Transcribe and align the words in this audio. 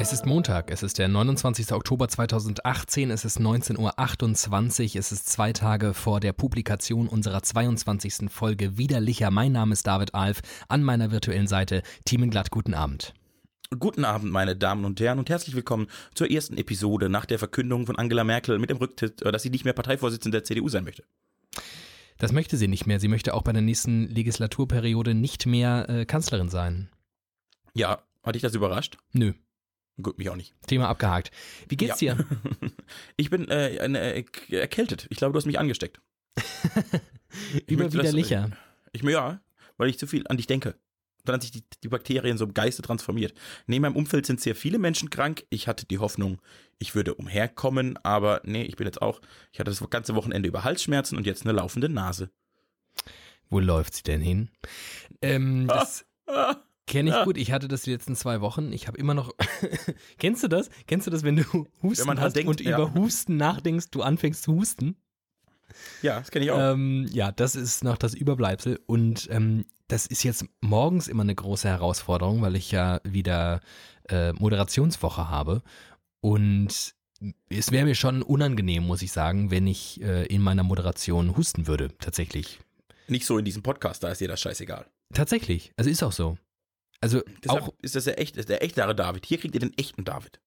Es 0.00 0.12
ist 0.12 0.26
Montag, 0.26 0.70
es 0.70 0.82
ist 0.82 0.98
der 0.98 1.08
29. 1.08 1.72
Oktober 1.72 2.08
2018, 2.08 3.10
es 3.10 3.24
ist 3.24 3.38
19.28 3.38 4.94
Uhr, 4.94 5.00
es 5.00 5.12
ist 5.12 5.28
zwei 5.28 5.52
Tage 5.52 5.94
vor 5.94 6.20
der 6.20 6.32
Publikation 6.32 7.08
unserer 7.08 7.42
22. 7.42 8.30
Folge 8.30 8.78
Widerlicher. 8.78 9.30
Mein 9.30 9.52
Name 9.52 9.74
ist 9.74 9.86
David 9.86 10.14
Alf, 10.14 10.40
an 10.68 10.82
meiner 10.82 11.10
virtuellen 11.12 11.46
Seite 11.46 11.82
Glatt, 12.30 12.50
guten 12.50 12.74
Abend. 12.74 13.14
Guten 13.76 14.06
Abend, 14.06 14.32
meine 14.32 14.56
Damen 14.56 14.86
und 14.86 14.98
Herren, 14.98 15.18
und 15.18 15.28
herzlich 15.28 15.54
willkommen 15.54 15.88
zur 16.14 16.30
ersten 16.30 16.56
Episode 16.56 17.10
nach 17.10 17.26
der 17.26 17.38
Verkündung 17.38 17.84
von 17.84 17.96
Angela 17.96 18.24
Merkel 18.24 18.58
mit 18.58 18.70
dem 18.70 18.78
Rücktritt, 18.78 19.20
dass 19.20 19.42
sie 19.42 19.50
nicht 19.50 19.66
mehr 19.66 19.74
Parteivorsitzende 19.74 20.38
der 20.38 20.44
CDU 20.44 20.70
sein 20.70 20.84
möchte. 20.84 21.04
Das 22.16 22.32
möchte 22.32 22.56
sie 22.56 22.66
nicht 22.66 22.86
mehr. 22.86 22.98
Sie 22.98 23.08
möchte 23.08 23.34
auch 23.34 23.42
bei 23.42 23.52
der 23.52 23.60
nächsten 23.60 24.08
Legislaturperiode 24.08 25.12
nicht 25.12 25.44
mehr 25.44 25.86
äh, 25.90 26.06
Kanzlerin 26.06 26.48
sein. 26.48 26.88
Ja, 27.74 28.02
hat 28.22 28.36
dich 28.36 28.42
das 28.42 28.54
überrascht? 28.54 28.96
Nö. 29.12 29.34
Gut, 30.00 30.16
mich 30.16 30.30
auch 30.30 30.36
nicht. 30.36 30.54
Thema 30.66 30.88
abgehakt. 30.88 31.30
Wie 31.68 31.76
geht's 31.76 32.00
ja. 32.00 32.14
dir? 32.14 32.24
ich 33.18 33.28
bin 33.28 33.48
äh, 33.48 33.74
äh, 33.74 34.24
erkältet. 34.48 35.06
Ich 35.10 35.18
glaube, 35.18 35.34
du 35.34 35.36
hast 35.36 35.46
mich 35.46 35.58
angesteckt. 35.58 36.00
Überwiderlicher. 37.66 38.50
Ich, 38.92 39.02
ja, 39.02 39.42
weil 39.76 39.90
ich 39.90 39.98
zu 39.98 40.06
viel 40.06 40.26
an 40.26 40.38
dich 40.38 40.46
denke. 40.46 40.74
Dann 41.24 41.34
hat 41.34 41.42
sich 41.42 41.50
die, 41.50 41.64
die 41.82 41.88
Bakterien 41.88 42.38
so 42.38 42.44
im 42.44 42.54
Geiste 42.54 42.82
transformiert. 42.82 43.34
Neben 43.66 43.82
meinem 43.82 43.96
Umfeld 43.96 44.26
sind 44.26 44.40
sehr 44.40 44.54
viele 44.54 44.78
Menschen 44.78 45.10
krank. 45.10 45.44
Ich 45.50 45.68
hatte 45.68 45.86
die 45.86 45.98
Hoffnung, 45.98 46.40
ich 46.78 46.94
würde 46.94 47.14
umherkommen, 47.14 47.98
aber 48.02 48.40
nee, 48.44 48.62
ich 48.62 48.76
bin 48.76 48.86
jetzt 48.86 49.02
auch, 49.02 49.20
ich 49.52 49.60
hatte 49.60 49.70
das 49.70 49.90
ganze 49.90 50.14
Wochenende 50.14 50.48
über 50.48 50.64
Halsschmerzen 50.64 51.16
und 51.16 51.26
jetzt 51.26 51.44
eine 51.44 51.52
laufende 51.52 51.88
Nase. 51.88 52.30
Wo 53.50 53.60
läuft 53.60 53.94
sie 53.94 54.02
denn 54.02 54.20
hin? 54.20 54.50
Ähm, 55.22 55.66
das 55.68 56.04
kenne 56.86 57.10
ich 57.10 57.24
gut. 57.24 57.36
Ich 57.36 57.52
hatte 57.52 57.68
das 57.68 57.82
die 57.82 57.92
letzten 57.92 58.16
zwei 58.16 58.40
Wochen. 58.40 58.72
Ich 58.72 58.88
habe 58.88 58.98
immer 58.98 59.14
noch. 59.14 59.32
Kennst 60.18 60.42
du 60.42 60.48
das? 60.48 60.70
Kennst 60.86 61.06
du 61.06 61.10
das, 61.10 61.22
wenn 61.22 61.36
du 61.36 61.66
Husten 61.82 62.08
wenn 62.08 62.20
hast 62.20 62.36
denkt, 62.36 62.48
und 62.48 62.60
ja. 62.60 62.76
über 62.76 62.94
Husten 62.94 63.36
nachdenkst, 63.36 63.90
du 63.90 64.02
anfängst 64.02 64.42
zu 64.42 64.54
husten? 64.54 64.96
Ja, 66.02 66.18
das 66.18 66.30
kenne 66.30 66.44
ich 66.44 66.50
auch. 66.50 66.58
Ähm, 66.58 67.06
ja, 67.10 67.32
das 67.32 67.54
ist 67.54 67.84
noch 67.84 67.96
das 67.96 68.14
Überbleibsel. 68.14 68.80
Und 68.86 69.28
ähm, 69.30 69.64
das 69.88 70.06
ist 70.06 70.22
jetzt 70.22 70.44
morgens 70.60 71.08
immer 71.08 71.22
eine 71.22 71.34
große 71.34 71.68
Herausforderung, 71.68 72.42
weil 72.42 72.56
ich 72.56 72.70
ja 72.70 73.00
wieder 73.04 73.60
äh, 74.08 74.32
Moderationswoche 74.32 75.28
habe. 75.28 75.62
Und 76.20 76.94
es 77.48 77.72
wäre 77.72 77.84
mir 77.84 77.94
schon 77.94 78.22
unangenehm, 78.22 78.86
muss 78.86 79.02
ich 79.02 79.12
sagen, 79.12 79.50
wenn 79.50 79.66
ich 79.66 80.00
äh, 80.02 80.26
in 80.26 80.42
meiner 80.42 80.62
Moderation 80.62 81.36
husten 81.36 81.66
würde, 81.66 81.90
tatsächlich. 81.98 82.60
Nicht 83.08 83.26
so 83.26 83.38
in 83.38 83.44
diesem 83.44 83.62
Podcast, 83.62 84.02
da 84.02 84.10
ist 84.10 84.20
dir 84.20 84.28
das 84.28 84.40
scheißegal. 84.40 84.86
Tatsächlich, 85.12 85.72
also 85.76 85.90
ist 85.90 86.02
auch 86.02 86.12
so. 86.12 86.36
Also 87.00 87.22
Deshalb 87.44 87.62
auch 87.62 87.74
ist 87.80 87.94
das 87.94 88.04
der 88.04 88.20
echt, 88.20 88.36
der 88.48 88.62
echte 88.62 88.94
David. 88.94 89.24
Hier 89.24 89.38
kriegt 89.38 89.54
ihr 89.54 89.60
den 89.60 89.76
echten 89.78 90.04
David. 90.04 90.40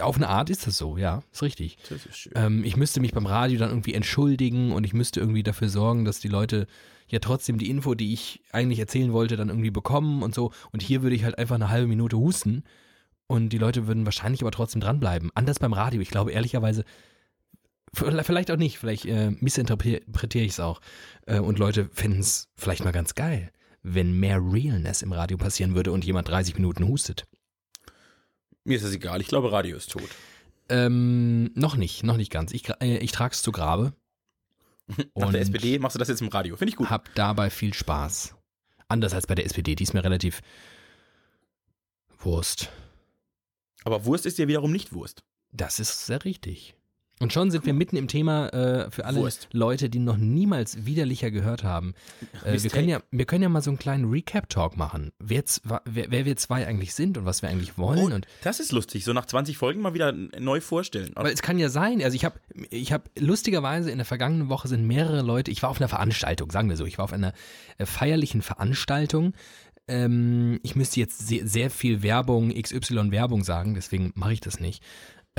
Auf 0.00 0.16
eine 0.16 0.28
Art 0.28 0.50
ist 0.50 0.66
das 0.66 0.76
so, 0.76 0.96
ja, 0.96 1.22
ist 1.32 1.42
richtig. 1.42 1.78
Das 1.88 2.04
ist 2.04 2.16
schön. 2.16 2.32
Ähm, 2.34 2.64
ich 2.64 2.76
müsste 2.76 3.00
mich 3.00 3.12
beim 3.12 3.26
Radio 3.26 3.58
dann 3.58 3.70
irgendwie 3.70 3.94
entschuldigen 3.94 4.72
und 4.72 4.84
ich 4.84 4.94
müsste 4.94 5.20
irgendwie 5.20 5.42
dafür 5.42 5.68
sorgen, 5.68 6.04
dass 6.04 6.20
die 6.20 6.28
Leute 6.28 6.66
ja 7.08 7.18
trotzdem 7.18 7.58
die 7.58 7.70
Info, 7.70 7.94
die 7.94 8.12
ich 8.12 8.42
eigentlich 8.52 8.78
erzählen 8.78 9.12
wollte, 9.12 9.36
dann 9.36 9.48
irgendwie 9.48 9.70
bekommen 9.70 10.22
und 10.22 10.34
so. 10.34 10.52
Und 10.72 10.82
hier 10.82 11.02
würde 11.02 11.16
ich 11.16 11.24
halt 11.24 11.38
einfach 11.38 11.54
eine 11.54 11.70
halbe 11.70 11.86
Minute 11.86 12.16
husten 12.16 12.64
und 13.26 13.50
die 13.50 13.58
Leute 13.58 13.86
würden 13.86 14.04
wahrscheinlich 14.04 14.42
aber 14.42 14.50
trotzdem 14.50 14.80
dranbleiben. 14.80 15.30
Anders 15.34 15.60
beim 15.60 15.72
Radio. 15.72 16.00
Ich 16.00 16.10
glaube 16.10 16.32
ehrlicherweise, 16.32 16.84
vielleicht 17.94 18.50
auch 18.50 18.56
nicht, 18.56 18.78
vielleicht 18.78 19.06
äh, 19.06 19.30
missinterpretiere 19.38 20.44
ich 20.44 20.52
es 20.52 20.60
auch. 20.60 20.80
Äh, 21.26 21.38
und 21.38 21.58
Leute 21.58 21.88
finden 21.92 22.20
es 22.20 22.48
vielleicht 22.56 22.84
mal 22.84 22.92
ganz 22.92 23.14
geil, 23.14 23.52
wenn 23.82 24.18
mehr 24.18 24.40
Realness 24.40 25.02
im 25.02 25.12
Radio 25.12 25.36
passieren 25.36 25.74
würde 25.74 25.92
und 25.92 26.04
jemand 26.04 26.28
30 26.28 26.54
Minuten 26.54 26.86
hustet. 26.88 27.26
Mir 28.64 28.76
ist 28.76 28.84
das 28.84 28.92
egal. 28.92 29.20
Ich 29.20 29.28
glaube, 29.28 29.52
Radio 29.52 29.76
ist 29.76 29.90
tot. 29.90 30.08
Ähm, 30.68 31.50
noch 31.54 31.76
nicht, 31.76 32.04
noch 32.04 32.16
nicht 32.16 32.30
ganz. 32.30 32.52
Ich, 32.52 32.68
äh, 32.80 32.98
ich 32.98 33.12
trage 33.12 33.34
es 33.34 33.42
zu 33.42 33.52
Grabe. 33.52 33.92
Nach 35.14 35.30
der 35.30 35.40
SPD 35.40 35.78
machst 35.78 35.94
du 35.94 35.98
das 35.98 36.08
jetzt 36.08 36.20
im 36.20 36.28
Radio. 36.28 36.56
Finde 36.56 36.70
ich 36.70 36.76
gut. 36.76 36.90
Hab 36.90 37.14
dabei 37.14 37.50
viel 37.50 37.74
Spaß. 37.74 38.34
Anders 38.88 39.14
als 39.14 39.26
bei 39.26 39.34
der 39.34 39.46
SPD. 39.46 39.74
Die 39.74 39.82
ist 39.84 39.94
mir 39.94 40.04
relativ 40.04 40.42
Wurst. 42.18 42.70
Aber 43.84 44.04
Wurst 44.04 44.26
ist 44.26 44.38
ja 44.38 44.48
wiederum 44.48 44.72
nicht 44.72 44.92
Wurst. 44.92 45.22
Das 45.52 45.80
ist 45.80 46.06
sehr 46.06 46.24
richtig. 46.24 46.74
Und 47.22 47.34
schon 47.34 47.50
sind 47.50 47.66
wir 47.66 47.74
mitten 47.74 47.96
im 47.96 48.08
Thema 48.08 48.48
äh, 48.48 48.90
für 48.90 49.04
alle 49.04 49.20
Wurst. 49.20 49.48
Leute, 49.52 49.90
die 49.90 49.98
noch 49.98 50.16
niemals 50.16 50.86
widerlicher 50.86 51.30
gehört 51.30 51.64
haben. 51.64 51.92
Äh, 52.46 52.62
wir, 52.62 52.70
können 52.70 52.88
ja, 52.88 53.02
wir 53.10 53.26
können 53.26 53.42
ja 53.42 53.50
mal 53.50 53.60
so 53.60 53.70
einen 53.70 53.78
kleinen 53.78 54.10
Recap-Talk 54.10 54.78
machen, 54.78 55.12
wer, 55.18 55.44
wer, 55.84 56.10
wer 56.10 56.24
wir 56.24 56.36
zwei 56.38 56.66
eigentlich 56.66 56.94
sind 56.94 57.18
und 57.18 57.26
was 57.26 57.42
wir 57.42 57.50
eigentlich 57.50 57.76
wollen. 57.76 58.12
Oh, 58.12 58.14
und 58.14 58.26
das 58.42 58.58
ist 58.58 58.72
lustig, 58.72 59.04
so 59.04 59.12
nach 59.12 59.26
20 59.26 59.58
Folgen 59.58 59.82
mal 59.82 59.92
wieder 59.92 60.12
neu 60.12 60.62
vorstellen. 60.62 61.12
Weil 61.14 61.34
es 61.34 61.42
kann 61.42 61.58
ja 61.58 61.68
sein, 61.68 62.02
also 62.02 62.14
ich 62.14 62.24
habe 62.24 62.40
ich 62.70 62.90
hab 62.90 63.10
lustigerweise 63.18 63.90
in 63.90 63.98
der 63.98 64.06
vergangenen 64.06 64.48
Woche 64.48 64.68
sind 64.68 64.86
mehrere 64.86 65.20
Leute, 65.20 65.50
ich 65.50 65.62
war 65.62 65.68
auf 65.68 65.78
einer 65.78 65.88
Veranstaltung, 65.88 66.50
sagen 66.50 66.70
wir 66.70 66.78
so, 66.78 66.86
ich 66.86 66.96
war 66.96 67.04
auf 67.04 67.12
einer 67.12 67.34
äh, 67.76 67.84
feierlichen 67.84 68.40
Veranstaltung, 68.40 69.34
ähm, 69.88 70.58
ich 70.62 70.74
müsste 70.74 71.00
jetzt 71.00 71.28
sehr, 71.28 71.46
sehr 71.46 71.68
viel 71.68 72.02
Werbung, 72.02 72.50
XY 72.50 73.10
Werbung 73.10 73.44
sagen, 73.44 73.74
deswegen 73.74 74.12
mache 74.14 74.32
ich 74.32 74.40
das 74.40 74.58
nicht 74.58 74.82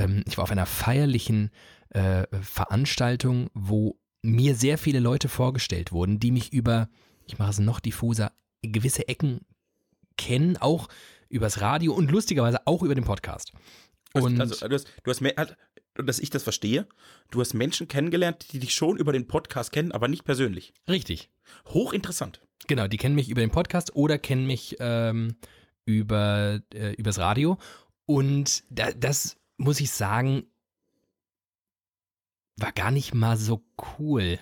ähm, 0.01 0.23
ich 0.27 0.37
war 0.37 0.43
auf 0.43 0.51
einer 0.51 0.65
feierlichen 0.65 1.51
äh, 1.89 2.25
Veranstaltung, 2.41 3.49
wo 3.53 3.99
mir 4.21 4.55
sehr 4.55 4.77
viele 4.77 4.99
Leute 4.99 5.29
vorgestellt 5.29 5.91
wurden, 5.91 6.19
die 6.19 6.31
mich 6.31 6.53
über, 6.53 6.89
ich 7.25 7.39
mache 7.39 7.51
es 7.51 7.59
noch 7.59 7.79
diffuser, 7.79 8.31
gewisse 8.61 9.07
Ecken 9.07 9.41
kennen, 10.17 10.57
auch 10.57 10.87
übers 11.29 11.61
Radio 11.61 11.93
und 11.93 12.11
lustigerweise 12.11 12.65
auch 12.65 12.83
über 12.83 12.95
den 12.95 13.03
Podcast. 13.03 13.53
Und 14.13 14.39
also, 14.39 14.67
du 14.67 14.75
hast, 14.75 14.87
du 15.03 15.11
hast 15.11 15.21
mehr, 15.21 15.33
halt, 15.37 15.57
dass 15.95 16.19
ich 16.19 16.29
das 16.29 16.43
verstehe, 16.43 16.87
du 17.31 17.39
hast 17.39 17.53
Menschen 17.53 17.87
kennengelernt, 17.87 18.47
die 18.51 18.59
dich 18.59 18.73
schon 18.73 18.97
über 18.97 19.13
den 19.13 19.27
Podcast 19.27 19.71
kennen, 19.71 19.91
aber 19.91 20.07
nicht 20.07 20.25
persönlich. 20.25 20.73
Richtig. 20.89 21.29
Hochinteressant. 21.67 22.41
Genau, 22.67 22.87
die 22.87 22.97
kennen 22.97 23.15
mich 23.15 23.29
über 23.29 23.41
den 23.41 23.51
Podcast 23.51 23.95
oder 23.95 24.17
kennen 24.17 24.45
mich 24.45 24.75
ähm, 24.79 25.35
über 25.85 26.61
äh, 26.73 26.93
übers 26.93 27.17
Radio. 27.17 27.57
Und 28.05 28.63
da, 28.69 28.91
das 28.91 29.37
muss 29.61 29.79
ich 29.79 29.91
sagen, 29.91 30.43
war 32.57 32.71
gar 32.71 32.91
nicht 32.91 33.13
mal 33.13 33.37
so 33.37 33.63
cool. 33.99 34.39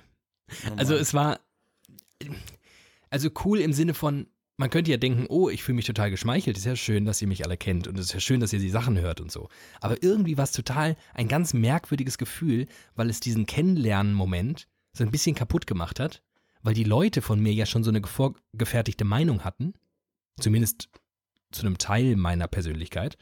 Oh 0.67 0.73
also 0.77 0.95
es 0.95 1.13
war, 1.13 1.39
also 3.09 3.29
cool 3.45 3.59
im 3.59 3.73
Sinne 3.73 3.93
von, 3.93 4.27
man 4.57 4.69
könnte 4.69 4.91
ja 4.91 4.97
denken, 4.97 5.25
oh, 5.29 5.49
ich 5.49 5.63
fühle 5.63 5.75
mich 5.75 5.85
total 5.85 6.09
geschmeichelt, 6.09 6.57
ist 6.57 6.65
ja 6.65 6.75
schön, 6.75 7.05
dass 7.05 7.21
ihr 7.21 7.27
mich 7.27 7.45
alle 7.45 7.57
kennt 7.57 7.87
und 7.87 7.97
es 7.97 8.07
ist 8.07 8.13
ja 8.13 8.19
schön, 8.19 8.39
dass 8.39 8.53
ihr 8.53 8.59
die 8.59 8.69
Sachen 8.69 8.97
hört 8.97 9.21
und 9.21 9.31
so. 9.31 9.49
Aber 9.79 10.01
irgendwie 10.01 10.37
war 10.37 10.43
es 10.45 10.51
total 10.51 10.95
ein 11.13 11.27
ganz 11.27 11.53
merkwürdiges 11.53 12.17
Gefühl, 12.17 12.67
weil 12.95 13.09
es 13.09 13.19
diesen 13.19 13.45
Kennenlernen-Moment 13.45 14.67
so 14.93 15.03
ein 15.03 15.11
bisschen 15.11 15.35
kaputt 15.35 15.67
gemacht 15.67 15.99
hat, 15.99 16.23
weil 16.61 16.73
die 16.73 16.83
Leute 16.83 17.21
von 17.21 17.39
mir 17.39 17.53
ja 17.53 17.65
schon 17.65 17.83
so 17.83 17.91
eine 17.91 18.01
vorgefertigte 18.01 19.05
Meinung 19.05 19.43
hatten, 19.43 19.73
zumindest 20.39 20.89
zu 21.51 21.65
einem 21.65 21.77
Teil 21.77 22.15
meiner 22.15 22.47
Persönlichkeit 22.47 23.17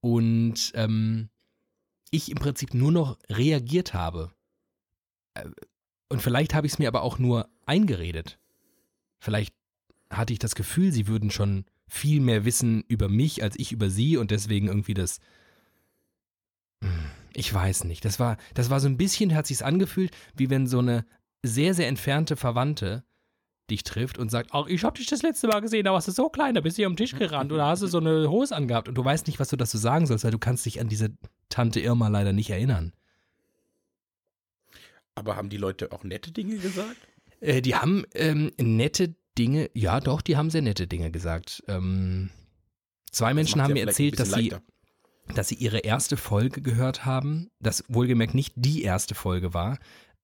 und 0.00 0.72
ähm, 0.74 1.28
ich 2.10 2.30
im 2.30 2.38
Prinzip 2.38 2.74
nur 2.74 2.92
noch 2.92 3.18
reagiert 3.28 3.94
habe. 3.94 4.32
Äh, 5.34 5.48
und 6.08 6.20
vielleicht 6.20 6.54
habe 6.54 6.66
ich 6.66 6.74
es 6.74 6.78
mir 6.78 6.88
aber 6.88 7.02
auch 7.02 7.18
nur 7.18 7.48
eingeredet. 7.66 8.38
Vielleicht 9.20 9.54
hatte 10.10 10.32
ich 10.32 10.38
das 10.38 10.54
Gefühl, 10.54 10.92
sie 10.92 11.06
würden 11.06 11.30
schon 11.30 11.64
viel 11.86 12.20
mehr 12.20 12.44
wissen 12.44 12.82
über 12.88 13.08
mich 13.08 13.42
als 13.42 13.58
ich 13.58 13.72
über 13.72 13.90
sie 13.90 14.16
und 14.16 14.30
deswegen 14.30 14.68
irgendwie 14.68 14.94
das. 14.94 15.20
Hm, 16.82 17.10
ich 17.32 17.52
weiß 17.52 17.84
nicht. 17.84 18.04
Das 18.04 18.18
war, 18.18 18.38
das 18.54 18.70
war 18.70 18.80
so 18.80 18.88
ein 18.88 18.96
bisschen, 18.96 19.34
hat 19.34 19.46
sich's 19.46 19.62
angefühlt, 19.62 20.16
wie 20.34 20.50
wenn 20.50 20.66
so 20.66 20.78
eine 20.78 21.04
sehr, 21.42 21.74
sehr 21.74 21.88
entfernte 21.88 22.36
Verwandte 22.36 23.04
dich 23.70 23.84
trifft 23.84 24.18
und 24.18 24.30
sagt, 24.30 24.50
ach, 24.52 24.66
ich 24.66 24.84
hab 24.84 24.94
dich 24.94 25.06
das 25.06 25.22
letzte 25.22 25.48
Mal 25.48 25.60
gesehen, 25.60 25.84
da 25.84 25.92
warst 25.92 26.08
du 26.08 26.12
so 26.12 26.28
klein, 26.28 26.54
da 26.54 26.60
bist 26.60 26.76
du 26.76 26.82
hier 26.82 26.86
am 26.86 26.96
Tisch 26.96 27.14
gerannt 27.16 27.52
oder 27.52 27.66
hast 27.66 27.82
du 27.82 27.86
so 27.86 27.98
eine 27.98 28.28
Hose 28.28 28.54
angehabt 28.54 28.88
und 28.88 28.94
du 28.94 29.04
weißt 29.04 29.26
nicht, 29.26 29.40
was 29.40 29.48
du 29.48 29.56
dazu 29.56 29.78
sagen 29.78 30.06
sollst, 30.06 30.24
weil 30.24 30.30
du 30.30 30.38
kannst 30.38 30.66
dich 30.66 30.80
an 30.80 30.88
diese 30.88 31.10
Tante 31.48 31.80
Irma 31.80 32.08
leider 32.08 32.32
nicht 32.32 32.50
erinnern. 32.50 32.92
Aber 35.14 35.36
haben 35.36 35.48
die 35.48 35.56
Leute 35.56 35.92
auch 35.92 36.04
nette 36.04 36.32
Dinge 36.32 36.56
gesagt? 36.56 36.96
Äh, 37.40 37.62
die 37.62 37.74
haben 37.74 38.04
ähm, 38.14 38.52
nette 38.58 39.14
Dinge, 39.38 39.70
ja 39.74 40.00
doch, 40.00 40.22
die 40.22 40.36
haben 40.36 40.50
sehr 40.50 40.62
nette 40.62 40.86
Dinge 40.86 41.10
gesagt. 41.10 41.62
Ähm, 41.68 42.30
zwei 43.10 43.34
Menschen 43.34 43.62
haben 43.62 43.72
mir 43.72 43.86
erzählt, 43.86 44.18
dass 44.18 44.32
sie, 44.32 44.52
dass 45.34 45.48
sie 45.48 45.54
ihre 45.54 45.78
erste 45.78 46.16
Folge 46.16 46.60
gehört 46.62 47.04
haben, 47.04 47.50
das 47.60 47.84
wohlgemerkt 47.88 48.34
nicht 48.34 48.54
die 48.56 48.82
erste 48.82 49.14
Folge 49.14 49.54
war. 49.54 49.78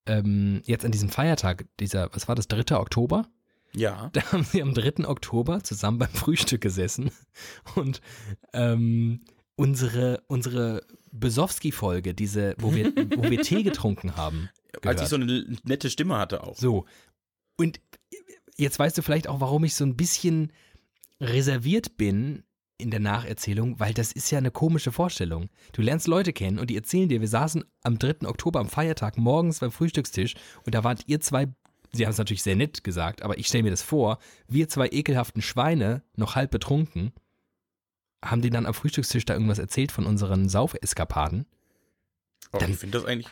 Ähm, 0.05 0.61
jetzt 0.65 0.85
an 0.85 0.91
diesem 0.91 1.09
Feiertag, 1.09 1.65
dieser, 1.79 2.09
was 2.13 2.27
war 2.27 2.35
das, 2.35 2.47
3. 2.47 2.77
Oktober? 2.77 3.27
Ja. 3.73 4.09
Da 4.13 4.31
haben 4.31 4.43
sie 4.43 4.61
am 4.61 4.73
3. 4.73 5.07
Oktober 5.07 5.63
zusammen 5.63 5.99
beim 5.99 6.09
Frühstück 6.09 6.61
gesessen 6.61 7.11
und 7.75 8.01
ähm, 8.53 9.21
unsere, 9.55 10.23
unsere 10.27 10.83
Besowski-Folge, 11.11 12.13
diese, 12.13 12.55
wo 12.59 12.73
wir, 12.73 12.93
wo 12.95 13.29
wir 13.29 13.41
Tee 13.41 13.63
getrunken 13.63 14.15
haben. 14.15 14.49
Als 14.73 14.81
gehört. 14.81 15.01
ich 15.01 15.07
so 15.07 15.15
eine 15.15 15.57
nette 15.63 15.89
Stimme 15.89 16.17
hatte 16.17 16.43
auch. 16.43 16.55
So. 16.55 16.85
Und 17.57 17.79
jetzt 18.57 18.77
weißt 18.77 18.97
du 18.97 19.01
vielleicht 19.01 19.27
auch, 19.27 19.39
warum 19.39 19.63
ich 19.63 19.75
so 19.75 19.83
ein 19.83 19.97
bisschen 19.97 20.53
reserviert 21.19 21.97
bin 21.97 22.43
in 22.77 22.91
der 22.91 22.99
Nacherzählung, 22.99 23.79
weil 23.79 23.93
das 23.93 24.11
ist 24.11 24.29
ja 24.29 24.37
eine 24.37 24.51
komische 24.51 24.91
Vorstellung. 24.91 25.49
Du 25.73 25.81
lernst 25.81 26.07
Leute 26.07 26.31
kennen 26.31 26.59
und 26.59 26.69
die 26.69 26.75
erzählen 26.75 27.09
dir, 27.09 27.21
wir 27.21 27.27
saßen 27.27 27.63
am 27.81 27.97
3. 27.97 28.27
Oktober 28.27 28.59
am 28.59 28.69
Feiertag 28.69 29.17
morgens 29.17 29.59
beim 29.59 29.71
Frühstückstisch 29.71 30.35
und 30.63 30.75
da 30.75 30.83
wart 30.83 31.03
ihr 31.07 31.19
zwei, 31.19 31.47
sie 31.91 32.05
haben 32.05 32.11
es 32.11 32.17
natürlich 32.17 32.43
sehr 32.43 32.55
nett 32.55 32.83
gesagt, 32.83 33.21
aber 33.21 33.37
ich 33.37 33.47
stelle 33.47 33.63
mir 33.63 33.71
das 33.71 33.81
vor, 33.81 34.19
wir 34.47 34.67
zwei 34.69 34.89
ekelhaften 34.89 35.41
Schweine, 35.41 36.03
noch 36.15 36.35
halb 36.35 36.51
betrunken, 36.51 37.11
haben 38.23 38.41
die 38.41 38.49
dann 38.49 38.65
am 38.65 38.73
Frühstückstisch 38.73 39.25
da 39.25 39.33
irgendwas 39.33 39.59
erzählt 39.59 39.91
von 39.91 40.05
unseren 40.05 40.49
Saufeskapaden. 40.49 41.45
Dann- 42.51 42.71
ich 42.71 42.77
finde 42.77 42.97
das 42.97 43.07
eigentlich. 43.07 43.27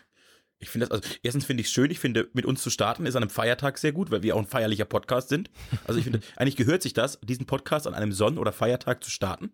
Ich 0.57 0.69
finde 0.69 0.87
das, 0.87 1.01
also 1.03 1.15
erstens 1.21 1.45
finde 1.45 1.61
ich 1.61 1.67
es 1.67 1.73
schön, 1.73 1.91
ich 1.91 1.99
finde, 1.99 2.29
mit 2.33 2.45
uns 2.45 2.63
zu 2.63 2.69
starten 2.69 3.05
ist 3.05 3.15
an 3.17 3.23
einem 3.23 3.29
Feiertag 3.29 3.77
sehr 3.77 3.91
gut, 3.91 4.09
weil 4.09 4.23
wir 4.23 4.35
auch 4.35 4.39
ein 4.39 4.47
feierlicher 4.47 4.85
Podcast 4.85 5.27
sind. 5.27 5.51
Also 5.85 5.97
ich 5.99 6.05
finde, 6.05 6.21
eigentlich 6.37 6.55
gehört 6.55 6.81
sich 6.81 6.93
das, 6.93 7.19
diesen 7.21 7.45
Podcast 7.45 7.87
an 7.87 7.93
einem 7.93 8.13
Sonn- 8.13 8.37
oder 8.37 8.53
Feiertag 8.53 9.03
zu 9.03 9.11
starten. 9.11 9.51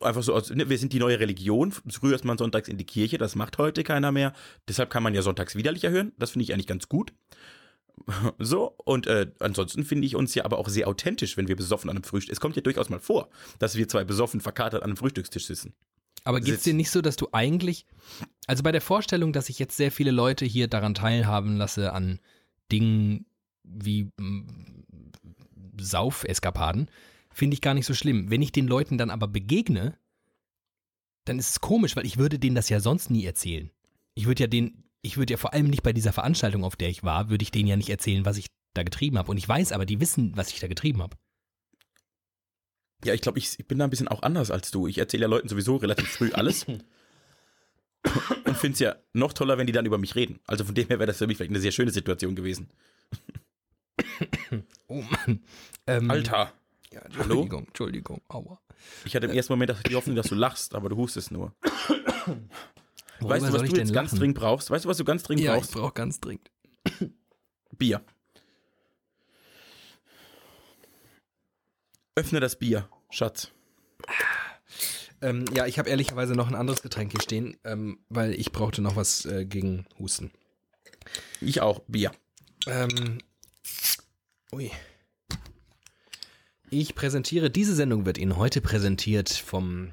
Einfach 0.00 0.22
so, 0.22 0.36
ne, 0.52 0.68
wir 0.68 0.78
sind 0.78 0.92
die 0.92 0.98
neue 0.98 1.20
Religion. 1.20 1.72
Früher 1.72 2.16
ist 2.16 2.24
man 2.24 2.38
sonntags 2.38 2.68
in 2.68 2.76
die 2.76 2.84
Kirche, 2.86 3.18
das 3.18 3.36
macht 3.36 3.56
heute 3.58 3.84
keiner 3.84 4.10
mehr. 4.10 4.32
Deshalb 4.66 4.90
kann 4.90 5.02
man 5.04 5.14
ja 5.14 5.22
sonntags 5.22 5.54
widerlicher 5.54 5.90
hören. 5.90 6.12
Das 6.18 6.32
finde 6.32 6.42
ich 6.44 6.52
eigentlich 6.52 6.66
ganz 6.66 6.88
gut. 6.88 7.12
So, 8.38 8.74
und 8.84 9.06
äh, 9.06 9.30
ansonsten 9.40 9.84
finde 9.84 10.06
ich 10.06 10.16
uns 10.16 10.34
ja 10.34 10.44
aber 10.44 10.58
auch 10.58 10.68
sehr 10.68 10.88
authentisch, 10.88 11.36
wenn 11.36 11.48
wir 11.48 11.56
besoffen 11.56 11.90
an 11.90 11.96
einem 11.96 12.04
Frühstück. 12.04 12.32
Es 12.32 12.40
kommt 12.40 12.56
ja 12.56 12.62
durchaus 12.62 12.88
mal 12.88 13.00
vor, 13.00 13.28
dass 13.58 13.76
wir 13.76 13.88
zwei 13.88 14.04
besoffen 14.04 14.40
verkatert 14.40 14.82
an 14.82 14.90
einem 14.90 14.96
Frühstückstisch 14.96 15.46
sitzen. 15.46 15.74
Aber 16.24 16.40
geht 16.40 16.56
es 16.56 16.62
dir 16.62 16.74
nicht 16.74 16.90
so, 16.90 17.00
dass 17.00 17.16
du 17.16 17.28
eigentlich, 17.32 17.86
also 18.46 18.62
bei 18.62 18.72
der 18.72 18.80
Vorstellung, 18.80 19.32
dass 19.32 19.48
ich 19.48 19.58
jetzt 19.58 19.76
sehr 19.76 19.92
viele 19.92 20.10
Leute 20.10 20.44
hier 20.44 20.68
daran 20.68 20.94
teilhaben 20.94 21.56
lasse 21.56 21.92
an 21.92 22.20
Dingen 22.70 23.26
wie 23.64 24.10
mm, 24.18 24.84
Saufeskapaden, 25.80 26.90
finde 27.32 27.54
ich 27.54 27.60
gar 27.60 27.74
nicht 27.74 27.86
so 27.86 27.94
schlimm. 27.94 28.30
Wenn 28.30 28.42
ich 28.42 28.52
den 28.52 28.66
Leuten 28.66 28.98
dann 28.98 29.10
aber 29.10 29.28
begegne, 29.28 29.96
dann 31.24 31.38
ist 31.38 31.50
es 31.50 31.60
komisch, 31.60 31.96
weil 31.96 32.06
ich 32.06 32.18
würde 32.18 32.38
denen 32.38 32.56
das 32.56 32.68
ja 32.68 32.80
sonst 32.80 33.10
nie 33.10 33.24
erzählen. 33.24 33.70
Ich 34.14 34.26
würde 34.26 34.44
ja 34.44 34.46
den, 34.48 34.84
ich 35.02 35.16
würde 35.16 35.32
ja 35.32 35.36
vor 35.36 35.54
allem 35.54 35.66
nicht 35.68 35.82
bei 35.82 35.92
dieser 35.92 36.12
Veranstaltung, 36.12 36.64
auf 36.64 36.76
der 36.76 36.88
ich 36.88 37.02
war, 37.02 37.30
würde 37.30 37.42
ich 37.42 37.50
denen 37.50 37.68
ja 37.68 37.76
nicht 37.76 37.90
erzählen, 37.90 38.24
was 38.24 38.36
ich 38.36 38.46
da 38.74 38.82
getrieben 38.82 39.18
habe. 39.18 39.30
Und 39.30 39.36
ich 39.36 39.48
weiß 39.48 39.72
aber, 39.72 39.86
die 39.86 40.00
wissen, 40.00 40.36
was 40.36 40.50
ich 40.50 40.60
da 40.60 40.68
getrieben 40.68 41.02
habe. 41.02 41.16
Ja, 43.04 43.14
ich 43.14 43.20
glaube, 43.20 43.38
ich, 43.38 43.58
ich 43.58 43.66
bin 43.66 43.78
da 43.78 43.84
ein 43.84 43.90
bisschen 43.90 44.08
auch 44.08 44.22
anders 44.22 44.50
als 44.50 44.70
du. 44.70 44.88
Ich 44.88 44.98
erzähle 44.98 45.22
ja 45.22 45.28
Leuten 45.28 45.48
sowieso 45.48 45.76
relativ 45.76 46.08
früh 46.08 46.32
alles. 46.32 46.64
und 46.66 46.86
finde 48.56 48.72
es 48.74 48.78
ja 48.80 48.96
noch 49.12 49.32
toller, 49.32 49.56
wenn 49.58 49.66
die 49.66 49.72
dann 49.72 49.86
über 49.86 49.98
mich 49.98 50.14
reden. 50.16 50.40
Also 50.46 50.64
von 50.64 50.74
dem 50.74 50.88
her 50.88 50.98
wäre 50.98 51.06
das 51.06 51.18
für 51.18 51.26
mich 51.26 51.36
vielleicht 51.36 51.52
eine 51.52 51.60
sehr 51.60 51.72
schöne 51.72 51.90
Situation 51.90 52.34
gewesen. 52.34 52.68
Oh 54.88 55.02
Mann. 55.02 55.42
Ähm, 55.86 56.10
Alter, 56.10 56.52
Ja, 56.90 57.02
Hallo? 57.18 57.42
Entschuldigung, 57.42 57.66
Entschuldigung, 57.66 58.20
aua. 58.28 58.58
ich 59.04 59.14
hatte 59.14 59.26
im 59.26 59.34
ersten 59.34 59.52
Moment 59.52 59.74
die 59.86 59.94
Hoffnung, 59.94 60.16
dass 60.16 60.28
du 60.28 60.34
lachst, 60.34 60.74
aber 60.74 60.88
du 60.88 60.96
hustest 60.96 61.30
nur. 61.30 61.54
Worüber 63.20 63.34
weißt 63.34 63.48
du, 63.48 63.52
was 63.52 63.62
ich 63.62 63.70
du 63.72 63.76
jetzt 63.78 63.92
ganz 63.92 64.10
lachen? 64.12 64.18
dringend 64.20 64.38
brauchst? 64.38 64.70
Weißt 64.70 64.84
du, 64.84 64.88
was 64.88 64.96
du 64.96 65.04
ganz 65.04 65.22
dringend 65.22 65.44
Ja, 65.44 65.54
ich 65.56 65.60
brauchst? 65.62 65.72
brauche 65.74 65.92
ganz 65.92 66.20
dringend. 66.20 66.50
Bier. 67.76 68.02
Öffne 72.14 72.40
das 72.40 72.56
Bier, 72.58 72.88
Schatz. 73.10 73.50
Ähm, 75.20 75.44
ja, 75.52 75.66
ich 75.66 75.78
habe 75.78 75.88
ehrlicherweise 75.90 76.34
noch 76.34 76.48
ein 76.48 76.54
anderes 76.54 76.82
Getränk 76.82 77.12
hier 77.12 77.20
stehen, 77.22 77.56
ähm, 77.64 77.98
weil 78.08 78.34
ich 78.34 78.52
brauchte 78.52 78.82
noch 78.82 78.96
was 78.96 79.24
äh, 79.26 79.44
gegen 79.46 79.86
Husten. 79.98 80.30
Ich 81.40 81.60
auch, 81.60 81.80
Bier. 81.88 82.12
Ähm, 82.66 83.18
ui. 84.52 84.70
Ich 86.70 86.94
präsentiere, 86.94 87.50
diese 87.50 87.74
Sendung 87.74 88.04
wird 88.04 88.18
Ihnen 88.18 88.36
heute 88.36 88.60
präsentiert 88.60 89.30
vom. 89.30 89.92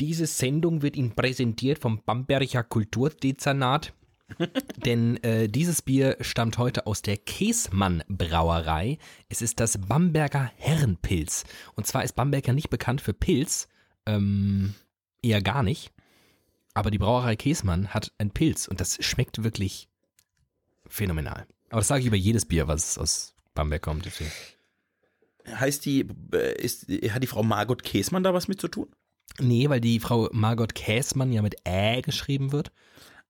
Diese 0.00 0.26
Sendung 0.26 0.82
wird 0.82 0.96
Ihnen 0.96 1.14
präsentiert 1.14 1.78
vom 1.78 2.02
Bamberger 2.04 2.62
Kulturdezernat. 2.62 3.94
Denn 4.84 5.22
äh, 5.22 5.48
dieses 5.48 5.82
Bier 5.82 6.16
stammt 6.20 6.58
heute 6.58 6.86
aus 6.86 7.00
der 7.00 7.16
Käsmann 7.16 8.02
Brauerei. 8.08 8.98
Es 9.28 9.40
ist 9.40 9.60
das 9.60 9.78
Bamberger 9.78 10.50
Herrenpilz. 10.56 11.44
Und 11.76 11.86
zwar 11.86 12.04
ist 12.04 12.14
Bamberger 12.14 12.52
nicht 12.52 12.68
bekannt 12.68 13.00
für 13.00 13.14
Pilz, 13.14 13.68
ähm, 14.04 14.74
eher 15.22 15.40
gar 15.42 15.62
nicht. 15.62 15.92
Aber 16.74 16.90
die 16.90 16.98
Brauerei 16.98 17.36
Käsmann 17.36 17.94
hat 17.94 18.12
ein 18.18 18.30
Pilz 18.30 18.68
und 18.68 18.80
das 18.80 19.02
schmeckt 19.02 19.44
wirklich 19.44 19.88
phänomenal. 20.86 21.46
Aber 21.70 21.80
das 21.80 21.88
sage 21.88 22.00
ich 22.00 22.06
über 22.06 22.16
jedes 22.16 22.44
Bier, 22.44 22.68
was 22.68 22.98
aus 22.98 23.34
Bamberg 23.54 23.82
kommt. 23.82 24.04
Deswegen. 24.04 24.30
Heißt 25.48 25.84
die, 25.84 26.06
äh, 26.32 26.60
ist, 26.60 26.88
hat 27.10 27.22
die 27.22 27.28
Frau 27.28 27.42
Margot 27.42 27.82
Käsmann 27.82 28.24
da 28.24 28.34
was 28.34 28.48
mit 28.48 28.60
zu 28.60 28.68
tun? 28.68 28.88
Nee, 29.38 29.68
weil 29.68 29.80
die 29.80 30.00
Frau 30.00 30.28
Margot 30.32 30.74
Käsmann 30.74 31.32
ja 31.32 31.42
mit 31.42 31.56
Ä 31.66 32.00
geschrieben 32.02 32.52
wird. 32.52 32.72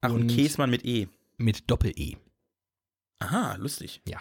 Ach, 0.00 0.10
und 0.10 0.22
Und- 0.22 0.26
Käsmann 0.28 0.70
mit 0.70 0.84
E. 0.84 1.08
Mit 1.38 1.70
Doppel-E. 1.70 2.16
Aha, 3.18 3.56
lustig. 3.56 4.00
Ja. 4.06 4.20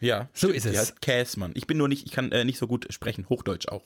Ja, 0.00 0.28
So 0.32 0.48
stimmt, 0.48 0.56
ist 0.56 0.64
die 0.66 0.70
es. 0.70 0.78
heißt 0.78 1.00
Käsmann. 1.00 1.52
Ich 1.54 1.66
bin 1.66 1.78
nur 1.78 1.88
nicht, 1.88 2.04
ich 2.06 2.12
kann 2.12 2.32
äh, 2.32 2.44
nicht 2.44 2.58
so 2.58 2.66
gut 2.66 2.86
sprechen, 2.92 3.28
Hochdeutsch 3.28 3.68
auch. 3.68 3.84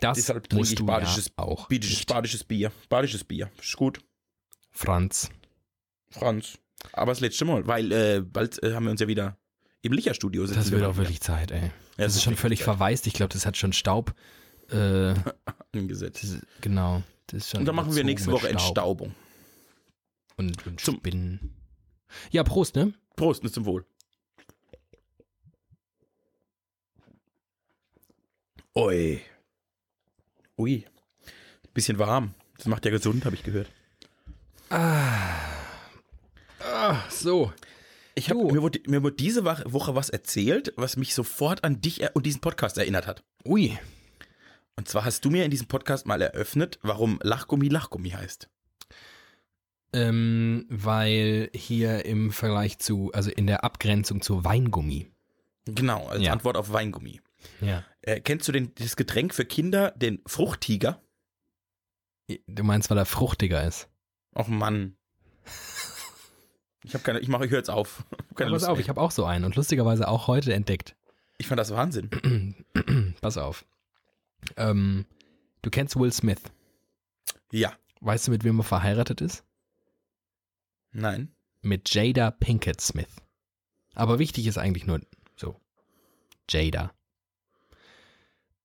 Das 0.00 0.16
Deshalb 0.16 0.44
trinke 0.48 0.56
musst 0.56 0.72
ich 0.72 0.78
du 0.78 0.86
badisches, 0.86 1.26
ja 1.26 1.44
auch. 1.44 1.68
badisches, 1.68 2.06
badisches 2.06 2.44
Bier. 2.44 2.72
Badisches 2.88 3.24
Bier. 3.24 3.50
Ist 3.60 3.76
gut. 3.76 4.00
Franz. 4.70 5.30
Franz. 6.10 6.58
Aber 6.92 7.12
das 7.12 7.20
letzte 7.20 7.44
Mal, 7.44 7.66
weil 7.66 7.92
äh, 7.92 8.20
bald 8.22 8.62
äh, 8.62 8.72
haben 8.72 8.84
wir 8.84 8.90
uns 8.90 9.00
ja 9.00 9.08
wieder 9.08 9.36
im 9.82 9.92
Licherstudio 9.92 10.46
sitzen. 10.46 10.58
Das 10.60 10.70
wir 10.70 10.78
wird 10.80 10.90
auch 10.90 10.96
wirklich 10.96 11.20
Zeit, 11.20 11.50
ey. 11.50 11.60
Ja, 11.64 11.70
Das 11.98 12.16
ist 12.16 12.22
schon 12.22 12.32
wirklich 12.32 12.40
völlig 12.40 12.58
Zeit. 12.60 12.64
verwaist. 12.64 13.06
Ich 13.06 13.12
glaube, 13.14 13.32
das 13.34 13.44
hat 13.44 13.56
schon 13.58 13.72
Staub. 13.74 14.14
Äh, 14.70 15.14
angesetzt. 15.72 16.22
das 16.24 16.38
genau. 16.60 17.02
Das 17.28 17.38
ist 17.42 17.50
schon 17.50 17.60
Und 17.60 17.66
dann 17.66 17.74
machen 17.74 17.94
wir 17.94 18.04
nächste 18.04 18.30
Woche 18.30 18.46
Staub 18.48 18.50
Entstaubung. 18.52 19.14
Und, 20.36 20.66
und 20.66 20.80
Zum- 20.80 20.96
Spinnen. 20.96 21.54
Ja, 22.30 22.42
Prost, 22.44 22.76
ne? 22.76 22.94
Prost, 23.16 23.42
und 23.42 23.52
zum 23.52 23.64
Wohl. 23.64 23.84
Ui. 28.74 29.20
Ui. 30.58 30.84
Bisschen 31.74 31.98
warm. 31.98 32.34
Das 32.56 32.66
macht 32.66 32.84
ja 32.84 32.90
gesund, 32.90 33.24
habe 33.24 33.34
ich 33.36 33.42
gehört. 33.42 33.68
Ah, 34.70 35.38
so. 37.10 37.52
Ich 38.14 38.30
hab, 38.30 38.36
Du. 38.38 38.50
mir, 38.50 38.62
wurde, 38.62 38.80
mir 38.86 39.02
wurde 39.02 39.16
diese 39.16 39.44
Woche 39.44 39.94
was 39.94 40.08
erzählt, 40.08 40.72
was 40.76 40.96
mich 40.96 41.14
sofort 41.14 41.64
an 41.64 41.80
dich 41.82 42.00
und 42.14 42.24
diesen 42.24 42.40
Podcast 42.40 42.78
erinnert 42.78 43.06
hat. 43.06 43.22
Ui. 43.44 43.78
Und 44.76 44.88
zwar 44.88 45.04
hast 45.04 45.24
du 45.24 45.30
mir 45.30 45.44
in 45.44 45.50
diesem 45.50 45.68
Podcast 45.68 46.06
mal 46.06 46.20
eröffnet, 46.20 46.78
warum 46.82 47.18
Lachgummi 47.22 47.68
Lachgummi 47.68 48.10
heißt. 48.10 48.48
Ähm, 49.92 50.66
weil 50.68 51.48
hier 51.54 52.04
im 52.04 52.30
Vergleich 52.30 52.78
zu, 52.78 53.10
also 53.12 53.30
in 53.30 53.46
der 53.46 53.64
Abgrenzung 53.64 54.20
zu 54.20 54.44
Weingummi. 54.44 55.10
Genau, 55.64 56.06
als 56.08 56.22
Ja. 56.22 56.32
Antwort 56.32 56.56
auf 56.56 56.72
Weingummi. 56.72 57.20
Ja. 57.60 57.84
Äh, 58.02 58.20
kennst 58.20 58.46
du 58.48 58.52
denn 58.52 58.72
das 58.78 58.96
Getränk 58.96 59.32
für 59.34 59.44
Kinder, 59.44 59.92
den 59.92 60.20
Fruchttiger? 60.26 61.00
Du 62.46 62.64
meinst, 62.64 62.90
weil 62.90 62.98
er 62.98 63.06
fruchtiger 63.06 63.66
ist. 63.66 63.88
Och 64.34 64.48
Mann. 64.48 64.96
Ich 66.84 66.92
habe 66.94 67.02
keine, 67.02 67.20
ich 67.20 67.28
mache, 67.28 67.46
ich 67.46 67.50
höre 67.50 67.58
jetzt 67.58 67.70
auf. 67.70 68.04
Ich 68.30 68.36
keine 68.36 68.50
Ja, 68.50 68.56
pass 68.56 68.64
auf, 68.64 68.76
mehr. 68.76 68.80
ich 68.82 68.88
habe 68.88 69.00
auch 69.00 69.10
so 69.12 69.24
einen 69.24 69.44
und 69.44 69.56
lustigerweise 69.56 70.06
auch 70.08 70.26
heute 70.26 70.52
entdeckt. 70.52 70.94
ich 71.38 71.46
fand 71.46 71.58
das 71.58 71.70
Wahnsinn. 71.70 72.10
pass 73.20 73.38
auf. 73.38 73.64
Ähm, 74.56 75.06
du 75.62 75.70
kennst 75.70 75.96
Will 75.96 76.12
Smith. 76.12 76.42
Ja. 77.52 77.72
Weißt 78.00 78.26
du, 78.26 78.30
mit 78.30 78.44
wem 78.44 78.60
er 78.60 78.64
verheiratet 78.64 79.20
ist? 79.20 79.44
Nein. 80.92 81.34
Mit 81.62 81.92
Jada 81.92 82.30
Pinkett 82.30 82.80
Smith. 82.80 83.16
Aber 83.94 84.18
wichtig 84.18 84.46
ist 84.46 84.58
eigentlich 84.58 84.86
nur 84.86 85.00
so. 85.36 85.60
Jada. 86.48 86.92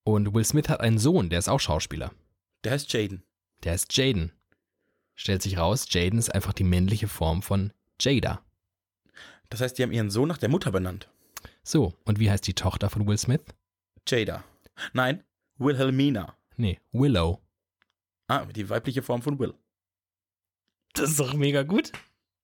Und 0.04 0.34
Will 0.34 0.46
Smith 0.46 0.70
hat 0.70 0.82
einen 0.82 0.98
Sohn, 0.98 1.30
der 1.30 1.40
ist 1.40 1.50
auch 1.50 1.60
Schauspieler. 1.60 2.12
Der 2.64 2.74
heißt 2.74 2.92
Jaden. 2.94 3.24
Der 3.64 3.76
ist 3.76 3.96
Jaden. 3.96 4.32
Stellt 5.16 5.42
sich 5.42 5.58
raus, 5.58 5.86
Jaden 5.90 6.20
ist 6.20 6.34
einfach 6.34 6.54
die 6.54 6.64
männliche 6.64 7.08
Form 7.08 7.42
von 7.42 7.72
Jada. 8.00 8.44
Das 9.50 9.62
heißt, 9.62 9.78
die 9.78 9.84
haben 9.84 9.92
ihren 9.92 10.10
Sohn 10.10 10.28
nach 10.28 10.38
der 10.38 10.50
Mutter 10.50 10.72
benannt. 10.72 11.10
So, 11.64 11.94
und 12.06 12.20
wie 12.20 12.32
heißt 12.32 12.48
die 12.48 12.54
Tochter 12.54 12.90
von 12.90 13.08
Will 13.08 13.18
Smith? 13.18 13.42
Jada. 14.08 14.44
Nein, 14.94 15.24
Wilhelmina. 15.62 16.36
Nee, 16.58 16.80
Willow. 16.92 17.42
Ah, 18.28 18.46
die 18.46 18.70
weibliche 18.70 19.02
Form 19.02 19.22
von 19.22 19.40
Will. 19.40 19.54
Das 20.94 21.12
ist 21.12 21.20
doch 21.20 21.34
mega 21.34 21.64
gut. 21.64 21.92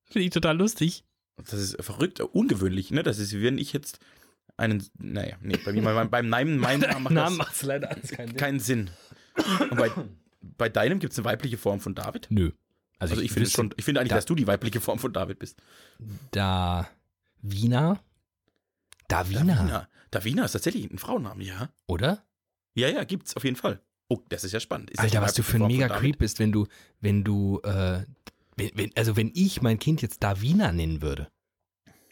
Finde 0.06 0.26
ich 0.26 0.32
total 0.32 0.58
lustig. 0.58 1.04
Das 1.38 1.54
ist 1.54 1.82
verrückt, 1.84 2.20
ungewöhnlich, 2.22 2.92
ne? 2.92 3.04
Das 3.04 3.20
ist, 3.20 3.34
wie 3.34 3.44
wenn 3.44 3.58
ich 3.58 3.74
jetzt 3.74 4.00
einen, 4.56 4.84
naja, 4.98 5.38
nee, 5.42 5.58
bei 5.58 5.72
mir, 5.74 5.82
beim, 5.84 6.10
beim 6.10 6.30
Namen, 6.30 6.58
meinem 6.58 6.82
Namen 6.82 7.04
macht 7.04 7.14
Namen 7.14 7.38
das 7.40 7.62
leider 7.64 7.92
alles 7.92 8.10
keinen 8.12 8.28
Sinn. 8.30 8.38
keinen 8.38 8.60
Sinn. 8.60 8.90
Und 9.70 9.78
bei, 9.78 9.92
bei 10.58 10.70
deinem 10.70 11.00
gibt 11.00 11.14
es 11.14 11.20
eine 11.20 11.26
weibliche 11.26 11.58
Form 11.58 11.80
von 11.80 11.94
David? 11.94 12.28
Nö. 12.32 12.52
Also 13.00 13.22
ich 13.22 13.32
finde 13.32 13.46
wüsste- 13.48 13.56
schon, 13.58 13.74
ich 13.78 13.86
finde 13.86 14.02
eigentlich, 14.02 14.10
da- 14.10 14.16
dass 14.16 14.26
du 14.26 14.34
die 14.34 14.48
weibliche 14.48 14.82
Form 14.82 14.98
von 14.98 15.14
David 15.14 15.38
bist. 15.38 15.62
Da 16.32 16.90
Wiener? 17.44 18.00
Davina, 19.08 19.40
Davina. 19.56 19.90
Davina 20.10 20.46
ist 20.46 20.54
tatsächlich 20.54 20.90
ein 20.92 20.98
Frauenname, 20.98 21.44
ja. 21.44 21.70
oder? 21.86 22.24
Ja, 22.78 22.90
ja, 22.90 23.04
gibt's 23.04 23.36
auf 23.36 23.44
jeden 23.44 23.56
Fall. 23.56 23.82
Oh, 24.08 24.20
das 24.30 24.44
ist 24.44 24.52
ja 24.52 24.60
spannend. 24.60 24.92
Ist 24.92 25.00
Alter, 25.00 25.22
was 25.22 25.34
du 25.34 25.42
für 25.42 25.58
ein 25.58 25.66
mega? 25.66 25.88
Creep 25.90 26.20
bist, 26.20 26.38
wenn 26.38 26.52
du, 26.52 26.68
wenn 27.02 27.24
du, 27.24 27.60
äh, 27.64 28.04
wenn, 28.56 28.72
wenn, 28.76 28.92
also 28.96 29.18
wenn 29.18 29.32
ich 29.34 29.64
mein 29.64 29.80
Kind 29.80 30.04
jetzt 30.04 30.22
Davina 30.22 30.72
nennen 30.72 31.02
würde. 31.02 31.28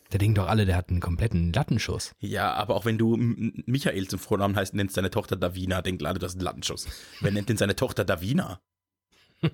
Da 0.10 0.18
denken 0.18 0.36
doch 0.36 0.48
alle, 0.48 0.66
der 0.66 0.76
hat 0.76 0.90
einen 0.90 1.02
kompletten 1.02 1.54
Lattenschuss. 1.54 2.16
Ja, 2.20 2.54
aber 2.54 2.76
auch 2.76 2.86
wenn 2.86 2.98
du 2.98 3.16
Michael 3.16 4.08
zum 4.08 4.20
Vornamen 4.20 4.56
heißt, 4.56 4.74
nennst 4.74 4.98
deine 4.98 5.12
Tochter 5.12 5.36
Davina, 5.36 5.82
denken 5.84 6.06
alle, 6.06 6.20
du 6.20 6.26
hast 6.26 6.34
einen 6.34 6.44
Lattenschuss. 6.44 6.88
Wer 7.22 7.32
nennt 7.32 7.50
denn 7.50 7.58
seine 7.58 7.76
Tochter 7.76 8.04
Davina? 8.04 8.60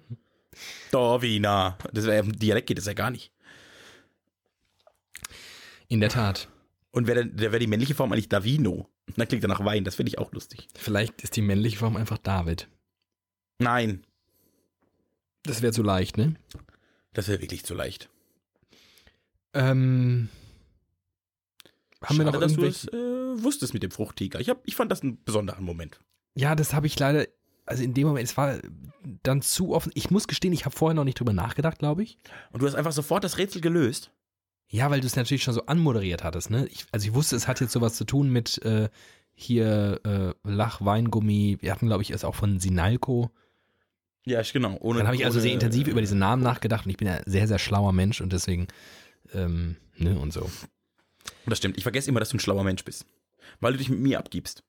Davina. 0.91 1.77
Das 1.91 2.05
wäre 2.05 2.25
im 2.25 2.37
Dialekt 2.37 2.67
geht 2.67 2.77
das 2.77 2.85
ja 2.85 2.93
gar 2.93 3.11
nicht. 3.11 3.33
In 5.89 5.99
der 5.99 6.09
Tat. 6.09 6.47
Und 6.91 7.07
wäre 7.07 7.59
die 7.59 7.67
männliche 7.67 7.95
Form 7.95 8.11
eigentlich 8.11 8.29
Davino. 8.29 8.90
Und 9.07 9.17
dann 9.17 9.27
klingt 9.27 9.43
er 9.43 9.49
nach 9.49 9.63
Wein, 9.65 9.83
das 9.83 9.95
finde 9.95 10.09
ich 10.09 10.19
auch 10.19 10.31
lustig. 10.31 10.67
Vielleicht 10.75 11.21
ist 11.21 11.35
die 11.35 11.41
männliche 11.41 11.77
Form 11.77 11.95
einfach 11.97 12.17
David. 12.17 12.67
Nein, 13.59 14.03
Das 15.43 15.61
wäre 15.61 15.73
zu 15.73 15.83
leicht, 15.83 16.17
ne? 16.17 16.35
das 17.13 17.27
wäre 17.27 17.41
wirklich 17.41 17.65
zu 17.65 17.73
leicht. 17.73 18.09
Ähm, 19.53 20.29
haben 22.01 22.17
wir 22.17 22.25
noch 22.25 22.33
Schade, 22.33 22.45
dass 22.45 22.55
du 22.55 22.63
es 22.63 22.87
äh, 22.87 23.43
wusstest 23.43 23.73
mit 23.73 23.83
dem 23.83 23.91
Fruchttiger. 23.91 24.39
Ich, 24.39 24.49
hab, 24.49 24.61
ich 24.65 24.75
fand 24.75 24.91
das 24.91 25.01
einen 25.01 25.21
besonderen 25.23 25.65
Moment. 25.65 25.99
Ja, 26.35 26.55
das 26.55 26.73
habe 26.73 26.87
ich 26.87 26.97
leider, 26.97 27.27
also 27.65 27.83
in 27.83 27.93
dem 27.93 28.07
Moment, 28.07 28.29
es 28.29 28.37
war 28.37 28.59
dann 29.23 29.41
zu 29.41 29.73
offen. 29.73 29.91
Ich 29.93 30.09
muss 30.09 30.27
gestehen, 30.27 30.53
ich 30.53 30.65
habe 30.65 30.75
vorher 30.75 30.95
noch 30.95 31.03
nicht 31.03 31.19
drüber 31.19 31.33
nachgedacht, 31.33 31.79
glaube 31.79 32.03
ich. 32.03 32.17
Und 32.51 32.61
du 32.61 32.67
hast 32.67 32.75
einfach 32.75 32.93
sofort 32.93 33.23
das 33.23 33.37
Rätsel 33.37 33.61
gelöst. 33.61 34.11
Ja, 34.73 34.89
weil 34.89 35.01
du 35.01 35.07
es 35.07 35.17
natürlich 35.17 35.43
schon 35.43 35.53
so 35.53 35.65
anmoderiert 35.65 36.23
hattest, 36.23 36.49
ne? 36.49 36.65
Ich, 36.67 36.85
also 36.93 37.05
ich 37.05 37.13
wusste, 37.13 37.35
es 37.35 37.47
hat 37.47 37.59
jetzt 37.59 37.73
sowas 37.73 37.95
zu 37.95 38.05
tun 38.05 38.29
mit 38.29 38.63
äh, 38.63 38.87
hier 39.33 39.99
äh, 40.05 40.49
Lach-Weingummi. 40.49 41.57
Wir 41.59 41.71
hatten, 41.73 41.87
glaube 41.87 42.03
ich, 42.03 42.11
es 42.11 42.23
auch 42.23 42.35
von 42.35 42.57
Sinalco. 42.59 43.31
Ja, 44.23 44.41
genau. 44.41 44.77
Ohne, 44.79 44.99
Dann 44.99 45.07
habe 45.07 45.17
ich 45.17 45.25
also 45.25 45.37
ohne- 45.37 45.41
sehr 45.43 45.51
intensiv 45.53 45.87
über 45.87 45.99
diese 45.99 46.15
Namen 46.15 46.41
nachgedacht 46.41 46.85
und 46.85 46.91
ich 46.91 46.97
bin 46.97 47.07
ja 47.09 47.19
sehr, 47.25 47.49
sehr 47.49 47.59
schlauer 47.59 47.91
Mensch 47.91 48.21
und 48.21 48.31
deswegen, 48.31 48.67
ähm, 49.33 49.75
ne, 49.97 50.17
und 50.17 50.31
so. 50.31 50.49
Das 51.45 51.57
stimmt. 51.57 51.77
Ich 51.77 51.83
vergesse 51.83 52.09
immer, 52.09 52.21
dass 52.21 52.29
du 52.29 52.37
ein 52.37 52.39
schlauer 52.39 52.63
Mensch 52.63 52.85
bist. 52.85 53.05
Weil 53.59 53.73
du 53.73 53.77
dich 53.79 53.89
mit 53.89 53.99
mir 53.99 54.19
abgibst. 54.19 54.63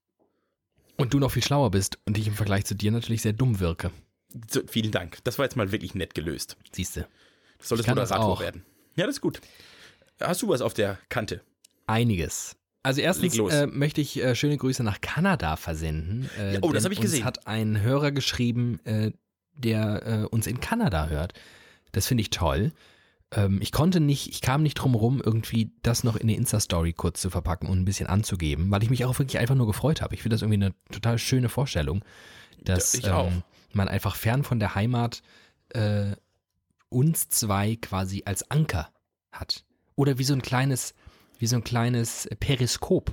Und 0.97 1.15
du 1.15 1.21
noch 1.21 1.31
viel 1.31 1.45
schlauer 1.45 1.71
bist 1.71 1.99
und 2.07 2.19
ich 2.19 2.27
im 2.27 2.35
Vergleich 2.35 2.65
zu 2.65 2.75
dir 2.75 2.91
natürlich 2.91 3.23
sehr 3.23 3.33
dumm 3.35 3.61
wirke. 3.61 3.93
So, 4.51 4.63
vielen 4.67 4.91
Dank. 4.91 5.19
Das 5.25 5.39
war 5.39 5.45
jetzt 5.45 5.57
mal 5.57 5.71
wirklich 5.71 5.95
nett 5.95 6.15
gelöst. 6.15 6.57
Siehst 6.73 6.97
du. 6.97 7.07
Das 7.59 7.69
soll 7.69 7.79
das 7.79 7.87
Moderator 7.87 8.41
werden. 8.41 8.65
Ja, 8.97 9.07
das 9.07 9.17
ist 9.17 9.21
gut. 9.21 9.41
Hast 10.25 10.43
du 10.43 10.49
was 10.49 10.61
auf 10.61 10.75
der 10.75 10.99
Kante? 11.09 11.43
Einiges. 11.87 12.57
Also 12.83 13.01
erstens 13.01 13.39
äh, 13.39 13.67
möchte 13.67 14.01
ich 14.01 14.23
äh, 14.23 14.35
schöne 14.35 14.57
Grüße 14.57 14.83
nach 14.83 15.01
Kanada 15.01 15.57
versenden. 15.57 16.29
Äh, 16.37 16.59
oh, 16.63 16.73
das 16.73 16.83
denn 16.83 16.87
hab 16.87 16.93
ich 16.93 16.99
uns 16.99 17.11
gesehen. 17.11 17.25
hat 17.25 17.47
ein 17.47 17.81
Hörer 17.81 18.11
geschrieben, 18.11 18.81
äh, 18.85 19.13
der 19.55 20.07
äh, 20.07 20.27
uns 20.27 20.47
in 20.47 20.61
Kanada 20.61 21.07
hört. 21.09 21.35
Das 21.93 22.07
finde 22.07 22.23
ich 22.23 22.31
toll. 22.31 22.73
Ähm, 23.31 23.61
ich 23.63 23.71
konnte 23.71 24.01
nicht, 24.01 24.29
ich 24.29 24.41
kam 24.41 24.63
nicht 24.63 24.75
drum 24.75 24.95
rum, 24.95 25.23
irgendwie 25.25 25.71
das 25.83 26.03
noch 26.03 26.17
in 26.17 26.23
eine 26.23 26.35
Insta-Story 26.35 26.93
kurz 26.93 27.21
zu 27.21 27.31
verpacken 27.31 27.69
und 27.69 27.79
ein 27.79 27.85
bisschen 27.85 28.09
anzugeben, 28.09 28.71
weil 28.71 28.83
ich 28.83 28.91
mich 28.91 29.05
auch 29.05 29.19
wirklich 29.19 29.39
einfach 29.39 29.55
nur 29.55 29.67
gefreut 29.67 30.03
habe. 30.03 30.15
Ich 30.15 30.23
finde 30.23 30.35
das 30.35 30.43
irgendwie 30.43 30.65
eine 30.65 30.75
total 30.91 31.19
schöne 31.19 31.49
Vorstellung, 31.49 32.05
dass 32.65 33.01
Ja, 33.01 33.25
ähm, 33.27 33.43
man 33.73 33.89
einfach 33.89 34.17
fern 34.17 34.43
von 34.43 34.59
der 34.59 34.75
Heimat 34.75 35.23
äh, 35.71 36.17
uns 36.89 37.29
zwei 37.29 37.77
quasi 37.77 38.23
als 38.27 38.51
Anker 38.51 38.91
hat. 39.31 39.65
Oder 39.97 40.19
wie 40.19 40.25
so 40.25 40.35
ein 40.35 40.43
kleines, 40.43 40.95
wie 41.39 41.47
so 41.47 41.57
ein 41.57 41.65
kleines 41.65 42.29
Periskop 42.41 43.13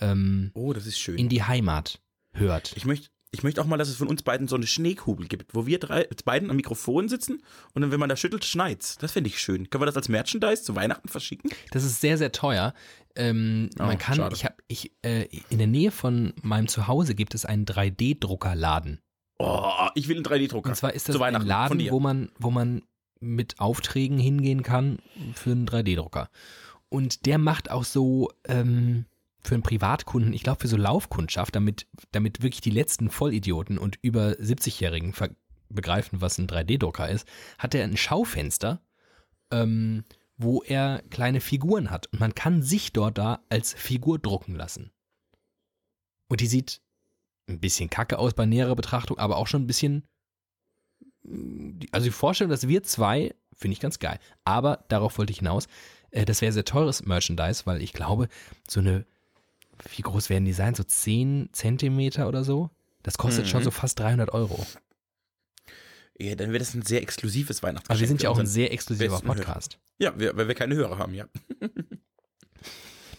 ähm, 0.00 0.50
Oh, 0.54 0.72
das 0.72 0.86
ist 0.86 0.98
schön. 0.98 1.16
in 1.18 1.28
die 1.28 1.42
Heimat 1.42 2.00
hört. 2.32 2.72
ich 2.76 2.84
möchte 2.84 3.08
ich 3.34 3.42
möchte 3.42 3.62
auch 3.62 3.66
mal, 3.66 3.78
dass 3.78 3.88
es 3.88 3.96
von 3.96 4.08
uns 4.08 4.22
beiden 4.22 4.46
so 4.46 4.56
eine 4.56 4.66
Schneekugel 4.66 5.26
gibt, 5.26 5.54
wo 5.54 5.64
wir 5.64 5.78
drei 5.78 6.06
beiden 6.26 6.50
am 6.50 6.56
Mikrofon 6.56 7.08
sitzen 7.08 7.42
und 7.72 7.80
dann, 7.80 7.90
wenn 7.90 7.98
man 7.98 8.10
da 8.10 8.16
schüttelt, 8.16 8.44
schneit's. 8.44 8.98
Das 8.98 9.12
finde 9.12 9.28
ich 9.30 9.38
schön. 9.40 9.70
Können 9.70 9.80
wir 9.80 9.86
das 9.86 9.96
als 9.96 10.10
Merchandise 10.10 10.62
zu 10.64 10.76
Weihnachten 10.76 11.08
verschicken? 11.08 11.50
Das 11.70 11.82
ist 11.82 12.02
sehr, 12.02 12.18
sehr 12.18 12.30
teuer. 12.32 12.74
Ähm, 13.16 13.70
Oh, 13.78 13.84
man 13.84 13.96
kann, 13.96 14.16
schade. 14.16 14.34
ich 14.36 14.44
habe, 14.44 14.56
ich, 14.68 14.92
äh, 15.00 15.28
in 15.48 15.56
der 15.56 15.66
Nähe 15.66 15.90
von 15.90 16.34
meinem 16.42 16.68
Zuhause 16.68 17.14
gibt 17.14 17.34
es 17.34 17.46
einen 17.46 17.64
3D-Druckerladen. 17.64 19.00
Oh, 19.38 19.88
ich 19.94 20.08
will 20.08 20.16
einen 20.16 20.26
3D-Drucker. 20.26 20.68
Und 20.68 20.74
zwar 20.76 20.92
ist 20.92 21.08
das 21.08 21.18
ein 21.18 21.46
Laden, 21.46 21.90
wo 21.90 22.00
man, 22.00 22.30
wo 22.38 22.50
man 22.50 22.82
mit 23.22 23.60
Aufträgen 23.60 24.18
hingehen 24.18 24.62
kann 24.62 24.98
für 25.34 25.52
einen 25.52 25.66
3D-Drucker. 25.66 26.28
Und 26.88 27.24
der 27.24 27.38
macht 27.38 27.70
auch 27.70 27.84
so 27.84 28.30
ähm, 28.46 29.06
für 29.40 29.54
einen 29.54 29.62
Privatkunden, 29.62 30.32
ich 30.32 30.42
glaube 30.42 30.60
für 30.60 30.68
so 30.68 30.76
Laufkundschaft, 30.76 31.54
damit, 31.54 31.86
damit 32.10 32.42
wirklich 32.42 32.60
die 32.60 32.70
letzten 32.70 33.10
Vollidioten 33.10 33.78
und 33.78 33.98
über 34.02 34.32
70-Jährigen 34.32 35.12
ver- 35.14 35.34
begreifen, 35.68 36.20
was 36.20 36.38
ein 36.38 36.46
3D-Drucker 36.46 37.08
ist, 37.08 37.26
hat 37.58 37.74
er 37.74 37.84
ein 37.84 37.96
Schaufenster, 37.96 38.82
ähm, 39.50 40.04
wo 40.36 40.62
er 40.62 41.02
kleine 41.10 41.40
Figuren 41.40 41.90
hat. 41.90 42.08
Und 42.08 42.20
man 42.20 42.34
kann 42.34 42.62
sich 42.62 42.92
dort 42.92 43.18
da 43.18 43.42
als 43.48 43.72
Figur 43.72 44.18
drucken 44.18 44.54
lassen. 44.54 44.92
Und 46.28 46.40
die 46.40 46.46
sieht 46.46 46.80
ein 47.48 47.60
bisschen 47.60 47.90
kacke 47.90 48.18
aus 48.18 48.34
bei 48.34 48.46
näherer 48.46 48.76
Betrachtung, 48.76 49.18
aber 49.18 49.36
auch 49.36 49.46
schon 49.46 49.62
ein 49.62 49.66
bisschen. 49.66 50.06
Also 51.92 52.04
die 52.06 52.10
Vorstellung, 52.10 52.50
dass 52.50 52.66
wir 52.68 52.82
zwei, 52.82 53.34
finde 53.56 53.72
ich 53.74 53.80
ganz 53.80 53.98
geil. 53.98 54.18
Aber 54.44 54.84
darauf 54.88 55.18
wollte 55.18 55.32
ich 55.32 55.38
hinaus. 55.38 55.66
äh, 56.10 56.24
Das 56.24 56.40
wäre 56.40 56.52
sehr 56.52 56.64
teures 56.64 57.04
Merchandise, 57.04 57.62
weil 57.66 57.80
ich 57.82 57.92
glaube, 57.92 58.28
so 58.68 58.80
eine, 58.80 59.06
wie 59.96 60.02
groß 60.02 60.30
werden 60.30 60.44
die 60.44 60.52
sein? 60.52 60.74
So 60.74 60.82
10 60.82 61.50
Zentimeter 61.52 62.28
oder 62.28 62.44
so? 62.44 62.70
Das 63.02 63.18
kostet 63.18 63.44
Mhm. 63.46 63.48
schon 63.50 63.62
so 63.64 63.70
fast 63.70 63.98
300 64.00 64.32
Euro. 64.32 64.64
Ja, 66.18 66.34
dann 66.36 66.48
wäre 66.50 66.58
das 66.58 66.74
ein 66.74 66.82
sehr 66.82 67.02
exklusives 67.02 67.62
Weihnachtsgeschenk. 67.62 67.90
Also 67.90 68.00
wir 68.00 68.08
sind 68.08 68.22
ja 68.22 68.30
auch 68.30 68.38
ein 68.38 68.46
sehr 68.46 68.72
exklusiver 68.72 69.10
besten 69.10 69.26
Hörer. 69.26 69.36
Podcast. 69.36 69.78
Ja, 69.98 70.12
wir, 70.18 70.36
weil 70.36 70.46
wir 70.48 70.54
keine 70.54 70.74
Hörer 70.74 70.98
haben, 70.98 71.14
ja. 71.14 71.26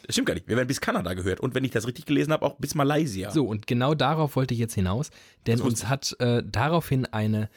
Das 0.06 0.16
stimmt 0.16 0.28
gar 0.28 0.34
nicht. 0.34 0.48
Wir 0.50 0.58
werden 0.58 0.68
bis 0.68 0.82
Kanada 0.82 1.14
gehört. 1.14 1.40
Und 1.40 1.56
wenn 1.56 1.64
ich 1.64 1.72
das 1.72 1.88
richtig 1.88 2.06
gelesen 2.06 2.34
habe, 2.34 2.46
auch 2.46 2.56
bis 2.58 2.76
Malaysia. 2.76 3.32
So, 3.32 3.46
und 3.48 3.68
genau 3.68 3.94
darauf 3.96 4.36
wollte 4.36 4.54
ich 4.54 4.60
jetzt 4.60 4.74
hinaus, 4.76 5.10
denn 5.48 5.62
uns 5.62 5.88
hat 5.88 6.16
äh, 6.20 6.44
daraufhin 6.46 7.06
eine, 7.06 7.50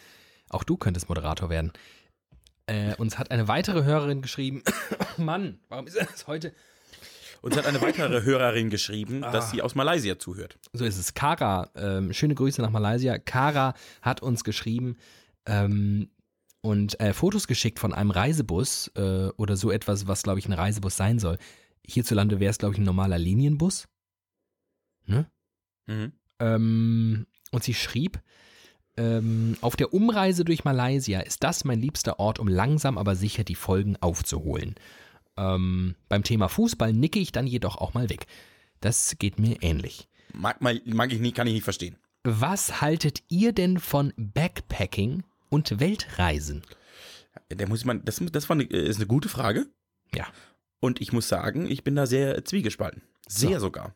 auch 0.50 0.64
du 0.64 0.76
könntest 0.76 1.08
Moderator 1.08 1.50
werden, 1.50 1.72
äh, 2.66 2.94
uns 2.96 3.18
hat 3.18 3.30
eine 3.30 3.48
weitere 3.48 3.84
Hörerin 3.84 4.22
geschrieben, 4.22 4.62
Mann, 5.16 5.60
warum 5.68 5.86
ist 5.86 5.96
das 5.96 6.26
heute? 6.26 6.52
Uns 7.42 7.56
hat 7.56 7.66
eine 7.66 7.80
weitere 7.80 8.22
Hörerin 8.22 8.70
geschrieben, 8.70 9.22
Ah. 9.22 9.30
dass 9.30 9.50
sie 9.50 9.62
aus 9.62 9.74
Malaysia 9.76 10.18
zuhört. 10.18 10.58
So 10.72 10.84
ist 10.84 10.98
es. 10.98 11.14
Kara, 11.14 11.70
ähm, 11.76 12.12
schöne 12.12 12.34
Grüße 12.34 12.60
nach 12.62 12.70
Malaysia. 12.70 13.18
Kara 13.18 13.74
hat 14.02 14.20
uns 14.22 14.42
geschrieben 14.42 14.96
ähm, 15.46 16.10
und 16.62 16.98
äh, 16.98 17.12
Fotos 17.12 17.46
geschickt 17.46 17.78
von 17.78 17.94
einem 17.94 18.10
Reisebus 18.10 18.90
äh, 18.96 19.28
oder 19.36 19.56
so 19.56 19.70
etwas, 19.70 20.08
was, 20.08 20.24
glaube 20.24 20.40
ich, 20.40 20.48
ein 20.48 20.54
Reisebus 20.54 20.96
sein 20.96 21.20
soll. 21.20 21.38
Hierzulande 21.86 22.40
wäre 22.40 22.50
es, 22.50 22.58
glaube 22.58 22.74
ich, 22.74 22.80
ein 22.80 22.84
normaler 22.84 23.18
Linienbus. 23.18 23.86
Ne? 25.04 25.30
Mhm. 25.86 26.12
Ähm, 26.40 27.26
und 27.52 27.62
sie 27.62 27.74
schrieb, 27.74 28.18
ähm, 28.96 29.56
auf 29.60 29.76
der 29.76 29.92
Umreise 29.92 30.44
durch 30.44 30.64
Malaysia 30.64 31.20
ist 31.20 31.42
das 31.42 31.64
mein 31.64 31.80
liebster 31.80 32.18
Ort, 32.18 32.38
um 32.38 32.48
langsam 32.48 32.98
aber 32.98 33.14
sicher 33.16 33.44
die 33.44 33.54
Folgen 33.54 33.96
aufzuholen. 33.96 34.74
Ähm, 35.36 35.94
beim 36.08 36.22
Thema 36.22 36.48
Fußball 36.48 36.92
nicke 36.92 37.18
ich 37.18 37.32
dann 37.32 37.46
jedoch 37.46 37.76
auch 37.76 37.94
mal 37.94 38.08
weg. 38.08 38.26
Das 38.80 39.16
geht 39.18 39.38
mir 39.38 39.62
ähnlich. 39.62 40.08
Mag, 40.32 40.60
mag 40.60 41.12
ich 41.12 41.20
nie, 41.20 41.32
kann 41.32 41.46
ich 41.46 41.54
nicht 41.54 41.64
verstehen. 41.64 41.96
Was 42.24 42.80
haltet 42.80 43.22
ihr 43.28 43.52
denn 43.52 43.78
von 43.78 44.12
Backpacking 44.16 45.22
und 45.48 45.78
Weltreisen? 45.78 46.62
Da 47.48 47.66
muss 47.66 47.84
man, 47.84 48.04
das, 48.04 48.20
das 48.32 48.48
war 48.48 48.54
eine, 48.56 48.64
ist 48.64 48.96
eine 48.96 49.06
gute 49.06 49.28
Frage. 49.28 49.66
Ja. 50.14 50.26
Und 50.80 51.00
ich 51.00 51.12
muss 51.12 51.28
sagen, 51.28 51.70
ich 51.70 51.84
bin 51.84 51.94
da 51.96 52.06
sehr 52.06 52.44
zwiegespalten. 52.44 53.02
Sehr 53.28 53.60
So. 53.60 53.66
sogar. 53.66 53.94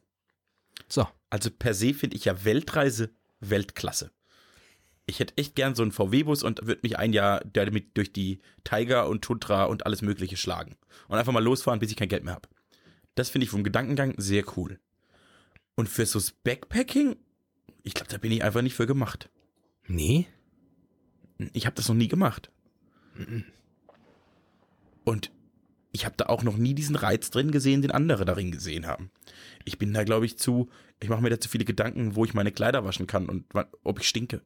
So, 0.89 1.07
Also 1.31 1.51
per 1.51 1.75
se 1.75 1.95
finde 1.95 2.17
ich 2.17 2.25
ja 2.25 2.45
Weltreise 2.45 3.11
Weltklasse. 3.41 4.11
Ich 5.11 5.19
hätte 5.19 5.37
echt 5.37 5.57
gern 5.57 5.75
so 5.75 5.83
einen 5.83 5.91
VW-Bus 5.91 6.45
und 6.45 6.65
würde 6.67 6.83
mich 6.85 6.97
ein 6.97 7.13
Jahr 7.13 7.43
damit 7.53 7.97
durch 7.97 8.13
die 8.13 8.39
Tiger 8.63 9.09
und 9.09 9.23
Tundra 9.23 9.65
und 9.65 9.85
alles 9.85 10.03
Mögliche 10.03 10.37
schlagen. 10.37 10.77
Und 11.09 11.19
einfach 11.19 11.33
mal 11.33 11.43
losfahren, 11.43 11.81
bis 11.81 11.91
ich 11.91 11.97
kein 11.97 12.09
Geld 12.09 12.23
mehr 12.23 12.35
habe. 12.35 12.49
Das 13.17 13.29
finde 13.29 13.45
ich 13.45 13.51
vom 13.51 13.65
Gedankengang 13.65 14.15
sehr 14.19 14.45
cool. 14.57 14.79
Und 15.75 15.89
für 15.89 16.07
so 16.07 16.21
Backpacking, 16.45 17.17
ich 17.83 17.95
glaube, 17.95 18.09
da 18.09 18.19
bin 18.19 18.31
ich 18.31 18.45
einfach 18.45 18.63
nicht 18.63 18.77
für 18.77 18.87
gemacht. 18.87 19.31
nee, 21.39 21.49
Ich 21.55 21.67
habe 21.67 21.75
das 21.75 21.89
noch 21.89 21.97
nie 21.97 22.09
gemacht. 22.09 22.53
Und 25.03 25.33
ich 25.91 26.05
habe 26.05 26.15
da 26.17 26.27
auch 26.27 26.45
noch 26.45 26.57
nie 26.57 26.75
diesen 26.75 26.95
Reiz 26.95 27.31
drin 27.31 27.51
gesehen, 27.51 27.83
den 27.83 27.91
andere 27.91 28.25
darin 28.25 28.53
gesehen 28.53 28.87
haben. 28.87 29.11
Ich 29.65 29.77
bin 29.77 29.93
da, 29.93 30.05
glaube 30.05 30.27
ich, 30.27 30.39
zu, 30.39 30.69
ich 31.01 31.09
mache 31.09 31.21
mir 31.21 31.31
da 31.31 31.41
zu 31.41 31.49
viele 31.49 31.65
Gedanken, 31.65 32.15
wo 32.15 32.25
ich 32.25 32.33
meine 32.33 32.53
Kleider 32.53 32.85
waschen 32.85 33.09
kann 33.09 33.29
und 33.29 33.47
ob 33.83 33.99
ich 33.99 34.07
stinke. 34.07 34.43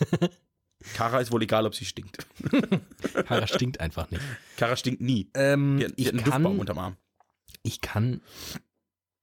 Kara 0.94 1.20
ist 1.20 1.30
wohl 1.30 1.42
egal, 1.42 1.64
ob 1.66 1.74
sie 1.74 1.84
stinkt. 1.84 2.26
Kara 3.26 3.46
stinkt 3.46 3.80
einfach 3.80 4.10
nicht. 4.10 4.22
Kara 4.56 4.76
stinkt 4.76 5.00
nie. 5.00 5.30
Ähm, 5.34 5.78
Die, 5.78 5.86
die 5.86 6.02
ich, 6.02 6.08
einen 6.10 6.24
kann, 6.24 6.44
unterm 6.44 6.78
Arm. 6.78 6.96
ich 7.62 7.80
kann 7.80 8.20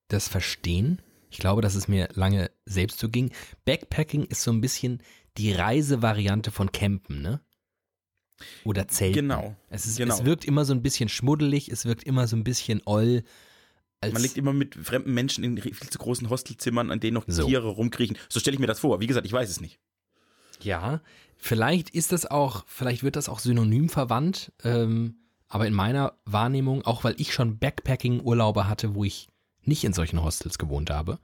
das 0.08 0.28
verstehen. 0.28 1.02
Ich 1.30 1.38
glaube, 1.38 1.62
dass 1.62 1.76
es 1.76 1.88
mir 1.88 2.08
lange 2.14 2.50
selbst 2.66 3.00
so 3.00 3.10
ging. 3.10 3.32
Backpacking 3.66 4.24
ist 4.24 4.42
so 4.42 4.52
ein 4.52 4.62
bisschen 4.62 5.04
die 5.38 5.52
Reisevariante 5.52 6.50
von 6.52 6.72
Campen, 6.72 7.22
ne? 7.22 7.42
Oder 8.64 8.88
Zelten. 8.88 9.28
Genau. 9.28 9.56
Es, 9.68 9.86
ist, 9.86 9.98
genau. 9.98 10.16
es 10.16 10.26
wirkt 10.26 10.46
immer 10.46 10.64
so 10.66 10.74
ein 10.74 10.82
bisschen 10.82 11.10
schmuddelig, 11.10 11.70
es 11.70 11.86
wirkt 11.86 12.04
immer 12.04 12.26
so 12.28 12.38
ein 12.38 12.44
bisschen 12.46 12.82
oll. 12.86 13.24
Man 14.02 14.22
liegt 14.22 14.38
immer 14.38 14.54
mit 14.54 14.76
fremden 14.76 15.14
Menschen 15.14 15.44
in 15.44 15.62
viel 15.62 15.76
zu 15.90 16.00
großen 16.00 16.30
Hostelzimmern, 16.30 16.90
an 16.90 17.02
denen 17.02 17.16
noch 17.16 17.26
So. 17.28 17.46
Tiere 17.46 17.68
rumkriechen. 17.68 18.18
So 18.30 18.40
stelle 18.40 18.56
ich 18.56 18.60
mir 18.62 18.68
das 18.68 18.80
vor. 18.80 19.02
Wie 19.02 19.08
gesagt, 19.08 19.26
ich 19.26 19.34
weiß 19.34 19.50
es 19.50 19.60
nicht. 19.60 19.78
Ja, 20.62 21.02
vielleicht 21.38 21.90
ist 21.90 22.12
das 22.12 22.26
auch, 22.26 22.64
vielleicht 22.68 23.04
wird 23.04 23.16
das 23.16 23.30
auch 23.30 23.40
synonym 23.40 23.90
verwandt, 23.90 24.52
ähm, 24.64 25.16
aber 25.48 25.68
in 25.68 25.74
meiner 25.74 26.14
Wahrnehmung, 26.26 26.86
auch 26.86 27.04
weil 27.04 27.16
ich 27.18 27.34
schon 27.34 27.58
Backpacking-Urlaube 27.58 28.68
hatte, 28.68 28.94
wo 28.94 29.04
ich 29.04 29.28
nicht 29.64 29.84
in 29.84 29.94
solchen 29.94 30.22
Hostels 30.22 30.58
gewohnt 30.58 30.90
habe, 30.90 31.20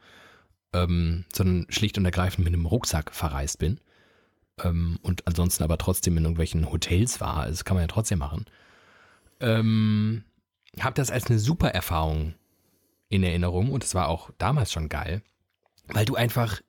ähm, 0.74 1.26
sondern 1.34 1.68
schlicht 1.70 1.98
und 1.98 2.06
ergreifend 2.06 2.44
mit 2.44 2.54
einem 2.54 2.66
Rucksack 2.66 3.14
verreist 3.14 3.60
bin 3.60 3.80
ähm, 4.64 5.00
und 5.02 5.28
ansonsten 5.28 5.64
aber 5.64 5.78
trotzdem 5.78 6.18
in 6.18 6.24
irgendwelchen 6.24 6.72
Hotels 6.72 7.22
war, 7.22 7.38
also 7.38 7.52
das 7.52 7.66
kann 7.66 7.76
man 7.76 7.84
ja 7.84 7.88
trotzdem 7.88 8.20
machen, 8.20 8.46
ähm, 9.40 10.24
habe 10.80 10.96
das 10.96 11.12
als 11.12 11.28
eine 11.28 11.40
super 11.40 11.70
Erfahrung 11.70 12.34
in 13.10 13.24
Erinnerung 13.24 13.72
und 13.72 13.84
es 13.84 13.96
war 13.96 14.08
auch 14.08 14.32
damals 14.38 14.72
schon 14.72 14.90
geil, 14.90 15.22
weil 15.88 16.06
du 16.06 16.16
einfach 16.16 16.62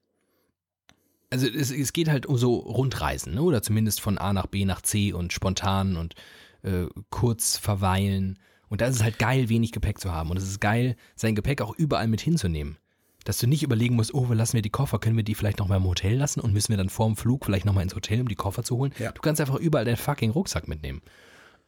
also 1.30 1.46
es, 1.46 1.70
es 1.70 1.92
geht 1.92 2.08
halt 2.08 2.26
um 2.26 2.36
so 2.36 2.56
Rundreisen, 2.56 3.34
ne? 3.34 3.42
oder 3.42 3.62
zumindest 3.62 4.00
von 4.00 4.18
A 4.18 4.32
nach 4.32 4.46
B 4.46 4.64
nach 4.64 4.82
C 4.82 5.12
und 5.12 5.32
spontan 5.32 5.96
und 5.96 6.14
äh, 6.62 6.86
kurz 7.10 7.56
verweilen. 7.56 8.38
Und 8.68 8.80
da 8.80 8.86
ist 8.86 8.96
es 8.96 9.02
halt 9.02 9.18
geil, 9.18 9.48
wenig 9.48 9.72
Gepäck 9.72 10.00
zu 10.00 10.12
haben. 10.12 10.30
Und 10.30 10.36
es 10.36 10.44
ist 10.44 10.60
geil, 10.60 10.96
sein 11.14 11.34
Gepäck 11.34 11.60
auch 11.62 11.74
überall 11.76 12.08
mit 12.08 12.20
hinzunehmen. 12.20 12.78
Dass 13.24 13.38
du 13.38 13.46
nicht 13.46 13.62
überlegen 13.62 13.96
musst, 13.96 14.14
oh, 14.14 14.28
wo 14.28 14.32
lassen 14.32 14.54
wir 14.54 14.62
die 14.62 14.70
Koffer? 14.70 14.98
Können 14.98 15.16
wir 15.16 15.24
die 15.24 15.34
vielleicht 15.34 15.58
noch 15.58 15.68
mal 15.68 15.76
im 15.76 15.84
Hotel 15.84 16.16
lassen? 16.16 16.40
Und 16.40 16.52
müssen 16.52 16.70
wir 16.70 16.76
dann 16.76 16.88
vorm 16.88 17.16
Flug 17.16 17.44
vielleicht 17.44 17.64
noch 17.64 17.74
mal 17.74 17.82
ins 17.82 17.94
Hotel, 17.94 18.20
um 18.20 18.28
die 18.28 18.36
Koffer 18.36 18.62
zu 18.62 18.76
holen? 18.76 18.92
Ja. 18.98 19.12
Du 19.12 19.20
kannst 19.20 19.40
einfach 19.40 19.56
überall 19.56 19.84
deinen 19.84 19.96
fucking 19.96 20.30
Rucksack 20.30 20.68
mitnehmen. 20.68 21.02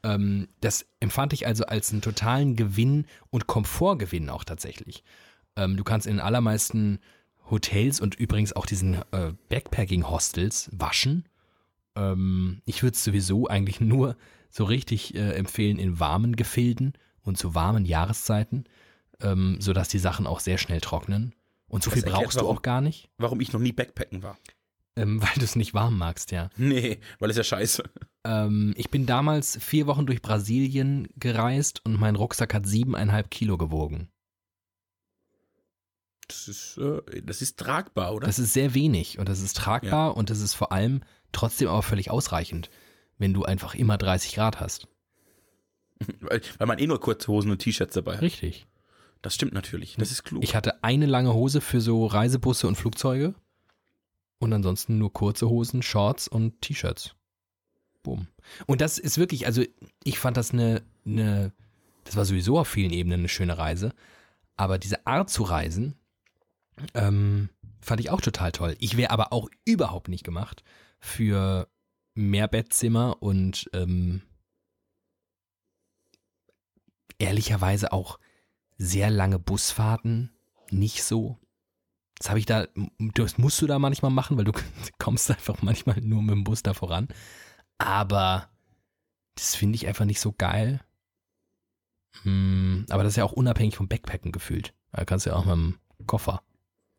Ähm, 0.05 0.49
das 0.61 0.87
empfand 1.01 1.33
ich 1.33 1.47
also 1.47 1.67
als 1.67 1.91
einen 1.93 2.03
totalen 2.03 2.55
Gewinn 2.55 3.07
und 3.31 3.49
Komfortgewinn 3.49 4.31
auch 4.31 4.45
tatsächlich. 4.45 5.03
Ähm, 5.57 5.77
du 5.77 5.85
kannst 5.85 6.07
in 6.07 6.15
den 6.15 6.21
allermeisten 6.21 7.01
Hotels 7.51 8.01
und 8.01 8.15
übrigens 8.15 8.53
auch 8.55 8.67
diesen 8.67 8.95
äh, 9.13 9.33
Backpacking-Hostels 9.49 10.71
waschen. 10.73 11.25
Ähm, 11.97 12.61
ich 12.65 12.83
würde 12.83 12.95
es 12.95 13.05
sowieso 13.05 13.49
eigentlich 13.49 13.81
nur 13.81 14.17
so 14.51 14.65
richtig 14.65 15.15
äh, 15.15 15.33
empfehlen 15.35 15.79
in 15.79 16.01
warmen 16.01 16.37
Gefilden 16.37 16.93
und 17.23 17.39
zu 17.39 17.55
warmen 17.55 17.85
Jahreszeiten, 17.85 18.65
ähm, 19.21 19.57
sodass 19.61 19.89
die 19.89 19.99
Sachen 19.99 20.27
auch 20.27 20.41
sehr 20.41 20.59
schnell 20.59 20.81
trocknen. 20.81 21.35
Und 21.69 21.83
so 21.83 21.91
Das 21.91 21.99
viel 21.99 22.05
erklärt, 22.05 22.25
brauchst 22.25 22.37
du 22.39 22.43
warum- 22.45 22.57
auch 22.59 22.63
gar 22.63 22.81
nicht, 22.81 23.11
Warum 23.19 23.41
ich 23.41 23.53
noch 23.53 23.61
nie 23.61 23.73
Backpacken 23.73 24.23
war. 24.23 24.39
ähm, 24.97 25.21
weil 25.23 25.35
du 25.37 25.45
es 25.45 25.57
nicht 25.57 25.75
warm 25.75 25.99
magst, 25.99 26.31
ja. 26.33 26.49
Nee, 26.57 26.99
weil 27.19 27.31
es 27.31 27.37
ja 27.37 27.45
scheiße. 27.45 27.83
Ähm, 28.25 28.75
ich 28.77 28.91
bin 28.91 29.05
damals 29.07 29.59
vier 29.63 29.87
Wochen 29.87 30.07
durch 30.07 30.23
Brasilien 30.23 31.09
gereist 31.17 31.85
und 31.85 31.99
mein 32.01 32.17
Rucksack 32.17 32.55
hat 32.55 32.67
siebeneinhalb 32.67 33.31
Kilo 33.31 33.59
gewogen. 33.59 34.09
Das 36.29 36.47
ist, 36.47 36.79
äh, 36.79 37.23
das 37.23 37.43
ist 37.43 37.59
tragbar, 37.59 38.15
oder? 38.15 38.27
Das 38.27 38.39
ist 38.39 38.53
sehr 38.53 38.75
wenig 38.75 39.19
und 39.19 39.29
das 39.29 39.41
ist 39.41 39.57
tragbar 39.57 40.17
und 40.17 40.31
das 40.31 40.41
ist 40.41 40.55
vor 40.55 40.73
allem 40.73 41.01
trotzdem 41.33 41.69
aber 41.69 41.83
völlig 41.83 42.11
ausreichend, 42.11 42.71
wenn 43.19 43.35
du 43.35 43.45
einfach 43.45 43.75
immer 43.75 43.99
30 43.99 44.35
Grad 44.35 44.61
hast. 44.61 44.89
weil, 46.21 46.41
weil 46.59 46.67
man 46.67 46.79
eh 46.79 46.87
nur 46.87 47.01
kurze 47.01 47.29
Hosen 47.29 47.51
und 47.51 47.59
T-Shirts 47.59 47.95
dabei 47.95 48.15
hat. 48.15 48.23
Richtig. 48.23 48.67
Das 49.23 49.35
stimmt 49.35 49.53
natürlich. 49.53 49.97
Das 49.99 50.13
ist 50.13 50.23
klug. 50.23 50.45
Ich 50.45 50.55
hatte 50.55 50.85
eine 50.85 51.07
lange 51.07 51.35
Hose 51.35 51.61
für 51.61 51.81
so 51.81 52.07
Reisebusse 52.07 52.69
und 52.69 52.77
Flugzeuge 52.77 53.35
und 54.39 54.53
ansonsten 54.53 54.99
nur 54.99 55.13
kurze 55.13 55.49
Hosen, 55.49 55.83
Shorts 55.83 56.29
und 56.29 56.61
T-Shirts. 56.61 57.15
Boom. 58.03 58.29
Und 58.67 58.81
das 58.81 58.99
ist 58.99 59.19
wirklich, 59.19 59.47
also 59.47 59.63
ich 60.05 60.19
fand 60.19 60.37
das 60.37 60.53
eine, 60.53 60.83
eine, 61.05 61.53
das 62.05 62.17
war 62.17 62.25
sowieso 62.25 62.59
auf 62.59 62.69
vielen 62.69 62.93
Ebenen 62.93 63.21
eine 63.21 63.29
schöne 63.29 63.59
Reise, 63.59 63.93
aber 64.57 64.79
diese 64.79 65.07
Art 65.07 65.31
zu 65.31 65.43
reisen, 65.43 65.98
ähm, 66.95 67.51
fand 67.81 68.01
ich 68.01 68.11
auch 68.11 68.21
total 68.21 68.53
toll. 68.53 68.77
Ich 68.79 68.97
wäre 68.97 69.11
aber 69.11 69.33
auch 69.33 69.49
überhaupt 69.65 70.09
nicht 70.09 70.25
gemacht 70.25 70.63
für 71.01 71.69
Mehrbettzimmer 72.15 73.23
und 73.23 73.71
ähm, 73.73 74.23
ehrlicherweise 77.19 77.93
auch 77.93 78.19
sehr 78.77 79.11
lange 79.11 79.39
Busfahrten 79.39 80.33
nicht 80.71 81.03
so. 81.03 81.39
Das 82.19 82.31
habe 82.31 82.39
ich 82.41 82.47
da, 82.47 82.67
das 83.15 83.39
musst 83.39 83.63
du 83.63 83.67
da 83.67 83.79
manchmal 83.79 84.11
machen, 84.11 84.37
weil 84.37 84.45
du 84.45 84.53
kommst 84.99 85.31
einfach 85.31 85.63
manchmal 85.63 86.01
nur 86.01 86.23
mit 86.23 86.33
dem 86.33 86.45
Bus 86.45 86.63
da 86.63 86.75
voran. 86.75 87.09
Aber 87.79 88.51
das 89.37 89.55
finde 89.55 89.77
ich 89.77 89.87
einfach 89.87 90.05
nicht 90.05 90.21
so 90.21 90.33
geil. 90.33 90.81
Hm, 92.23 92.87
aber 92.91 93.05
das 93.05 93.13
ist 93.13 93.17
ja 93.17 93.25
auch 93.25 93.33
unabhängig 93.33 93.77
vom 93.77 93.89
Backpacken 93.89 94.33
gefühlt. 94.33 94.75
Da 94.91 95.05
kannst 95.05 95.27
du 95.27 95.31
ja 95.31 95.37
auch 95.37 95.45
mit 95.45 95.55
dem 95.55 95.79
Koffer 96.07 96.43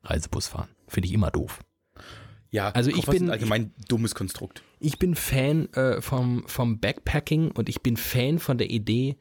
Reisebus 0.10 0.48
fahren. 0.48 0.70
Finde 0.88 1.08
ich 1.08 1.14
immer 1.14 1.32
doof. 1.32 1.60
ja, 2.52 2.70
also 2.72 2.90
ich 2.90 3.06
bin- 3.06 3.30
allgemein 3.30 3.74
dummes 3.88 4.16
Konstrukt. 4.16 4.64
Ich 4.80 4.98
bin 4.98 5.16
Fan 5.16 5.72
äh, 5.74 6.02
vom, 6.02 6.48
vom 6.48 6.80
Backpacking 6.80 7.52
und 7.52 7.70
ich 7.70 7.82
bin 7.82 7.98
Fan 7.98 8.40
von 8.40 8.58
der 8.58 8.70
Idee 8.70 9.18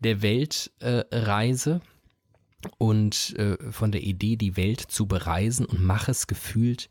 der 0.00 0.22
Weltreise 0.22 1.80
äh, 1.82 2.68
und 2.78 3.34
äh, 3.38 3.56
von 3.70 3.92
der 3.92 4.02
Idee, 4.02 4.36
die 4.36 4.56
Welt 4.56 4.80
zu 4.80 5.06
bereisen 5.06 5.66
und 5.66 5.82
mache 5.82 6.10
es 6.10 6.26
gefühlt 6.26 6.88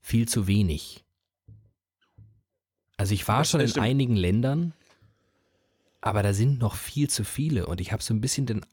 viel 0.00 0.26
zu 0.28 0.46
wenig. 0.46 1.04
Also 2.96 3.14
ich 3.14 3.26
war 3.28 3.38
Das 3.40 3.50
schon 3.50 3.60
in 3.60 3.78
einigen 3.78 4.16
Ländern, 4.16 4.74
aber 6.00 6.22
da 6.22 6.32
sind 6.32 6.58
noch 6.58 6.74
viel 6.76 7.08
zu 7.10 7.24
viele 7.24 7.66
und 7.66 7.80
ich 7.80 7.92
habe 7.92 8.02
so 8.02 8.14
ein 8.14 8.20
bisschen 8.20 8.46
den 8.46 8.64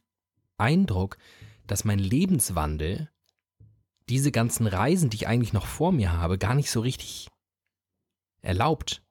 Eindruck, 0.57 1.17
dass 1.65 1.83
mein 1.85 1.99
Lebenswandel 1.99 3.09
diese 4.09 4.31
ganzen 4.31 4.67
Reisen, 4.67 5.09
die 5.09 5.17
ich 5.17 5.27
eigentlich 5.27 5.53
noch 5.53 5.65
vor 5.65 5.91
mir 5.91 6.13
habe, 6.13 6.37
gar 6.37 6.55
nicht 6.55 6.71
so 6.71 6.79
richtig 6.79 7.27
erlaubt. 8.41 9.01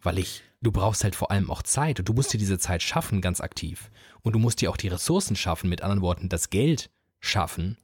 Weil 0.00 0.18
ich, 0.18 0.42
du 0.62 0.72
brauchst 0.72 1.04
halt 1.04 1.14
vor 1.14 1.30
allem 1.30 1.50
auch 1.50 1.62
Zeit 1.62 1.98
und 1.98 2.08
du 2.08 2.12
musst 2.12 2.32
dir 2.32 2.38
diese 2.38 2.58
Zeit 2.58 2.82
schaffen, 2.82 3.20
ganz 3.20 3.40
aktiv. 3.40 3.90
Und 4.22 4.32
du 4.32 4.38
musst 4.38 4.60
dir 4.60 4.70
auch 4.70 4.76
die 4.76 4.88
Ressourcen 4.88 5.36
schaffen, 5.36 5.68
mit 5.68 5.82
anderen 5.82 6.02
Worten, 6.02 6.28
das 6.28 6.50
Geld 6.50 6.90
schaffen, 7.20 7.76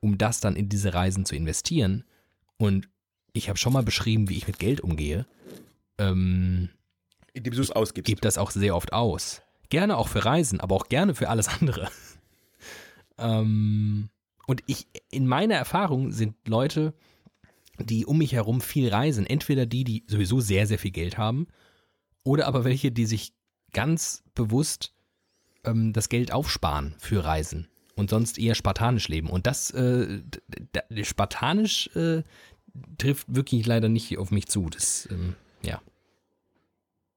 um 0.00 0.18
das 0.18 0.40
dann 0.40 0.56
in 0.56 0.68
diese 0.68 0.94
Reisen 0.94 1.26
zu 1.26 1.34
investieren. 1.34 2.04
Und 2.56 2.88
ich 3.32 3.48
habe 3.48 3.58
schon 3.58 3.72
mal 3.72 3.82
beschrieben, 3.82 4.28
wie 4.28 4.36
ich 4.36 4.46
mit 4.46 4.58
Geld 4.58 4.80
umgehe. 4.80 5.26
Ähm, 5.98 6.70
Indem 7.32 7.54
du 7.54 7.60
es 7.60 7.70
ausgibst. 7.70 8.06
gebe 8.06 8.20
das 8.20 8.38
auch 8.38 8.50
sehr 8.50 8.74
oft 8.74 8.92
aus. 8.92 9.42
Gerne 9.68 9.96
auch 9.96 10.08
für 10.08 10.24
Reisen, 10.24 10.60
aber 10.60 10.74
auch 10.76 10.88
gerne 10.88 11.14
für 11.14 11.28
alles 11.28 11.48
andere. 11.48 11.90
ähm, 13.18 14.08
und 14.46 14.62
ich, 14.66 14.86
in 15.10 15.26
meiner 15.26 15.56
Erfahrung 15.56 16.12
sind 16.12 16.36
Leute, 16.46 16.94
die 17.78 18.06
um 18.06 18.18
mich 18.18 18.32
herum 18.32 18.60
viel 18.60 18.88
reisen, 18.88 19.26
entweder 19.26 19.66
die, 19.66 19.84
die 19.84 20.04
sowieso 20.06 20.40
sehr, 20.40 20.66
sehr 20.66 20.78
viel 20.78 20.92
Geld 20.92 21.18
haben, 21.18 21.48
oder 22.22 22.46
aber 22.46 22.64
welche, 22.64 22.90
die 22.90 23.06
sich 23.06 23.34
ganz 23.72 24.22
bewusst 24.34 24.94
ähm, 25.64 25.92
das 25.92 26.08
Geld 26.08 26.32
aufsparen 26.32 26.94
für 26.98 27.24
Reisen 27.24 27.68
und 27.94 28.10
sonst 28.10 28.38
eher 28.38 28.54
spartanisch 28.54 29.08
leben. 29.08 29.28
Und 29.28 29.46
das 29.46 29.70
äh, 29.72 30.22
spartanisch 31.02 31.88
äh, 31.94 32.22
trifft 32.98 33.34
wirklich 33.34 33.66
leider 33.66 33.88
nicht 33.88 34.18
auf 34.18 34.30
mich 34.30 34.46
zu. 34.46 34.68
Das, 34.70 35.08
ähm, 35.10 35.34
ja. 35.62 35.80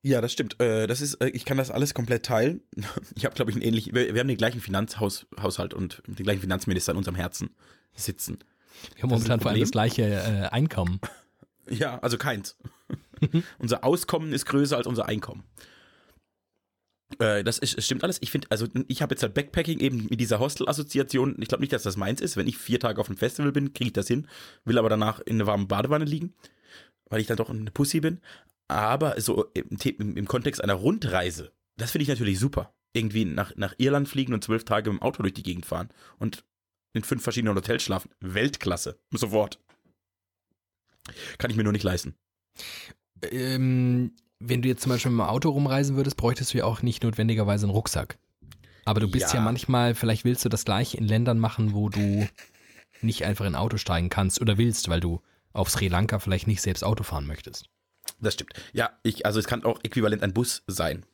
Ja, 0.02 0.22
das 0.22 0.32
stimmt. 0.32 0.60
Äh, 0.62 0.88
das 0.88 1.02
ist, 1.02 1.16
äh, 1.16 1.28
ich 1.30 1.44
kann 1.46 1.58
das 1.58 1.72
alles 1.72 1.94
komplett 1.94 2.26
teilen. 2.26 2.62
Ich 3.16 3.26
habe, 3.26 3.36
glaube 3.36 3.52
ich, 3.52 3.58
einen 3.58 3.66
ähnlichen, 3.66 3.94
wir, 3.94 4.08
haben 4.20 4.28
den 4.28 4.38
gleichen 4.38 4.62
Finanzhaushalt 4.62 5.74
und 5.74 6.02
den 6.08 6.24
gleichen 6.24 6.42
Finanzminister 6.42 6.94
in 6.94 6.98
unserem 6.98 7.16
Herzen 7.16 7.50
sitzen. 7.94 8.40
Wir 8.96 9.04
haben 9.04 9.10
momentan 9.10 9.42
vor 9.42 9.52
allem 9.52 9.60
das 9.60 9.72
gleiche 9.72 10.04
äh, 10.04 10.48
Einkommen. 10.52 11.02
Ja, 11.70 12.00
also 12.00 12.18
keins. 12.18 12.58
unser 13.60 13.84
Auskommen 13.84 14.32
ist 14.32 14.46
größer 14.46 14.78
als 14.78 14.88
unser 14.88 15.08
Einkommen. 15.08 15.44
Äh, 17.18 17.44
das, 17.44 17.58
ist, 17.58 17.84
stimmt 17.84 18.04
alles. 18.04 18.20
Ich 18.22 18.32
finde, 18.32 18.48
also 18.52 18.68
ich 18.88 19.02
habe 19.02 19.14
jetzt 19.14 19.24
halt 19.24 19.34
Backpacking 19.34 19.80
eben 19.80 20.08
mit 20.10 20.20
dieser 20.20 20.40
Hostel-Assoziation. 20.40 21.36
Ich 21.40 21.48
glaube 21.48 21.62
nicht, 21.62 21.74
dass 21.74 21.84
das 21.84 21.98
meins 21.98 22.22
ist. 22.22 22.38
Wenn 22.38 22.48
ich 22.48 22.58
vier 22.58 22.80
Tage 22.80 23.02
auf 23.02 23.10
einem 23.10 23.18
Festival 23.18 23.52
bin, 23.52 23.74
kriege 23.74 23.88
ich 23.88 23.94
das 23.94 24.08
hin. 24.08 24.28
Will 24.66 24.78
aber 24.78 24.90
danach 24.90 25.20
in 25.20 25.36
einer 25.36 25.48
warmen 25.48 25.68
Badewanne 25.68 26.06
liegen, 26.06 26.34
weil 27.10 27.22
ich 27.22 27.28
dann 27.28 27.38
doch 27.38 27.50
eine 27.50 27.72
Pussy 27.72 28.00
bin. 28.00 28.22
Aber 28.70 29.20
so 29.20 29.46
im, 29.54 29.78
im, 29.84 30.18
im 30.18 30.28
Kontext 30.28 30.64
einer 30.64 30.76
Rundreise 30.76 31.52
Das 31.76 31.92
finde 31.92 32.04
ich 32.04 32.10
natürlich 32.10 32.40
super. 32.40 32.74
Irgendwie 32.94 33.26
nach, 33.26 33.56
nach 33.56 33.74
Irland 33.78 34.08
fliegen 34.08 34.34
und 34.34 34.44
zwölf 34.44 34.64
Tage 34.64 34.90
im 34.90 35.02
Auto 35.02 35.22
durch 35.22 35.34
die 35.34 35.44
Gegend 35.44 35.66
fahren 35.66 35.90
und 36.18 36.44
in 36.94 37.04
fünf 37.04 37.22
verschiedenen 37.22 37.56
Hotels 37.56 37.84
schlafen. 37.84 38.10
Weltklasse. 38.20 39.00
Sofort. 39.12 39.60
Kann 41.38 41.52
ich 41.52 41.58
mir 41.58 41.64
nur 41.64 41.74
nicht 41.74 41.84
leisten. 41.84 42.16
Ähm, 43.32 44.16
wenn 44.40 44.62
du 44.62 44.70
jetzt 44.70 44.84
zum 44.84 44.92
Beispiel 44.92 45.12
mit 45.12 45.20
dem 45.20 45.28
Auto 45.30 45.50
rumreisen 45.50 45.96
würdest, 45.96 46.18
bräuchtest 46.18 46.54
du 46.54 46.60
ja 46.60 46.66
auch 46.66 46.82
nicht 46.82 47.04
notwendigerweise 47.04 47.66
einen 47.66 47.74
Rucksack. 47.74 48.18
Aber 48.86 49.00
du 49.00 49.10
bist 49.10 49.34
ja, 49.34 49.40
Ja. 49.40 49.42
manchmal, 49.46 49.94
vielleicht 49.96 50.26
willst 50.26 50.46
du 50.46 50.50
das 50.50 50.66
gleiche 50.66 50.98
in 50.98 51.08
Ländern 51.08 51.38
machen, 51.38 51.74
wo 51.74 51.90
du 51.90 52.28
nicht 53.02 53.24
einfach 53.26 53.46
in 53.46 53.54
ein 53.54 53.60
Auto 53.62 53.78
steigen 53.78 54.10
kannst 54.10 54.42
oder 54.42 54.58
willst, 54.58 54.90
weil 54.90 55.00
du 55.00 55.22
auf 55.54 55.70
Sri 55.70 55.88
Lanka 55.88 56.20
vielleicht 56.20 56.48
nicht 56.48 56.62
selbst 56.62 56.84
Auto 56.84 57.04
fahren 57.04 57.28
möchtest. 57.28 57.70
Das 58.22 58.34
stimmt. 58.34 58.54
Ja, 58.74 58.92
ich, 59.04 59.26
also 59.26 59.40
es 59.40 59.48
kann 59.48 59.64
auch 59.64 59.80
äquivalent 59.84 60.24
ein 60.24 60.34
Bus 60.34 60.64
sein. 60.68 61.06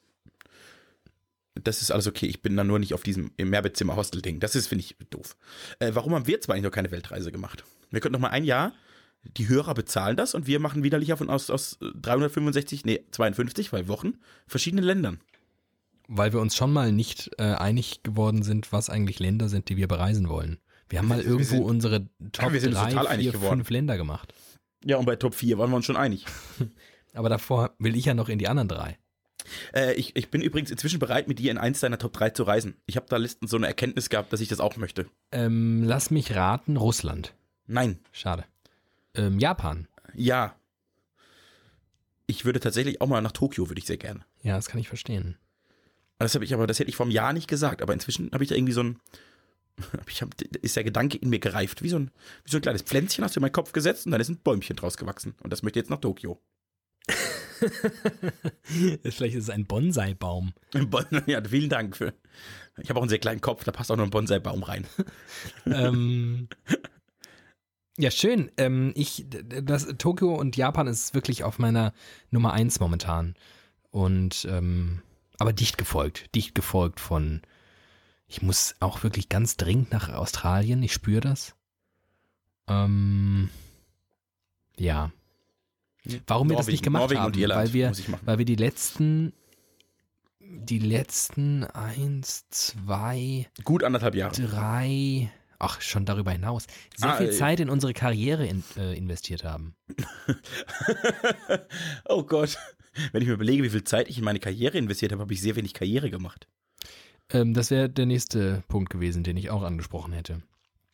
Das 1.56 1.82
ist 1.82 1.91
alles 1.91 2.08
okay. 2.08 2.26
Ich 2.26 2.41
bin 2.41 2.58
dann 2.58 2.68
nur 2.68 2.80
nicht 2.80 2.94
auf 2.94 3.04
diesem 3.04 3.32
im 3.38 3.50
Mehrbettzimmer-Hostel-Ding. 3.50 4.39
Das 4.39 4.56
ist, 4.56 4.68
finde 4.68 4.84
ich, 4.84 4.96
doof. 5.10 5.38
Äh, 5.80 5.91
warum 5.94 6.13
haben 6.13 6.28
wir 6.28 6.41
zwar 6.41 6.56
eigentlich 6.56 6.65
noch 6.65 6.72
keine 6.72 6.91
Weltreise 6.91 7.32
gemacht? 7.32 7.63
Wir 7.91 8.02
könnten 8.02 8.13
noch 8.13 8.20
mal 8.20 8.30
ein 8.30 8.44
Jahr, 8.44 8.74
die 9.38 9.48
Hörer 9.48 9.74
bezahlen 9.74 10.18
das 10.18 10.36
und 10.36 10.48
wir 10.48 10.60
machen 10.60 10.84
widerlicher 10.84 11.15
von 11.15 11.30
aus, 11.30 11.50
aus 11.50 11.78
äh, 11.82 11.86
365, 12.02 12.84
nee, 12.86 13.06
52, 13.12 13.72
weil 13.72 13.88
Wochen, 13.88 14.15
verschiedene 14.48 14.82
Ländern. 14.82 15.22
Weil 16.08 16.34
wir 16.34 16.41
uns 16.41 16.56
schon 16.56 16.74
mal 16.74 16.91
nicht 16.91 17.32
äh, 17.38 17.44
einig 17.54 18.04
geworden 18.04 18.44
sind, 18.44 18.72
was 18.72 18.89
eigentlich 18.89 19.20
Länder 19.20 19.48
sind, 19.48 19.70
die 19.70 19.78
wir 19.78 19.88
bereisen 19.88 20.28
wollen. 20.30 20.60
Wir 20.89 21.00
haben 21.00 21.08
mal 21.08 21.20
Wir 21.20 21.26
irgendwo 21.26 21.56
sind- 21.56 21.63
unsere 21.63 22.08
Top 22.34 22.52
wir 22.54 22.60
sind 22.62 22.74
drei, 22.76 22.89
total 22.89 23.08
einig 23.08 23.24
vier, 23.26 23.32
geworden. 23.32 23.60
fünf 23.60 23.70
Länder 23.70 23.96
gemacht. 23.98 24.34
Ja, 24.84 24.98
und 24.98 25.06
bei 25.06 25.15
Top 25.15 25.34
4 25.34 25.58
waren 25.58 25.72
wir 25.72 25.78
uns 25.78 25.86
schon 25.86 25.96
einig. 25.98 26.26
Aber 27.15 27.30
davor 27.30 27.75
will 27.80 27.95
ich 27.95 28.06
ja 28.06 28.13
noch 28.13 28.30
in 28.30 28.39
die 28.39 28.47
anderen 28.47 28.67
drei. 28.67 28.97
Äh, 29.73 29.93
ich, 29.93 30.15
ich 30.15 30.30
bin 30.30 30.41
übrigens 30.41 30.71
inzwischen 30.71 30.99
bereit, 30.99 31.28
mit 31.28 31.39
dir 31.39 31.51
in 31.51 31.58
eins 31.58 31.80
deiner 31.80 31.97
Top 31.97 32.13
3 32.13 32.32
zu 32.32 32.43
reisen. 32.43 32.75
Ich 32.86 32.95
habe 32.97 33.08
da 33.10 33.17
letztens 33.17 33.51
so 33.51 33.58
eine 33.58 33.67
Erkenntnis 33.67 34.10
gehabt, 34.10 34.34
dass 34.34 34.41
ich 34.41 34.47
das 34.47 34.60
auch 34.60 34.75
möchte. 34.78 35.08
Ähm, 35.32 35.84
lass 35.84 36.12
mich 36.12 36.36
raten, 36.36 36.78
Russland. 36.78 37.34
Nein, 37.67 37.99
Schade. 38.12 38.45
Ähm, 39.15 39.39
Japan. 39.39 39.88
ja. 40.13 40.56
Ich 42.28 42.43
würde 42.43 42.60
tatsächlich 42.60 43.01
auch 43.01 43.08
mal 43.08 43.21
nach 43.21 43.34
Tokio, 43.34 43.69
würde 43.69 43.80
ich 43.80 43.86
sehr 43.86 43.97
gerne. 43.97 44.25
Ja, 44.41 44.56
das 44.56 44.67
kann 44.67 44.82
ich 44.82 44.88
verstehen. 44.88 45.38
Das 46.17 46.34
habe 46.34 46.43
ich 46.43 46.56
aber, 46.56 46.65
das 46.65 46.80
hätte 46.80 46.89
ich 46.89 46.95
vor 46.95 47.06
einem 47.06 47.13
Jahr 47.13 47.34
nicht 47.34 47.47
gesagt, 47.47 47.84
aber 47.84 47.93
inzwischen 47.93 48.32
habe 48.32 48.43
ich 48.43 48.49
da 48.49 48.56
irgendwie 48.56 48.73
so 48.73 48.82
ein, 48.82 48.99
ich 50.08 50.23
hab, 50.23 50.30
ist 50.41 50.75
der 50.75 50.84
Gedanke 50.84 51.17
in 51.17 51.30
mir 51.30 51.39
gereift, 51.39 51.84
wie 51.84 51.89
so, 51.89 51.99
ein, 51.99 52.10
wie 52.43 52.51
so 52.51 52.58
ein 52.58 52.62
kleines 52.62 52.82
Pflänzchen 52.82 53.23
hast 53.23 53.36
du 53.36 53.39
in 53.39 53.41
meinen 53.43 53.51
Kopf 53.51 53.73
gesetzt 53.73 54.08
und 54.08 54.12
dann 54.12 54.21
ist 54.21 54.30
ein 54.30 54.38
Bäumchen 54.38 54.75
draus 54.75 54.97
gewachsen. 54.97 55.36
Und 55.43 55.54
das 55.54 55.62
möchte 55.62 55.78
jetzt 55.78 55.91
nach 55.91 56.01
Tokio. 56.01 56.41
Vielleicht 59.04 59.36
ist 59.36 59.44
es 59.44 59.50
ein 59.50 59.65
Bonsai-Baum. 59.65 60.54
Ja, 61.26 61.44
vielen 61.44 61.70
Dank 61.70 61.96
für. 61.98 62.13
Ich 62.78 62.89
habe 62.89 63.00
auch 63.00 63.04
einen 63.04 63.10
sehr 63.10 63.20
kleinen 63.20 63.41
Kopf, 63.41 63.63
da 63.63 63.72
passt 63.72 63.91
auch 63.91 63.96
noch 63.96 64.04
ein 64.04 64.10
Bonsai-Baum 64.10 64.63
rein. 64.63 64.86
ähm, 65.65 66.50
ja, 67.98 68.12
schön. 68.12 68.52
Ähm, 68.58 68.91
ich, 68.96 69.26
das, 69.30 69.88
Tokio 69.98 70.36
und 70.36 70.58
Japan 70.58 70.88
ist 70.88 71.13
wirklich 71.13 71.44
auf 71.44 71.60
meiner 71.60 71.94
Nummer 72.30 72.54
eins 72.54 72.80
momentan. 72.80 73.36
Und, 73.91 74.46
ähm, 74.50 75.02
aber 75.39 75.54
dicht 75.54 75.78
gefolgt. 75.78 76.36
Dicht 76.36 76.56
gefolgt 76.56 77.00
von, 77.00 77.41
ich 78.28 78.41
muss 78.41 78.76
auch 78.82 79.04
wirklich 79.04 79.30
ganz 79.30 79.56
dringend 79.56 79.91
nach 79.91 80.10
Australien. 80.10 80.84
Ich 80.84 80.91
spüre 80.91 81.22
das. 81.22 81.56
Ähm, 82.68 83.50
ja. 84.78 85.12
Warum 86.28 86.50
wir 86.50 86.56
das 86.58 86.65
Norwegen- 86.65 86.74
nicht 86.74 86.84
gemacht 86.84 87.02
Norwegen 87.04 87.22
haben, 87.22 87.34
Irland 87.39 87.62
weil 87.68 87.74
wir, 87.74 87.88
muss 87.89 88.00
ich 88.00 88.08
machen. 88.08 88.22
weil 88.26 88.38
wir 88.38 88.46
die 88.46 88.56
letzten, 88.56 89.34
die 90.39 90.80
letzten 90.80 91.63
eins, 91.63 92.46
zwei, 92.50 93.48
Gut 93.63 93.84
anderthalb 93.84 94.15
Jahre. 94.15 94.34
drei, 94.36 95.32
ach, 95.60 95.82
schon 95.82 96.06
darüber 96.06 96.32
hinaus, 96.32 96.68
sehr 96.96 97.10
Ah, 97.13 97.18
viel 97.18 97.30
äh, 97.30 97.32
Zeit 97.32 97.60
in 97.60 97.70
unsere 97.70 97.94
Karriere 97.94 98.46
in, 98.46 98.63
äh, 98.78 98.96
investiert 98.98 99.44
haben. 99.44 99.76
oh 102.08 102.24
Gott. 102.24 102.58
Wenn 103.12 103.22
ich 103.22 103.28
mir 103.28 103.34
überlege, 103.34 103.63
wie 103.63 103.70
viel 103.70 103.84
Zeit 103.84 104.08
ich 104.10 104.18
in 104.18 104.24
meine 104.24 104.39
Karriere 104.39 104.78
investiert 104.78 105.12
habe, 105.12 105.22
habe 105.22 105.34
ich 105.34 105.41
sehr 105.41 105.56
wenig 105.58 105.74
Karriere 105.74 106.10
gemacht. 106.10 106.48
Ähm, 107.30 107.54
das 107.54 107.70
wäre 107.72 107.89
der 107.89 108.06
nächste 108.06 108.63
Punkt 108.70 108.89
gewesen, 108.89 109.24
den 109.24 109.36
ich 109.36 109.50
auch 109.50 109.63
angesprochen 109.63 110.13
hätte. 110.13 110.41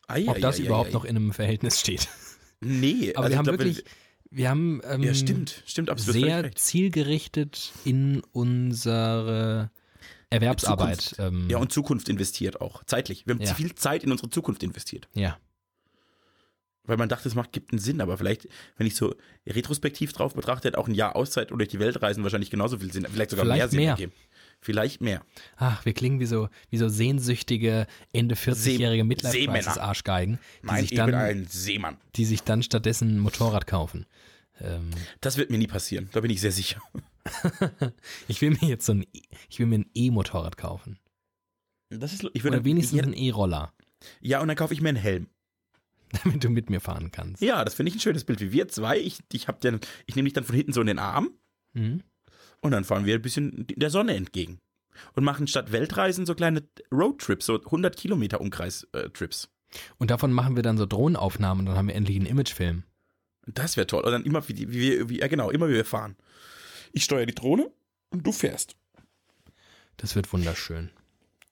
Ei, 0.08 0.28
Ob 0.28 0.38
ei, 0.38 0.40
das 0.40 0.60
ei, 0.60 0.64
überhaupt 0.64 0.94
noch 0.94 1.06
in 1.06 1.16
einem 1.16 1.32
Verhältnis 1.34 1.80
steht. 1.80 2.08
Nee, 2.60 3.12
Aber 3.16 3.26
also 3.26 3.30
wir 3.32 3.38
haben 3.38 3.44
glaub, 3.46 3.60
wirklich, 3.60 3.84
wir 4.32 4.50
haben 4.50 4.82
ähm, 4.86 5.04
Ja, 5.04 5.14
stimmt, 5.14 5.62
stimmt, 5.66 5.90
absolut. 5.90 6.22
sehr 6.22 6.52
zielgerichtet 6.56 7.72
in 7.86 8.22
unsere 8.32 9.70
Erwerbsarbeit. 10.30 11.16
Ähm, 11.20 11.50
Ja, 11.50 11.58
und 11.58 11.72
Zukunft 11.72 12.08
investiert 12.10 12.62
auch. 12.62 12.84
Zeitlich. 12.86 13.28
Wir 13.28 13.36
haben 13.36 13.42
Ja. 13.42 13.54
viel 13.54 13.76
Zeit 13.76 14.04
in 14.04 14.12
unsere 14.12 14.30
Zukunft 14.30 14.64
investiert. 14.64 15.08
ja. 15.14 15.38
Weil 16.84 16.98
man 16.98 17.10
dachte, 17.10 17.28
es 17.30 17.36
macht, 17.36 17.52
gibt 17.52 17.72
einen 17.72 17.80
Sinn, 17.80 18.02
aber 18.02 18.18
vielleicht, 18.18 18.48
wenn 18.76 18.88
ich 18.88 18.96
so 18.96 19.14
retrospektiv 19.48 20.14
drauf 20.14 20.34
betrachte, 20.34 20.68
hätte 20.68 20.80
auch 20.80 20.88
ein 20.88 20.96
Jahr 20.96 21.16
Auszeit 21.16 21.52
und 21.52 21.60
durch 21.60 21.70
die 21.70 21.78
Welt 21.80 22.02
reisen 22.02 22.24
wahrscheinlich 22.24 22.50
genauso 22.50 22.80
viel 22.80 22.92
Sinn, 22.92 23.06
vielleicht 23.10 23.30
sogar 23.30 23.46
Vielleicht 23.46 23.60
mehr 23.60 23.70
Sinn 23.70 23.80
mehr. 23.82 23.90
ergeben. 23.92 24.12
Vielleicht 24.64 25.02
mehr. 25.02 25.26
Ach, 25.58 25.84
wir 25.86 25.94
klingen 25.94 26.20
wie 26.20 26.26
so, 26.28 26.48
wie 26.70 26.78
so 26.78 26.88
sehnsüchtige 26.88 27.88
Ende 28.14 28.36
40-jährige 28.36 29.04
See- 29.04 29.32
Seemänner. 29.32 29.54
Midlife-Crisis-Arschgeigen, 29.58 30.40
die, 30.62 30.66
Nein, 30.68 30.82
sich 30.82 30.92
ich 30.92 30.98
bin 31.00 31.12
dann, 31.12 31.16
ein 31.16 31.46
Seemann. 31.48 31.98
die 32.16 32.26
sich 32.26 32.44
dann 32.44 32.62
stattdessen 32.62 33.16
ein 33.16 33.20
Motorrad 33.20 33.66
kaufen. 33.66 34.06
Ähm, 34.60 34.92
Das 35.20 35.38
wird 35.38 35.50
mir 35.50 35.58
nie 35.58 35.68
passieren, 35.68 36.10
da 36.12 36.22
bin 36.22 36.30
ich 36.30 36.42
sehr 36.42 36.52
sicher. 36.52 36.80
ich 38.28 38.42
will 38.42 38.52
mir 38.52 38.68
jetzt 38.70 38.86
so 38.86 38.94
ein, 38.94 39.04
E- 39.14 39.22
ich 39.50 39.60
will 39.60 39.66
mir 39.66 39.80
ein 39.80 39.90
E-Motorrad 39.96 40.58
kaufen. 40.58 41.00
Das 41.90 42.14
ist, 42.14 42.24
ich 42.34 42.44
würde, 42.44 42.58
Oder 42.58 42.66
wenigstens 42.66 42.98
ja, 43.00 43.04
einen 43.04 43.14
E-Roller, 43.14 43.74
ja, 44.22 44.42
und 44.42 44.48
dann 44.48 44.58
kaufe 44.58 44.74
ich 44.74 44.82
mir 44.82 44.90
einen 44.90 44.98
Helm. 44.98 45.28
damit 46.24 46.44
du 46.44 46.50
mit 46.50 46.70
mir 46.70 46.82
fahren 46.82 47.10
kannst. 47.12 47.42
Ja, 47.42 47.64
das 47.64 47.74
finde 47.74 47.90
ich 47.90 47.96
ein 47.96 48.00
schönes 48.02 48.26
Bild. 48.26 48.42
Wie 48.42 48.52
wir 48.52 48.68
zwei, 48.68 49.00
ich, 49.00 49.20
ich, 49.32 49.48
hab 49.48 49.62
den, 49.62 49.80
ich 50.06 50.16
nehme 50.18 50.26
dich 50.26 50.34
dann 50.34 50.44
von 50.44 50.56
hinten 50.56 50.74
so 50.74 50.82
in 50.82 50.88
den 50.88 51.00
Arm 51.00 51.32
Mhm. 51.74 52.04
Und 52.62 52.72
dann 52.72 52.84
fahren 52.84 53.06
wir 53.06 53.16
ein 53.16 53.22
bisschen 53.22 53.66
der 53.68 53.90
Sonne 53.90 54.16
entgegen. 54.16 54.60
Und 55.14 55.24
machen 55.24 55.48
statt 55.48 55.72
Weltreisen 55.72 56.26
so 56.26 56.36
kleine 56.36 56.64
Roadtrips, 56.92 57.46
so 57.46 57.56
100 57.56 57.96
Kilometer 57.98 58.42
Umkreis-Trips. 58.42 59.50
Und 59.98 60.12
davon 60.12 60.34
machen 60.34 60.56
wir 60.56 60.64
dann 60.64 60.78
so 60.78 60.86
Drohnenaufnahmen 60.86 61.62
und 61.62 61.66
dann 61.68 61.78
haben 61.78 61.88
wir 61.88 61.96
endlich 61.96 62.18
einen 62.18 62.26
Imagefilm. 62.26 62.84
Das 63.48 63.78
wäre 63.78 63.88
toll. 63.88 64.04
Und 64.04 64.12
dann 64.12 64.26
immer, 64.26 64.48
wie, 64.48 64.58
wie 64.58 64.80
wir, 64.80 65.10
wie, 65.10 65.20
ja 65.20 65.28
genau, 65.28 65.50
immer 65.50 65.70
wie 65.70 65.74
wir 65.74 65.86
fahren. 65.86 66.16
Ich 66.92 67.04
steuere 67.04 67.26
die 67.26 67.36
Drohne 67.36 67.72
und 68.10 68.28
du 68.28 68.32
fährst. 68.32 68.76
Das 69.98 70.16
wird 70.16 70.32
wunderschön. 70.32 70.92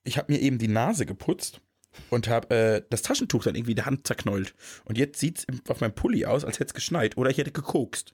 Ich 0.03 0.17
habe 0.17 0.31
mir 0.31 0.39
eben 0.39 0.57
die 0.57 0.67
Nase 0.67 1.05
geputzt 1.05 1.61
und 2.09 2.27
habe 2.27 2.55
äh, 2.55 2.81
das 2.89 3.01
Taschentuch 3.01 3.43
dann 3.43 3.55
irgendwie 3.55 3.71
in 3.71 3.77
der 3.77 3.85
Hand 3.85 4.05
zerknäult. 4.05 4.53
Und 4.85 4.97
jetzt 4.97 5.19
sieht 5.19 5.39
es 5.39 5.69
auf 5.69 5.81
meinem 5.81 5.95
Pulli 5.95 6.25
aus, 6.25 6.45
als 6.45 6.59
hätte 6.59 6.69
es 6.69 6.73
geschneit 6.73 7.17
oder 7.17 7.29
ich 7.29 7.37
hätte 7.37 7.51
gekokst. 7.51 8.13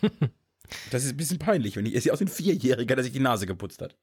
das 0.90 1.04
ist 1.04 1.12
ein 1.12 1.16
bisschen 1.16 1.38
peinlich, 1.38 1.76
wenn 1.76 1.86
ich, 1.86 1.94
es 1.94 2.04
sieht 2.04 2.12
aus 2.12 2.20
wie 2.20 2.24
ein 2.24 2.28
Vierjähriger, 2.28 2.96
der 2.96 3.04
sich 3.04 3.12
die 3.12 3.20
Nase 3.20 3.46
geputzt 3.46 3.82
hat. 3.82 3.96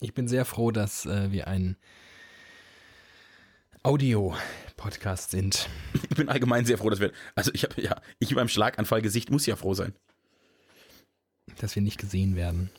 Ich 0.00 0.14
bin 0.14 0.28
sehr 0.28 0.44
froh, 0.44 0.70
dass 0.70 1.06
äh, 1.06 1.30
wir 1.30 1.46
ein 1.46 1.76
Audio-Podcast 3.82 5.30
sind. 5.30 5.68
Ich 6.10 6.16
bin 6.16 6.28
allgemein 6.28 6.66
sehr 6.66 6.78
froh, 6.78 6.90
dass 6.90 7.00
wir, 7.00 7.12
also 7.34 7.50
ich 7.54 7.64
habe, 7.64 7.80
ja, 7.80 8.00
ich 8.18 8.34
meinem 8.34 8.48
Schlaganfallgesicht 8.48 9.30
muss 9.30 9.46
ja 9.46 9.56
froh 9.56 9.74
sein. 9.74 9.94
Dass 11.58 11.74
wir 11.74 11.82
nicht 11.82 11.98
gesehen 11.98 12.36
werden. 12.36 12.70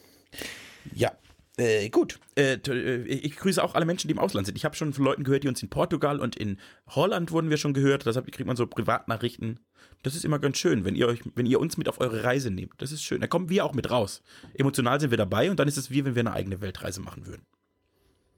Ja. 0.93 1.11
Äh, 1.57 1.89
gut. 1.89 2.19
Äh, 2.35 2.53
äh, 2.53 3.03
ich 3.03 3.35
grüße 3.35 3.63
auch 3.63 3.75
alle 3.75 3.85
Menschen, 3.85 4.07
die 4.07 4.13
im 4.13 4.19
Ausland 4.19 4.45
sind. 4.47 4.55
Ich 4.55 4.65
habe 4.65 4.75
schon 4.75 4.93
von 4.93 5.03
Leuten 5.03 5.23
gehört, 5.23 5.43
die 5.43 5.47
uns 5.47 5.61
in 5.61 5.69
Portugal 5.69 6.19
und 6.19 6.35
in 6.35 6.57
Holland 6.87 7.31
wurden 7.31 7.49
wir 7.49 7.57
schon 7.57 7.73
gehört. 7.73 8.05
Deshalb 8.05 8.31
kriegt 8.31 8.47
man 8.47 8.55
so 8.55 8.67
Privatnachrichten. 8.67 9.59
Das 10.03 10.15
ist 10.15 10.25
immer 10.25 10.39
ganz 10.39 10.57
schön, 10.57 10.85
wenn 10.85 10.95
ihr 10.95 11.07
euch, 11.07 11.19
wenn 11.35 11.45
ihr 11.45 11.59
uns 11.59 11.77
mit 11.77 11.89
auf 11.89 11.99
eure 11.99 12.23
Reise 12.23 12.49
nehmt. 12.49 12.73
Das 12.77 12.91
ist 12.91 13.03
schön. 13.03 13.21
Da 13.21 13.27
kommen 13.27 13.49
wir 13.49 13.65
auch 13.65 13.73
mit 13.73 13.91
raus. 13.91 14.23
Emotional 14.53 14.99
sind 14.99 15.11
wir 15.11 15.17
dabei 15.17 15.51
und 15.51 15.59
dann 15.59 15.67
ist 15.67 15.77
es 15.77 15.91
wie 15.91 16.05
wenn 16.05 16.15
wir 16.15 16.21
eine 16.21 16.33
eigene 16.33 16.61
Weltreise 16.61 17.01
machen 17.01 17.27
würden. 17.27 17.45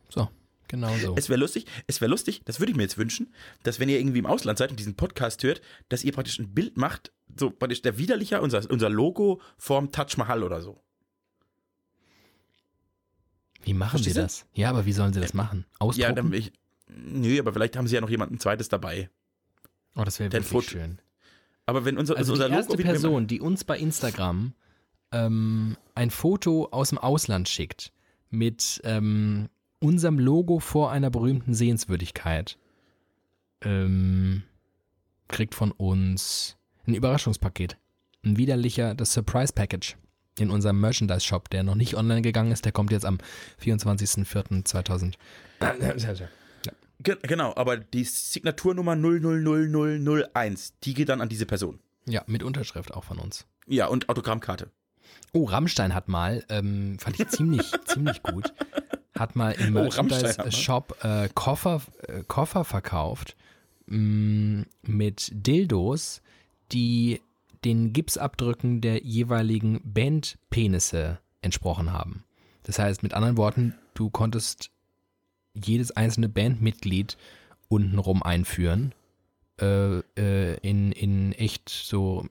So, 0.09 0.27
genau 0.67 0.93
so. 0.97 1.15
Es 1.15 1.29
wäre 1.29 1.39
lustig, 1.39 1.65
es 1.87 2.01
wäre 2.01 2.11
lustig, 2.11 2.41
das 2.45 2.59
würde 2.59 2.71
ich 2.71 2.75
mir 2.75 2.83
jetzt 2.83 2.97
wünschen, 2.97 3.33
dass 3.63 3.79
wenn 3.79 3.89
ihr 3.89 3.99
irgendwie 3.99 4.19
im 4.19 4.25
Ausland 4.25 4.57
seid 4.57 4.71
und 4.71 4.79
diesen 4.79 4.95
Podcast 4.95 5.43
hört, 5.43 5.61
dass 5.89 6.03
ihr 6.03 6.11
praktisch 6.11 6.39
ein 6.39 6.53
Bild 6.53 6.77
macht, 6.77 7.13
so 7.39 7.49
praktisch 7.49 7.81
der 7.81 7.97
widerlicher, 7.97 8.41
unser, 8.41 8.69
unser 8.69 8.89
Logo 8.89 9.41
vorm 9.57 9.91
Taj 9.91 10.17
Mahal 10.17 10.43
oder 10.43 10.61
so. 10.61 10.82
Wie 13.63 13.73
machen 13.73 13.97
sie 13.97 14.11
Verstehst 14.11 14.17
du? 14.17 14.21
das? 14.21 14.45
Ja, 14.53 14.69
aber 14.69 14.85
wie 14.85 14.91
sollen 14.93 15.13
sie 15.13 15.21
das 15.21 15.33
machen? 15.33 15.65
Ausdrucken? 15.79 16.01
Ja, 16.09 16.11
dann 16.13 16.33
ich, 16.33 16.51
nö, 16.87 17.39
aber 17.39 17.53
vielleicht 17.53 17.75
haben 17.77 17.87
sie 17.87 17.95
ja 17.95 18.01
noch 18.01 18.09
jemanden 18.09 18.39
zweites 18.39 18.69
dabei. 18.69 19.09
oh, 19.95 20.03
das 20.03 20.19
wäre 20.19 20.31
wirklich 20.31 20.47
Foto- 20.49 20.69
schön. 20.69 20.99
Aber 21.65 21.85
wenn 21.85 21.97
unser, 21.97 22.17
Also 22.17 22.33
unser 22.33 22.49
die 22.49 22.55
erste 22.55 22.73
Logo 22.73 22.83
Person, 22.83 23.27
die 23.27 23.39
uns 23.39 23.63
bei 23.63 23.77
Instagram 23.79 24.53
ähm, 25.13 25.77
ein 25.95 26.09
Foto 26.09 26.67
aus 26.71 26.89
dem 26.89 26.97
Ausland 26.97 27.47
schickt 27.47 27.93
mit 28.29 28.81
ähm, 28.83 29.47
unserem 29.79 30.19
Logo 30.19 30.59
vor 30.59 30.91
einer 30.91 31.09
berühmten 31.09 31.53
Sehenswürdigkeit, 31.53 32.57
ähm, 33.61 34.43
kriegt 35.27 35.55
von 35.55 35.71
uns 35.71 36.57
ein 36.85 36.95
Überraschungspaket. 36.95 37.77
Ein 38.25 38.37
widerlicher, 38.37 38.95
das 38.95 39.13
Surprise 39.13 39.53
Package. 39.53 39.95
In 40.39 40.49
unserem 40.49 40.79
Merchandise-Shop, 40.79 41.49
der 41.49 41.63
noch 41.63 41.75
nicht 41.75 41.95
online 41.95 42.21
gegangen 42.21 42.51
ist. 42.51 42.65
Der 42.65 42.71
kommt 42.71 42.91
jetzt 42.91 43.05
am 43.05 43.17
24.04.2000. 43.63 45.13
Ge 47.01 47.17
genau, 47.21 47.53
aber 47.55 47.77
die 47.77 48.03
Signaturnummer 48.03 48.95
000001, 48.95 50.73
die 50.83 50.93
geht 50.93 51.09
dann 51.09 51.21
an 51.21 51.29
diese 51.29 51.45
Person. 51.45 51.79
Ja, 52.05 52.23
mit 52.27 52.43
Unterschrift 52.43 52.93
auch 52.93 53.03
von 53.03 53.19
uns. 53.19 53.45
Ja, 53.67 53.87
und 53.87 54.09
Autogrammkarte. 54.09 54.69
Oh, 55.33 55.45
Rammstein 55.45 55.93
hat 55.93 56.07
mal, 56.07 56.43
ähm, 56.49 56.97
fand 56.99 57.19
ich 57.19 57.27
ziemlich, 57.29 57.71
ziemlich 57.85 58.21
gut, 58.23 58.53
hat 59.17 59.35
mal 59.35 59.51
im 59.51 59.75
Oh. 59.75 59.81
Merchandise-Shop 59.81 61.03
äh, 61.03 61.29
Koffer, 61.33 61.81
äh, 62.07 62.23
Koffer 62.27 62.63
verkauft 62.63 63.35
mh, 63.87 64.65
mit 64.83 65.29
Dildos, 65.33 66.21
die 66.71 67.21
den 67.65 67.93
Gipsabdrücken 67.93 68.81
der 68.81 69.03
jeweiligen 69.03 69.81
Bandpenisse 69.83 71.19
entsprochen 71.41 71.91
haben. 71.91 72.23
Das 72.63 72.79
heißt, 72.79 73.03
mit 73.03 73.13
anderen 73.13 73.37
Worten, 73.37 73.75
du 73.93 74.09
konntest 74.09 74.71
jedes 75.53 75.91
einzelne 75.91 76.29
Bandmitglied 76.29 77.17
untenrum 77.67 78.23
einführen. 78.23 78.93
Äh, 79.61 79.99
äh, 80.17 80.57
in, 80.61 80.91
in 80.91 81.31
echt 81.33 81.69
so, 81.69 82.27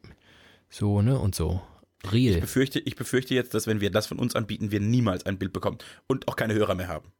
so, 0.68 1.02
ne, 1.02 1.18
und 1.18 1.34
so. 1.34 1.62
Ich 2.04 2.12
Real. 2.12 2.40
befürchte, 2.40 2.80
ich 2.80 2.96
befürchte 2.96 3.34
jetzt, 3.34 3.54
dass 3.54 3.68
wenn 3.68 3.80
wir 3.80 3.90
das 3.90 4.08
von 4.08 4.18
uns 4.18 4.34
anbieten, 4.34 4.72
wir 4.72 4.80
niemals 4.80 5.24
ein 5.24 5.38
Bild 5.38 5.52
bekommen 5.52 5.78
und 6.08 6.26
auch 6.26 6.34
keine 6.34 6.54
Hörer 6.54 6.74
mehr 6.74 6.88
haben. 6.88 7.12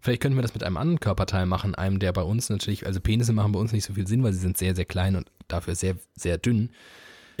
Vielleicht 0.00 0.22
könnten 0.22 0.38
wir 0.38 0.42
das 0.42 0.54
mit 0.54 0.64
einem 0.64 0.78
anderen 0.78 0.98
Körperteil 0.98 1.44
machen, 1.44 1.74
einem, 1.74 1.98
der 1.98 2.12
bei 2.14 2.22
uns 2.22 2.48
natürlich, 2.48 2.86
also 2.86 3.00
Penisse 3.00 3.34
machen 3.34 3.52
bei 3.52 3.58
uns 3.58 3.72
nicht 3.72 3.84
so 3.84 3.92
viel 3.92 4.06
Sinn, 4.06 4.22
weil 4.22 4.32
sie 4.32 4.38
sind 4.38 4.56
sehr, 4.56 4.74
sehr 4.74 4.86
klein 4.86 5.14
und 5.14 5.30
dafür 5.46 5.74
sehr, 5.74 5.96
sehr 6.14 6.38
dünn. 6.38 6.70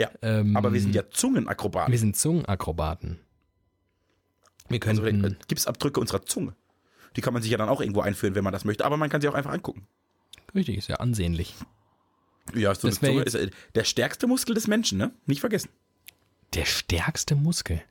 Ja, 0.00 0.10
Ähm, 0.22 0.56
aber 0.56 0.72
wir 0.72 0.80
sind 0.80 0.94
ja 0.94 1.08
Zungenakrobaten. 1.10 1.92
Wir 1.92 1.98
sind 1.98 2.16
Zungenakrobaten. 2.16 3.18
Wir 4.68 4.80
Also 4.86 5.02
könnten, 5.02 5.24
äh, 5.24 5.34
Gipsabdrücke 5.48 6.00
unserer 6.00 6.22
Zunge. 6.24 6.54
Die 7.16 7.20
kann 7.20 7.32
man 7.34 7.42
sich 7.42 7.50
ja 7.50 7.58
dann 7.58 7.68
auch 7.68 7.80
irgendwo 7.80 8.00
einführen, 8.00 8.34
wenn 8.34 8.44
man 8.44 8.52
das 8.52 8.64
möchte, 8.64 8.84
aber 8.84 8.96
man 8.96 9.10
kann 9.10 9.20
sie 9.20 9.28
auch 9.28 9.34
einfach 9.34 9.52
angucken. 9.52 9.86
richtig, 10.54 10.78
ist 10.78 10.88
ja 10.88 10.96
ansehnlich. 10.96 11.54
Ja, 12.54 12.74
so 12.74 12.86
eine 12.88 12.94
Das 12.96 13.00
Zunge 13.00 13.22
ist 13.22 13.34
äh, 13.34 13.50
der 13.74 13.84
stärkste 13.84 14.26
Muskel 14.26 14.54
des 14.54 14.66
Menschen, 14.66 14.96
ne? 14.98 15.12
Nicht 15.26 15.40
vergessen. 15.40 15.68
Der 16.54 16.64
stärkste 16.64 17.36
Muskel. 17.36 17.82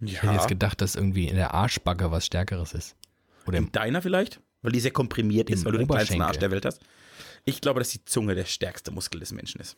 Ich 0.00 0.16
hätte 0.18 0.26
Ja. 0.26 0.32
jetzt 0.34 0.48
gedacht, 0.48 0.80
dass 0.80 0.94
irgendwie 0.96 1.28
in 1.28 1.36
der 1.36 1.54
Arschbacke 1.54 2.10
was 2.10 2.24
Stärkeres 2.26 2.72
ist. 2.72 2.94
Oder 3.46 3.58
im, 3.58 3.64
In 3.66 3.72
deiner 3.72 4.00
vielleicht? 4.00 4.40
Weil 4.62 4.72
die 4.72 4.80
sehr 4.80 4.92
komprimiert 4.92 5.50
ist, 5.50 5.64
weil 5.64 5.72
du 5.72 5.78
den 5.78 5.88
kleinsten. 5.88 6.22
Arsch 6.22 6.38
der 6.38 6.50
Welt 6.50 6.64
hast. 6.64 6.80
Ich 7.44 7.60
glaube, 7.60 7.80
dass 7.80 7.90
die 7.90 8.02
Zunge 8.04 8.34
der 8.34 8.44
stärkste 8.46 8.90
Muskel 8.90 9.20
des 9.20 9.32
Menschen 9.32 9.60
ist. 9.60 9.76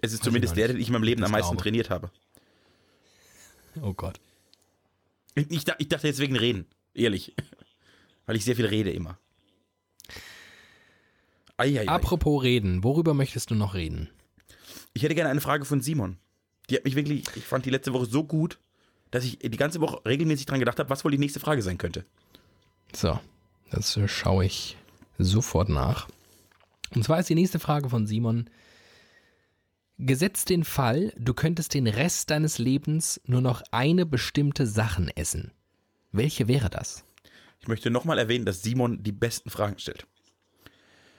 Es 0.00 0.12
ist 0.12 0.22
zumindest 0.24 0.56
der, 0.56 0.68
den 0.68 0.78
ich 0.78 0.88
in 0.88 0.92
meinem 0.92 1.02
Leben 1.02 1.24
am 1.24 1.30
meisten 1.30 1.50
glaube. 1.50 1.62
trainiert 1.62 1.90
habe. 1.90 2.10
oh 3.82 3.94
Gott. 3.94 4.20
Ich, 5.34 5.50
ich, 5.50 5.64
ich 5.78 5.88
dachte 5.88 6.06
jetzt 6.06 6.18
wegen 6.20 6.36
Reden, 6.36 6.66
ehrlich. 6.94 7.34
Weil 8.26 8.36
ich 8.36 8.44
sehr 8.44 8.56
viel 8.56 8.66
rede 8.66 8.90
immer. 8.90 9.18
Eieiei. 11.56 11.88
Apropos 11.88 12.42
reden, 12.42 12.84
worüber 12.84 13.14
möchtest 13.14 13.50
du 13.50 13.54
noch 13.54 13.74
reden? 13.74 14.10
Ich 14.92 15.02
hätte 15.02 15.14
gerne 15.14 15.30
eine 15.30 15.40
Frage 15.40 15.64
von 15.64 15.80
Simon. 15.80 16.18
Die 16.70 16.76
hat 16.76 16.84
mich 16.84 16.94
wirklich, 16.94 17.24
ich 17.34 17.44
fand 17.44 17.64
die 17.64 17.70
letzte 17.70 17.92
Woche 17.92 18.06
so 18.06 18.24
gut, 18.24 18.58
dass 19.10 19.24
ich 19.24 19.38
die 19.38 19.56
ganze 19.56 19.80
Woche 19.80 20.04
regelmäßig 20.04 20.46
dran 20.46 20.60
gedacht 20.60 20.78
habe, 20.78 20.90
was 20.90 21.04
wohl 21.04 21.10
die 21.10 21.18
nächste 21.18 21.40
Frage 21.40 21.62
sein 21.62 21.78
könnte. 21.78 22.04
So, 22.94 23.18
das 23.70 23.98
schaue 24.06 24.44
ich 24.44 24.76
sofort 25.18 25.68
nach. 25.68 26.08
Und 26.94 27.04
zwar 27.04 27.18
ist 27.20 27.28
die 27.28 27.34
nächste 27.34 27.58
Frage 27.58 27.88
von 27.88 28.06
Simon. 28.06 28.48
Gesetzt 29.98 30.48
den 30.48 30.62
Fall, 30.64 31.12
du 31.16 31.34
könntest 31.34 31.74
den 31.74 31.86
Rest 31.88 32.30
deines 32.30 32.58
Lebens 32.58 33.20
nur 33.24 33.40
noch 33.40 33.62
eine 33.72 34.06
bestimmte 34.06 34.66
Sachen 34.66 35.08
essen. 35.16 35.50
Welche 36.12 36.46
wäre 36.46 36.70
das? 36.70 37.04
Ich 37.60 37.66
möchte 37.66 37.90
nochmal 37.90 38.18
erwähnen, 38.18 38.44
dass 38.44 38.62
Simon 38.62 39.02
die 39.02 39.10
besten 39.12 39.50
Fragen 39.50 39.78
stellt. 39.78 40.06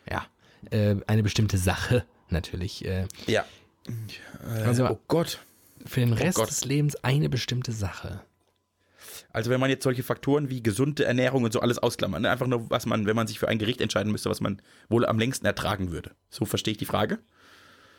Ja, 0.09 0.25
äh, 0.71 0.95
eine 1.07 1.23
bestimmte 1.23 1.57
Sache 1.57 2.05
natürlich. 2.29 2.85
Äh, 2.85 3.07
Ja. 3.27 3.43
also 4.65 4.87
Oh 4.89 4.99
Gott. 5.09 5.39
für 5.85 5.99
den 5.99 6.13
Rest 6.13 6.37
Gott. 6.37 6.49
des 6.49 6.63
Lebens 6.63 6.95
eine 7.03 7.27
bestimmte 7.27 7.73
Sache. 7.73 8.21
Also 9.33 9.49
wenn 9.51 9.59
man 9.59 9.69
jetzt 9.69 9.83
solche 9.83 10.03
Faktoren 10.03 10.49
wie 10.49 10.63
gesunde 10.63 11.03
Ernährung 11.05 11.43
und 11.43 11.51
so 11.51 11.59
alles 11.59 11.79
ausklammert, 11.79 12.21
ne? 12.21 12.31
einfach 12.31 12.47
nur, 12.47 12.69
was 12.69 12.85
man, 12.85 13.05
wenn 13.05 13.15
man 13.15 13.27
sich 13.27 13.39
für 13.39 13.49
ein 13.49 13.59
Gericht 13.59 13.81
entscheiden 13.81 14.11
müsste, 14.11 14.29
was 14.29 14.39
man 14.41 14.61
wohl 14.87 15.05
am 15.05 15.19
längsten 15.19 15.45
ertragen 15.45 15.91
würde. 15.91 16.11
So 16.29 16.45
verstehe 16.45 16.71
ich 16.71 16.77
die 16.77 16.85
Frage. 16.85 17.19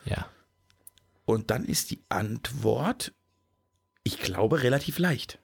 Ja. 0.06 0.26
Und 1.24 1.50
dann 1.50 1.64
ist 1.64 1.90
die 1.90 2.02
Antwort, 2.08 3.12
ich 4.02 4.18
glaube, 4.18 4.62
relativ 4.62 4.98
leicht. 4.98 5.38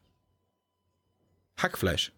Hackfleisch. 1.57 2.13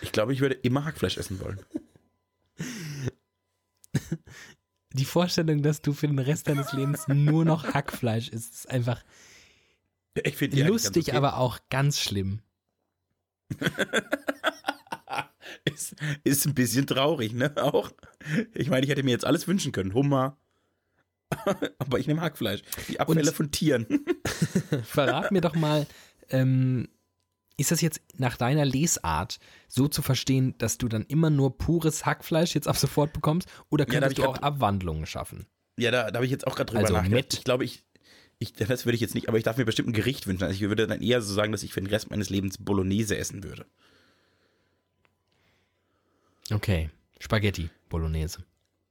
Ich 0.00 0.12
glaube, 0.12 0.32
ich 0.32 0.40
würde 0.40 0.54
immer 0.56 0.84
Hackfleisch 0.84 1.16
essen 1.16 1.40
wollen. 1.40 1.60
Die 4.92 5.04
Vorstellung, 5.04 5.62
dass 5.62 5.80
du 5.80 5.92
für 5.94 6.06
den 6.06 6.18
Rest 6.18 6.48
deines 6.48 6.72
Lebens 6.72 7.08
nur 7.08 7.44
noch 7.44 7.72
Hackfleisch 7.72 8.28
isst, 8.28 8.52
ist 8.52 8.68
einfach 8.68 9.02
lustig, 10.16 11.08
okay. 11.08 11.16
aber 11.16 11.38
auch 11.38 11.60
ganz 11.70 11.98
schlimm. 11.98 12.40
Ist, 15.72 15.94
ist 16.24 16.46
ein 16.46 16.54
bisschen 16.54 16.86
traurig, 16.88 17.34
ne? 17.34 17.52
Auch. 17.56 17.92
Ich 18.54 18.68
meine, 18.68 18.84
ich 18.84 18.90
hätte 18.90 19.04
mir 19.04 19.12
jetzt 19.12 19.24
alles 19.24 19.46
wünschen 19.46 19.70
können. 19.70 19.94
Hummer. 19.94 20.36
aber 21.78 21.98
ich 21.98 22.06
nehme 22.06 22.20
Hackfleisch. 22.20 22.62
Die 22.88 22.98
Abfälle 23.00 23.30
Und- 23.30 23.36
von 23.36 23.50
Tieren. 23.52 23.86
Verrat 24.82 25.30
mir 25.30 25.40
doch 25.40 25.54
mal, 25.54 25.86
ähm, 26.30 26.88
ist 27.56 27.70
das 27.70 27.80
jetzt 27.80 28.00
nach 28.16 28.36
deiner 28.36 28.64
Lesart 28.64 29.38
so 29.68 29.86
zu 29.88 30.02
verstehen, 30.02 30.54
dass 30.58 30.78
du 30.78 30.88
dann 30.88 31.04
immer 31.06 31.30
nur 31.30 31.56
pures 31.58 32.04
Hackfleisch 32.06 32.54
jetzt 32.54 32.66
ab 32.68 32.76
sofort 32.76 33.12
bekommst? 33.12 33.48
Oder 33.70 33.84
Ja, 33.86 33.92
könntest 33.92 34.18
ich 34.18 34.24
du 34.24 34.28
auch 34.28 34.38
Abwandlungen 34.38 35.06
schaffen? 35.06 35.46
Ja, 35.78 35.90
da, 35.90 36.10
da 36.10 36.16
habe 36.16 36.24
ich 36.26 36.32
jetzt 36.32 36.46
auch 36.46 36.56
gerade 36.56 36.70
drüber 36.70 36.80
Also 36.82 36.94
nachgedacht. 36.94 37.14
mit- 37.24 37.34
Ich 37.34 37.44
glaube, 37.44 37.64
ich, 37.64 37.84
ich, 38.40 38.52
das 38.52 38.84
würde 38.84 38.96
ich 38.96 39.00
jetzt 39.00 39.14
nicht, 39.14 39.28
aber 39.28 39.38
ich 39.38 39.44
darf 39.44 39.56
mir 39.58 39.64
bestimmt 39.64 39.88
ein 39.88 39.92
Gericht 39.94 40.26
wünschen. 40.26 40.42
Also 40.44 40.54
ich 40.56 40.60
würde 40.68 40.86
dann 40.88 41.00
eher 41.02 41.22
so 41.22 41.32
sagen, 41.32 41.52
dass 41.52 41.62
ich 41.62 41.72
für 41.72 41.80
den 41.80 41.86
Rest 41.88 42.10
meines 42.10 42.30
Lebens 42.30 42.58
Bolognese 42.58 43.16
essen 43.16 43.44
würde. 43.44 43.64
Okay. 46.52 46.90
Spaghetti, 47.20 47.70
Bolognese. 47.88 48.44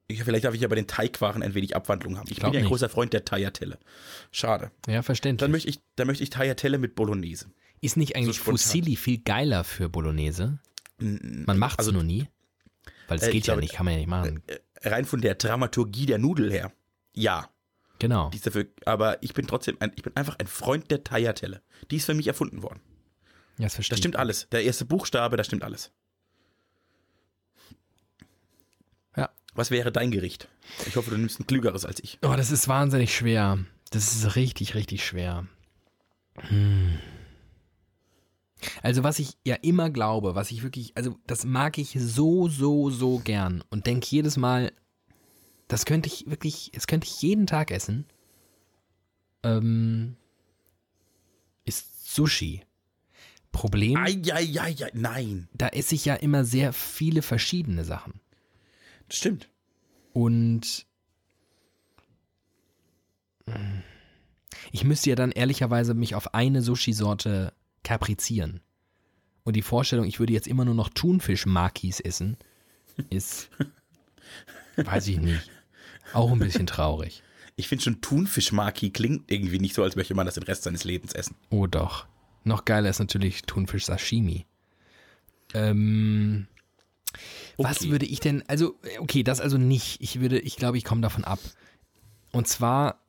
Ich, 0.08 0.24
vielleicht 0.24 0.44
darf 0.46 0.54
ich 0.54 0.66
aber 0.66 0.76
den 0.76 0.88
Teigwaren 0.88 1.42
ein 1.44 1.54
wenig 1.54 1.76
Abwandlung 1.76 2.18
haben. 2.18 2.28
Ich 2.30 2.38
bin 2.40 2.46
ja 2.46 2.50
ein 2.60 2.64
nicht. 2.64 2.68
großer 2.70 2.90
Freund 2.90 3.14
der 3.14 3.24
Tagliatelle. 3.24 3.80
Schade. 4.32 4.72
Ja, 4.88 5.02
verständlich. 5.04 5.46
Dann 5.46 5.52
möchte 5.52 5.70
ich, 5.70 5.80
dann 5.96 6.08
möchte 6.08 6.24
ich 6.24 6.30
Tagliatelle 6.30 6.78
mit 6.78 6.96
Bolognese. 6.96 7.48
ist 7.80 7.98
nicht 7.98 8.16
eigentlich 8.16 8.36
spontan. 8.38 8.58
Fusilli 8.60 8.96
viel 8.96 9.20
geiler 9.20 9.64
für 9.64 9.90
Bolognese? 9.90 10.60
Man 11.00 11.58
macht 11.58 11.80
es 11.82 11.88
Also- 11.88 11.92
nur 11.94 12.04
nie. 12.04 12.28
Weil 13.08 13.18
es 13.18 13.24
Äh, 13.24 13.32
geht 13.32 13.48
ja 13.48 13.54
glaube- 13.54 13.62
nicht, 13.62 13.74
kann 13.74 13.86
man 13.86 13.94
ja 13.94 14.00
nicht 14.00 14.08
machen. 14.10 14.44
Rein 14.84 15.06
von 15.06 15.20
der 15.22 15.36
Dramaturgie 15.36 16.06
der 16.06 16.18
Nudel 16.20 16.52
her. 16.52 16.72
Ja. 17.14 17.50
Genau. 18.00 18.30
Die 18.30 18.38
ist 18.38 18.46
dafür, 18.48 18.66
aber 18.86 19.22
ich 19.24 19.34
bin 19.34 19.48
trotzdem 19.48 19.78
ein, 19.80 19.92
ich 19.96 20.04
bin 20.04 20.16
einfach 20.16 20.38
ein 20.40 20.48
Freund 20.48 20.90
der 20.92 21.04
Tagliatelle. 21.04 21.62
Die 21.92 21.98
ist 21.98 22.06
für 22.06 22.14
mich 22.14 22.28
erfunden 22.28 22.64
worden. 22.64 22.80
Ja, 23.58 23.66
das 23.66 23.76
verstehe 23.76 23.92
Das 23.94 24.00
stimmt 24.00 24.16
alles. 24.16 24.48
Der 24.52 24.64
erste 24.64 24.86
Buchstabe, 24.86 25.38
das 25.38 25.46
stimmt 25.48 25.64
alles. 25.64 25.92
Was 29.54 29.72
wäre 29.72 29.92
dein 29.92 30.12
Gericht? 30.12 30.48
Ich 30.88 30.96
hoffe, 30.96 31.12
du 31.12 31.18
nimmst 31.18 31.40
ein 31.40 31.48
klügeres 31.48 31.86
als 31.86 32.02
ich. 32.04 32.20
Oh, 32.22 32.34
das 32.36 32.52
ist 32.52 32.68
wahnsinnig 32.68 33.16
schwer. 33.16 33.60
Das 33.90 34.16
ist 34.16 34.36
richtig, 34.36 34.76
richtig 34.76 35.06
schwer. 35.06 35.46
Hm. 36.38 36.98
Also 38.82 39.04
was 39.04 39.20
ich 39.20 39.38
ja 39.44 39.56
immer 39.56 39.90
glaube, 39.90 40.36
was 40.36 40.52
ich 40.52 40.64
wirklich, 40.64 40.96
also 40.96 41.18
das 41.28 41.46
mag 41.46 41.78
ich 41.78 41.96
so, 42.00 42.48
so, 42.48 42.90
so 42.90 43.20
gern 43.20 43.64
und 43.70 43.88
denke 43.88 44.08
jedes 44.10 44.38
Mal, 44.38 44.72
das 45.68 45.86
könnte 45.86 46.08
ich 46.08 46.30
wirklich, 46.30 46.72
das 46.74 46.88
könnte 46.88 47.08
ich 47.08 47.22
jeden 47.22 47.48
Tag 47.48 47.72
essen, 47.72 48.06
ähm, 49.44 50.16
ist 51.66 52.14
Sushi. 52.14 52.62
Problem, 53.52 53.98
Eieiei, 53.98 54.92
nein. 54.94 55.50
da 55.54 55.68
esse 55.68 55.96
ich 55.96 56.06
ja 56.06 56.16
immer 56.16 56.46
sehr 56.46 56.72
viele 56.72 57.22
verschiedene 57.22 57.84
Sachen. 57.84 58.14
Stimmt. 59.12 59.50
Und 60.14 60.86
ich 64.72 64.84
müsste 64.84 65.10
ja 65.10 65.16
dann 65.16 65.32
ehrlicherweise 65.32 65.94
mich 65.94 66.16
auf 66.16 66.34
eine 66.34 66.62
Sushi-Sorte 66.62 67.54
kaprizieren. 67.84 68.62
Und 69.44 69.56
die 69.56 69.62
Vorstellung, 69.62 70.06
ich 70.06 70.20
würde 70.20 70.34
jetzt 70.34 70.48
immer 70.48 70.66
nur 70.66 70.76
noch 70.76 70.90
Thunfisch-Makis 70.90 72.00
essen, 72.00 72.38
ist, 73.10 73.50
weiß 74.76 75.08
ich 75.08 75.20
nicht, 75.20 75.50
auch 76.14 76.32
ein 76.32 76.40
bisschen 76.40 76.68
traurig. 76.68 77.24
Ich 77.56 77.68
finde 77.68 77.84
schon 77.84 78.02
Thunfischmaki 78.02 78.92
klingt 78.92 79.32
irgendwie 79.32 79.60
nicht 79.60 79.76
so, 79.76 79.84
als 79.84 79.96
möchte 79.96 80.14
man 80.14 80.26
das 80.26 80.36
den 80.36 80.44
Rest 80.44 80.64
seines 80.64 80.84
Lebens 80.84 81.14
essen. 81.14 81.36
Oh 81.50 81.68
doch. 81.68 82.06
Noch 82.44 82.66
geiler 82.66 82.90
ist 82.90 83.00
natürlich 83.00 83.44
Thunfisch-Sashimi. 83.44 84.46
Ähm, 85.54 86.48
Was 87.58 87.88
würde 87.88 88.06
ich 88.06 88.20
denn, 88.20 88.44
also, 88.48 88.76
okay, 89.00 89.24
das 89.24 89.42
also 89.42 89.58
nicht. 89.58 90.02
Ich 90.02 90.20
würde, 90.20 90.40
ich 90.40 90.56
glaube, 90.56 90.78
ich 90.78 90.84
komme 90.84 91.02
davon 91.02 91.24
ab. 91.24 91.40
Und 92.32 92.48
zwar, 92.48 93.00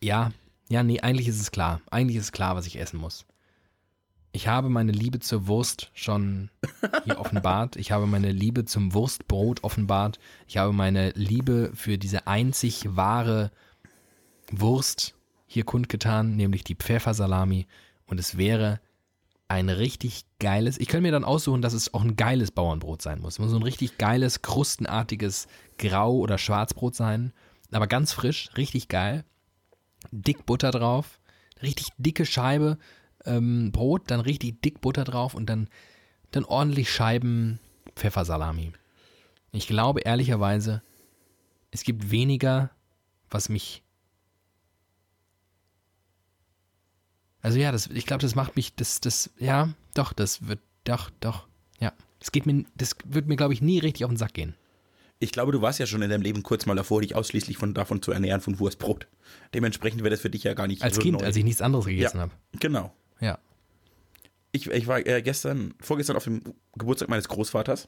ja, 0.00 0.32
ja, 0.68 0.82
nee, 0.82 1.00
eigentlich 1.00 1.28
ist 1.28 1.40
es 1.40 1.50
klar. 1.50 1.80
Eigentlich 1.90 2.16
ist 2.16 2.24
es 2.24 2.32
klar, 2.32 2.56
was 2.56 2.66
ich 2.66 2.78
essen 2.78 2.98
muss. 2.98 3.26
Ich 4.32 4.48
habe 4.48 4.68
meine 4.68 4.92
Liebe 4.92 5.18
zur 5.20 5.46
Wurst 5.46 5.90
schon 5.94 6.50
hier 7.04 7.18
offenbart. 7.20 7.76
Ich 7.76 7.92
habe 7.92 8.06
meine 8.06 8.32
Liebe 8.32 8.64
zum 8.64 8.92
Wurstbrot 8.92 9.64
offenbart. 9.64 10.18
Ich 10.46 10.58
habe 10.58 10.72
meine 10.72 11.10
Liebe 11.10 11.70
für 11.74 11.96
diese 11.96 12.26
einzig 12.26 12.84
wahre 12.96 13.50
Wurst 14.50 15.14
hier 15.46 15.64
kundgetan, 15.64 16.36
nämlich 16.36 16.64
die 16.64 16.74
Pfeffersalami. 16.74 17.66
Und 18.06 18.20
es 18.20 18.36
wäre 18.36 18.80
ein 19.48 19.68
richtig 19.68 20.24
geiles, 20.40 20.78
ich 20.78 20.88
könnte 20.88 21.02
mir 21.02 21.12
dann 21.12 21.24
aussuchen, 21.24 21.62
dass 21.62 21.72
es 21.72 21.94
auch 21.94 22.02
ein 22.02 22.16
geiles 22.16 22.50
Bauernbrot 22.50 23.00
sein 23.02 23.20
muss. 23.20 23.34
Es 23.34 23.38
muss 23.38 23.50
so 23.50 23.56
ein 23.56 23.62
richtig 23.62 23.98
geiles, 23.98 24.42
krustenartiges 24.42 25.46
Grau- 25.78 26.16
oder 26.16 26.38
Schwarzbrot 26.38 26.94
sein. 26.94 27.32
Aber 27.70 27.86
ganz 27.86 28.12
frisch, 28.12 28.50
richtig 28.56 28.88
geil. 28.88 29.24
Dick 30.10 30.46
Butter 30.46 30.70
drauf. 30.70 31.20
Richtig 31.62 31.88
dicke 31.96 32.26
Scheibe 32.26 32.78
ähm, 33.26 33.72
Brot, 33.72 34.10
dann 34.10 34.20
richtig 34.20 34.62
dick 34.62 34.80
Butter 34.80 35.04
drauf 35.04 35.34
und 35.34 35.46
dann, 35.46 35.68
dann 36.30 36.44
ordentlich 36.44 36.90
Scheiben 36.90 37.58
Pfeffersalami. 37.94 38.72
Ich 39.52 39.66
glaube 39.66 40.00
ehrlicherweise, 40.00 40.82
es 41.70 41.82
gibt 41.82 42.10
weniger, 42.10 42.70
was 43.30 43.48
mich. 43.48 43.82
Also 47.46 47.60
ja, 47.60 47.70
das, 47.70 47.86
ich 47.86 48.06
glaube, 48.06 48.22
das 48.22 48.34
macht 48.34 48.56
mich, 48.56 48.74
das, 48.74 49.00
das, 49.00 49.30
ja, 49.38 49.72
doch, 49.94 50.12
das 50.12 50.48
wird, 50.48 50.58
doch, 50.82 51.10
doch, 51.20 51.46
ja. 51.78 51.92
Das 52.18 52.32
geht 52.32 52.44
mir, 52.44 52.64
das 52.74 52.96
wird 53.04 53.28
mir, 53.28 53.36
glaube 53.36 53.54
ich, 53.54 53.62
nie 53.62 53.78
richtig 53.78 54.04
auf 54.04 54.10
den 54.10 54.16
Sack 54.16 54.34
gehen. 54.34 54.56
Ich 55.20 55.30
glaube, 55.30 55.52
du 55.52 55.62
warst 55.62 55.78
ja 55.78 55.86
schon 55.86 56.02
in 56.02 56.10
deinem 56.10 56.22
Leben 56.22 56.42
kurz 56.42 56.66
mal 56.66 56.74
davor, 56.74 57.02
dich 57.02 57.14
ausschließlich 57.14 57.56
von, 57.56 57.72
davon 57.72 58.02
zu 58.02 58.10
ernähren 58.10 58.40
von 58.40 58.58
Wurstbrot. 58.58 59.06
Dementsprechend 59.54 60.00
wäre 60.02 60.10
das 60.10 60.20
für 60.22 60.28
dich 60.28 60.42
ja 60.42 60.54
gar 60.54 60.66
nicht 60.66 60.82
Als 60.82 60.96
so 60.96 61.02
Kind, 61.02 61.20
neu. 61.20 61.24
als 61.24 61.36
ich 61.36 61.44
nichts 61.44 61.62
anderes 61.62 61.84
gegessen 61.86 62.16
Ja. 62.16 62.22
habe. 62.24 62.32
Genau. 62.58 62.92
Ja. 63.20 63.38
Ich, 64.50 64.66
ich 64.68 64.86
war 64.88 65.06
äh, 65.06 65.22
gestern, 65.22 65.74
vorgestern 65.80 66.16
auf 66.16 66.24
dem 66.24 66.42
Geburtstag 66.76 67.08
meines 67.08 67.28
Großvaters. 67.28 67.86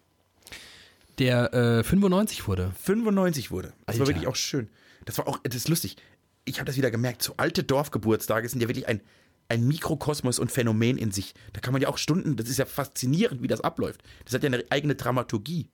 Der 1.19 1.53
äh, 1.53 1.83
95 1.83 2.47
wurde. 2.47 2.71
95 2.81 3.51
wurde. 3.51 3.73
Das 3.87 3.97
war 3.99 4.03
Alter. 4.03 4.07
wirklich 4.07 4.27
auch 4.29 4.37
schön. 4.37 4.69
Das 5.05 5.19
war 5.19 5.27
auch, 5.27 5.39
das 5.43 5.57
ist 5.57 5.69
lustig. 5.69 5.97
Ich 6.45 6.61
habe 6.61 6.67
das 6.67 6.77
wieder 6.77 6.93
gemerkt. 6.93 7.23
So 7.25 7.35
alte 7.39 7.65
Dorfgeburtstage 7.65 8.49
sind 8.49 8.61
ja 8.63 8.69
wirklich 8.69 8.87
ein, 8.87 9.01
ein 9.49 9.67
Mikrokosmos 9.67 10.39
und 10.39 10.53
Phänomen 10.53 10.99
in 10.99 11.11
sich. 11.11 11.35
Da 11.53 11.61
kann 11.61 11.73
man 11.73 11.81
ja 11.83 11.89
auch 11.89 11.99
Stunden, 11.99 12.37
das 12.37 12.49
ist 12.49 12.59
ja 12.59 12.67
faszinierend, 12.67 13.43
wie 13.43 13.49
das 13.49 13.61
abläuft. 13.63 14.03
Das 14.25 14.35
hat 14.35 14.43
ja 14.43 14.49
eine 14.49 14.65
eigene 14.71 14.95
Dramaturgie. 14.95 15.71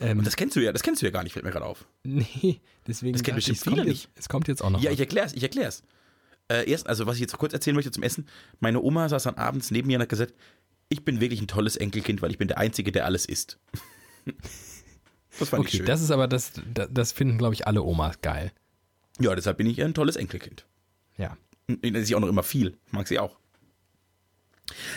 Ähm, 0.00 0.18
Und 0.18 0.26
das 0.26 0.36
kennst 0.36 0.56
du 0.56 0.60
ja, 0.60 0.72
das 0.72 0.82
kennst 0.82 1.02
du 1.02 1.06
ja 1.06 1.12
gar 1.12 1.22
nicht, 1.22 1.32
fällt 1.32 1.44
mir 1.44 1.52
gerade 1.52 1.66
auf. 1.66 1.86
nee, 2.02 2.60
deswegen. 2.86 3.12
Das 3.12 3.22
kennen 3.22 3.36
bestimmt 3.36 3.58
ich, 3.58 3.66
es 3.66 3.72
viele 3.72 3.86
jetzt, 3.86 4.08
Es 4.16 4.28
kommt 4.28 4.48
jetzt 4.48 4.62
auch 4.62 4.70
noch. 4.70 4.80
Ja, 4.82 4.90
ich 4.90 4.98
erklär's, 4.98 5.32
ich 5.32 5.42
erklär's. 5.42 5.82
Äh, 6.48 6.68
erst, 6.68 6.86
also 6.88 7.06
was 7.06 7.14
ich 7.14 7.20
jetzt 7.20 7.38
kurz 7.38 7.52
erzählen 7.52 7.76
möchte 7.76 7.90
zum 7.92 8.02
Essen. 8.02 8.26
Meine 8.60 8.82
Oma 8.82 9.08
saß 9.08 9.22
dann 9.22 9.36
abends 9.36 9.70
neben 9.70 9.86
mir 9.86 9.96
und 9.98 10.02
hat 10.02 10.08
gesagt, 10.08 10.34
ich 10.88 11.04
bin 11.04 11.20
wirklich 11.20 11.40
ein 11.40 11.46
tolles 11.46 11.76
Enkelkind, 11.76 12.20
weil 12.22 12.30
ich 12.30 12.38
bin 12.38 12.48
der 12.48 12.58
Einzige, 12.58 12.92
der 12.92 13.04
alles 13.06 13.24
isst. 13.24 13.58
das 15.38 15.48
fand 15.48 15.62
ich 15.64 15.68
Okay, 15.68 15.76
schön. 15.78 15.86
das 15.86 16.02
ist 16.02 16.10
aber, 16.10 16.28
das, 16.28 16.52
das, 16.74 16.88
das 16.90 17.12
finden, 17.12 17.38
glaube 17.38 17.54
ich, 17.54 17.66
alle 17.66 17.82
Omas 17.82 18.20
geil. 18.20 18.52
ja, 19.20 19.34
deshalb 19.34 19.56
bin 19.58 19.66
ich 19.66 19.80
ein 19.82 19.94
tolles 19.94 20.16
Enkelkind. 20.16 20.66
Ja. 21.16 21.36
Und 21.68 21.84
Das 21.84 22.02
ist 22.02 22.10
ja 22.10 22.16
auch 22.16 22.20
noch 22.20 22.28
immer 22.28 22.42
viel. 22.42 22.76
Mag 22.90 23.08
sie 23.08 23.18
auch. 23.18 23.38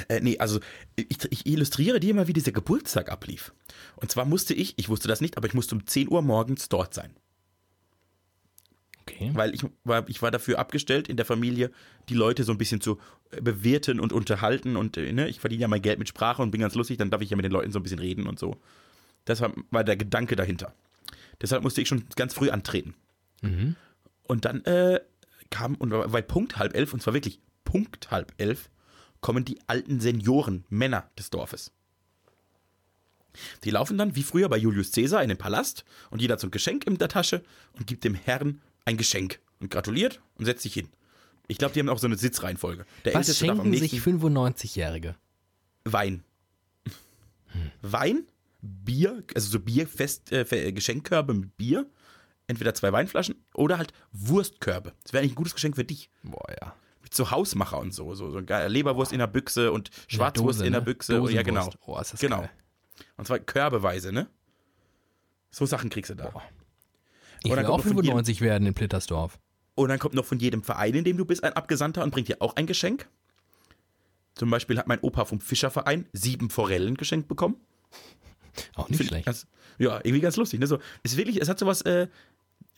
Äh, 0.08 0.22
nee, 0.22 0.38
also 0.38 0.60
ich, 0.96 1.20
ich 1.30 1.46
illustriere 1.46 2.00
dir 2.00 2.14
mal, 2.14 2.28
wie 2.28 2.34
dieser 2.34 2.52
Geburtstag 2.52 3.10
ablief. 3.12 3.54
Und 3.96 4.12
zwar 4.12 4.26
musste 4.26 4.54
ich, 4.54 4.78
ich 4.78 4.90
wusste 4.90 5.08
das 5.08 5.22
nicht, 5.22 5.38
aber 5.38 5.48
ich 5.48 5.54
musste 5.54 5.76
um 5.76 5.86
10 5.86 6.10
Uhr 6.10 6.22
morgens 6.22 6.70
dort 6.70 6.94
sein. 6.94 7.12
Okay. 9.02 9.32
Weil 9.34 9.54
ich 9.54 9.64
war, 9.84 10.08
ich 10.10 10.22
war 10.22 10.32
dafür 10.32 10.60
abgestellt, 10.60 11.08
in 11.08 11.16
der 11.16 11.26
Familie 11.26 11.72
die 12.10 12.14
Leute 12.14 12.44
so 12.44 12.52
ein 12.52 12.58
bisschen 12.58 12.82
zu 12.82 12.98
äh, 13.32 13.42
bewirten 13.42 14.00
und 14.00 14.14
unterhalten. 14.14 14.76
Und 14.76 14.98
äh, 14.98 15.12
ne, 15.14 15.30
ich 15.30 15.40
verdiene 15.40 15.62
ja 15.62 15.68
mein 15.68 15.82
Geld 15.82 16.00
mit 16.00 16.10
Sprache 16.10 16.42
und 16.42 16.52
bin 16.52 16.62
ganz 16.62 16.76
lustig, 16.76 16.98
dann 16.98 17.10
darf 17.10 17.22
ich 17.22 17.30
ja 17.30 17.38
mit 17.38 17.46
den 17.46 17.52
Leuten 17.52 17.72
so 17.72 17.80
ein 17.80 17.84
bisschen 17.84 18.00
reden 18.00 18.28
und 18.28 18.40
so. 18.40 18.58
Das 19.26 19.42
war, 19.42 19.54
war 19.72 19.84
der 19.84 19.98
Gedanke 19.98 20.36
dahinter. 20.36 20.74
Deshalb 21.42 21.64
musste 21.64 21.82
ich 21.82 21.88
schon 21.88 22.06
ganz 22.16 22.34
früh 22.34 22.50
antreten. 22.50 22.96
Mhm. 23.42 23.76
Und 24.24 24.46
dann 24.46 24.64
äh, 24.66 25.00
kam, 25.50 25.76
und 25.76 25.90
bei 25.90 26.22
Punkt 26.22 26.58
halb 26.58 26.76
elf, 26.76 26.94
und 26.94 27.02
zwar 27.02 27.14
wirklich 27.14 27.40
Punkt 27.64 28.12
halb 28.12 28.34
elf, 28.38 28.70
kommen 29.22 29.46
die 29.46 29.60
alten 29.68 30.00
Senioren, 30.00 30.66
Männer 30.70 31.10
des 31.18 31.30
Dorfes. 31.30 31.72
Die 33.64 33.70
laufen 33.70 33.98
dann 33.98 34.16
wie 34.16 34.24
früher 34.24 34.50
bei 34.50 34.58
Julius 34.58 34.92
Caesar 34.92 35.22
in 35.22 35.30
den 35.30 35.38
Palast 35.38 35.86
und 36.10 36.22
jeder 36.22 36.34
hat 36.34 36.40
so 36.40 36.48
ein 36.48 36.52
Geschenk 36.52 36.88
in 36.88 36.98
der 36.98 37.10
Tasche 37.10 37.44
und 37.74 37.88
gibt 37.88 38.04
dem 38.04 38.16
Herrn 38.16 38.62
ein 38.86 38.98
Geschenk 38.98 39.40
und 39.60 39.70
gratuliert 39.70 40.22
und 40.36 40.46
setzt 40.46 40.64
sich 40.64 40.74
hin. 40.74 40.90
Ich 41.48 41.58
glaube, 41.58 41.74
die 41.74 41.80
haben 41.80 41.90
auch 41.90 42.00
so 42.00 42.08
eine 42.08 42.18
Sitzreihenfolge. 42.18 42.86
Der 43.06 43.14
Was 43.14 43.28
Älteste 43.30 43.46
schenken 43.46 43.74
sich 43.74 43.94
95-Jährige? 43.94 45.16
Wein. 45.86 46.24
Wein, 47.82 48.28
Bier, 48.62 49.24
also 49.34 49.50
so 49.50 49.60
Bierfest, 49.60 50.32
äh, 50.32 50.72
Geschenkkörbe 50.72 51.34
mit 51.34 51.56
Bier, 51.58 51.90
entweder 52.48 52.74
zwei 52.74 52.92
Weinflaschen 52.92 53.36
oder 53.54 53.78
halt 53.78 53.94
Wurstkörbe. 54.12 54.94
Das 55.04 55.14
wäre 55.14 55.22
eigentlich 55.22 55.34
ein 55.34 55.36
gutes 55.36 55.54
Geschenk 55.54 55.76
für 55.76 55.84
dich. 55.84 56.10
Boah, 56.24 56.46
ja. 56.62 56.74
Mit 57.02 57.14
so 57.14 57.32
Hausmacher 57.32 57.80
und 57.80 57.94
so, 57.94 58.16
so, 58.16 58.32
so. 58.32 58.40
Leberwurst 58.40 59.14
in 59.14 59.20
der 59.20 59.28
Büchse 59.28 59.72
und 59.72 59.90
Schwarzwurst 60.08 60.60
Dose, 60.60 60.66
in 60.66 60.74
der 60.74 60.82
ne? 60.82 60.86
Büchse. 60.86 61.18
Ja, 61.32 61.42
genau. 61.44 61.70
Oh, 61.86 61.98
ist 62.00 62.14
das 62.14 62.20
Genau. 62.20 62.40
geil. 62.40 62.50
Und 63.16 63.26
zwar 63.28 63.40
körbeweise, 63.40 64.12
ne? 64.12 64.28
So 65.52 65.66
Sachen 65.66 65.90
kriegst 65.90 66.10
du 66.10 66.16
da. 66.16 66.30
Boah. 66.30 66.44
Ich 67.44 67.52
will 67.52 67.60
auch 67.60 67.64
kommt 67.66 67.78
noch 67.78 67.84
von 67.84 67.92
jedem- 67.98 68.04
95 68.06 68.42
werden 68.42 68.68
in 68.68 68.74
Plittersdorf. 68.74 69.40
Und 69.76 69.90
dann 69.90 70.00
kommt 70.00 70.16
noch 70.16 70.26
von 70.26 70.40
jedem 70.40 70.64
Verein, 70.64 70.96
in 70.96 71.04
dem 71.04 71.18
du 71.18 71.26
bist, 71.26 71.44
ein 71.44 71.54
Abgesandter 71.54 72.04
und 72.04 72.10
bringt 72.12 72.28
dir 72.28 72.42
auch 72.42 72.56
ein 72.56 72.66
Geschenk. 72.66 73.08
Zum 74.36 74.50
Beispiel 74.50 74.78
hat 74.78 74.88
mein 74.88 75.00
Opa 75.02 75.26
vom 75.26 75.40
Fischerverein 75.40 76.08
sieben 76.14 76.50
Forellen 76.50 76.96
geschenkt 76.98 77.28
bekommen. 77.28 77.58
Auch 78.76 78.90
nicht 78.90 78.98
Find 78.98 79.10
schlecht. 79.10 79.26
Ganz, 79.26 79.48
ja, 79.78 79.98
irgendwie 79.98 80.20
ganz 80.20 80.36
lustig. 80.36 80.60
Ne? 80.60 80.68
So, 80.68 80.80
ist 81.04 81.16
wirklich, 81.18 81.40
es 81.40 81.48
hat 81.48 81.60
sowas 81.60 81.82
äh, 81.84 82.08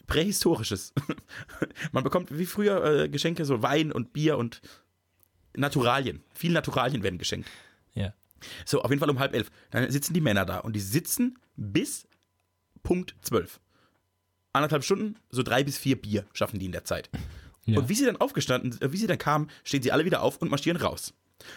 Prähistorisches. 0.09 0.93
Man 1.91 2.03
bekommt 2.03 2.37
wie 2.37 2.45
früher 2.45 2.83
äh, 2.83 3.09
Geschenke, 3.09 3.45
so 3.45 3.61
Wein 3.61 3.91
und 3.91 4.13
Bier 4.13 4.37
und 4.37 4.61
Naturalien. 5.55 6.23
Viele 6.33 6.53
Naturalien 6.53 7.03
werden 7.03 7.17
geschenkt. 7.17 7.49
Ja. 7.93 8.13
So, 8.65 8.81
auf 8.81 8.89
jeden 8.89 8.99
Fall 8.99 9.09
um 9.09 9.19
halb 9.19 9.33
elf. 9.33 9.51
Dann 9.71 9.89
sitzen 9.91 10.13
die 10.13 10.21
Männer 10.21 10.45
da 10.45 10.59
und 10.59 10.75
die 10.75 10.79
sitzen 10.79 11.37
bis 11.55 12.07
Punkt 12.83 13.15
zwölf. 13.21 13.59
Anderthalb 14.53 14.83
Stunden, 14.83 15.15
so 15.29 15.43
drei 15.43 15.63
bis 15.63 15.77
vier 15.77 16.01
Bier 16.01 16.25
schaffen 16.33 16.59
die 16.59 16.65
in 16.65 16.71
der 16.71 16.85
Zeit. 16.85 17.09
Ja. 17.65 17.79
Und 17.79 17.89
wie 17.89 17.95
sie 17.95 18.05
dann 18.05 18.17
aufgestanden, 18.17 18.79
äh, 18.81 18.91
wie 18.91 18.97
sie 18.97 19.07
dann 19.07 19.17
kamen, 19.17 19.49
stehen 19.63 19.83
sie 19.83 19.91
alle 19.91 20.05
wieder 20.05 20.21
auf 20.21 20.37
und 20.37 20.49
marschieren 20.49 20.81
raus. 20.81 21.13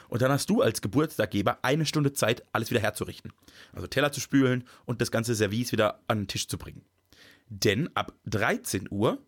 Und 0.09 0.23
dann 0.23 0.31
hast 0.31 0.49
du 0.49 0.63
als 0.63 0.81
Geburtstaggeber 0.81 1.59
eine 1.63 1.87
Stunde 1.87 2.13
Zeit, 2.13 2.45
alles 2.53 2.71
wieder 2.71 2.81
herzurichten. 2.81 3.33
Also 3.73 3.87
Teller 3.87 4.13
zu 4.13 4.21
spülen 4.21 4.65
und 4.85 5.01
das 5.01 5.11
ganze 5.11 5.35
Service 5.35 5.73
wieder 5.73 6.01
an 6.07 6.21
den 6.21 6.29
Tisch 6.29 6.47
zu 6.49 6.59
bringen. 6.59 6.85
Denn 7.55 7.91
ab 7.95 8.15
13 8.27 8.89
Uhr, 8.91 9.19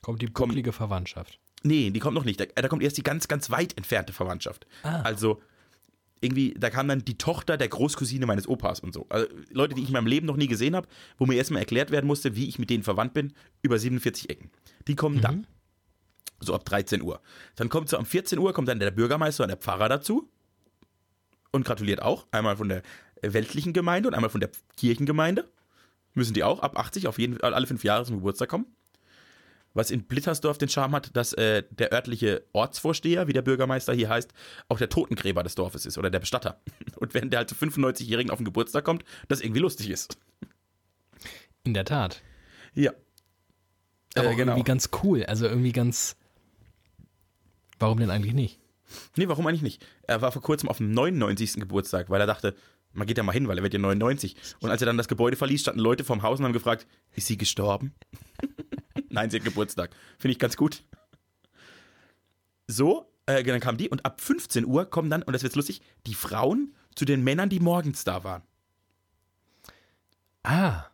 Kommt 0.00 0.22
die 0.22 0.26
bucklige 0.26 0.72
Verwandtschaft. 0.72 1.38
nee, 1.62 1.90
die 1.90 2.00
kommt 2.00 2.14
noch 2.14 2.24
nicht, 2.24 2.40
da, 2.40 2.46
da 2.46 2.68
kommt 2.68 2.82
erst 2.82 2.96
die 2.96 3.02
ganz, 3.02 3.28
ganz 3.28 3.50
weit 3.50 3.76
entfernte 3.76 4.14
Verwandtschaft. 4.14 4.66
Ah. 4.82 5.02
Also 5.02 5.42
irgendwie, 6.22 6.54
da 6.58 6.70
kam 6.70 6.88
dann 6.88 7.04
die 7.04 7.18
Tochter 7.18 7.58
der 7.58 7.68
Großcousine 7.68 8.24
meines 8.24 8.48
Opas 8.48 8.80
und 8.80 8.94
so. 8.94 9.06
Also 9.10 9.26
Leute, 9.50 9.74
die 9.74 9.82
ich 9.82 9.88
in 9.88 9.92
meinem 9.92 10.06
Leben 10.06 10.26
noch 10.26 10.36
nie 10.36 10.46
gesehen 10.46 10.74
habe, 10.74 10.88
wo 11.18 11.26
mir 11.26 11.34
erstmal 11.36 11.60
erklärt 11.60 11.90
werden 11.90 12.06
musste, 12.06 12.34
wie 12.34 12.48
ich 12.48 12.58
mit 12.58 12.70
denen 12.70 12.82
verwandt 12.82 13.12
bin, 13.14 13.34
über 13.62 13.78
47 13.78 14.30
Ecken. 14.30 14.50
Die 14.88 14.96
kommen 14.96 15.20
dann. 15.20 15.46
So 16.40 16.54
ab 16.54 16.64
13 16.64 17.02
Uhr. 17.02 17.20
Dann 17.56 17.68
kommt 17.68 17.90
so 17.90 17.98
um 17.98 18.06
14 18.06 18.38
Uhr 18.38 18.54
kommt 18.54 18.68
dann 18.68 18.80
der 18.80 18.90
Bürgermeister 18.90 19.44
und 19.44 19.48
der 19.48 19.58
Pfarrer 19.58 19.90
dazu 19.90 20.30
und 21.50 21.66
gratuliert 21.66 22.00
auch. 22.00 22.26
Einmal 22.30 22.56
von 22.56 22.70
der 22.70 22.82
weltlichen 23.20 23.74
Gemeinde 23.74 24.08
und 24.08 24.14
einmal 24.14 24.30
von 24.30 24.40
der 24.40 24.50
Kirchengemeinde. 24.78 25.50
Müssen 26.14 26.34
die 26.34 26.44
auch 26.44 26.60
ab 26.60 26.78
80 26.78 27.06
auf 27.08 27.18
jeden 27.18 27.40
alle 27.40 27.66
fünf 27.66 27.84
Jahre 27.84 28.04
zum 28.04 28.16
Geburtstag 28.16 28.48
kommen. 28.48 28.66
Was 29.72 29.92
in 29.92 30.02
Blittersdorf 30.02 30.58
den 30.58 30.68
Charme 30.68 30.96
hat, 30.96 31.16
dass 31.16 31.32
äh, 31.34 31.62
der 31.70 31.92
örtliche 31.92 32.42
Ortsvorsteher, 32.52 33.28
wie 33.28 33.32
der 33.32 33.42
Bürgermeister 33.42 33.92
hier 33.94 34.08
heißt, 34.08 34.32
auch 34.68 34.78
der 34.78 34.88
Totengräber 34.88 35.44
des 35.44 35.54
Dorfes 35.54 35.86
ist 35.86 35.96
oder 35.96 36.10
der 36.10 36.18
Bestatter. 36.18 36.60
Und 36.96 37.14
wenn 37.14 37.30
der 37.30 37.38
halt 37.38 37.48
zu 37.48 37.54
95-Jährigen 37.54 38.30
auf 38.32 38.38
den 38.38 38.44
Geburtstag 38.44 38.84
kommt, 38.84 39.04
das 39.28 39.40
irgendwie 39.40 39.60
lustig 39.60 39.90
ist. 39.90 40.18
In 41.62 41.74
der 41.74 41.84
Tat. 41.84 42.20
Ja. 42.74 42.92
Aber 44.16 44.30
Äh, 44.30 44.34
auch 44.34 44.38
irgendwie 44.38 44.64
ganz 44.64 44.90
cool. 45.04 45.24
Also 45.24 45.46
irgendwie 45.46 45.72
ganz. 45.72 46.16
Warum 47.78 47.98
denn 47.98 48.10
eigentlich 48.10 48.34
nicht? 48.34 48.58
Nee, 49.16 49.28
warum 49.28 49.46
eigentlich 49.46 49.62
nicht? 49.62 49.86
Er 50.02 50.20
war 50.20 50.32
vor 50.32 50.42
kurzem 50.42 50.68
auf 50.68 50.78
dem 50.78 50.92
99. 50.92 51.54
Geburtstag, 51.54 52.10
weil 52.10 52.20
er 52.20 52.26
dachte, 52.26 52.56
man 52.92 53.06
geht 53.06 53.16
ja 53.16 53.22
mal 53.22 53.32
hin, 53.32 53.48
weil 53.48 53.58
er 53.58 53.62
wird 53.62 53.72
ja 53.72 53.78
99. 53.78 54.36
Und 54.60 54.70
als 54.70 54.82
er 54.82 54.86
dann 54.86 54.96
das 54.96 55.08
Gebäude 55.08 55.36
verließ, 55.36 55.60
standen 55.60 55.80
Leute 55.80 56.04
vorm 56.04 56.22
Haus 56.22 56.38
und 56.38 56.44
haben 56.44 56.52
gefragt, 56.52 56.86
ist 57.14 57.26
sie 57.26 57.36
gestorben? 57.36 57.94
Nein, 59.08 59.30
sie 59.30 59.38
hat 59.38 59.44
Geburtstag. 59.44 59.90
Finde 60.18 60.32
ich 60.32 60.38
ganz 60.38 60.56
gut. 60.56 60.84
So, 62.66 63.12
äh, 63.26 63.42
dann 63.42 63.60
kamen 63.60 63.78
die 63.78 63.88
und 63.88 64.04
ab 64.04 64.20
15 64.20 64.64
Uhr 64.64 64.86
kommen 64.86 65.10
dann, 65.10 65.22
und 65.22 65.32
das 65.32 65.42
wird 65.42 65.56
lustig, 65.56 65.82
die 66.06 66.14
Frauen 66.14 66.74
zu 66.94 67.04
den 67.04 67.22
Männern, 67.22 67.48
die 67.48 67.60
morgens 67.60 68.04
da 68.04 68.24
waren. 68.24 68.42
Ah. 70.42 70.86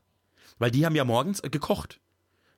Weil 0.59 0.71
die 0.71 0.87
haben 0.87 0.97
ja 0.97 1.05
morgens 1.05 1.41
äh, 1.41 1.51
gekocht. 1.51 2.01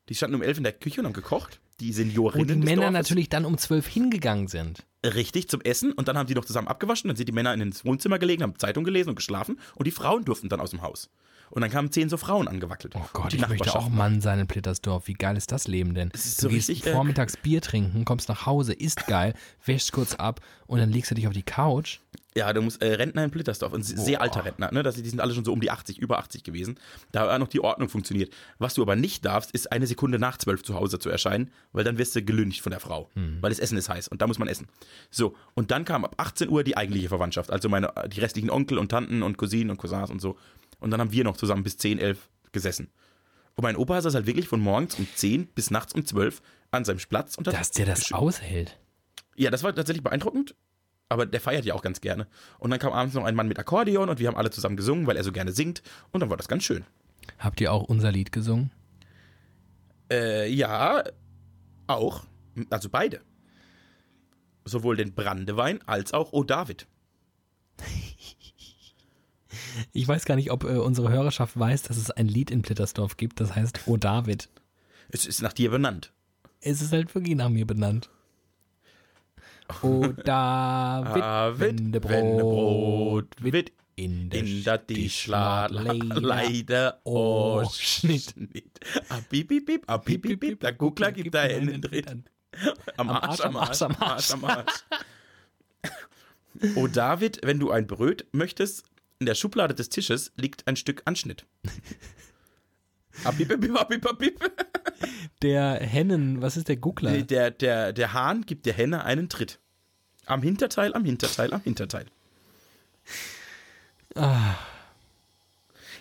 Die 0.08 0.14
standen 0.14 0.36
um 0.36 0.42
elf 0.42 0.56
in 0.58 0.64
der 0.64 0.72
Küche 0.72 1.00
und 1.00 1.06
haben 1.06 1.12
gekocht. 1.12 1.60
Die 1.80 1.92
Seniorinnen. 1.92 2.48
Wo 2.48 2.52
die 2.52 2.58
Männer 2.58 2.90
Dorfes. 2.90 2.92
natürlich 2.92 3.28
dann 3.28 3.44
um 3.44 3.56
zwölf 3.58 3.86
hingegangen 3.86 4.48
sind. 4.48 4.84
Richtig, 5.04 5.48
zum 5.48 5.60
Essen. 5.60 5.92
Und 5.92 6.08
dann 6.08 6.18
haben 6.18 6.26
die 6.26 6.34
noch 6.34 6.44
zusammen 6.44 6.68
abgewaschen. 6.68 7.08
Dann 7.08 7.16
sind 7.16 7.28
die 7.28 7.32
Männer 7.32 7.54
in 7.54 7.60
ins 7.60 7.84
Wohnzimmer 7.84 8.18
gelegen, 8.18 8.42
haben 8.42 8.58
Zeitung 8.58 8.84
gelesen 8.84 9.10
und 9.10 9.14
geschlafen. 9.16 9.60
Und 9.76 9.86
die 9.86 9.92
Frauen 9.92 10.24
durften 10.24 10.48
dann 10.48 10.60
aus 10.60 10.70
dem 10.70 10.82
Haus. 10.82 11.08
Und 11.50 11.62
dann 11.62 11.70
kamen 11.70 11.90
zehn 11.90 12.08
so 12.08 12.16
Frauen 12.16 12.48
angewackelt. 12.48 12.94
Oh 12.96 13.00
Gott, 13.12 13.32
die 13.32 13.36
ich 13.36 13.48
möchte 13.48 13.74
auch 13.74 13.88
Mann 13.88 14.20
sein 14.20 14.40
in 14.40 14.46
Plittersdorf. 14.46 15.08
Wie 15.08 15.14
geil 15.14 15.36
ist 15.36 15.50
das 15.50 15.66
Leben 15.66 15.94
denn? 15.94 16.10
Es 16.12 16.26
ist 16.26 16.38
du 16.38 16.42
so 16.42 16.48
gehst 16.48 16.68
richtig, 16.68 16.90
äh, 16.90 16.92
vormittags 16.92 17.36
Bier 17.36 17.62
trinken, 17.62 18.04
kommst 18.04 18.28
nach 18.28 18.46
Hause, 18.46 18.74
isst 18.74 19.06
geil, 19.06 19.34
wäschst 19.64 19.92
kurz 19.92 20.14
ab 20.14 20.40
und 20.66 20.78
dann 20.78 20.90
legst 20.90 21.10
du 21.10 21.14
dich 21.14 21.26
auf 21.26 21.32
die 21.32 21.42
Couch. 21.42 22.00
Ja, 22.36 22.52
du 22.52 22.60
musst 22.60 22.82
äh, 22.82 22.94
Rentner 22.94 23.24
in 23.24 23.30
Plittersdorf, 23.30 23.72
ein 23.72 23.82
sehr 23.82 24.18
Boah. 24.18 24.24
alter 24.24 24.44
Rentner, 24.44 24.70
ne? 24.70 24.82
Das, 24.82 24.94
die 24.94 25.08
sind 25.08 25.20
alle 25.20 25.34
schon 25.34 25.44
so 25.44 25.52
um 25.52 25.60
die 25.60 25.70
80, 25.70 25.98
über 25.98 26.18
80 26.18 26.44
gewesen. 26.44 26.78
Da 27.10 27.32
hat 27.32 27.40
noch 27.40 27.48
die 27.48 27.60
Ordnung 27.60 27.88
funktioniert. 27.88 28.32
Was 28.58 28.74
du 28.74 28.82
aber 28.82 28.94
nicht 28.94 29.24
darfst, 29.24 29.50
ist 29.50 29.72
eine 29.72 29.86
Sekunde 29.86 30.18
nach 30.18 30.36
zwölf 30.36 30.62
zu 30.62 30.74
Hause 30.74 30.98
zu 30.98 31.08
erscheinen, 31.08 31.50
weil 31.72 31.84
dann 31.84 31.98
wirst 31.98 32.14
du 32.16 32.22
gelüncht 32.22 32.60
von 32.60 32.70
der 32.70 32.80
Frau. 32.80 33.10
Hm. 33.14 33.38
Weil 33.40 33.50
das 33.50 33.58
Essen 33.58 33.76
ist 33.78 33.88
heiß 33.88 34.08
und 34.08 34.22
da 34.22 34.26
muss 34.26 34.38
man 34.38 34.48
essen. 34.48 34.66
So, 35.10 35.36
und 35.54 35.70
dann 35.70 35.84
kam 35.84 36.04
ab 36.04 36.14
18 36.16 36.48
Uhr 36.48 36.64
die 36.64 36.76
eigentliche 36.76 37.08
Verwandtschaft, 37.08 37.50
also 37.50 37.68
meine, 37.68 37.92
die 38.08 38.20
restlichen 38.20 38.50
Onkel 38.50 38.78
und 38.78 38.90
Tanten 38.90 39.22
und 39.22 39.36
Cousinen 39.36 39.70
und 39.70 39.76
Cousins 39.76 40.10
und 40.10 40.20
so. 40.20 40.36
Und 40.80 40.90
dann 40.90 41.00
haben 41.00 41.12
wir 41.12 41.24
noch 41.24 41.36
zusammen 41.36 41.62
bis 41.62 41.76
10, 41.76 41.98
11 41.98 42.28
gesessen. 42.52 42.90
Und 43.54 43.62
mein 43.62 43.76
Opa 43.76 44.00
saß 44.00 44.14
halt 44.14 44.26
wirklich 44.26 44.48
von 44.48 44.60
morgens 44.60 44.94
um 44.94 45.06
10 45.12 45.48
bis 45.48 45.70
nachts 45.70 45.92
um 45.92 46.04
12 46.06 46.40
an 46.70 46.84
seinem 46.84 46.98
Platz 46.98 47.36
und 47.36 47.46
Dass 47.46 47.70
der 47.72 47.86
das 47.86 48.12
aushält. 48.12 48.78
ja, 49.36 49.50
das 49.50 49.62
war 49.62 49.74
tatsächlich 49.74 50.04
beeindruckend. 50.04 50.54
Aber 51.10 51.24
der 51.24 51.40
feiert 51.40 51.64
ja 51.64 51.74
auch 51.74 51.80
ganz 51.82 52.02
gerne. 52.02 52.26
Und 52.58 52.70
dann 52.70 52.78
kam 52.78 52.92
abends 52.92 53.14
noch 53.14 53.24
ein 53.24 53.34
Mann 53.34 53.48
mit 53.48 53.58
Akkordeon 53.58 54.10
und 54.10 54.18
wir 54.18 54.28
haben 54.28 54.36
alle 54.36 54.50
zusammen 54.50 54.76
gesungen, 54.76 55.06
weil 55.06 55.16
er 55.16 55.24
so 55.24 55.32
gerne 55.32 55.52
singt. 55.52 55.82
Und 56.12 56.20
dann 56.20 56.28
war 56.28 56.36
das 56.36 56.48
ganz 56.48 56.64
schön. 56.64 56.84
Habt 57.38 57.60
ihr 57.62 57.72
auch 57.72 57.84
unser 57.84 58.12
Lied 58.12 58.30
gesungen? 58.30 58.70
Äh, 60.10 60.50
ja, 60.50 61.02
auch. 61.88 62.24
Also 62.70 62.88
beide. 62.88 63.20
Sowohl 64.64 64.96
den 64.96 65.14
Brandewein 65.14 65.80
als 65.86 66.12
auch 66.12 66.32
O 66.32 66.42
David. 66.42 66.86
Ich 69.92 70.06
weiß 70.06 70.24
gar 70.24 70.36
nicht, 70.36 70.50
ob 70.50 70.64
äh, 70.64 70.76
unsere 70.76 71.10
Hörerschaft 71.10 71.58
weiß, 71.58 71.82
dass 71.82 71.96
es 71.96 72.10
ein 72.10 72.26
Lied 72.26 72.50
in 72.50 72.62
Plittersdorf 72.62 73.16
gibt, 73.16 73.40
das 73.40 73.54
heißt 73.54 73.82
O 73.86 73.96
David. 73.96 74.48
Es 75.08 75.26
ist 75.26 75.40
nach 75.40 75.52
dir 75.52 75.70
benannt. 75.70 76.12
Es 76.60 76.82
ist 76.82 76.92
halt 76.92 77.14
wirklich 77.14 77.36
nach 77.36 77.48
mir 77.48 77.66
benannt. 77.66 78.10
O 79.82 80.06
David, 80.24 81.22
David, 81.22 81.60
Wendebrot, 81.60 82.10
Wendebrot 82.10 83.42
wird 83.42 83.72
in 83.98 84.30
der 84.30 84.40
in 84.44 84.62
der 84.62 84.86
Tischler 84.86 85.68
leider. 85.70 86.20
leider 86.20 87.00
Oh, 87.04 87.68
Schnitt. 87.68 88.32
Ah, 89.08 89.20
bip, 89.28 89.48
bip, 89.48 89.66
bip, 89.66 89.82
ah, 89.88 89.96
bip, 89.96 90.22
bip, 90.22 90.60
der 90.60 90.72
Guckler 90.72 91.10
gibt 91.10 91.34
da 91.34 91.42
einen 91.42 91.82
Tritt. 91.82 92.06
Am 92.96 93.10
Arsch, 93.10 93.40
am 93.40 93.56
Arsch, 93.56 93.82
am 93.82 93.96
Arsch, 93.96 94.30
am 94.30 94.44
Arsch. 94.44 94.84
Oh 96.76 96.86
David, 96.86 97.40
wenn 97.42 97.58
du 97.58 97.70
ein 97.70 97.86
Bröt 97.86 98.26
möchtest, 98.32 98.84
in 99.18 99.26
der 99.26 99.34
Schublade 99.34 99.74
des 99.74 99.88
Tisches 99.88 100.32
liegt 100.36 100.66
ein 100.68 100.76
Stück 100.76 101.02
Anschnitt. 101.04 101.44
Ah. 103.24 103.32
Der 105.42 105.74
Hennen, 105.74 106.40
was 106.40 106.56
ist 106.56 106.68
der 106.68 106.76
Guckler? 106.76 107.22
Der, 107.22 107.50
der, 107.50 107.92
der 107.92 108.12
Hahn 108.12 108.46
gibt 108.46 108.64
der 108.66 108.74
Henne 108.74 109.04
einen 109.04 109.28
Tritt. 109.28 109.58
Am 110.26 110.42
Hinterteil, 110.42 110.94
am 110.94 111.04
Hinterteil, 111.04 111.52
am 111.52 111.62
Hinterteil. 111.62 112.06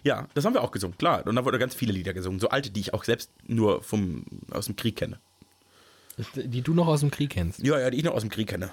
Ja, 0.03 0.27
das 0.33 0.45
haben 0.45 0.53
wir 0.53 0.61
auch 0.63 0.71
gesungen, 0.71 0.97
klar. 0.97 1.25
Und 1.25 1.35
da 1.35 1.43
wurden 1.45 1.59
ganz 1.59 1.75
viele 1.75 1.91
Lieder 1.93 2.13
gesungen. 2.13 2.39
So 2.39 2.49
alte, 2.49 2.69
die 2.69 2.79
ich 2.79 2.93
auch 2.93 3.03
selbst 3.03 3.31
nur 3.45 3.81
vom, 3.83 4.25
aus 4.51 4.65
dem 4.67 4.75
Krieg 4.75 4.95
kenne. 4.95 5.19
Die 6.35 6.61
du 6.61 6.73
noch 6.73 6.87
aus 6.87 7.01
dem 7.01 7.11
Krieg 7.11 7.31
kennst. 7.31 7.59
Ja, 7.59 7.79
ja, 7.79 7.89
die 7.89 7.97
ich 7.97 8.03
noch 8.03 8.13
aus 8.13 8.21
dem 8.21 8.29
Krieg 8.29 8.47
kenne. 8.47 8.71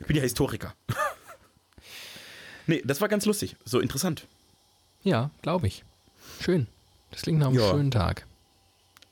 Ich 0.00 0.06
bin 0.06 0.16
ja 0.16 0.22
Historiker. 0.22 0.74
nee, 2.66 2.82
das 2.84 3.00
war 3.00 3.08
ganz 3.08 3.26
lustig. 3.26 3.56
So 3.64 3.80
interessant. 3.80 4.26
Ja, 5.02 5.30
glaube 5.42 5.66
ich. 5.66 5.84
Schön. 6.40 6.66
Das 7.10 7.22
klingt 7.22 7.38
nach 7.38 7.48
einem 7.48 7.58
Ja. 7.58 7.70
schönen 7.70 7.90
Tag. 7.90 8.26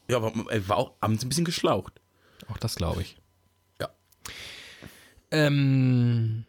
Ja, 0.08 0.16
aber 0.16 0.32
er 0.50 0.68
war 0.68 0.76
auch 0.78 0.92
abends 1.00 1.24
ein 1.24 1.28
bisschen 1.28 1.44
geschlaucht. 1.44 2.00
Auch 2.50 2.56
das 2.56 2.76
glaube 2.76 3.02
ich. 3.02 3.16
Ja. 3.80 3.90
Ähm, 5.30 6.44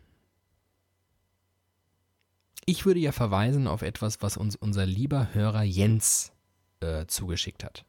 ich 2.70 2.86
würde 2.86 3.00
ja 3.00 3.12
verweisen 3.12 3.68
auf 3.68 3.82
etwas, 3.82 4.22
was 4.22 4.38
uns 4.38 4.56
unser 4.56 4.86
lieber 4.86 5.34
Hörer 5.34 5.64
Jens 5.64 6.32
äh, 6.82 7.08
zugeschickt 7.08 7.64
hat. 7.64 7.84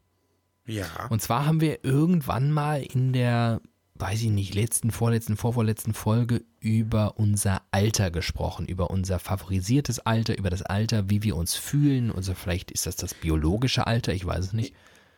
Ja. 0.65 0.87
Und 1.09 1.21
zwar 1.21 1.45
haben 1.45 1.61
wir 1.61 1.83
irgendwann 1.85 2.51
mal 2.51 2.81
in 2.81 3.13
der, 3.13 3.61
weiß 3.95 4.23
ich 4.23 4.31
nicht, 4.31 4.55
letzten, 4.55 4.89
vorletzten, 4.89 5.37
vorvorletzten 5.37 5.93
Folge 5.93 6.43
über 6.59 7.19
unser 7.19 7.61
Alter 7.69 8.09
gesprochen, 8.09 8.65
über 8.65 8.89
unser 8.89 9.19
favorisiertes 9.19 9.99
Alter, 9.99 10.35
über 10.37 10.49
das 10.49 10.63
Alter, 10.63 11.11
wie 11.11 11.21
wir 11.21 11.35
uns 11.35 11.53
fühlen. 11.53 12.11
Also 12.11 12.33
vielleicht 12.33 12.71
ist 12.71 12.87
das 12.87 12.95
das 12.95 13.13
biologische 13.13 13.85
Alter, 13.85 14.13
ich 14.13 14.25
weiß 14.25 14.45
es 14.45 14.53
nicht. 14.53 14.73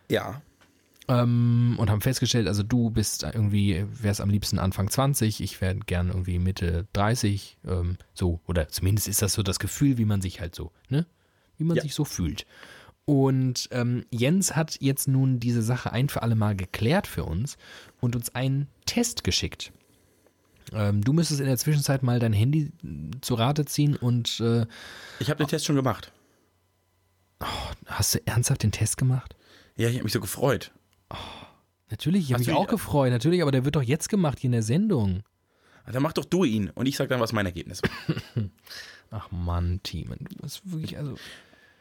Ja. 0.10 0.42
Ähm, 1.10 1.76
und 1.78 1.90
haben 1.90 2.00
festgestellt, 2.02 2.48
also 2.48 2.64
du 2.64 2.90
bist 2.90 3.24
irgendwie, 3.24 3.86
wärst 3.92 4.22
am 4.22 4.30
liebsten 4.30 4.58
Anfang 4.58 4.90
20, 4.90 5.42
ich 5.42 5.60
wäre 5.60 5.76
gern 5.76 6.08
irgendwie 6.08 6.40
Mitte 6.40 6.88
30, 6.94 7.58
ähm, 7.68 7.98
so, 8.14 8.40
oder 8.48 8.70
zumindest 8.70 9.10
ist 9.10 9.22
das 9.22 9.34
so 9.34 9.44
das 9.44 9.60
Gefühl, 9.60 9.98
wie 9.98 10.06
man 10.06 10.22
sich 10.22 10.40
halt 10.40 10.56
so, 10.56 10.72
ne? 10.88 11.06
Wie 11.58 11.66
man 11.66 11.76
Ja. 11.76 11.84
sich 11.84 11.94
so 11.94 12.06
fühlt. 12.06 12.46
Und 13.06 13.68
ähm, 13.72 14.06
Jens 14.12 14.56
hat 14.56 14.78
jetzt 14.80 15.10
nun 15.10 15.42
diese 15.42 15.62
Sache 15.62 15.92
ein 15.92 16.08
für 16.08 16.22
alle 16.24 16.36
Mal 16.36 16.56
geklärt 16.56 17.06
für 17.06 17.26
uns 17.26 17.58
und 18.00 18.16
uns 18.16 18.34
einen 18.34 18.70
Test 18.86 19.26
geschickt. 19.26 19.74
Ähm, 20.72 21.04
du 21.04 21.12
müsstest 21.12 21.42
in 21.42 21.48
der 21.48 21.58
Zwischenzeit 21.58 22.02
mal 22.02 22.20
dein 22.20 22.32
Handy 22.32 22.72
äh, 22.82 23.12
zu 23.20 23.34
Rate 23.36 23.66
ziehen 23.66 23.98
und 23.98 24.40
äh, 24.40 24.66
Ich 25.20 25.30
habe 25.30 25.44
den 25.44 25.50
Test 25.50 25.66
schon 25.66 25.76
gemacht. 25.76 26.14
hast 27.88 28.16
du 28.16 28.26
ernsthaft 28.26 28.64
den 28.64 28.72
Test 28.72 28.98
gemacht? 28.98 29.36
Ja, 29.76 29.90
ich 29.90 29.96
habe 29.96 30.04
mich 30.06 30.14
so 30.14 30.22
gefreut. 30.22 30.72
Natürlich, 31.90 32.26
ich 32.26 32.34
habe 32.34 32.44
mich 32.44 32.54
auch 32.54 32.68
gefreut, 32.68 33.12
natürlich, 33.12 33.42
aber 33.42 33.52
der 33.52 33.66
wird 33.66 33.76
doch 33.76 33.84
jetzt 33.84 34.10
gemacht 34.10 34.40
hier 34.40 34.48
in 34.48 34.54
der 34.54 34.64
Sendung. 34.64 35.24
Dann 35.92 36.02
mach 36.02 36.14
doch 36.14 36.26
du 36.26 36.44
ihn 36.44 36.70
und 36.70 36.86
ich 36.86 36.96
sag 36.96 37.10
dann, 37.10 37.20
was 37.20 37.34
mein 37.34 37.46
Ergebnis 37.46 37.82
war. 37.84 38.44
Ach 39.12 39.30
Mann, 39.32 39.80
Team, 39.84 40.16
du 40.18 40.42
bist 40.42 40.62
wirklich, 40.64 40.98
also. 40.98 41.16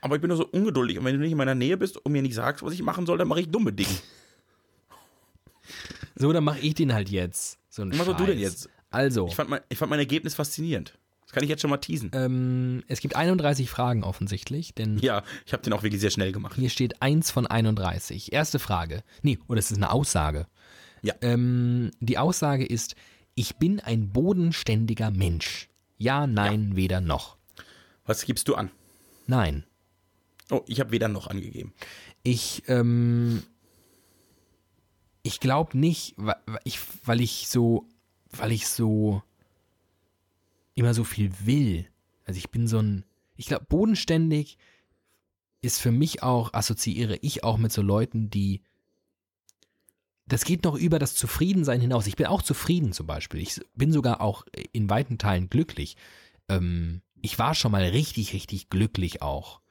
Aber 0.03 0.17
ich 0.17 0.21
bin 0.21 0.29
nur 0.29 0.37
so 0.37 0.47
ungeduldig. 0.47 0.99
Und 0.99 1.05
wenn 1.05 1.15
du 1.15 1.21
nicht 1.21 1.31
in 1.31 1.39
meiner 1.39 1.55
Nähe 1.55 1.77
bist 1.77 1.97
und 1.97 2.11
mir 2.13 2.21
nicht 2.21 2.35
sagst, 2.35 2.65
was 2.65 2.75
ich 2.75 2.83
machen 2.83 3.07
soll, 3.07 3.17
dann 3.17 3.29
mache 3.29 3.41
ich 3.41 3.49
dumme 3.49 3.73
Dinge. 3.73 3.89
So, 6.17 6.33
dann 6.33 6.45
mache 6.45 6.59
ich 6.59 6.75
den 6.75 6.93
halt 6.93 7.09
jetzt. 7.09 7.59
So 7.69 7.83
ein 7.83 7.93
Was 7.93 8.07
machst 8.07 8.21
du 8.21 8.27
denn 8.27 8.39
jetzt? 8.39 8.69
Also, 8.91 9.29
Ich 9.29 9.35
fand, 9.35 9.49
mein, 9.49 9.61
ich 9.69 9.79
fand 9.79 9.91
mein 9.91 10.01
Ergebnis 10.01 10.35
faszinierend. 10.35 10.99
Das 11.33 11.37
kann 11.37 11.45
ich 11.45 11.49
jetzt 11.51 11.63
schon 11.63 11.71
mal 11.71 11.79
teasen. 11.79 12.11
ähm, 12.13 12.83
es 12.89 13.01
gibt 13.01 13.17
31 13.17 13.71
Fragen 13.71 14.05
offensichtlich, 14.05 14.75
denn 14.75 14.99
Ja, 14.99 15.23
ich 15.47 15.55
habe 15.55 15.63
den 15.63 15.73
auch 15.73 15.83
wirklich 15.83 16.03
sehr 16.03 16.11
schnell 16.11 16.31
gemacht. 16.31 16.57
hier 16.57 16.69
steht 16.69 17.01
1 17.01 17.31
von 17.31 17.47
31. 17.47 18.35
Erste 18.35 18.59
Frage. 18.59 19.03
Nee, 19.23 19.39
oder 19.49 19.59
es 19.59 19.71
ist 19.71 19.79
eine 19.79 19.91
Aussage. 19.91 20.47
Ja. 21.01 21.15
Ähm, 21.23 21.91
die 22.01 22.19
Aussage 22.19 22.67
ist, 22.67 22.97
ich 23.35 23.57
bin 23.57 23.81
ein 23.81 24.11
bodenständiger 24.11 25.11
Mensch. 25.11 25.71
Ja, 25.97 26.27
nein, 26.27 26.77
weder 26.77 27.01
noch. 27.01 27.39
Was 28.05 28.27
gibst 28.27 28.47
du 28.49 28.55
an? 28.55 28.71
Nein. 29.27 29.65
Oh, 30.51 30.61
ich 30.67 30.81
habe 30.81 30.91
weder 30.91 31.09
noch 31.09 31.29
angegeben. 31.29 31.73
Ich, 32.25 32.63
ähm, 32.67 33.43
ich 35.23 35.41
glaube 35.41 35.79
nicht, 35.79 36.13
weil 36.19 36.37
ich, 36.65 36.79
weil 37.07 37.23
ich 37.23 37.49
so, 37.49 37.87
weil 38.33 38.53
ich 38.53 38.67
so 38.69 39.23
immer 40.75 40.95
so 40.95 41.05
viel 41.05 41.33
will. 41.45 41.87
Also 42.25 42.39
ich 42.39 42.51
bin 42.51 42.67
so 42.67 42.79
ein, 42.79 43.05
ich 43.37 43.47
glaube, 43.47 43.67
bodenständig 43.69 44.59
ist 45.61 45.81
für 45.81 45.93
mich 45.93 46.23
auch, 46.23 46.53
assoziiere 46.53 47.17
ich 47.23 47.45
auch 47.45 47.57
mit 47.57 47.73
so 47.73 47.83
Leuten, 47.83 48.31
die, 48.31 48.63
das 50.27 50.45
geht 50.45 50.65
noch 50.65 50.77
über 50.77 50.99
das 50.99 51.15
Zufriedensein 51.15 51.81
hinaus. 51.81 52.07
Ich 52.07 52.17
bin 52.17 52.27
auch 52.27 52.43
zufrieden 52.43 52.93
zum 52.93 53.07
Beispiel. 53.07 53.41
Ich 53.41 53.61
bin 53.75 53.93
sogar 53.93 54.21
auch 54.21 54.45
in 54.73 54.89
weiten 54.91 55.19
Teilen 55.19 55.51
glücklich. 55.51 55.97
Ähm, 56.49 57.03
ich 57.21 57.39
war 57.39 57.55
schon 57.55 57.73
mal 57.73 57.85
richtig, 57.85 58.33
richtig 58.33 58.71
glücklich 58.71 59.23
auch 59.23 59.63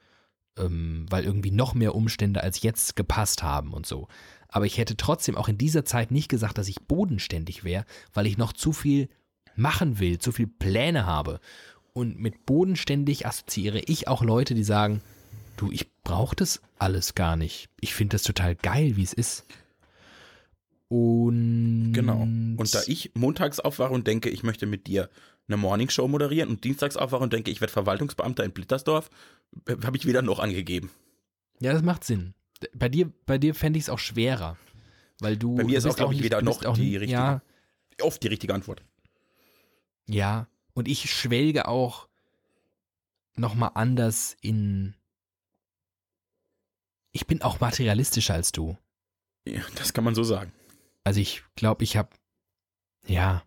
ähm, 0.58 1.06
weil 1.08 1.24
irgendwie 1.24 1.50
noch 1.50 1.74
mehr 1.74 1.94
Umstände 1.94 2.42
als 2.42 2.62
jetzt 2.62 2.96
gepasst 2.96 3.42
haben 3.42 3.72
und 3.72 3.86
so. 3.86 4.08
Aber 4.48 4.66
ich 4.66 4.78
hätte 4.78 4.96
trotzdem 4.96 5.36
auch 5.36 5.48
in 5.48 5.58
dieser 5.58 5.84
Zeit 5.84 6.10
nicht 6.10 6.28
gesagt, 6.28 6.58
dass 6.58 6.68
ich 6.68 6.82
bodenständig 6.82 7.64
wäre, 7.64 7.84
weil 8.12 8.26
ich 8.26 8.36
noch 8.36 8.52
zu 8.52 8.72
viel 8.72 9.08
machen 9.56 9.98
will, 9.98 10.18
zu 10.18 10.32
viel 10.32 10.46
Pläne 10.46 11.06
habe. 11.06 11.40
Und 11.92 12.18
mit 12.18 12.46
bodenständig 12.46 13.26
assoziiere 13.26 13.80
ich 13.80 14.08
auch 14.08 14.22
Leute, 14.22 14.54
die 14.54 14.64
sagen, 14.64 15.02
du, 15.56 15.70
ich 15.70 15.90
brauche 16.02 16.36
das 16.36 16.62
alles 16.78 17.14
gar 17.14 17.36
nicht. 17.36 17.68
Ich 17.80 17.94
finde 17.94 18.14
das 18.14 18.22
total 18.22 18.54
geil, 18.54 18.96
wie 18.96 19.02
es 19.02 19.12
ist. 19.12 19.44
Und 20.88 21.92
Genau. 21.92 22.22
Und 22.22 22.74
da 22.74 22.80
ich 22.86 23.12
montags 23.14 23.60
aufwache 23.60 23.92
und 23.92 24.06
denke, 24.06 24.28
ich 24.30 24.42
möchte 24.42 24.66
mit 24.66 24.86
dir 24.86 25.08
eine 25.48 25.56
Morningshow 25.56 26.08
moderieren 26.08 26.48
und 26.50 26.64
dienstags 26.64 26.96
aufwachen 26.96 27.24
und 27.24 27.32
denke, 27.32 27.50
ich 27.50 27.60
werde 27.60 27.72
Verwaltungsbeamter 27.72 28.44
in 28.44 28.52
Blittersdorf, 28.52 29.10
habe 29.84 29.96
ich 29.96 30.06
weder 30.06 30.22
noch 30.22 30.38
angegeben. 30.38 30.90
Ja, 31.60 31.72
das 31.72 31.82
macht 31.82 32.04
Sinn. 32.04 32.34
Bei 32.74 32.88
dir, 32.88 33.10
bei 33.26 33.38
dir 33.38 33.54
fände 33.54 33.78
ich 33.78 33.84
es 33.84 33.90
auch 33.90 33.98
schwerer. 33.98 34.56
Weil 35.20 35.36
du. 35.36 35.56
Bei 35.56 35.64
mir 35.64 35.78
ist 35.78 35.86
auch, 35.86 35.96
glaube 35.96 36.14
ich, 36.14 36.22
weder 36.22 36.42
noch 36.42 36.60
die 36.74 36.96
richtige. 36.96 37.12
Ja, 37.12 37.42
Oft 38.00 38.22
die 38.22 38.28
richtige 38.28 38.54
Antwort. 38.54 38.82
Ja. 40.06 40.46
Und 40.74 40.88
ich 40.88 41.10
schwelge 41.12 41.68
auch 41.68 42.08
nochmal 43.36 43.72
anders 43.74 44.36
in. 44.40 44.94
Ich 47.12 47.26
bin 47.26 47.42
auch 47.42 47.60
materialistischer 47.60 48.34
als 48.34 48.52
du. 48.52 48.76
Ja, 49.44 49.60
das 49.74 49.92
kann 49.92 50.04
man 50.04 50.14
so 50.14 50.22
sagen. 50.24 50.52
Also 51.04 51.20
ich 51.20 51.42
glaube, 51.56 51.84
ich 51.84 51.96
habe. 51.96 52.10
Ja. 53.06 53.42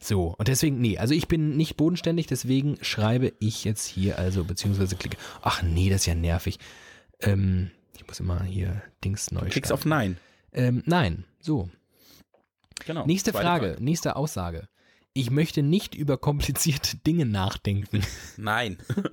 So, 0.00 0.34
und 0.36 0.48
deswegen, 0.48 0.80
nee, 0.80 0.98
also 0.98 1.14
ich 1.14 1.28
bin 1.28 1.56
nicht 1.56 1.76
bodenständig, 1.76 2.26
deswegen 2.26 2.76
schreibe 2.82 3.32
ich 3.38 3.64
jetzt 3.64 3.86
hier, 3.86 4.18
also 4.18 4.44
beziehungsweise 4.44 4.96
klicke. 4.96 5.16
Ach 5.40 5.62
nee, 5.62 5.88
das 5.88 6.02
ist 6.02 6.06
ja 6.06 6.14
nervig. 6.14 6.58
Ähm, 7.20 7.70
ich 7.96 8.06
muss 8.06 8.20
immer 8.20 8.42
hier 8.42 8.82
Dings 9.02 9.30
neu 9.30 9.48
Klickst 9.48 9.68
starten. 9.68 9.72
auf 9.72 9.84
Nein. 9.86 10.18
Ähm, 10.52 10.82
nein, 10.84 11.24
so. 11.40 11.70
Genau. 12.84 13.06
Nächste 13.06 13.30
Zweite 13.32 13.44
Frage, 13.44 13.76
nächste 13.80 14.16
Aussage. 14.16 14.68
Ich 15.14 15.30
möchte 15.30 15.62
nicht 15.62 15.94
über 15.94 16.18
komplizierte 16.18 16.96
Dinge 17.06 17.24
nachdenken. 17.26 18.02
Nein. 18.36 18.78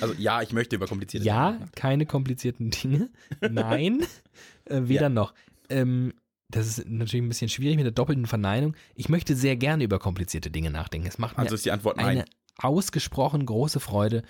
Also 0.00 0.12
ja, 0.14 0.42
ich 0.42 0.52
möchte 0.52 0.74
über 0.74 0.88
komplizierte 0.88 1.24
Ja, 1.24 1.52
Dinge. 1.52 1.68
keine 1.76 2.04
komplizierten 2.06 2.70
Dinge. 2.70 3.10
Nein, 3.48 4.04
äh, 4.64 4.80
weder 4.84 5.02
Ja. 5.02 5.08
noch. 5.08 5.34
Ähm, 5.68 6.14
das 6.48 6.66
ist 6.66 6.88
natürlich 6.88 7.22
ein 7.24 7.28
bisschen 7.28 7.48
schwierig 7.50 7.76
mit 7.76 7.84
der 7.84 7.92
doppelten 7.92 8.26
Verneinung. 8.26 8.74
Ich 8.96 9.08
möchte 9.08 9.36
sehr 9.36 9.54
gerne 9.56 9.84
über 9.84 10.00
komplizierte 10.00 10.50
Dinge 10.50 10.70
nachdenken. 10.70 11.06
Es 11.06 11.18
macht 11.18 11.36
mir 11.36 11.44
Also 11.44 11.54
ist 11.54 11.64
die 11.64 11.70
Antwort 11.70 11.98
nein. 11.98 12.06
eine 12.06 12.24
ausgesprochen 12.58 13.46
große 13.46 13.78
Freude, 13.78 14.22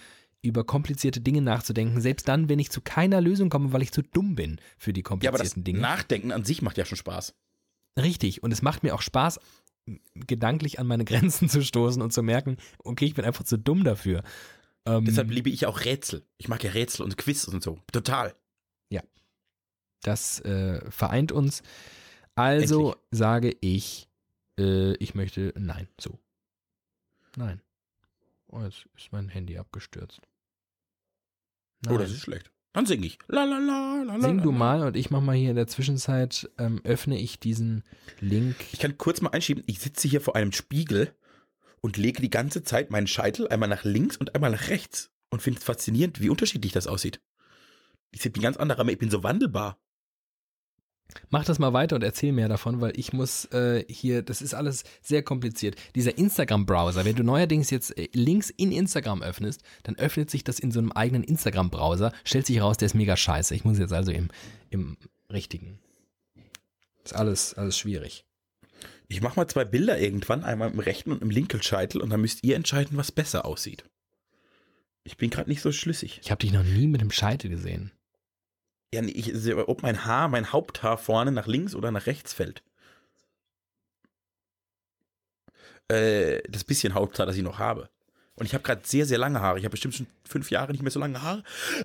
über 0.42 0.64
komplizierte 0.64 1.22
Dinge 1.22 1.40
nachzudenken, 1.40 1.98
selbst 2.02 2.28
dann, 2.28 2.50
wenn 2.50 2.58
ich 2.58 2.70
zu 2.70 2.82
keiner 2.82 3.22
Lösung 3.22 3.48
komme, 3.48 3.72
weil 3.72 3.80
ich 3.82 3.92
zu 3.92 4.02
dumm 4.02 4.34
bin 4.34 4.60
für 4.76 4.92
die 4.92 5.00
ja, 5.00 5.06
aber 5.06 5.14
das 5.14 5.22
komplizierten 5.30 5.64
Dinge. 5.64 5.78
Nachdenken 5.78 6.30
an 6.32 6.44
sich 6.44 6.60
macht 6.60 6.76
ja 6.76 6.84
schon 6.84 6.98
Spaß. 6.98 7.32
Richtig. 7.98 8.42
Und 8.42 8.52
es 8.52 8.60
macht 8.60 8.82
mir 8.82 8.94
auch 8.94 9.02
Spaß, 9.02 9.40
gedanklich 10.14 10.78
an 10.78 10.86
meine 10.86 11.04
Grenzen 11.06 11.48
zu 11.48 11.62
stoßen 11.62 12.02
und 12.02 12.12
zu 12.12 12.22
merken, 12.22 12.56
okay, 12.78 13.04
ich 13.04 13.14
bin 13.14 13.24
einfach 13.24 13.44
zu 13.44 13.58
dumm 13.58 13.84
dafür. 13.84 14.22
Ähm, 14.86 15.04
Deshalb 15.04 15.30
liebe 15.30 15.50
ich 15.50 15.66
auch 15.66 15.84
Rätsel. 15.84 16.24
Ich 16.36 16.48
mag 16.48 16.62
ja 16.62 16.70
Rätsel 16.70 17.04
und 17.04 17.16
Quiz 17.16 17.44
und 17.48 17.62
so. 17.62 17.78
Total. 17.92 18.34
das 20.04 20.40
äh, 20.40 20.90
vereint 20.90 21.32
uns. 21.32 21.62
Also 22.34 22.92
Endlich. 22.92 23.04
sage 23.10 23.56
ich, 23.60 24.08
äh, 24.58 24.94
ich 24.96 25.14
möchte 25.14 25.52
nein. 25.56 25.88
So. 26.00 26.18
Nein. 27.36 27.60
Oh, 28.48 28.60
jetzt 28.60 28.86
ist 28.96 29.12
mein 29.12 29.28
Handy 29.28 29.58
abgestürzt. 29.58 30.20
Oh, 31.86 31.90
Nein. 31.90 31.98
das 31.98 32.10
ist 32.12 32.20
schlecht. 32.20 32.50
Dann 32.74 32.86
sing 32.86 33.04
ich. 33.04 33.18
La 33.28 33.44
la 33.44 33.58
la 33.58 34.02
la. 34.02 34.20
Sing 34.20 34.42
du 34.42 34.50
mal 34.50 34.82
und 34.82 34.96
ich 34.96 35.10
mach 35.10 35.20
mal 35.20 35.36
hier 35.36 35.50
in 35.50 35.56
der 35.56 35.68
Zwischenzeit, 35.68 36.50
ähm, 36.58 36.80
öffne 36.82 37.18
ich 37.18 37.38
diesen 37.38 37.84
Link. 38.20 38.56
Ich 38.72 38.80
kann 38.80 38.98
kurz 38.98 39.20
mal 39.20 39.30
einschieben, 39.30 39.62
ich 39.66 39.78
sitze 39.78 40.08
hier 40.08 40.20
vor 40.20 40.34
einem 40.34 40.50
Spiegel 40.50 41.14
und 41.80 41.96
lege 41.96 42.20
die 42.20 42.30
ganze 42.30 42.64
Zeit 42.64 42.90
meinen 42.90 43.06
Scheitel 43.06 43.46
einmal 43.46 43.68
nach 43.68 43.84
links 43.84 44.16
und 44.16 44.34
einmal 44.34 44.50
nach 44.50 44.68
rechts 44.68 45.12
und 45.30 45.40
finde 45.40 45.60
es 45.60 45.64
faszinierend, 45.64 46.20
wie 46.20 46.28
unterschiedlich 46.28 46.72
das 46.72 46.88
aussieht. 46.88 47.20
Ich 48.10 48.22
sehe 48.22 48.32
ein 48.34 48.42
ganz 48.42 48.56
anderer, 48.56 48.80
aber 48.80 48.90
ich 48.90 48.98
bin 48.98 49.10
so 49.10 49.22
wandelbar. 49.22 49.78
Mach 51.30 51.44
das 51.44 51.58
mal 51.58 51.72
weiter 51.72 51.96
und 51.96 52.02
erzähl 52.02 52.32
mehr 52.32 52.48
davon, 52.48 52.80
weil 52.80 52.98
ich 52.98 53.12
muss 53.12 53.46
äh, 53.46 53.84
hier, 53.88 54.22
das 54.22 54.42
ist 54.42 54.54
alles 54.54 54.84
sehr 55.02 55.22
kompliziert. 55.22 55.76
Dieser 55.94 56.16
Instagram-Browser, 56.16 57.04
wenn 57.04 57.16
du 57.16 57.22
neuerdings 57.22 57.70
jetzt 57.70 57.96
äh, 57.96 58.08
Links 58.12 58.50
in 58.50 58.72
Instagram 58.72 59.22
öffnest, 59.22 59.62
dann 59.84 59.96
öffnet 59.96 60.30
sich 60.30 60.44
das 60.44 60.58
in 60.58 60.70
so 60.70 60.80
einem 60.80 60.92
eigenen 60.92 61.22
Instagram-Browser, 61.24 62.12
stellt 62.24 62.46
sich 62.46 62.60
raus, 62.60 62.78
der 62.78 62.86
ist 62.86 62.94
mega 62.94 63.16
scheiße. 63.16 63.54
Ich 63.54 63.64
muss 63.64 63.78
jetzt 63.78 63.92
also 63.92 64.12
im, 64.12 64.28
im 64.70 64.96
richtigen. 65.30 65.78
Ist 67.04 67.14
alles, 67.14 67.54
alles 67.54 67.78
schwierig. 67.78 68.24
Ich 69.08 69.20
mache 69.20 69.38
mal 69.38 69.46
zwei 69.46 69.64
Bilder 69.64 69.98
irgendwann, 69.98 70.42
einmal 70.42 70.70
im 70.70 70.78
rechten 70.78 71.12
und 71.12 71.22
im 71.22 71.30
linken 71.30 71.62
Scheitel 71.62 72.00
und 72.00 72.10
dann 72.10 72.20
müsst 72.20 72.42
ihr 72.42 72.56
entscheiden, 72.56 72.96
was 72.96 73.12
besser 73.12 73.44
aussieht. 73.44 73.84
Ich 75.04 75.18
bin 75.18 75.28
gerade 75.28 75.50
nicht 75.50 75.60
so 75.60 75.70
schlüssig. 75.70 76.20
Ich 76.22 76.30
habe 76.30 76.40
dich 76.40 76.52
noch 76.52 76.64
nie 76.64 76.86
mit 76.86 77.02
dem 77.02 77.10
Scheitel 77.10 77.50
gesehen. 77.50 77.92
Ja, 78.94 79.02
nee, 79.02 79.10
ich 79.10 79.30
sehe, 79.34 79.56
ob 79.68 79.82
mein 79.82 80.04
Haar, 80.04 80.28
mein 80.28 80.52
Haupthaar 80.52 80.96
vorne 80.98 81.32
nach 81.32 81.46
links 81.48 81.74
oder 81.74 81.90
nach 81.90 82.06
rechts 82.06 82.32
fällt. 82.32 82.62
Äh, 85.88 86.40
das 86.48 86.64
bisschen 86.64 86.94
Haupthaar, 86.94 87.26
das 87.26 87.36
ich 87.36 87.42
noch 87.42 87.58
habe. 87.58 87.90
Und 88.36 88.46
ich 88.46 88.54
habe 88.54 88.62
gerade 88.64 88.82
sehr, 88.84 89.04
sehr 89.06 89.18
lange 89.18 89.40
Haare. 89.40 89.58
Ich 89.58 89.64
habe 89.64 89.72
bestimmt 89.72 89.94
schon 89.94 90.06
fünf 90.28 90.50
Jahre 90.50 90.72
nicht 90.72 90.82
mehr 90.82 90.90
so 90.90 90.98
lange 91.00 91.20
Haare 91.22 91.42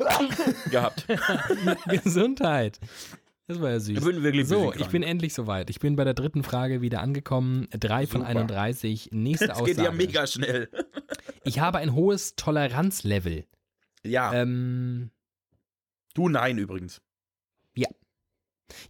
gehabt. 0.72 1.06
Gesundheit. 2.04 2.80
Das 3.48 3.60
war 3.60 3.72
ja 3.72 3.80
süß. 3.80 3.98
Ich 3.98 4.04
bin 4.04 4.22
wirklich 4.24 4.46
ein 4.46 4.48
So, 4.48 4.74
ich 4.74 4.88
bin 4.88 5.02
endlich 5.04 5.34
soweit. 5.34 5.70
Ich 5.72 5.80
bin 5.80 5.96
bei 5.96 6.04
der 6.04 6.14
dritten 6.14 6.44
Frage 6.44 6.82
wieder 6.82 7.02
angekommen. 7.02 7.68
Drei 7.72 8.06
von 8.06 8.22
Super. 8.22 8.30
31. 8.30 9.10
Nächste 9.12 9.48
Das 9.48 9.58
Aussage. 9.58 9.76
geht 9.76 9.84
ja 9.84 9.92
mega 9.92 10.28
schnell. 10.28 10.70
Ich 11.44 11.60
habe 11.60 11.80
ein 11.80 11.94
hohes 11.94 12.36
Toleranzlevel. 12.36 13.46
Ja, 14.04 14.32
Ähm, 14.34 15.10
du 16.20 16.30
nein 16.30 16.58
übrigens. 16.58 17.02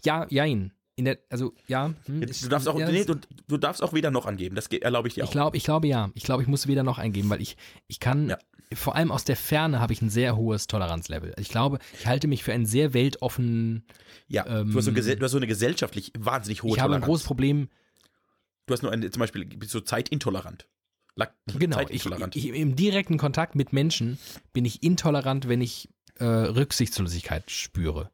ja, 0.03 0.25
jein. 0.29 0.73
In 0.95 1.05
der, 1.05 1.17
also, 1.29 1.53
ja. 1.67 1.93
Hm, 2.05 2.21
Du 2.21 2.27
ist- 2.27 2.51
darfst 2.51 2.67
auch, 2.67 2.77
ja, 2.77 2.91
nee, 2.91 3.05
du, 3.05 3.15
du 3.47 3.57
darfst 3.57 3.81
auch 3.81 3.93
weder 3.93 4.11
noch 4.11 4.25
angeben. 4.25 4.55
Das 4.55 4.67
erlaube 4.67 5.07
ich 5.07 5.13
dir 5.13 5.23
ich 5.23 5.29
auch. 5.29 5.31
glaube, 5.31 5.55
ich 5.57 5.63
glaube 5.63 5.87
ja. 5.87 6.11
Ich 6.13 6.23
glaube, 6.23 6.41
ich 6.43 6.49
muss 6.49 6.67
weder 6.67 6.83
noch 6.83 6.97
eingeben, 6.97 7.29
weil 7.29 7.41
ich, 7.41 7.55
ich 7.87 8.01
kann, 8.01 8.29
Ja. 8.31 8.37
vor 8.73 8.95
allem 8.97 9.09
aus 9.11 9.23
der 9.23 9.37
Ferne 9.37 9.79
habe 9.79 9.93
ich 9.93 10.01
ein 10.01 10.09
sehr 10.09 10.35
hohes 10.35 10.67
Toleranzlevel. 10.67 11.33
Ich 11.39 11.47
glaube, 11.47 11.79
ich 11.97 12.05
halte 12.05 12.27
mich 12.27 12.43
für 12.43 12.51
einen 12.51 12.65
sehr 12.65 12.93
weltoffenen, 12.93 13.85
ja, 14.27 14.45
ähm, 14.45 14.71
du, 14.73 14.77
hast 14.77 14.85
so 14.85 14.91
gesell- 14.91 15.15
du 15.15 15.23
hast 15.23 15.31
so 15.31 15.37
eine 15.37 15.47
gesellschaftlich 15.47 16.11
wahnsinnig 16.19 16.63
hohe 16.63 16.71
ich 16.71 16.79
habe 16.81 16.95
ein 16.95 16.99
Toleranz. 16.99 17.05
großes 17.05 17.25
Problem, 17.25 17.69
Du 18.65 18.73
hast 18.73 18.83
nur 18.83 18.91
eine, 18.91 19.09
zum 19.09 19.19
Beispiel, 19.21 19.45
bist 19.45 19.71
so 19.71 19.79
zeitintolerant. 19.81 20.67
La- 21.15 21.33
genau, 21.57 21.79
ich, 21.89 22.05
ich, 22.35 22.45
im 22.49 22.75
direkten 22.75 23.17
Kontakt 23.17 23.55
mit 23.55 23.73
Menschen 23.73 24.19
bin 24.53 24.63
ich 24.63 24.83
intolerant, 24.83 25.47
wenn 25.49 25.59
ich 25.61 25.89
äh, 26.19 26.25
Rücksichtslosigkeit 26.25 27.49
spüre. 27.49 28.09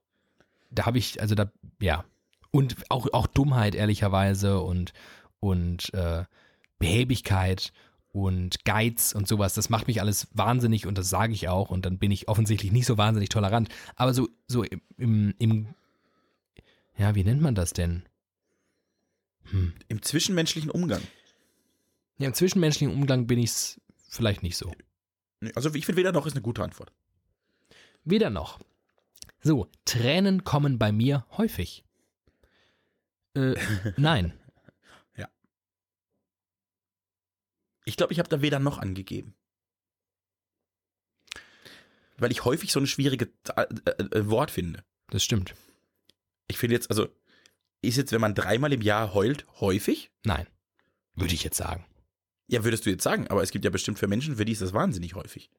Da 0.72 0.86
habe 0.86 0.98
ich, 0.98 1.22
also 1.22 1.36
da, 1.36 1.52
ja. 1.80 2.06
Und 2.52 2.76
auch, 2.90 3.08
auch 3.14 3.28
Dummheit, 3.28 3.76
ehrlicherweise, 3.76 4.62
und, 4.62 4.94
und 5.40 5.94
äh, 5.94 6.24
Behäbigkeit 6.80 7.74
und 8.16 8.64
Geiz 8.64 9.12
und 9.12 9.28
sowas. 9.28 9.54
Das 9.56 9.70
macht 9.70 9.88
mich 9.88 10.00
alles 10.00 10.28
wahnsinnig 10.34 10.88
und 10.88 10.98
das 10.98 11.10
sage 11.10 11.34
ich 11.34 11.50
auch. 11.50 11.70
Und 11.70 11.86
dann 11.86 11.98
bin 11.98 12.12
ich 12.12 12.30
offensichtlich 12.30 12.72
nicht 12.72 12.86
so 12.86 12.98
wahnsinnig 12.98 13.30
tolerant. 13.30 13.70
Aber 13.96 14.14
so, 14.14 14.30
so 14.48 14.64
im, 14.98 15.34
im, 15.38 15.68
ja, 16.98 17.14
wie 17.14 17.24
nennt 17.24 17.42
man 17.42 17.56
das 17.56 17.74
denn? 17.74 18.04
Hm. 19.52 19.74
Im 19.90 20.02
zwischenmenschlichen 20.02 20.72
Umgang. 20.72 21.02
Ja, 22.18 22.28
im 22.28 22.34
zwischenmenschlichen 22.34 22.96
Umgang 22.96 23.28
bin 23.28 23.40
ich 23.40 23.50
es 23.50 23.82
vielleicht 24.08 24.44
nicht 24.44 24.56
so. 24.56 24.72
Also 25.54 25.74
ich 25.74 25.86
finde 25.86 26.00
weder 26.00 26.14
noch 26.14 26.26
ist 26.26 26.34
eine 26.34 26.42
gute 26.42 26.64
Antwort. 26.64 26.92
Weder 28.06 28.30
noch. 28.30 28.60
So, 29.42 29.68
Tränen 29.84 30.44
kommen 30.44 30.80
bei 30.80 30.92
mir 30.92 31.26
häufig. 31.32 31.84
Äh, 33.36 33.56
nein. 33.98 34.34
Ich 37.86 37.96
glaube, 37.96 38.12
ich 38.12 38.20
habe 38.20 38.30
da 38.30 38.42
weder 38.42 38.60
noch 38.60 38.80
angegeben. 38.80 39.36
Weil 42.18 42.32
ich 42.32 42.44
häufig 42.44 42.72
so 42.72 42.80
eine 42.80 42.88
schwierige 42.88 43.30
äh, 43.56 43.62
äh, 43.62 44.28
Wort 44.28 44.52
finde. 44.52 44.84
Das 45.10 45.24
stimmt. 45.24 45.54
Ich 46.48 46.58
finde 46.58 46.76
jetzt, 46.76 46.90
also, 46.90 47.08
ist 47.82 47.98
jetzt, 47.98 48.12
wenn 48.12 48.22
man 48.22 48.36
dreimal 48.36 48.74
im 48.74 48.82
Jahr 48.82 49.14
heult, 49.14 49.46
häufig? 49.60 50.12
Nein. 50.24 50.48
Würde 51.14 51.34
ich 51.34 51.44
jetzt 51.44 51.58
sagen. 51.58 51.86
Ja, 52.48 52.64
würdest 52.64 52.86
du 52.86 52.90
jetzt 52.90 53.04
sagen, 53.04 53.28
aber 53.28 53.44
es 53.44 53.52
gibt 53.52 53.66
ja 53.66 53.72
bestimmt 53.72 54.00
für 54.00 54.08
Menschen, 54.08 54.36
für 54.36 54.46
die 54.46 54.52
ist 54.52 54.62
das 54.62 54.74
wahnsinnig 54.74 55.16
häufig. 55.16 55.50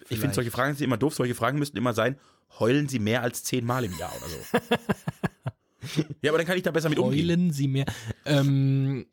Ich 0.00 0.08
finde, 0.08 0.20
Vielleicht. 0.20 0.34
solche 0.34 0.50
Fragen 0.50 0.74
sind 0.74 0.84
immer 0.84 0.96
doof. 0.96 1.14
Solche 1.14 1.34
Fragen 1.34 1.58
müssten 1.58 1.76
immer 1.76 1.94
sein, 1.94 2.18
heulen 2.58 2.88
sie 2.88 2.98
mehr 2.98 3.22
als 3.22 3.42
zehnmal 3.44 3.84
im 3.84 3.96
Jahr 3.98 4.12
oder 4.16 4.26
so. 4.28 4.76
ja, 6.22 6.30
aber 6.30 6.38
dann 6.38 6.46
kann 6.46 6.56
ich 6.56 6.62
da 6.62 6.70
besser 6.70 6.88
mit 6.88 6.98
umgehen. 6.98 7.26
Heulen 7.26 7.50
Sie 7.50 7.68
mehr. 7.68 7.86
Ähm, 8.24 9.06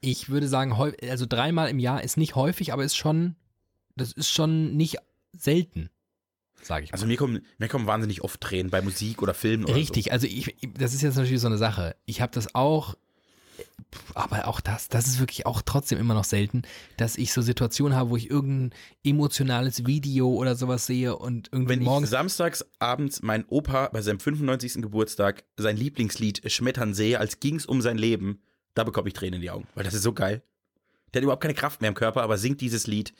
ich 0.00 0.28
würde 0.28 0.48
sagen, 0.48 0.72
also 1.08 1.26
dreimal 1.26 1.68
im 1.68 1.78
Jahr 1.78 2.02
ist 2.02 2.16
nicht 2.16 2.34
häufig, 2.34 2.72
aber 2.72 2.84
ist 2.84 2.96
schon, 2.96 3.36
das 3.96 4.12
ist 4.12 4.30
schon 4.30 4.76
nicht 4.76 4.96
selten, 5.36 5.90
sage 6.60 6.84
ich 6.84 6.90
mal. 6.90 6.94
Also 6.94 7.06
mir 7.06 7.16
kommen, 7.16 7.46
mir 7.58 7.68
kommen 7.68 7.86
wahnsinnig 7.86 8.22
oft 8.22 8.40
Tränen 8.40 8.70
bei 8.70 8.82
Musik 8.82 9.22
oder 9.22 9.32
Filmen 9.32 9.64
oder 9.64 9.74
Richtig, 9.74 10.12
also 10.12 10.26
ich, 10.26 10.56
das 10.76 10.92
ist 10.92 11.02
jetzt 11.02 11.16
natürlich 11.16 11.40
so 11.40 11.46
eine 11.46 11.58
Sache. 11.58 11.94
Ich 12.04 12.20
habe 12.20 12.32
das 12.32 12.54
auch, 12.54 12.96
aber 14.14 14.48
auch 14.48 14.60
das, 14.60 14.88
das 14.88 15.06
ist 15.06 15.20
wirklich 15.20 15.46
auch 15.46 15.62
trotzdem 15.62 15.98
immer 15.98 16.14
noch 16.14 16.24
selten, 16.24 16.62
dass 16.96 17.16
ich 17.16 17.32
so 17.32 17.42
Situationen 17.42 17.96
habe, 17.96 18.10
wo 18.10 18.16
ich 18.16 18.30
irgendein 18.30 18.78
emotionales 19.04 19.86
Video 19.86 20.28
oder 20.30 20.56
sowas 20.56 20.86
sehe 20.86 21.16
und 21.16 21.48
irgendwie 21.52 21.74
Wenn 21.74 21.80
ich 21.80 21.86
morgens. 21.86 22.10
samstags 22.10 22.64
abends 22.78 23.22
meinen 23.22 23.44
Opa 23.48 23.88
bei 23.88 24.00
seinem 24.00 24.20
95. 24.20 24.74
Geburtstag 24.82 25.44
sein 25.56 25.76
Lieblingslied 25.76 26.50
schmettern 26.50 26.94
sehe, 26.94 27.18
als 27.20 27.40
ging 27.40 27.56
es 27.56 27.66
um 27.66 27.82
sein 27.82 27.98
Leben, 27.98 28.42
da 28.74 28.84
bekomme 28.84 29.08
ich 29.08 29.14
Tränen 29.14 29.34
in 29.34 29.40
die 29.42 29.50
Augen, 29.50 29.66
weil 29.74 29.84
das 29.84 29.94
ist 29.94 30.02
so 30.02 30.12
geil. 30.12 30.42
Der 31.12 31.20
hat 31.20 31.24
überhaupt 31.24 31.42
keine 31.42 31.54
Kraft 31.54 31.80
mehr 31.82 31.88
im 31.88 31.94
Körper, 31.94 32.22
aber 32.22 32.38
singt 32.38 32.60
dieses 32.62 32.86
Lied, 32.86 33.12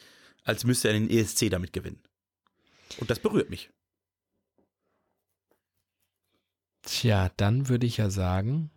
als 0.44 0.64
müsste 0.64 0.88
er 0.88 0.94
den 0.94 1.10
ESC 1.10 1.50
damit 1.50 1.72
gewinnen. 1.74 2.00
Und 2.98 3.10
das 3.10 3.18
berührt 3.18 3.50
mich. 3.50 3.70
Tja, 6.82 7.30
dann 7.36 7.68
würde 7.68 7.86
ich 7.86 7.98
ja 7.98 8.10
sagen, 8.10 8.70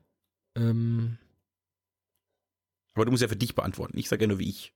ähm, 0.56 1.18
Aber 2.96 3.06
du 3.06 3.12
musst 3.12 3.22
ja 3.22 3.28
für 3.28 3.36
dich 3.36 3.54
beantworten. 3.56 3.98
Ich 3.98 4.10
sage 4.10 4.24
ja 4.24 4.28
nur, 4.28 4.40
wie 4.40 4.50
ich. 4.50 4.74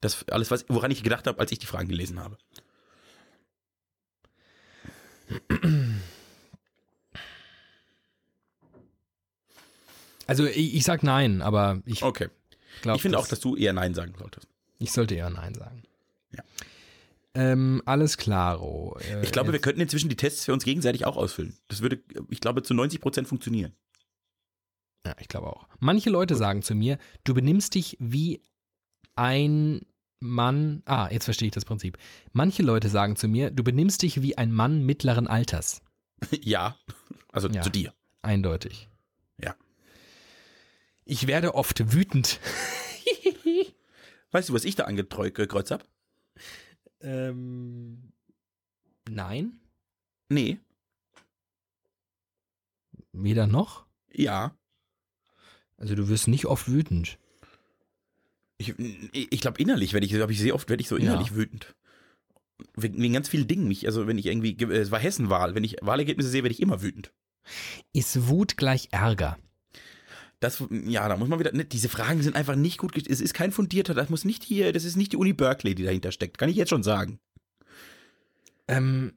Das 0.00 0.28
alles, 0.28 0.50
was, 0.50 0.66
woran 0.68 0.90
ich 0.90 1.02
gedacht 1.02 1.26
habe, 1.26 1.38
als 1.40 1.50
ich 1.52 1.58
die 1.58 1.66
Fragen 1.66 1.88
gelesen 1.88 2.20
habe. 2.20 2.36
also 10.26 10.44
ich, 10.46 10.74
ich 10.74 10.84
sag 10.84 11.02
nein, 11.02 11.42
aber 11.42 11.82
ich 11.86 12.02
Okay. 12.02 12.28
glaube, 12.82 12.96
ich 12.96 13.02
finde 13.02 13.18
auch, 13.18 13.28
dass 13.28 13.40
du 13.40 13.56
eher 13.56 13.72
Nein 13.72 13.94
sagen 13.94 14.14
solltest. 14.18 14.48
ich 14.78 14.92
sollte 14.92 15.14
eher 15.14 15.30
nein 15.30 15.54
sagen. 15.54 15.82
Ja. 16.32 16.42
Ähm, 17.34 17.82
alles 17.84 18.16
klaro. 18.16 18.98
Äh, 19.00 19.22
Ich 19.22 19.32
glaube, 19.32 19.48
wir 19.48 19.54
jetzt- 19.54 19.62
könnten 19.64 19.80
inzwischen 19.80 20.08
die 20.08 20.16
Tests 20.16 20.44
für 20.44 20.52
uns 20.52 20.64
gegenseitig 20.64 21.04
auch 21.06 21.16
ausfüllen. 21.16 21.56
Das 21.68 21.80
würde, 21.82 22.00
ich 22.30 22.40
glaube, 22.40 22.62
zu 22.62 22.74
90 22.74 23.00
Prozent 23.00 23.28
funktionieren. 23.28 23.72
Ja, 25.06 25.14
ich 25.20 25.28
glaube 25.28 25.46
auch. 25.46 25.68
Manche 25.78 26.10
Leute 26.10 26.34
sagen 26.34 26.62
zu 26.62 26.74
mir, 26.74 26.98
du 27.22 27.32
benimmst 27.32 27.76
dich 27.76 27.96
wie 28.00 28.42
ein 29.14 29.86
Mann. 30.18 30.82
Ah, 30.84 31.08
jetzt 31.12 31.26
verstehe 31.26 31.46
ich 31.46 31.54
das 31.54 31.64
Prinzip. 31.64 31.96
Manche 32.32 32.64
Leute 32.64 32.88
sagen 32.88 33.14
zu 33.14 33.28
mir, 33.28 33.52
du 33.52 33.62
benimmst 33.62 34.02
dich 34.02 34.20
wie 34.20 34.36
ein 34.36 34.52
Mann 34.52 34.84
mittleren 34.84 35.28
Alters. 35.28 35.80
ja. 36.42 36.76
Also 37.30 37.48
Ja. 37.48 37.62
zu 37.62 37.70
dir. 37.70 37.94
Eindeutig. 38.22 38.88
Ja. 39.40 39.54
Ich 41.04 41.28
werde 41.28 41.54
oft 41.54 41.92
wütend. 41.92 42.40
Weißt 44.32 44.48
du, 44.48 44.54
was 44.54 44.64
ich 44.64 44.74
da 44.74 44.84
angekreuzt 44.86 45.70
habe? 45.70 45.84
ähm, 47.00 48.12
nein, 49.08 49.60
Nee. 50.28 50.58
weder 53.12 53.46
noch. 53.46 53.86
Ja. 54.12 54.56
Also 55.76 55.94
du 55.94 56.08
wirst 56.08 56.28
nicht 56.28 56.46
oft 56.46 56.68
wütend. 56.68 57.18
Ich, 58.58 58.74
ich 59.12 59.40
glaube, 59.40 59.60
innerlich 59.60 59.92
werde 59.92 60.06
ich, 60.06 60.12
glaube 60.12 60.32
ich, 60.32 60.38
sehr 60.40 60.54
oft 60.54 60.68
werde 60.70 60.80
ich 60.80 60.88
so 60.88 60.96
Ja. 60.96 61.02
innerlich 61.02 61.34
wütend. 61.34 61.74
Wegen, 62.74 63.02
wegen 63.02 63.12
ganz 63.12 63.28
vielen 63.28 63.46
Dingen. 63.48 63.68
Mich, 63.68 63.86
also 63.86 64.06
wenn 64.06 64.16
ich 64.16 64.26
irgendwie, 64.26 64.56
äh, 64.58 64.76
es 64.78 64.90
war 64.90 64.98
Hessenwahl, 64.98 65.54
wenn 65.54 65.64
ich 65.64 65.76
Wahlergebnisse 65.82 66.30
sehe, 66.30 66.42
werde 66.42 66.54
ich 66.54 66.62
immer 66.62 66.80
wütend. 66.82 67.12
Ist 67.92 68.28
Wut 68.28 68.56
gleich 68.56 68.88
Ärger? 68.92 69.38
Das, 70.40 70.62
ja, 70.70 71.08
da 71.08 71.16
muss 71.16 71.28
man 71.28 71.38
wieder, 71.38 71.52
ne, 71.52 71.64
diese 71.64 71.88
Fragen 71.88 72.22
sind 72.22 72.36
einfach 72.36 72.56
nicht 72.56 72.76
gut, 72.78 72.94
es 73.08 73.20
ist 73.22 73.32
kein 73.32 73.52
fundierter, 73.52 73.94
das 73.94 74.10
muss 74.10 74.24
nicht 74.26 74.42
hier, 74.44 74.72
das 74.74 74.84
ist 74.84 74.96
nicht 74.96 75.12
die 75.12 75.16
Uni 75.16 75.32
Berkeley, 75.32 75.74
die 75.74 75.84
dahinter 75.84 76.12
steckt, 76.12 76.36
kann 76.36 76.50
ich 76.50 76.56
jetzt 76.56 76.68
schon 76.68 76.82
sagen. 76.82 77.18
Ähm, 78.68 79.14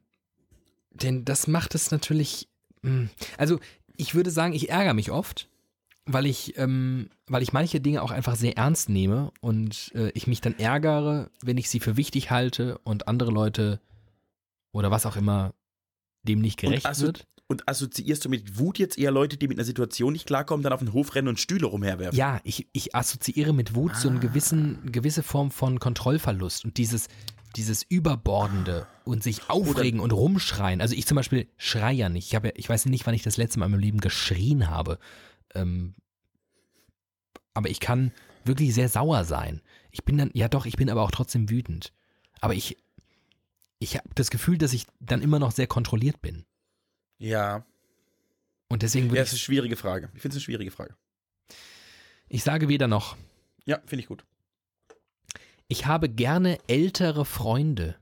denn 0.92 1.24
das 1.26 1.46
macht 1.46 1.74
es 1.74 1.90
natürlich. 1.90 2.48
mh, 2.82 3.08
Also, 3.36 3.60
ich 3.98 4.14
würde 4.14 4.30
sagen, 4.30 4.54
ich 4.54 4.70
ärgere 4.70 4.94
mich 4.94 5.10
oft, 5.10 5.49
weil 6.06 6.26
ich, 6.26 6.56
ähm, 6.58 7.10
weil 7.28 7.42
ich 7.42 7.52
manche 7.52 7.80
Dinge 7.80 8.02
auch 8.02 8.10
einfach 8.10 8.36
sehr 8.36 8.56
ernst 8.56 8.88
nehme 8.88 9.30
und 9.40 9.92
äh, 9.94 10.10
ich 10.10 10.26
mich 10.26 10.40
dann 10.40 10.58
ärgere, 10.58 11.30
wenn 11.42 11.58
ich 11.58 11.68
sie 11.70 11.80
für 11.80 11.96
wichtig 11.96 12.30
halte 12.30 12.78
und 12.78 13.06
andere 13.08 13.30
Leute 13.30 13.80
oder 14.72 14.90
was 14.90 15.06
auch 15.06 15.16
immer 15.16 15.54
dem 16.22 16.40
nicht 16.40 16.58
gerecht 16.58 16.86
assozi- 16.86 17.02
wird. 17.02 17.26
Und 17.48 17.68
assoziierst 17.68 18.24
du 18.24 18.28
mit 18.28 18.58
Wut 18.60 18.78
jetzt 18.78 18.96
eher 18.96 19.10
Leute, 19.10 19.36
die 19.36 19.48
mit 19.48 19.58
einer 19.58 19.64
Situation 19.64 20.12
nicht 20.12 20.26
klarkommen, 20.26 20.62
dann 20.62 20.72
auf 20.72 20.78
den 20.78 20.92
Hof 20.92 21.16
rennen 21.16 21.26
und 21.26 21.40
Stühle 21.40 21.66
rumherwerfen? 21.66 22.16
Ja, 22.16 22.40
ich, 22.44 22.68
ich 22.72 22.94
assoziiere 22.94 23.52
mit 23.52 23.74
Wut 23.74 23.96
so 23.96 24.06
Ah. 24.08 24.12
eine 24.12 24.20
gewissen, 24.20 24.78
gewisse 24.92 25.24
Form 25.24 25.50
von 25.50 25.80
Kontrollverlust 25.80 26.64
und 26.64 26.76
dieses, 26.76 27.08
dieses 27.56 27.82
Überbordende 27.82 28.86
und 29.04 29.24
sich 29.24 29.50
aufregen 29.50 29.98
und 29.98 30.12
rumschreien. 30.12 30.80
Also 30.80 30.94
ich 30.94 31.06
zum 31.06 31.16
Beispiel 31.16 31.48
schreie 31.56 31.96
ja 31.96 32.08
nicht. 32.08 32.28
Ich, 32.28 32.34
habe, 32.36 32.52
ich 32.54 32.68
weiß 32.68 32.86
nicht, 32.86 33.04
wann 33.06 33.14
ich 33.14 33.22
das 33.24 33.36
letzte 33.36 33.58
Mal 33.58 33.66
in 33.66 33.72
meinem 33.72 33.80
Leben 33.80 34.00
geschrien 34.00 34.70
habe. 34.70 35.00
Ähm, 35.54 35.94
aber 37.54 37.68
ich 37.68 37.80
kann 37.80 38.12
wirklich 38.44 38.74
sehr 38.74 38.88
sauer 38.88 39.24
sein. 39.24 39.60
Ich 39.90 40.04
bin 40.04 40.16
dann, 40.18 40.30
ja 40.34 40.48
doch, 40.48 40.66
ich 40.66 40.76
bin 40.76 40.88
aber 40.90 41.02
auch 41.02 41.10
trotzdem 41.10 41.50
wütend. 41.50 41.92
Aber 42.40 42.54
ich, 42.54 42.76
ich 43.78 43.96
habe 43.96 44.08
das 44.14 44.30
Gefühl, 44.30 44.56
dass 44.58 44.72
ich 44.72 44.86
dann 45.00 45.22
immer 45.22 45.38
noch 45.38 45.50
sehr 45.52 45.66
kontrolliert 45.66 46.22
bin. 46.22 46.44
Ja. 47.18 47.66
Und 48.68 48.82
deswegen 48.82 49.06
Ja, 49.06 49.10
würde 49.12 49.20
das 49.20 49.28
ist 49.30 49.34
eine 49.34 49.40
schwierige 49.40 49.76
Frage. 49.76 50.10
Ich 50.14 50.22
finde 50.22 50.28
es 50.28 50.34
eine 50.36 50.44
schwierige 50.44 50.70
Frage. 50.70 50.94
ich 52.28 52.42
sage 52.44 52.68
weder 52.68 52.88
noch. 52.88 53.16
Ja, 53.66 53.78
finde 53.86 54.02
ich 54.02 54.06
gut. 54.08 54.24
Ich 55.68 55.86
habe 55.86 56.08
gerne 56.08 56.58
ältere 56.66 57.24
Freunde. 57.24 57.96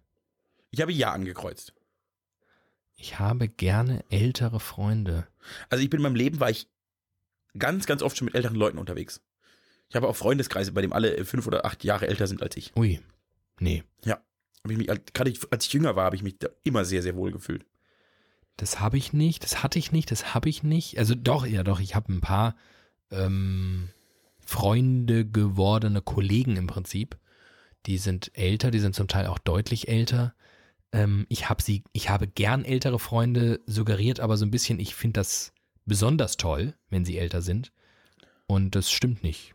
Ich 0.70 0.80
habe 0.80 0.92
Ja 0.92 1.12
angekreuzt. 1.12 1.74
Ich 2.96 3.18
habe 3.18 3.48
gerne 3.48 4.04
ältere 4.10 4.60
Freunde. 4.60 5.26
Also 5.68 5.82
ich 5.82 5.90
bin 5.90 5.98
in 5.98 6.02
meinem 6.02 6.16
Leben, 6.16 6.40
war 6.40 6.50
ich 6.50 6.68
ganz, 7.58 7.86
ganz 7.86 8.02
oft 8.02 8.16
schon 8.16 8.26
mit 8.26 8.34
älteren 8.34 8.56
Leuten 8.56 8.78
unterwegs. 8.78 9.20
Ich 9.88 9.96
habe 9.96 10.06
auch 10.08 10.16
Freundeskreise, 10.16 10.72
bei 10.72 10.82
dem 10.82 10.92
alle 10.92 11.24
fünf 11.24 11.46
oder 11.46 11.64
acht 11.64 11.82
Jahre 11.84 12.08
älter 12.08 12.26
sind 12.26 12.42
als 12.42 12.56
ich. 12.56 12.76
Ui. 12.76 13.00
Nee, 13.60 13.82
Hab 14.64 14.70
ich 14.70 14.76
mich, 14.76 14.86
gerade 15.14 15.32
als 15.50 15.66
ich 15.66 15.72
jünger 15.72 15.96
war, 15.96 16.04
habe 16.04 16.16
ich 16.16 16.22
mich 16.22 16.38
da 16.38 16.48
immer 16.64 16.84
sehr, 16.84 17.02
sehr 17.02 17.16
wohl 17.16 17.32
gefühlt. 17.32 17.64
das 18.56 18.80
habe 18.80 18.98
ich 18.98 19.12
nicht, 19.12 19.42
das 19.44 19.62
hatte 19.62 19.78
ich 19.78 19.92
nicht, 19.92 20.10
das 20.10 20.34
habe 20.34 20.48
ich 20.48 20.62
nicht. 20.62 20.98
Also 20.98 21.14
doch, 21.14 21.46
ja 21.46 21.62
doch, 21.62 21.80
ich 21.80 21.94
habe 21.94 22.12
ein 22.12 22.20
paar 22.20 22.56
ähm, 23.10 23.88
Freunde 24.44 25.24
gewordene 25.24 26.02
Kollegen 26.02 26.56
im 26.56 26.66
Prinzip. 26.66 27.16
Die 27.86 27.98
sind 27.98 28.30
älter, 28.34 28.70
die 28.70 28.80
sind 28.80 28.94
zum 28.94 29.08
Teil 29.08 29.26
auch 29.26 29.38
deutlich 29.38 29.88
älter. 29.88 30.34
Ähm, 30.92 31.24
ich 31.28 31.48
habe 31.48 31.62
sie, 31.62 31.84
ich 31.92 32.10
habe 32.10 32.26
gern 32.26 32.64
ältere 32.64 32.98
Freunde 32.98 33.60
suggeriert, 33.66 34.20
aber 34.20 34.36
so 34.36 34.44
ein 34.44 34.50
bisschen, 34.50 34.80
ich 34.80 34.94
finde 34.94 35.20
das 35.20 35.52
besonders 35.88 36.36
toll, 36.36 36.74
wenn 36.90 37.04
sie 37.04 37.18
älter 37.18 37.42
sind. 37.42 37.72
Und 38.46 38.74
das 38.74 38.90
stimmt 38.90 39.22
nicht. 39.22 39.54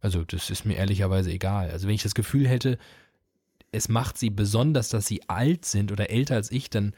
Also 0.00 0.24
das 0.24 0.50
ist 0.50 0.64
mir 0.64 0.76
ehrlicherweise 0.76 1.30
egal. 1.32 1.70
Also 1.70 1.88
wenn 1.88 1.94
ich 1.94 2.02
das 2.02 2.14
Gefühl 2.14 2.46
hätte, 2.46 2.78
es 3.72 3.88
macht 3.88 4.18
sie 4.18 4.30
besonders, 4.30 4.88
dass 4.90 5.06
sie 5.06 5.28
alt 5.28 5.64
sind 5.64 5.90
oder 5.90 6.10
älter 6.10 6.34
als 6.36 6.50
ich, 6.50 6.70
dann 6.70 6.94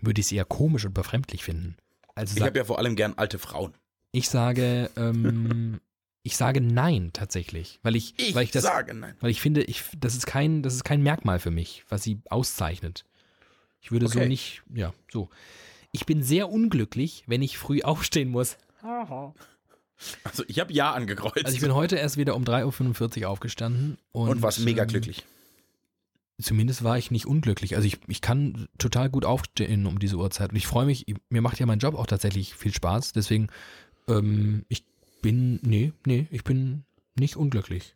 würde 0.00 0.20
ich 0.20 0.26
sie 0.26 0.36
eher 0.36 0.44
komisch 0.44 0.84
und 0.84 0.94
befremdlich 0.94 1.44
finden. 1.44 1.76
Also 2.14 2.36
Ich 2.36 2.42
habe 2.42 2.58
ja 2.58 2.64
vor 2.64 2.78
allem 2.78 2.96
gern 2.96 3.14
alte 3.14 3.38
Frauen. 3.38 3.74
ich 4.12 4.28
sage, 4.28 4.90
ähm, 4.96 5.80
ich 6.22 6.36
sage 6.36 6.60
nein 6.60 7.10
tatsächlich, 7.12 7.78
weil 7.82 7.96
ich, 7.96 8.14
Ich, 8.18 8.34
weil 8.34 8.44
ich 8.44 8.50
das, 8.50 8.64
sage 8.64 8.94
nein. 8.94 9.14
weil 9.20 9.30
ich 9.30 9.40
finde, 9.40 9.62
ich, 9.62 9.82
das 9.98 10.14
ist 10.14 10.26
kein, 10.26 10.62
das 10.62 10.74
ist 10.74 10.84
kein 10.84 11.02
Merkmal 11.02 11.38
für 11.38 11.50
mich, 11.50 11.84
was 11.88 12.02
sie 12.02 12.20
auszeichnet. 12.30 13.04
Ich 13.80 13.92
würde 13.92 14.08
so 14.08 14.18
Okay. 14.18 14.28
nicht, 14.28 14.62
ja, 14.74 14.92
so. 15.12 15.28
Ich 15.94 16.06
bin 16.06 16.24
sehr 16.24 16.50
unglücklich, 16.50 17.22
wenn 17.28 17.40
ich 17.40 17.56
früh 17.56 17.82
aufstehen 17.84 18.28
muss. 18.28 18.58
Also 20.24 20.42
ich 20.48 20.58
habe 20.58 20.72
Ja 20.72 20.92
angekreuzt. 20.92 21.44
Also 21.44 21.54
ich 21.54 21.62
bin 21.62 21.72
heute 21.72 21.96
erst 21.96 22.16
wieder 22.16 22.34
um 22.34 22.42
3.45 22.42 23.22
Uhr 23.22 23.30
aufgestanden 23.30 23.96
und, 24.10 24.28
und 24.28 24.42
warst 24.42 24.58
mega 24.58 24.82
ähm, 24.82 24.88
glücklich. 24.88 25.24
Zumindest 26.42 26.82
war 26.82 26.98
ich 26.98 27.12
nicht 27.12 27.26
unglücklich. 27.26 27.76
Also 27.76 27.86
ich, 27.86 28.00
ich 28.08 28.20
kann 28.20 28.68
total 28.76 29.08
gut 29.08 29.24
aufstehen 29.24 29.86
um 29.86 30.00
diese 30.00 30.16
Uhrzeit. 30.16 30.50
Und 30.50 30.56
ich 30.56 30.66
freue 30.66 30.84
mich, 30.84 31.06
mir 31.28 31.40
macht 31.40 31.60
ja 31.60 31.66
mein 31.66 31.78
Job 31.78 31.94
auch 31.94 32.06
tatsächlich 32.06 32.54
viel 32.54 32.74
Spaß. 32.74 33.12
Deswegen, 33.12 33.46
ähm, 34.08 34.64
ich 34.68 34.84
bin, 35.22 35.60
nee, 35.62 35.92
nee, 36.04 36.26
ich 36.32 36.42
bin 36.42 36.84
nicht 37.14 37.36
unglücklich. 37.36 37.94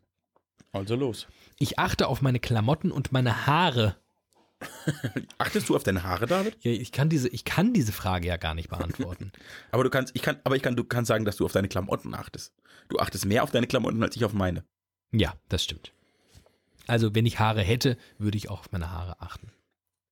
Also 0.71 0.95
los. 0.95 1.27
Ich 1.59 1.81
achte 1.81 2.07
auf 2.07 2.23
meine 2.23 2.39
Klamotten 2.39 2.93
und 2.93 3.11
meine 3.11 3.49
Haare. 3.49 3.97
Achtest 5.39 5.69
du 5.69 5.77
auf 5.77 5.85
deine 5.85 6.03
Haare, 6.03 6.27
David? 6.27 6.57
Ja, 6.61 6.73
ich 6.73 6.91
kann 6.93 7.09
diese, 7.09 7.29
ich 7.29 7.45
kann 7.45 7.73
diese 7.73 7.93
Frage 7.93 8.29
ja 8.29 8.37
gar 8.37 8.55
nicht 8.55 8.69
beantworten. 8.71 9.33
Aber 9.71 9.85
du 9.85 9.91
kannst, 9.91 10.17
ich 10.17 10.23
kann, 10.23 10.39
aber 10.45 10.57
ich 10.57 10.63
kann, 10.63 10.75
du 10.77 10.85
kannst 10.85 11.09
sagen, 11.09 11.25
dass 11.25 11.37
du 11.37 11.45
auf 11.45 11.53
deine 11.53 11.69
Klamotten 11.69 12.15
achtest. 12.15 12.53
Du 12.89 12.99
achtest 12.99 13.25
mehr 13.27 13.43
auf 13.45 13.51
deine 13.51 13.67
Klamotten 13.67 14.03
als 14.03 14.17
ich 14.17 14.25
auf 14.25 14.33
meine. 14.33 14.65
ja, 15.13 15.35
das 15.49 15.63
stimmt. 15.65 15.93
Also, 16.87 17.15
wenn 17.15 17.27
ich 17.27 17.39
Haare 17.39 17.63
hätte, 17.63 17.99
würde 18.19 18.39
ich 18.39 18.49
auch 18.49 18.61
auf 18.61 18.73
meine 18.73 18.91
Haare 18.91 19.21
achten. 19.21 19.53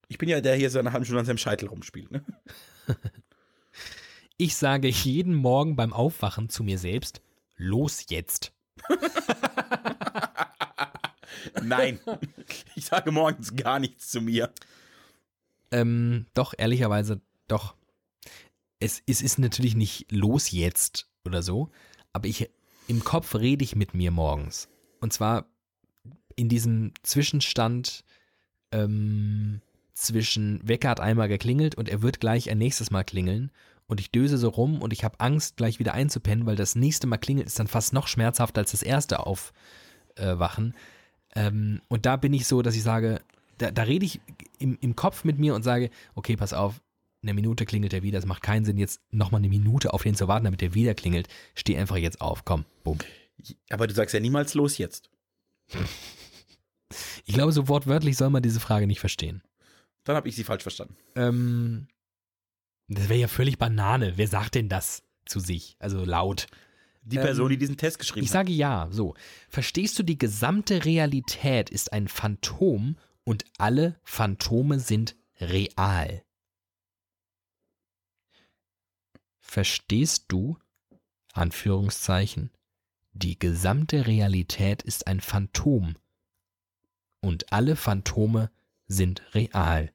Ich 0.08 0.18
bin 0.18 0.28
ja 0.28 0.40
der 0.40 0.54
hier 0.56 0.70
seine 0.70 0.92
halben 0.92 1.04
Stunde 1.06 1.20
an 1.20 1.26
seinem 1.26 1.38
Scheitel 1.38 1.68
rumspielt, 1.68 2.10
ne? 2.10 2.24
Ich 4.38 4.54
sage 4.56 4.88
jeden 4.88 5.34
Morgen 5.34 5.76
beim 5.76 5.94
Aufwachen 5.94 6.50
zu 6.50 6.62
mir 6.62 6.78
selbst, 6.78 7.22
los 7.56 8.04
jetzt. 8.10 8.52
Nein. 11.68 12.00
ich 12.74 12.86
sage 12.86 13.12
morgens 13.12 13.54
gar 13.56 13.78
nichts 13.78 14.10
zu 14.10 14.20
mir. 14.20 14.52
Ähm, 15.70 16.26
doch, 16.34 16.54
ehrlicherweise, 16.56 17.20
doch. 17.48 17.74
Es, 18.78 19.02
es 19.06 19.22
ist 19.22 19.38
natürlich 19.38 19.74
nicht 19.74 20.10
los 20.12 20.50
jetzt 20.50 21.08
oder 21.24 21.42
so, 21.42 21.70
aber 22.12 22.28
ich, 22.28 22.50
im 22.88 23.02
Kopf 23.04 23.34
rede 23.34 23.64
ich 23.64 23.74
mit 23.74 23.94
mir 23.94 24.10
morgens. 24.10 24.68
Und 25.00 25.12
zwar 25.12 25.46
in 26.36 26.48
diesem 26.48 26.92
Zwischenstand 27.02 28.04
ähm, 28.70 29.62
zwischen 29.94 30.60
Wecker 30.66 30.90
hat 30.90 31.00
einmal 31.00 31.28
geklingelt 31.28 31.74
und 31.74 31.88
er 31.88 32.02
wird 32.02 32.20
gleich 32.20 32.50
ein 32.50 32.58
nächstes 32.58 32.90
Mal 32.90 33.04
klingeln 33.04 33.50
und 33.86 34.00
ich 34.00 34.10
döse 34.10 34.36
so 34.36 34.48
rum 34.48 34.82
und 34.82 34.92
ich 34.92 35.04
habe 35.04 35.20
Angst, 35.20 35.56
gleich 35.56 35.78
wieder 35.78 35.94
einzupennen, 35.94 36.46
weil 36.46 36.56
das 36.56 36.74
nächste 36.74 37.06
Mal 37.06 37.16
klingelt 37.16 37.46
ist 37.46 37.58
dann 37.58 37.68
fast 37.68 37.92
noch 37.92 38.06
schmerzhafter 38.08 38.60
als 38.60 38.72
das 38.72 38.82
erste 38.82 39.26
auf, 39.26 39.52
aufwachen. 40.18 40.74
Ähm, 41.36 41.80
und 41.88 42.06
da 42.06 42.16
bin 42.16 42.32
ich 42.32 42.46
so, 42.46 42.62
dass 42.62 42.74
ich 42.74 42.82
sage, 42.82 43.20
da, 43.58 43.70
da 43.70 43.82
rede 43.82 44.04
ich 44.04 44.20
im, 44.58 44.76
im 44.80 44.96
Kopf 44.96 45.22
mit 45.22 45.38
mir 45.38 45.54
und 45.54 45.62
sage, 45.62 45.90
okay, 46.14 46.36
pass 46.36 46.52
auf, 46.52 46.80
eine 47.22 47.34
Minute 47.34 47.66
klingelt 47.66 47.92
er 47.92 48.02
wieder, 48.02 48.18
es 48.18 48.26
macht 48.26 48.42
keinen 48.42 48.64
Sinn, 48.64 48.78
jetzt 48.78 49.00
nochmal 49.10 49.40
eine 49.40 49.48
Minute 49.48 49.92
auf 49.92 50.02
den 50.02 50.14
zu 50.14 50.28
warten, 50.28 50.44
damit 50.44 50.62
er 50.62 50.74
wieder 50.74 50.94
klingelt. 50.94 51.28
Steh 51.54 51.76
einfach 51.76 51.96
jetzt 51.96 52.20
auf, 52.20 52.44
komm, 52.44 52.64
bumm. 52.84 52.98
Aber 53.70 53.86
du 53.86 53.94
sagst 53.94 54.14
ja 54.14 54.20
niemals 54.20 54.54
los 54.54 54.78
jetzt. 54.78 55.10
Ich 57.24 57.34
glaube, 57.34 57.52
so 57.52 57.68
wortwörtlich 57.68 58.16
soll 58.16 58.30
man 58.30 58.42
diese 58.42 58.60
Frage 58.60 58.86
nicht 58.86 59.00
verstehen. 59.00 59.42
Dann 60.04 60.16
habe 60.16 60.28
ich 60.28 60.36
sie 60.36 60.44
falsch 60.44 60.62
verstanden. 60.62 60.96
Ähm, 61.16 61.88
das 62.88 63.08
wäre 63.08 63.18
ja 63.18 63.28
völlig 63.28 63.58
Banane. 63.58 64.12
Wer 64.16 64.28
sagt 64.28 64.54
denn 64.54 64.68
das 64.68 65.02
zu 65.26 65.40
sich? 65.40 65.76
Also 65.80 66.04
laut. 66.04 66.46
Die 67.06 67.18
Person, 67.18 67.46
Ähm, 67.46 67.50
die 67.50 67.58
diesen 67.58 67.76
Test 67.76 67.98
geschrieben 67.98 68.24
Ich 68.24 68.30
sage 68.30 68.52
ja, 68.52 68.88
so. 68.90 69.14
Verstehst 69.48 69.98
du, 69.98 70.02
die 70.02 70.18
gesamte 70.18 70.84
Realität 70.84 71.70
ist 71.70 71.92
ein 71.92 72.08
Phantom 72.08 72.96
und 73.24 73.44
alle 73.58 73.98
Phantome 74.02 74.80
sind 74.80 75.16
real. 75.40 76.24
Verstehst 79.38 80.24
du, 80.28 80.58
Anführungszeichen, 81.32 82.50
die 83.12 83.38
gesamte 83.38 84.06
Realität 84.08 84.82
ist 84.82 85.06
ein 85.06 85.20
Phantom 85.20 85.94
und 87.20 87.52
alle 87.52 87.76
Phantome 87.76 88.50
sind 88.88 89.22
real. 89.34 89.92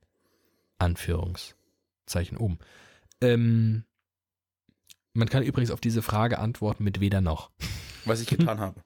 Anführungszeichen 0.77 2.37
oben. 2.37 2.57
Ähm, 3.19 3.83
man 5.13 5.29
kann 5.29 5.43
übrigens 5.43 5.71
auf 5.71 5.81
diese 5.81 6.01
Frage 6.01 6.39
antworten 6.39 6.83
mit 6.83 6.99
weder 6.99 7.21
noch. 7.21 7.51
was 8.05 8.21
ich 8.21 8.27
getan 8.27 8.59
habe. 8.59 8.81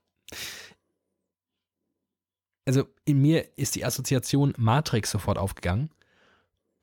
also 2.65 2.87
in 3.05 3.21
mir 3.21 3.47
ist 3.57 3.75
die 3.75 3.85
Assoziation 3.85 4.53
Matrix 4.57 5.11
sofort 5.11 5.37
aufgegangen, 5.37 5.89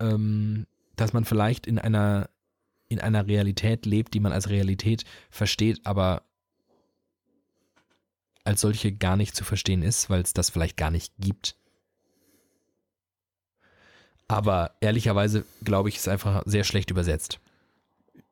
ähm, 0.01 0.67
dass 0.97 1.13
man 1.13 1.25
vielleicht 1.25 1.67
in 1.67 1.79
einer 1.79 2.31
in 2.89 3.01
einer 3.01 3.27
Realität 3.27 3.87
lebt, 3.87 4.13
die 4.13 4.21
man 4.21 4.33
als 4.33 4.51
Realität 4.51 5.05
versteht, 5.31 5.81
aber 5.85 6.25
als 8.45 8.61
solche 8.61 8.93
gar 8.93 9.17
nicht 9.17 9.35
zu 9.35 9.45
verstehen 9.45 9.83
ist, 9.83 10.11
weil 10.11 10.21
es 10.21 10.35
das 10.35 10.51
vielleicht 10.51 10.77
gar 10.77 10.91
nicht 10.91 11.15
gibt. 11.19 11.57
Aber 14.29 14.77
ehrlicherweise 14.81 15.47
glaube 15.65 15.89
ich, 15.89 15.97
ist 15.97 16.09
einfach 16.09 16.43
sehr 16.45 16.65
schlecht 16.65 16.91
übersetzt. 16.91 17.41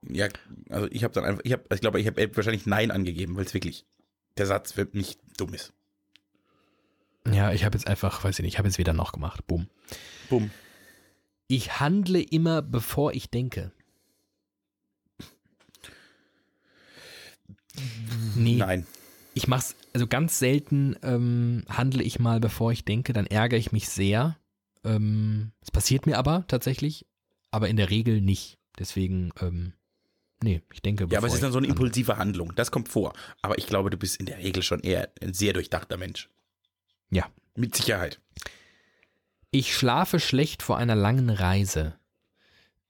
Ja, 0.02 0.28
also 0.70 0.88
ich 0.90 1.04
habe 1.04 1.12
dann 1.14 1.24
einfach, 1.24 1.42
ich 1.44 1.52
habe, 1.52 1.64
ich 1.74 1.80
glaube, 1.80 2.00
ich 2.00 2.06
habe 2.06 2.36
wahrscheinlich 2.36 2.66
Nein 2.66 2.90
angegeben, 2.90 3.36
weil 3.36 3.44
es 3.44 3.54
wirklich 3.54 3.84
der 4.38 4.46
Satz 4.46 4.76
wird 4.76 4.94
nicht 4.94 5.20
dumm 5.36 5.54
ist. 5.54 5.72
Ja, 7.30 7.52
ich 7.52 7.64
habe 7.64 7.76
jetzt 7.76 7.86
einfach, 7.86 8.24
weiß 8.24 8.38
ich 8.38 8.42
nicht, 8.42 8.54
ich 8.54 8.58
habe 8.58 8.68
jetzt 8.68 8.78
wieder 8.78 8.94
noch 8.94 9.12
gemacht. 9.12 9.46
Boom. 9.46 9.68
Bumm. 10.30 10.50
Ich 11.48 11.80
handle 11.80 12.22
immer, 12.22 12.62
bevor 12.62 13.12
ich 13.12 13.28
denke. 13.30 13.72
Nee, 18.34 18.56
Nein. 18.56 18.86
ich 19.34 19.48
mach's, 19.48 19.76
also 19.92 20.06
ganz 20.06 20.38
selten 20.38 20.96
ähm, 21.02 21.64
handle 21.68 22.02
ich 22.02 22.18
mal, 22.18 22.40
bevor 22.40 22.72
ich 22.72 22.84
denke, 22.84 23.12
dann 23.12 23.26
ärgere 23.26 23.58
ich 23.58 23.72
mich 23.72 23.88
sehr. 23.88 24.38
Ähm, 24.84 25.52
es 25.60 25.70
passiert 25.70 26.06
mir 26.06 26.18
aber 26.18 26.44
tatsächlich, 26.48 27.06
aber 27.50 27.68
in 27.68 27.76
der 27.76 27.90
Regel 27.90 28.20
nicht. 28.20 28.58
Deswegen, 28.78 29.32
ähm, 29.40 29.72
nee, 30.42 30.62
ich 30.72 30.82
denke. 30.82 31.06
Ja, 31.10 31.18
aber 31.18 31.26
es 31.26 31.34
ist 31.34 31.42
dann 31.42 31.52
so 31.52 31.58
eine 31.58 31.66
impulsive 31.66 32.16
Handlung. 32.16 32.52
Das 32.54 32.70
kommt 32.70 32.88
vor. 32.88 33.12
Aber 33.42 33.58
ich 33.58 33.66
glaube, 33.66 33.90
du 33.90 33.96
bist 33.96 34.16
in 34.20 34.26
der 34.26 34.38
Regel 34.38 34.62
schon 34.62 34.80
eher 34.80 35.10
ein 35.20 35.34
sehr 35.34 35.52
durchdachter 35.52 35.96
Mensch. 35.96 36.28
Ja. 37.10 37.26
Mit 37.54 37.74
Sicherheit. 37.74 38.20
Ich 39.50 39.74
schlafe 39.74 40.20
schlecht 40.20 40.62
vor 40.62 40.76
einer 40.78 40.94
langen 40.94 41.30
Reise. 41.30 41.94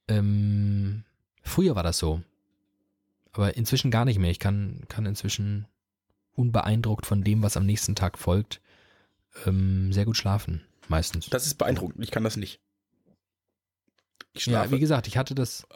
Ähm, 0.09 1.05
früher 1.42 1.74
war 1.74 1.82
das 1.82 1.98
so. 1.98 2.22
Aber 3.32 3.57
inzwischen 3.57 3.90
gar 3.90 4.05
nicht 4.05 4.18
mehr. 4.18 4.30
Ich 4.30 4.38
kann, 4.38 4.82
kann 4.88 5.07
inzwischen 5.07 5.66
unbeeindruckt 6.34 7.07
von 7.07 7.22
dem, 7.22 7.42
was 7.42 7.57
am 7.57 7.66
nächsten 7.66 7.94
Tag 7.94 8.18
folgt, 8.18 8.61
ähm, 9.46 9.92
sehr 9.92 10.05
gut 10.05 10.16
schlafen. 10.16 10.62
Meistens. 10.88 11.30
Das 11.30 11.46
ist 11.46 11.55
beeindruckend. 11.55 12.03
Ich 12.03 12.11
kann 12.11 12.24
das 12.24 12.36
nicht. 12.36 12.61
Ich 14.32 14.46
ja, 14.46 14.61
schlafe. 14.61 14.72
wie 14.72 14.80
gesagt, 14.80 15.07
ich 15.07 15.16
hatte 15.16 15.34
das. 15.34 15.66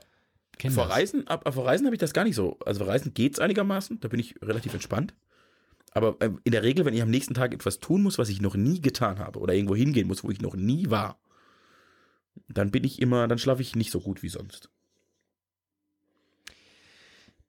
Kenn 0.59 0.73
vor 0.73 0.87
das. 0.87 0.95
Reisen, 0.97 1.27
ab, 1.29 1.53
vor 1.53 1.67
Reisen 1.67 1.87
habe 1.87 1.95
ich 1.97 2.01
das 2.01 2.13
gar 2.13 2.25
nicht 2.25 2.37
so. 2.37 2.59
Also 2.65 2.79
vor 2.85 2.89
Reisen 2.93 3.15
geht's 3.15 3.39
einigermaßen. 3.39 4.01
Da 4.01 4.09
bin 4.09 4.21
ich 4.21 4.35
relativ 4.43 4.73
entspannt. 4.75 5.15
Aber 5.93 6.17
ähm, 6.21 6.41
in 6.45 6.53
der 6.53 6.63
Regel, 6.65 6.85
wenn 6.85 6.95
ich 6.95 7.03
am 7.03 7.11
nächsten 7.11 7.35
Tag 7.35 7.55
etwas 7.55 7.79
tun 7.79 8.03
muss, 8.03 8.19
was 8.19 8.29
ich 8.29 8.41
noch 8.41 8.57
nie 8.57 8.81
getan 8.81 9.19
habe, 9.21 9.39
oder 9.39 9.55
irgendwo 9.55 9.77
hingehen 9.77 10.09
muss, 10.09 10.25
wo 10.25 10.31
ich 10.31 10.41
noch 10.41 10.57
nie 10.57 10.91
war, 10.91 11.19
dann 12.49 12.71
bin 12.73 12.83
ich 12.85 13.01
immer, 13.01 13.29
dann 13.29 13.39
schlafe 13.39 13.63
ich 13.63 13.77
nicht 13.77 13.93
so 13.93 14.01
gut 14.01 14.23
wie 14.25 14.29
sonst. 14.29 14.71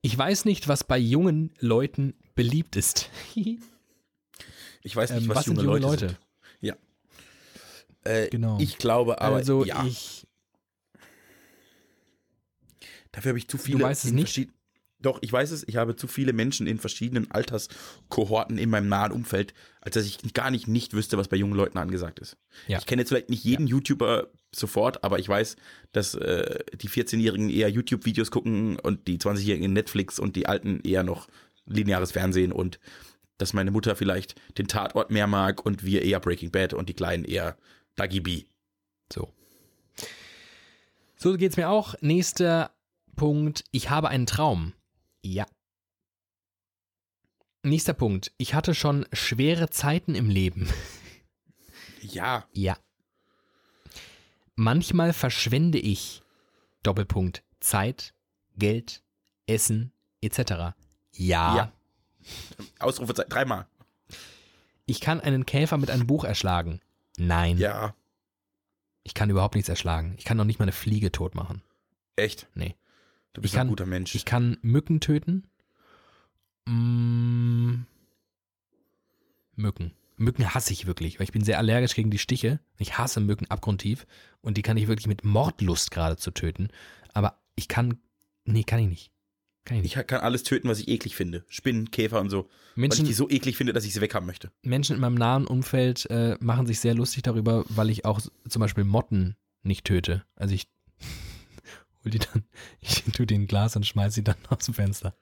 Ich 0.01 0.15
weiß 0.15 0.45
nicht, 0.45 0.67
was 0.67 0.83
bei 0.83 0.97
jungen 0.99 1.51
Leuten 1.59 2.13
beliebt 2.35 2.75
ist. 2.75 3.09
Ich 4.83 4.95
weiß 4.95 5.11
nicht, 5.11 5.23
Ähm, 5.23 5.29
was, 5.29 5.37
was 5.37 5.45
sind 5.45 5.55
junge 5.57 5.67
junge 5.67 5.79
Leute, 5.79 6.05
Leute? 6.05 6.07
sind. 6.09 6.19
Ja. 6.61 6.75
Äh, 8.03 8.29
Genau. 8.29 8.59
Ich 8.59 8.77
glaube 8.77 9.19
aber, 9.19 9.35
also 9.37 9.65
ja, 9.65 9.83
ich. 9.85 10.24
Dafür 13.15 13.29
habe 13.29 13.39
ich 13.39 13.47
zu 13.47 13.57
viele. 13.57 13.83
weißt 13.83 14.05
es 14.05 14.11
nicht? 14.11 14.49
Doch, 15.01 15.19
ich 15.21 15.31
weiß 15.31 15.51
es. 15.51 15.67
Ich 15.67 15.75
habe 15.75 15.95
zu 15.95 16.07
viele 16.07 16.33
Menschen 16.33 16.67
in 16.67 16.79
verschiedenen 16.79 17.29
Alterskohorten 17.29 18.57
in 18.57 18.69
meinem 18.69 18.87
nahen 18.87 19.11
Umfeld, 19.11 19.53
als 19.81 19.95
dass 19.95 20.05
ich 20.05 20.33
gar 20.33 20.49
nicht 20.49 20.67
nicht 20.67 20.93
wüsste, 20.93 21.17
was 21.17 21.27
bei 21.27 21.37
jungen 21.37 21.53
Leuten 21.53 21.77
angesagt 21.77 22.19
ist. 22.19 22.37
Ja. 22.67 22.79
Ich 22.79 22.85
kenne 22.85 23.01
jetzt 23.01 23.09
vielleicht 23.09 23.29
nicht 23.29 23.43
jeden 23.43 23.67
YouTuber 23.67 24.31
sofort, 24.53 25.03
aber 25.03 25.19
ich 25.19 25.27
weiß, 25.27 25.57
dass 25.91 26.15
äh, 26.15 26.59
die 26.81 26.89
14-Jährigen 26.89 27.49
eher 27.49 27.69
YouTube-Videos 27.69 28.31
gucken 28.31 28.79
und 28.79 29.07
die 29.07 29.17
20-Jährigen 29.17 29.73
Netflix 29.73 30.17
und 30.17 30.35
die 30.35 30.47
Alten 30.47 30.79
eher 30.81 31.03
noch 31.03 31.27
lineares 31.67 32.11
Fernsehen 32.11 32.51
und 32.51 32.79
dass 33.37 33.53
meine 33.53 33.71
Mutter 33.71 33.95
vielleicht 33.95 34.35
den 34.57 34.67
Tatort 34.67 35.11
mehr 35.11 35.27
mag 35.27 35.65
und 35.65 35.83
wir 35.83 36.03
eher 36.03 36.19
Breaking 36.19 36.51
Bad 36.51 36.73
und 36.73 36.87
die 36.87 36.93
Kleinen 36.93 37.25
eher 37.25 37.57
Dagi 37.95 38.21
B. 38.21 38.43
So. 39.11 39.33
So 41.17 41.35
geht's 41.37 41.57
mir 41.57 41.69
auch. 41.69 41.95
Nächster 42.01 42.74
Punkt. 43.15 43.63
Ich 43.71 43.89
habe 43.89 44.09
einen 44.09 44.25
Traum. 44.25 44.73
Ja. 45.23 45.45
Nächster 47.63 47.93
Punkt. 47.93 48.31
Ich 48.37 48.53
hatte 48.53 48.75
schon 48.75 49.05
schwere 49.11 49.69
Zeiten 49.69 50.15
im 50.15 50.29
Leben. 50.29 50.69
Ja, 52.01 52.45
Ja. 52.53 52.77
Manchmal 54.57 55.11
verschwende 55.11 55.79
ich 55.79 56.21
Doppelpunkt 56.83 57.43
Zeit, 57.59 58.13
Geld, 58.57 59.01
Essen 59.47 59.91
etc. 60.21 60.75
Ja. 61.13 61.55
Ja. 61.57 61.71
Ausrufezeichen, 62.79 63.29
dreimal. 63.29 63.67
Ich 64.85 65.01
kann 65.01 65.19
einen 65.19 65.45
Käfer 65.45 65.77
mit 65.77 65.89
einem 65.89 66.07
Buch 66.07 66.23
erschlagen. 66.23 66.79
Nein. 67.17 67.57
Ja, 67.57 67.95
Ich 69.03 69.13
kann 69.13 69.29
überhaupt 69.29 69.55
nichts 69.55 69.67
erschlagen. 69.69 70.15
Ich 70.17 70.23
kann 70.25 70.37
noch 70.37 70.45
nicht 70.45 70.59
mal 70.59 70.63
eine 70.65 70.71
Fliege 70.71 71.11
tot 71.11 71.35
machen. 71.35 71.61
echt. 72.15 72.47
Nee. 72.53 72.75
Du 73.35 73.41
bist 73.41 73.53
Ich 73.53 73.57
kann- 73.57 73.67
ein 73.67 73.69
guter 73.69 73.85
Mensch. 73.85 74.15
Ich 74.15 74.25
kann 74.25 74.57
Mücken 74.61 75.01
töten. 75.01 75.43
Mm, 76.65 77.83
Mücken. 79.55 79.91
Mücken 80.17 80.53
hasse 80.53 80.71
ich 80.71 80.85
wirklich, 80.85 81.19
weil 81.19 81.25
ich 81.25 81.33
bin 81.33 81.43
sehr 81.43 81.57
allergisch 81.57 81.93
gegen 81.95 82.09
die 82.09 82.17
Stiche. 82.17 82.61
Ich 82.77 82.97
hasse 82.97 83.19
Mücken 83.19 83.45
abgrundtief 83.49 84.07
und 84.41 84.55
die 84.57 84.61
kann 84.61 84.77
ich 84.77 84.87
wirklich 84.87 85.07
mit 85.07 85.25
Mordlust 85.25 85.91
geradezu 85.91 86.31
töten. 86.31 86.69
Aber 87.13 87.37
ich 87.55 87.67
kann, 87.67 87.97
nee, 88.45 88.63
kann 88.63 88.79
ich 88.79 88.87
nicht. 88.87 89.11
Kann 89.65 89.77
ich 89.77 89.83
nicht. 89.83 89.97
Ich 89.97 90.07
kann 90.07 90.21
alles 90.21 90.43
töten, 90.43 90.69
was 90.69 90.79
ich 90.79 90.87
eklig 90.87 91.15
finde. 91.15 91.43
Spinnen, 91.49 91.91
Käfer 91.91 92.21
und 92.21 92.29
so. 92.29 92.43
Weil 92.43 92.49
ich 92.49 92.77
Menschen, 92.77 93.05
die 93.05 93.13
so 93.13 93.29
eklig 93.29 93.57
finde, 93.57 93.73
dass 93.73 93.83
ich 93.83 93.93
sie 93.93 93.99
weghaben 93.99 94.25
möchte. 94.27 94.51
Menschen 94.61 94.95
in 94.95 95.01
meinem 95.01 95.15
nahen 95.15 95.45
Umfeld 95.47 96.09
äh, 96.09 96.37
machen 96.39 96.67
sich 96.67 96.79
sehr 96.79 96.93
lustig 96.93 97.23
darüber, 97.23 97.65
weil 97.67 97.89
ich 97.89 98.05
auch 98.05 98.21
zum 98.47 98.59
Beispiel 98.61 98.85
Motten 98.85 99.35
nicht 99.63 99.83
töte. 99.85 100.23
Also 100.35 100.55
ich 100.55 100.67
hol 102.05 102.11
die 102.11 102.19
dann, 102.19 102.45
ich 102.79 103.03
tue 103.03 103.25
die 103.25 103.35
in 103.35 103.41
ein 103.41 103.47
Glas 103.47 103.75
und 103.75 103.85
schmeiß 103.85 104.13
sie 104.13 104.23
dann 104.23 104.37
aus 104.49 104.65
dem 104.65 104.73
Fenster. 104.73 105.15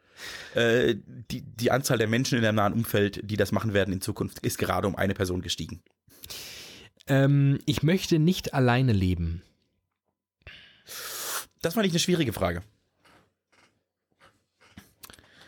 Äh, 0.53 0.95
die, 1.31 1.41
die 1.41 1.71
Anzahl 1.71 1.97
der 1.97 2.07
Menschen 2.07 2.37
in 2.37 2.43
deinem 2.43 2.55
nahen 2.55 2.73
Umfeld, 2.73 3.21
die 3.23 3.37
das 3.37 3.51
machen 3.51 3.73
werden 3.73 3.93
in 3.93 4.01
Zukunft, 4.01 4.39
ist 4.39 4.57
gerade 4.57 4.87
um 4.87 4.95
eine 4.95 5.15
Person 5.15 5.41
gestiegen. 5.41 5.81
Ähm, 7.07 7.59
ich 7.65 7.81
möchte 7.81 8.19
nicht 8.19 8.53
alleine 8.53 8.93
leben. 8.93 9.41
Das 11.61 11.73
fand 11.73 11.85
ich 11.85 11.93
eine 11.93 11.99
schwierige 11.99 12.33
Frage. 12.33 12.61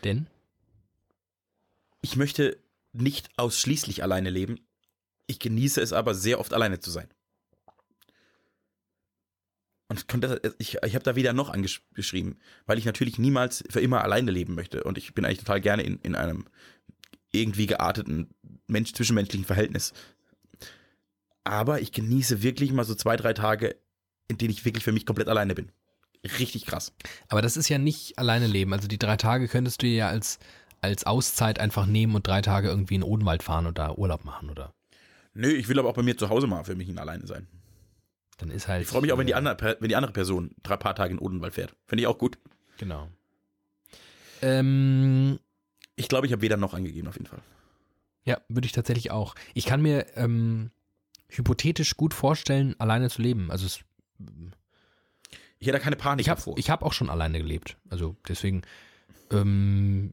Denn? 0.02 0.26
Ich 2.00 2.16
möchte 2.16 2.58
nicht 2.92 3.28
ausschließlich 3.36 4.02
alleine 4.02 4.30
leben. 4.30 4.60
Ich 5.26 5.38
genieße 5.38 5.80
es 5.80 5.92
aber 5.92 6.14
sehr 6.14 6.40
oft 6.40 6.54
alleine 6.54 6.80
zu 6.80 6.90
sein. 6.90 7.08
Und 9.88 10.00
ich, 10.00 10.06
konnte- 10.08 10.40
ich, 10.58 10.78
ich 10.84 10.94
habe 10.94 11.04
da 11.04 11.14
wieder 11.14 11.32
noch 11.32 11.50
angeschrieben, 11.50 12.38
weil 12.66 12.78
ich 12.78 12.84
natürlich 12.84 13.18
niemals 13.18 13.62
für 13.70 13.80
immer 13.80 14.02
alleine 14.02 14.30
leben 14.32 14.54
möchte. 14.54 14.82
Und 14.82 14.98
ich 14.98 15.14
bin 15.14 15.24
eigentlich 15.24 15.38
total 15.38 15.60
gerne 15.60 15.82
in, 15.82 15.98
in 16.00 16.14
einem 16.14 16.46
irgendwie 17.32 17.66
gearteten 17.66 18.30
Mensch, 18.66 18.92
zwischenmenschlichen 18.94 19.46
Verhältnis. 19.46 19.92
Aber 21.44 21.80
ich 21.80 21.92
genieße 21.92 22.42
wirklich 22.42 22.72
mal 22.72 22.84
so 22.84 22.94
zwei, 22.94 23.16
drei 23.16 23.32
Tage, 23.32 23.76
in 24.28 24.38
denen 24.38 24.50
ich 24.50 24.64
wirklich 24.64 24.82
für 24.82 24.92
mich 24.92 25.06
komplett 25.06 25.28
alleine 25.28 25.54
bin. 25.54 25.70
Richtig 26.40 26.66
krass. 26.66 26.92
Aber 27.28 27.42
das 27.42 27.56
ist 27.56 27.68
ja 27.68 27.78
nicht 27.78 28.18
alleine 28.18 28.48
leben. 28.48 28.72
Also 28.72 28.88
die 28.88 28.98
drei 28.98 29.16
Tage 29.16 29.46
könntest 29.46 29.82
du 29.82 29.86
ja 29.86 30.08
als, 30.08 30.40
als 30.80 31.04
Auszeit 31.06 31.60
einfach 31.60 31.86
nehmen 31.86 32.16
und 32.16 32.26
drei 32.26 32.42
Tage 32.42 32.68
irgendwie 32.68 32.96
in 32.96 33.04
Odenwald 33.04 33.44
fahren 33.44 33.66
oder 33.68 33.96
Urlaub 33.98 34.24
machen, 34.24 34.50
oder? 34.50 34.74
Nö, 35.34 35.48
ich 35.48 35.68
will 35.68 35.78
aber 35.78 35.88
auch 35.90 35.94
bei 35.94 36.02
mir 36.02 36.16
zu 36.16 36.28
Hause 36.28 36.48
mal 36.48 36.64
für 36.64 36.74
mich 36.74 36.88
in 36.88 36.98
alleine 36.98 37.26
sein. 37.26 37.46
Dann 38.38 38.50
ist 38.50 38.68
halt. 38.68 38.82
Ich 38.82 38.88
freue 38.88 39.00
mich 39.02 39.12
auch, 39.12 39.18
wenn 39.18 39.26
die, 39.26 39.32
äh, 39.32 39.36
andere, 39.36 39.76
wenn 39.80 39.88
die 39.88 39.96
andere 39.96 40.12
Person 40.12 40.50
drei 40.62 40.76
paar 40.76 40.94
Tage 40.94 41.12
in 41.12 41.18
Odenwald 41.18 41.54
fährt. 41.54 41.74
Finde 41.86 42.02
ich 42.02 42.06
auch 42.06 42.18
gut. 42.18 42.38
Genau. 42.78 43.08
Ähm, 44.42 45.38
Ich 45.96 46.08
glaube, 46.08 46.26
ich 46.26 46.32
habe 46.32 46.42
weder 46.42 46.56
noch 46.56 46.74
angegeben, 46.74 47.08
auf 47.08 47.14
jeden 47.16 47.26
Fall. 47.26 47.40
ja, 48.24 48.40
würde 48.48 48.66
ich 48.66 48.72
tatsächlich 48.72 49.10
auch. 49.10 49.34
Ich 49.54 49.64
kann 49.64 49.80
mir 49.80 50.06
ähm, 50.16 50.70
hypothetisch 51.28 51.96
gut 51.96 52.12
vorstellen, 52.12 52.74
alleine 52.78 53.08
zu 53.08 53.22
leben. 53.22 53.50
Also 53.50 53.64
es, 53.66 53.80
Ich 55.58 55.66
hätte 55.66 55.78
da 55.78 55.82
keine 55.82 55.96
Panik 55.96 56.20
ich 56.26 56.28
habe 56.28 56.38
davor. 56.38 56.58
ich 56.58 56.68
hab 56.70 56.82
auch 56.82 56.92
schon 56.92 57.08
alleine 57.08 57.38
gelebt. 57.38 57.78
Also 57.88 58.16
deswegen. 58.28 58.62
Ähm, 59.30 60.12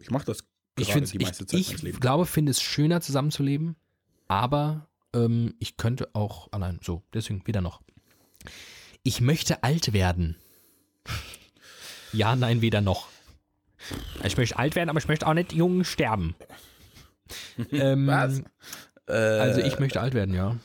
ich 0.00 0.10
mache 0.10 0.24
das 0.24 0.44
ich 0.78 0.90
finde 0.92 1.10
die 1.10 1.18
meiste 1.18 1.44
Zeit 1.44 1.60
ich, 1.60 1.68
meines 1.68 1.82
ich 1.84 2.00
glaube, 2.00 2.24
finde 2.24 2.50
es 2.50 2.62
schöner 2.62 3.02
zusammenzuleben, 3.02 3.76
aber 4.28 4.88
ähm, 5.14 5.54
ich 5.58 5.76
könnte 5.76 6.10
auch 6.14 6.48
allein. 6.52 6.80
So, 6.82 7.02
deswegen 7.12 7.46
wieder 7.46 7.60
noch. 7.60 7.80
Ich 9.02 9.20
möchte 9.20 9.62
alt 9.62 9.92
werden. 9.92 10.36
ja, 12.12 12.36
nein, 12.36 12.60
weder 12.60 12.80
noch. 12.80 13.08
Ich 14.22 14.36
möchte 14.36 14.56
alt 14.58 14.76
werden, 14.76 14.90
aber 14.90 14.98
ich 15.00 15.08
möchte 15.08 15.26
auch 15.26 15.34
nicht 15.34 15.52
jung 15.52 15.82
sterben. 15.84 16.34
ähm, 17.72 18.06
Was? 18.06 18.42
Äh, 19.08 19.12
Also 19.12 19.60
ich 19.60 19.78
möchte 19.80 20.00
alt 20.00 20.14
werden, 20.14 20.34
ja. 20.34 20.56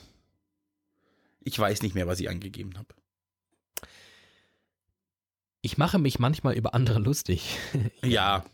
ich 1.41 1.57
weiß 1.57 1.81
nicht 1.81 1.95
mehr, 1.95 2.05
was 2.07 2.19
ich 2.19 2.29
angegeben 2.29 2.77
habe. 2.77 2.87
Ich 5.61 5.77
mache 5.77 5.97
mich 5.97 6.19
manchmal 6.19 6.53
über 6.55 6.73
andere 6.75 6.99
lustig. 6.99 7.57
Ja, 8.03 8.45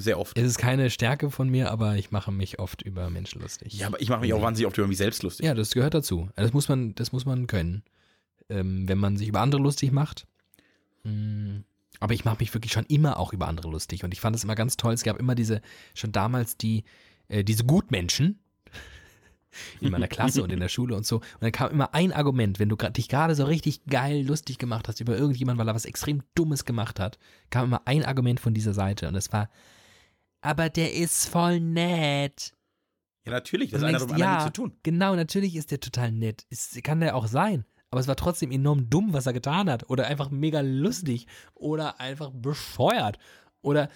sehr 0.00 0.18
oft. 0.18 0.36
Es 0.38 0.44
ist 0.44 0.58
keine 0.58 0.90
Stärke 0.90 1.30
von 1.30 1.48
mir, 1.48 1.70
aber 1.70 1.96
ich 1.96 2.10
mache 2.10 2.32
mich 2.32 2.58
oft 2.58 2.82
über 2.82 3.10
Menschen 3.10 3.40
lustig. 3.40 3.74
Ja, 3.74 3.86
aber 3.86 4.00
ich 4.00 4.08
mache 4.08 4.20
mich 4.20 4.32
auch 4.32 4.42
wahnsinnig 4.42 4.66
oft 4.66 4.78
über 4.78 4.86
mich 4.86 4.98
selbst 4.98 5.22
lustig. 5.22 5.46
Ja, 5.46 5.54
das 5.54 5.72
gehört 5.72 5.94
dazu. 5.94 6.28
Das 6.36 6.52
muss 6.52 6.68
man, 6.68 6.94
das 6.94 7.12
muss 7.12 7.24
man 7.24 7.46
können. 7.46 7.82
Ähm, 8.48 8.88
wenn 8.88 8.98
man 8.98 9.16
sich 9.16 9.28
über 9.28 9.40
andere 9.40 9.62
lustig 9.62 9.90
macht. 9.90 10.26
Mm, 11.04 11.60
Aber 12.00 12.14
ich 12.14 12.24
mache 12.24 12.38
mich 12.40 12.52
wirklich 12.52 12.72
schon 12.72 12.84
immer 12.86 13.18
auch 13.18 13.32
über 13.32 13.48
andere 13.48 13.70
lustig. 13.70 14.04
Und 14.04 14.12
ich 14.12 14.20
fand 14.20 14.36
es 14.36 14.44
immer 14.44 14.54
ganz 14.54 14.76
toll. 14.76 14.92
Es 14.92 15.02
gab 15.02 15.18
immer 15.18 15.34
diese, 15.34 15.62
schon 15.94 16.12
damals 16.12 16.56
die, 16.56 16.84
äh, 17.28 17.44
diese 17.44 17.64
Gutmenschen 17.64 18.40
in 19.80 19.90
meiner 19.90 20.08
Klasse 20.08 20.42
und 20.42 20.52
in 20.52 20.60
der 20.60 20.68
Schule 20.68 20.94
und 20.96 21.06
so. 21.06 21.16
Und 21.16 21.42
dann 21.42 21.52
kam 21.52 21.70
immer 21.70 21.94
ein 21.94 22.12
Argument, 22.12 22.58
wenn 22.58 22.68
du 22.68 22.76
dich 22.76 23.08
gerade 23.08 23.34
so 23.34 23.44
richtig 23.44 23.84
geil 23.86 24.26
lustig 24.26 24.58
gemacht 24.58 24.88
hast 24.88 25.00
über 25.00 25.16
irgendjemanden, 25.16 25.58
weil 25.58 25.68
er 25.68 25.74
was 25.74 25.84
extrem 25.86 26.22
Dummes 26.34 26.64
gemacht 26.64 27.00
hat, 27.00 27.18
kam 27.50 27.66
immer 27.66 27.82
ein 27.86 28.04
Argument 28.04 28.40
von 28.40 28.52
dieser 28.52 28.74
Seite. 28.74 29.08
Und 29.08 29.14
es 29.14 29.32
war, 29.32 29.48
aber 30.44 30.68
der 30.68 30.92
ist 30.92 31.26
voll 31.26 31.58
nett. 31.58 32.52
Ja, 33.24 33.32
natürlich, 33.32 33.70
das 33.70 33.82
Und 33.82 33.86
hat 33.86 33.92
mit 33.92 34.02
dem 34.02 34.12
anderen 34.12 34.20
ja, 34.20 34.32
nichts 34.32 34.44
zu 34.44 34.52
tun. 34.52 34.72
Genau, 34.82 35.16
natürlich 35.16 35.56
ist 35.56 35.70
der 35.70 35.80
total 35.80 36.12
nett. 36.12 36.44
Ist, 36.50 36.84
kann 36.84 37.00
der 37.00 37.16
auch 37.16 37.26
sein. 37.26 37.64
Aber 37.90 38.00
es 38.00 38.08
war 38.08 38.16
trotzdem 38.16 38.50
enorm 38.50 38.90
dumm, 38.90 39.14
was 39.14 39.24
er 39.24 39.32
getan 39.32 39.70
hat. 39.70 39.88
Oder 39.88 40.06
einfach 40.06 40.30
mega 40.30 40.60
lustig. 40.60 41.26
Oder 41.54 41.98
einfach 41.98 42.30
bescheuert. 42.30 43.18
Oder, 43.62 43.88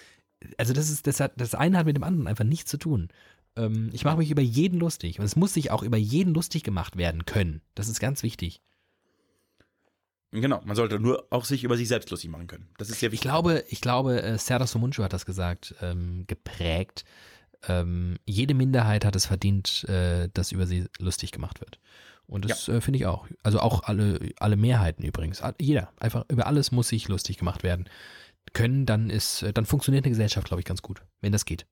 also 0.56 0.72
das 0.72 0.88
ist, 0.88 1.06
das 1.06 1.20
hat, 1.20 1.32
das 1.36 1.54
eine 1.54 1.76
hat 1.76 1.84
mit 1.84 1.96
dem 1.96 2.04
anderen 2.04 2.26
einfach 2.26 2.44
nichts 2.44 2.70
zu 2.70 2.78
tun. 2.78 3.08
Ähm, 3.56 3.90
ich 3.92 4.04
mache 4.04 4.16
mich 4.16 4.30
über 4.30 4.40
jeden 4.40 4.80
lustig. 4.80 5.18
Und 5.18 5.26
es 5.26 5.36
muss 5.36 5.52
sich 5.52 5.70
auch 5.70 5.82
über 5.82 5.98
jeden 5.98 6.32
lustig 6.32 6.62
gemacht 6.62 6.96
werden 6.96 7.26
können. 7.26 7.60
Das 7.74 7.88
ist 7.88 8.00
ganz 8.00 8.22
wichtig. 8.22 8.62
Genau, 10.30 10.60
man 10.64 10.76
sollte 10.76 10.98
nur 11.00 11.26
auch 11.30 11.44
sich 11.46 11.64
über 11.64 11.76
sich 11.76 11.88
selbst 11.88 12.10
lustig 12.10 12.28
machen 12.30 12.46
können. 12.48 12.68
Das 12.76 12.90
ist 12.90 13.00
sehr 13.00 13.08
Ich 13.08 13.12
wichtig. 13.14 13.22
glaube, 13.22 13.64
ich 13.68 13.80
glaube, 13.80 14.22
äh, 14.22 14.36
Serdar 14.38 14.66
Somuncu 14.68 15.02
hat 15.02 15.12
das 15.14 15.24
gesagt, 15.24 15.74
ähm, 15.80 16.24
geprägt. 16.26 17.04
Ähm, 17.66 18.18
jede 18.26 18.54
Minderheit 18.54 19.04
hat 19.04 19.16
es 19.16 19.26
verdient, 19.26 19.84
äh, 19.88 20.28
dass 20.34 20.52
über 20.52 20.66
sie 20.66 20.86
lustig 20.98 21.32
gemacht 21.32 21.60
wird. 21.60 21.80
Und 22.26 22.44
das 22.48 22.68
äh, 22.68 22.80
finde 22.82 22.98
ich 22.98 23.06
auch. 23.06 23.26
Also 23.42 23.58
auch 23.60 23.84
alle, 23.84 24.20
alle 24.38 24.56
Mehrheiten 24.56 25.02
übrigens. 25.02 25.40
All- 25.40 25.54
Jeder. 25.58 25.90
Einfach 25.98 26.26
über 26.28 26.46
alles 26.46 26.72
muss 26.72 26.88
sich 26.88 27.08
lustig 27.08 27.38
gemacht 27.38 27.62
werden 27.62 27.88
können. 28.52 28.84
Dann 28.84 29.08
ist, 29.08 29.42
äh, 29.42 29.52
dann 29.54 29.64
funktioniert 29.64 30.04
eine 30.04 30.10
Gesellschaft, 30.12 30.46
glaube 30.46 30.60
ich, 30.60 30.66
ganz 30.66 30.82
gut, 30.82 31.00
wenn 31.22 31.32
das 31.32 31.46
geht. 31.46 31.64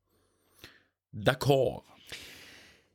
D'accord. 1.14 1.82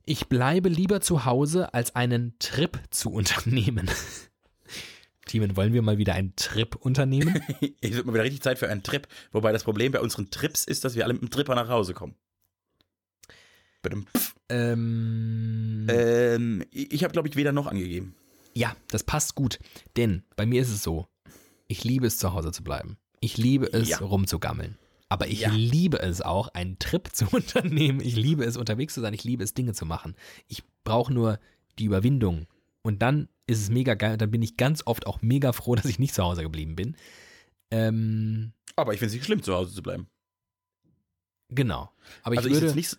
Ich 0.06 0.28
bleibe 0.28 0.70
lieber 0.70 1.02
zu 1.02 1.26
Hause, 1.26 1.74
als 1.76 1.96
einen 1.96 2.34
Trip 2.40 2.80
zu 2.90 3.12
unternehmen. 3.12 3.90
Timon, 5.32 5.56
wollen 5.56 5.72
wir 5.72 5.82
mal 5.82 5.98
wieder 5.98 6.14
einen 6.14 6.36
Trip 6.36 6.76
unternehmen? 6.76 7.42
Es 7.82 7.92
wird 7.94 8.06
mal 8.06 8.14
wieder 8.14 8.24
richtig 8.26 8.42
Zeit 8.42 8.60
für 8.60 8.68
einen 8.70 8.84
Trip. 8.84 9.08
Wobei 9.32 9.54
das 9.54 9.64
Problem 9.64 9.94
bei 9.94 10.02
unseren 10.02 10.30
Trips 10.30 10.66
ist, 10.66 10.84
dass 10.84 10.96
wir 10.96 11.06
alle 11.06 11.14
mit 11.14 11.22
dem 11.22 11.30
Tripper 11.30 11.56
nach 11.56 11.70
Hause 11.70 11.94
kommen. 11.94 12.16
Ähm, 14.50 15.88
Ähm, 15.90 16.66
ich 16.72 17.04
habe, 17.04 17.14
glaube 17.14 17.30
ich, 17.30 17.36
weder 17.38 17.54
noch 17.54 17.68
angegeben. 17.68 18.14
Ja, 18.54 18.76
das 18.90 19.04
passt 19.04 19.36
gut, 19.36 19.60
denn 19.96 20.24
bei 20.36 20.46
mir 20.46 20.62
ist 20.62 20.70
es 20.70 20.84
so, 20.84 21.08
ich 21.70 21.86
liebe 21.86 22.06
es 22.08 22.18
zu 22.18 22.34
Hause 22.34 22.52
zu 22.52 22.62
bleiben. 22.64 22.98
Ich 23.22 23.38
liebe 23.38 23.72
es 23.72 23.88
Ja. 23.88 24.00
rumzugammeln. 24.00 24.78
Aber 25.08 25.28
ich 25.28 25.42
Ja. 25.42 25.50
liebe 25.52 26.00
es 26.02 26.22
auch, 26.22 26.50
einen 26.50 26.78
Trip 26.80 27.08
zu 27.14 27.26
unternehmen. 27.32 28.02
Ich 28.02 28.18
liebe 28.18 28.44
es, 28.44 28.58
unterwegs 28.58 28.94
zu 28.94 29.00
sein. 29.02 29.14
Ich 29.14 29.24
liebe 29.24 29.44
es, 29.46 29.54
Dinge 29.54 29.74
zu 29.74 29.86
machen. 29.86 30.16
Ich 30.50 30.64
brauche 30.84 31.14
nur 31.14 31.40
die 31.80 31.86
Überwindung. 31.86 32.48
Und 32.84 33.02
dann 33.02 33.30
ist 33.48 33.60
es 33.62 33.70
mega 33.70 33.94
geil. 33.94 34.14
Und 34.14 34.22
dann 34.22 34.32
bin 34.32 34.42
ich 34.42 34.58
ganz 34.58 34.84
oft 34.86 35.06
auch 35.08 35.22
mega 35.22 35.52
froh, 35.54 35.76
dass 35.76 35.86
ich 35.86 36.00
nicht 36.00 36.14
zu 36.16 36.24
Hause 36.24 36.44
geblieben 36.44 36.76
bin. 36.76 36.96
Ähm, 37.72 38.54
Aber 38.76 38.94
ich 38.94 39.00
finde 39.00 39.08
es 39.10 39.14
nicht 39.16 39.26
schlimm, 39.26 39.44
zu 39.44 39.54
Hause 39.54 39.74
zu 39.74 39.82
bleiben. 39.84 40.08
genau. 41.50 41.92
Aber 42.24 42.38
also 42.38 42.48
ich 42.50 42.56
würde. 42.56 42.68
sitze 42.68 42.78
nicht. 42.78 42.98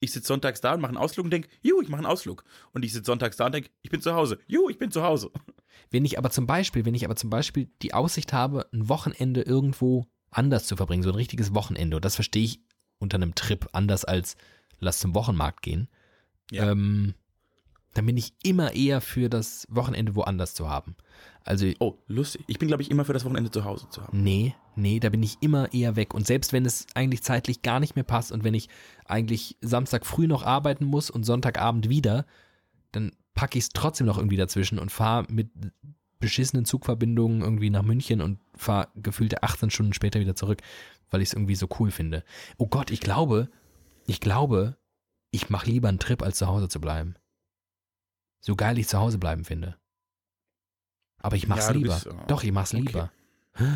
Ich 0.00 0.10
sitze 0.10 0.26
sonntags 0.26 0.60
da 0.60 0.74
und 0.74 0.80
mache 0.80 0.88
einen 0.90 0.98
Ausflug 0.98 1.24
und 1.24 1.30
denke, 1.30 1.48
juhu, 1.62 1.80
ich 1.80 1.88
mache 1.88 2.00
einen 2.00 2.06
Ausflug. 2.06 2.42
Und 2.72 2.84
ich 2.84 2.92
sitze 2.92 3.06
sonntags 3.06 3.36
da 3.36 3.46
und 3.46 3.54
denke, 3.54 3.70
ich 3.82 3.90
bin 3.90 4.00
zu 4.02 4.14
Hause. 4.14 4.40
Juhu, 4.48 4.68
ich 4.68 4.78
bin 4.78 4.90
zu 4.90 5.04
Hause. 5.04 5.30
Wenn 5.92 6.04
ich 6.04 6.18
aber 6.18 6.30
zum 6.30 6.46
Beispiel, 6.46 6.84
wenn 6.84 6.94
ich 6.94 7.04
aber 7.04 7.16
zum 7.16 7.28
Beispiel 7.30 7.68
die 7.82 7.92
Aussicht 7.94 8.32
habe, 8.32 8.66
ein 8.72 8.88
Wochenende 8.88 9.42
irgendwo 9.42 10.06
anders 10.30 10.66
zu 10.66 10.74
verbringen, 10.76 11.02
so 11.02 11.10
ein 11.10 11.14
richtiges 11.14 11.54
Wochenende, 11.54 11.96
und 11.96 12.04
das 12.04 12.14
verstehe 12.14 12.44
ich 12.44 12.60
unter 12.98 13.16
einem 13.16 13.34
Trip 13.34 13.68
anders 13.72 14.04
als 14.04 14.36
lass 14.80 14.98
zum 15.00 15.14
Wochenmarkt 15.14 15.62
gehen, 15.62 15.88
Ja. 16.50 16.70
ähm, 16.70 17.14
dann 17.94 18.06
bin 18.06 18.16
ich 18.16 18.32
immer 18.42 18.72
eher 18.74 19.00
für 19.00 19.28
das 19.28 19.66
Wochenende 19.70 20.14
woanders 20.14 20.54
zu 20.54 20.68
haben. 20.68 20.96
Also, 21.44 21.66
Oh, 21.80 21.98
lustig. 22.06 22.42
Ich 22.46 22.58
bin, 22.58 22.68
glaube 22.68 22.82
ich, 22.82 22.90
immer 22.90 23.04
für 23.04 23.12
das 23.12 23.24
Wochenende 23.24 23.50
zu 23.50 23.64
Hause 23.64 23.88
zu 23.90 24.02
haben. 24.02 24.22
nee, 24.22 24.54
nee, 24.76 25.00
da 25.00 25.08
bin 25.10 25.22
ich 25.22 25.36
immer 25.40 25.72
eher 25.74 25.96
weg. 25.96 26.14
Und 26.14 26.26
selbst 26.26 26.52
wenn 26.52 26.64
es 26.64 26.86
eigentlich 26.94 27.22
zeitlich 27.22 27.62
gar 27.62 27.80
nicht 27.80 27.94
mehr 27.96 28.04
passt 28.04 28.32
und 28.32 28.44
wenn 28.44 28.54
ich 28.54 28.68
eigentlich 29.04 29.56
Samstag 29.60 30.06
früh 30.06 30.26
noch 30.26 30.44
arbeiten 30.44 30.84
muss 30.84 31.10
und 31.10 31.24
Sonntagabend 31.24 31.88
wieder, 31.88 32.24
dann 32.92 33.12
packe 33.34 33.58
ich 33.58 33.64
es 33.64 33.70
trotzdem 33.70 34.06
noch 34.06 34.18
irgendwie 34.18 34.36
dazwischen 34.36 34.78
und 34.78 34.90
fahre 34.90 35.26
mit 35.28 35.50
beschissenen 36.20 36.64
Zugverbindungen 36.64 37.42
irgendwie 37.42 37.70
nach 37.70 37.82
München 37.82 38.20
und 38.20 38.38
fahre 38.54 38.88
gefühlte 38.94 39.42
18 39.42 39.70
Stunden 39.70 39.92
später 39.92 40.20
wieder 40.20 40.36
zurück, 40.36 40.62
weil 41.10 41.20
ich 41.20 41.30
es 41.30 41.34
irgendwie 41.34 41.56
so 41.56 41.68
cool 41.80 41.90
finde. 41.90 42.22
Oh 42.58 42.68
Gott, 42.68 42.90
ich 42.90 43.00
glaube, 43.00 43.48
ich 44.06 44.20
glaube, 44.20 44.76
ich 45.32 45.50
mache 45.50 45.66
lieber 45.66 45.88
einen 45.88 45.98
Trip, 45.98 46.22
als 46.22 46.38
zu 46.38 46.46
Hause 46.46 46.68
zu 46.68 46.80
bleiben. 46.80 47.16
So 48.44 48.54
geil 48.56 48.76
ich 48.78 48.88
zu 48.88 48.98
Hause 48.98 49.16
bleiben 49.18 49.44
finde. 49.44 49.76
Aber 51.18 51.36
ich 51.36 51.46
mach's 51.48 51.66
Ja, 51.68 51.72
lieber. 51.72 51.94
bist, 51.94 52.06
äh, 52.06 52.14
Doch, 52.26 52.42
ich 52.42 52.52
mach's 52.52 52.74
okay. 52.74 52.82
lieber. 52.82 53.12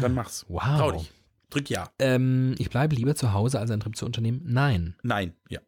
Dann 0.01 0.13
mach's. 0.13 0.45
Wow. 0.49 0.63
Trau 0.79 0.91
dich. 0.93 1.13
Drück 1.51 1.71
ja. 1.71 1.89
Ähm, 2.01 2.55
ich 2.59 2.69
bleibe 2.71 2.97
lieber 2.97 3.15
zu 3.15 3.33
Hause, 3.33 3.61
als 3.61 3.71
einen 3.71 3.81
Trip 3.81 3.97
zu 3.97 4.05
unternehmen. 4.05 4.43
Nein. 4.45 4.97
Nein. 5.03 5.33
Ja. 5.49 5.61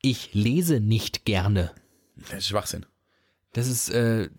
Ich 0.00 0.32
lese 0.32 0.80
nicht 0.80 1.24
gerne. 1.24 1.72
Das 2.16 2.38
ist 2.38 2.48
Schwachsinn. 2.48 2.86
Das 3.52 3.66
ist, 3.66 3.90
äh, 3.90 4.30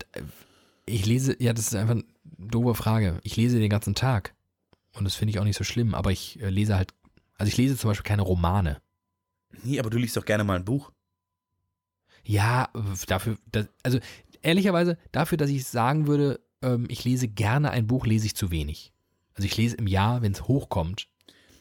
ich 0.86 1.04
lese, 1.04 1.36
ja, 1.40 1.52
das 1.52 1.66
ist 1.66 1.74
einfach 1.74 1.94
eine 1.96 2.04
doofe 2.38 2.74
Frage. 2.74 3.20
Ich 3.22 3.36
lese 3.36 3.58
den 3.58 3.68
ganzen 3.68 3.94
Tag. 3.94 4.34
Und 4.94 5.04
das 5.04 5.14
finde 5.14 5.30
ich 5.32 5.38
auch 5.38 5.44
nicht 5.44 5.58
so 5.58 5.64
schlimm, 5.64 5.94
aber 5.94 6.10
ich 6.10 6.40
äh, 6.40 6.48
lese 6.48 6.76
halt, 6.76 6.94
also 7.36 7.48
ich 7.48 7.56
lese 7.58 7.76
zum 7.76 7.90
Beispiel 7.90 8.08
keine 8.08 8.22
Romane. 8.22 8.80
Nee, 9.62 9.78
aber 9.78 9.90
du 9.90 9.98
liest 9.98 10.16
doch 10.16 10.24
gerne 10.24 10.44
mal 10.44 10.56
ein 10.56 10.64
Buch. 10.64 10.91
Ja, 12.24 12.68
äh, 12.74 12.78
dafür, 13.06 13.36
das, 13.50 13.68
also 13.82 13.98
ehrlicherweise, 14.42 14.96
dafür, 15.12 15.38
dass 15.38 15.50
ich 15.50 15.66
sagen 15.66 16.06
würde, 16.06 16.40
ähm, 16.62 16.86
ich 16.88 17.04
lese 17.04 17.28
gerne 17.28 17.70
ein 17.70 17.86
Buch, 17.86 18.06
lese 18.06 18.26
ich 18.26 18.36
zu 18.36 18.50
wenig. 18.50 18.92
Also 19.34 19.46
ich 19.46 19.56
lese 19.56 19.76
im 19.76 19.86
Jahr, 19.86 20.22
wenn 20.22 20.32
es 20.32 20.46
hochkommt. 20.48 21.08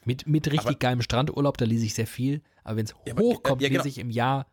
Mit, 0.06 0.28
mit 0.28 0.48
richtig 0.48 0.68
Aber- 0.70 0.76
geilem 0.78 1.02
Strandurlaub, 1.02 1.58
da 1.58 1.66
lese 1.66 1.86
ich 1.86 1.94
sehr 1.94 2.08
viel. 2.08 2.42
Aber 2.64 2.78
wenn 2.78 2.86
es 2.86 2.96
Ja, 3.06 3.14
aber- 3.14 3.22
hochkommt, 3.24 3.62
ja, 3.62 3.70
genau. 3.70 3.80
lese 3.84 3.90
ich 3.90 3.98
im 4.00 4.10
Jahr 4.10 4.48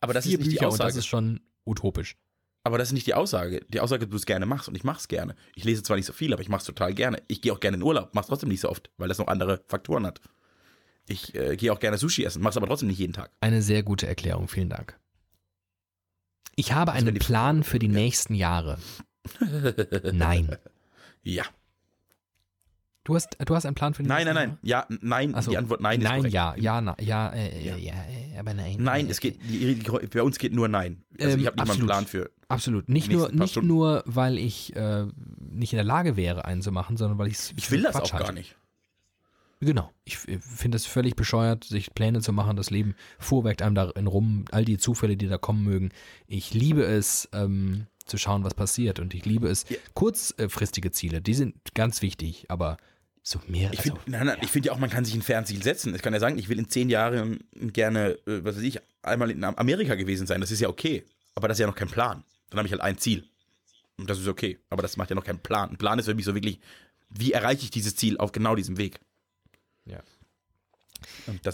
Aber 0.00 0.12
das 0.14 0.24
vier 0.24 0.34
ist 0.34 0.38
nicht 0.40 0.50
die 0.52 0.54
Bücher 0.56 0.66
und 0.68 0.74
Aussage. 0.74 0.88
das 0.88 0.96
ist 0.96 1.06
schon 1.06 1.40
utopisch. 1.64 2.16
aber 2.64 2.78
das 2.78 2.88
ist 2.88 2.92
nicht 2.92 3.06
die 3.08 3.14
Aussage. 3.14 3.64
Die 3.68 3.80
Aussage, 3.80 4.06
dass 4.06 4.10
du 4.10 4.16
es 4.16 4.26
gerne 4.26 4.46
machst 4.46 4.68
und 4.68 4.76
ich 4.76 4.84
mach's 4.84 5.08
gerne. 5.08 5.34
Ich 5.56 5.64
lese 5.64 5.82
zwar 5.82 5.96
nicht 5.96 6.06
so 6.06 6.12
viel, 6.12 6.32
aber 6.32 6.42
ich 6.42 6.48
mach's 6.48 6.64
total 6.64 6.94
gerne. 6.94 7.20
Ich 7.26 7.42
gehe 7.42 7.52
auch 7.52 7.58
gerne 7.60 7.76
in 7.76 7.82
Urlaub, 7.82 8.10
mach's 8.12 8.28
trotzdem 8.28 8.48
nicht 8.50 8.60
so 8.60 8.68
oft, 8.68 8.90
weil 8.98 9.08
das 9.08 9.18
noch 9.18 9.26
andere 9.26 9.64
Faktoren 9.68 10.06
hat. 10.06 10.20
Ich 11.08 11.34
äh, 11.34 11.56
gehe 11.56 11.72
auch 11.72 11.80
gerne 11.80 11.98
Sushi 11.98 12.24
essen, 12.24 12.42
mach's 12.42 12.56
aber 12.56 12.66
trotzdem 12.66 12.88
nicht 12.88 12.98
jeden 12.98 13.12
Tag. 13.12 13.30
Eine 13.40 13.60
sehr 13.62 13.82
gute 13.82 14.06
Erklärung, 14.06 14.48
vielen 14.48 14.68
Dank. 14.68 14.98
Ich 16.54 16.72
habe 16.72 16.92
Das 16.92 17.00
einen 17.00 17.14
Plan 17.18 17.64
für 17.64 17.78
die 17.78 17.88
nächsten 17.88 18.34
Jahre. 18.34 18.78
Nein. 20.12 20.56
Ja. 21.24 21.44
Du 23.04 23.14
hast, 23.14 23.36
du 23.44 23.54
hast 23.54 23.64
einen 23.64 23.76
Plan 23.76 23.94
für 23.94 24.02
die 24.02 24.08
Nein, 24.08 24.24
nein, 24.26 24.34
nein. 24.34 24.58
Ja, 24.62 24.86
n- 24.90 24.98
nein. 25.02 25.34
So. 25.40 25.52
Die 25.52 25.56
Antwort 25.58 25.80
nein 25.80 26.00
ist 26.00 26.04
Nein, 26.08 26.24
ja, 26.26 26.54
ja, 26.56 26.80
na, 26.80 26.96
ja, 27.00 27.28
äh, 27.32 27.64
Ja. 27.64 27.76
ja, 27.76 27.92
äh, 27.94 28.38
aber 28.38 28.54
nein. 28.54 28.76
Nein, 28.80 29.06
äh, 29.06 29.10
es 29.10 29.20
geht, 29.20 29.38
bei 30.12 30.22
uns 30.22 30.38
geht 30.38 30.52
nur 30.52 30.66
nein. 30.66 31.04
Also 31.20 31.34
Ähm, 31.34 31.40
ich 31.40 31.46
habe 31.46 31.56
nicht 31.56 31.56
mal 31.56 31.62
einen 31.62 31.70
absolut. 31.70 31.86
Plan 31.88 32.06
für. 32.06 32.30
Absolut. 32.48 32.88
Nicht 32.88 33.10
nur, 33.10 33.30
nicht 33.30 33.50
Stunden. 33.52 33.68
nur, 33.68 34.02
weil 34.06 34.36
ich 34.38 34.74
äh, 34.74 35.06
nicht 35.38 35.72
in 35.72 35.76
der 35.76 35.84
Lage 35.84 36.16
wäre, 36.16 36.44
einen 36.44 36.60
zu 36.62 36.72
machen, 36.72 36.96
sondern 36.96 37.18
weil 37.18 37.28
Ich 37.28 37.38
für 37.38 37.70
will 37.72 37.82
das 37.82 37.92
Quatsch 37.92 38.02
auch 38.14 38.18
gar 38.18 38.20
halte. 38.28 38.34
nicht. 38.34 38.56
Genau. 39.64 39.90
Ich 40.04 40.14
f- 40.14 40.26
finde 40.42 40.76
es 40.76 40.86
völlig 40.86 41.14
bescheuert, 41.14 41.64
sich 41.64 41.94
Pläne 41.94 42.20
zu 42.20 42.32
machen. 42.32 42.56
Das 42.56 42.70
Leben 42.70 42.94
fuhrwerkt 43.18 43.62
einem 43.62 43.74
darin 43.76 44.06
rum. 44.08 44.44
All 44.50 44.64
die 44.64 44.76
Zufälle, 44.78 45.16
die 45.16 45.28
da 45.28 45.38
kommen 45.38 45.62
mögen. 45.62 45.90
Ich 46.26 46.52
liebe 46.52 46.82
es, 46.84 47.28
ähm, 47.32 47.86
zu 48.04 48.18
schauen, 48.18 48.42
was 48.42 48.54
passiert. 48.54 48.98
Und 48.98 49.14
ich 49.14 49.24
liebe 49.24 49.48
es, 49.48 49.64
Ja. 49.68 49.76
kurzfristige 49.94 50.90
Ziele, 50.90 51.20
die 51.22 51.34
sind 51.34 51.54
ganz 51.74 52.02
wichtig, 52.02 52.46
aber 52.48 52.76
so 53.22 53.38
mehr. 53.46 53.72
Ich 53.72 53.78
also, 53.78 53.94
finde 53.94 54.10
nein, 54.10 54.26
nein, 54.26 54.38
ich 54.42 54.50
find 54.50 54.66
ja 54.66 54.72
auch, 54.72 54.78
man 54.78 54.90
kann 54.90 55.04
sich 55.04 55.14
ein 55.14 55.22
Fernziel 55.22 55.62
setzen. 55.62 55.94
Ich 55.94 56.02
kann 56.02 56.12
ja 56.12 56.18
sagen, 56.18 56.36
ich 56.38 56.48
will 56.48 56.58
in 56.58 56.68
zehn 56.68 56.90
Jahren 56.90 57.38
gerne, 57.54 58.18
äh, 58.26 58.44
was 58.44 58.56
weiß 58.56 58.62
ich, 58.64 58.80
einmal 59.02 59.30
in 59.30 59.44
Amerika 59.44 59.94
gewesen 59.94 60.26
sein. 60.26 60.40
Das 60.40 60.50
ist 60.50 60.58
ja 60.60 60.68
okay. 60.68 61.04
Aber 61.36 61.46
das 61.46 61.56
ist 61.58 61.60
ja 61.60 61.68
noch 61.68 61.76
kein 61.76 61.88
Plan. 61.88 62.24
Dann 62.50 62.58
habe 62.58 62.66
ich 62.66 62.72
halt 62.72 62.82
ein 62.82 62.98
Ziel. 62.98 63.28
Und 63.96 64.10
das 64.10 64.18
ist 64.18 64.26
okay. 64.26 64.58
Aber 64.70 64.82
das 64.82 64.96
macht 64.96 65.10
ja 65.10 65.14
noch 65.14 65.24
keinen 65.24 65.38
Plan. 65.38 65.70
Ein 65.70 65.76
Plan 65.78 66.00
ist 66.00 66.06
für 66.06 66.14
mich 66.14 66.24
so 66.24 66.34
wirklich, 66.34 66.58
wie 67.08 67.30
erreiche 67.32 67.62
ich 67.62 67.70
dieses 67.70 67.94
Ziel 67.94 68.18
auf 68.18 68.32
genau 68.32 68.56
diesem 68.56 68.76
Weg? 68.78 68.98
Ja. 69.84 70.00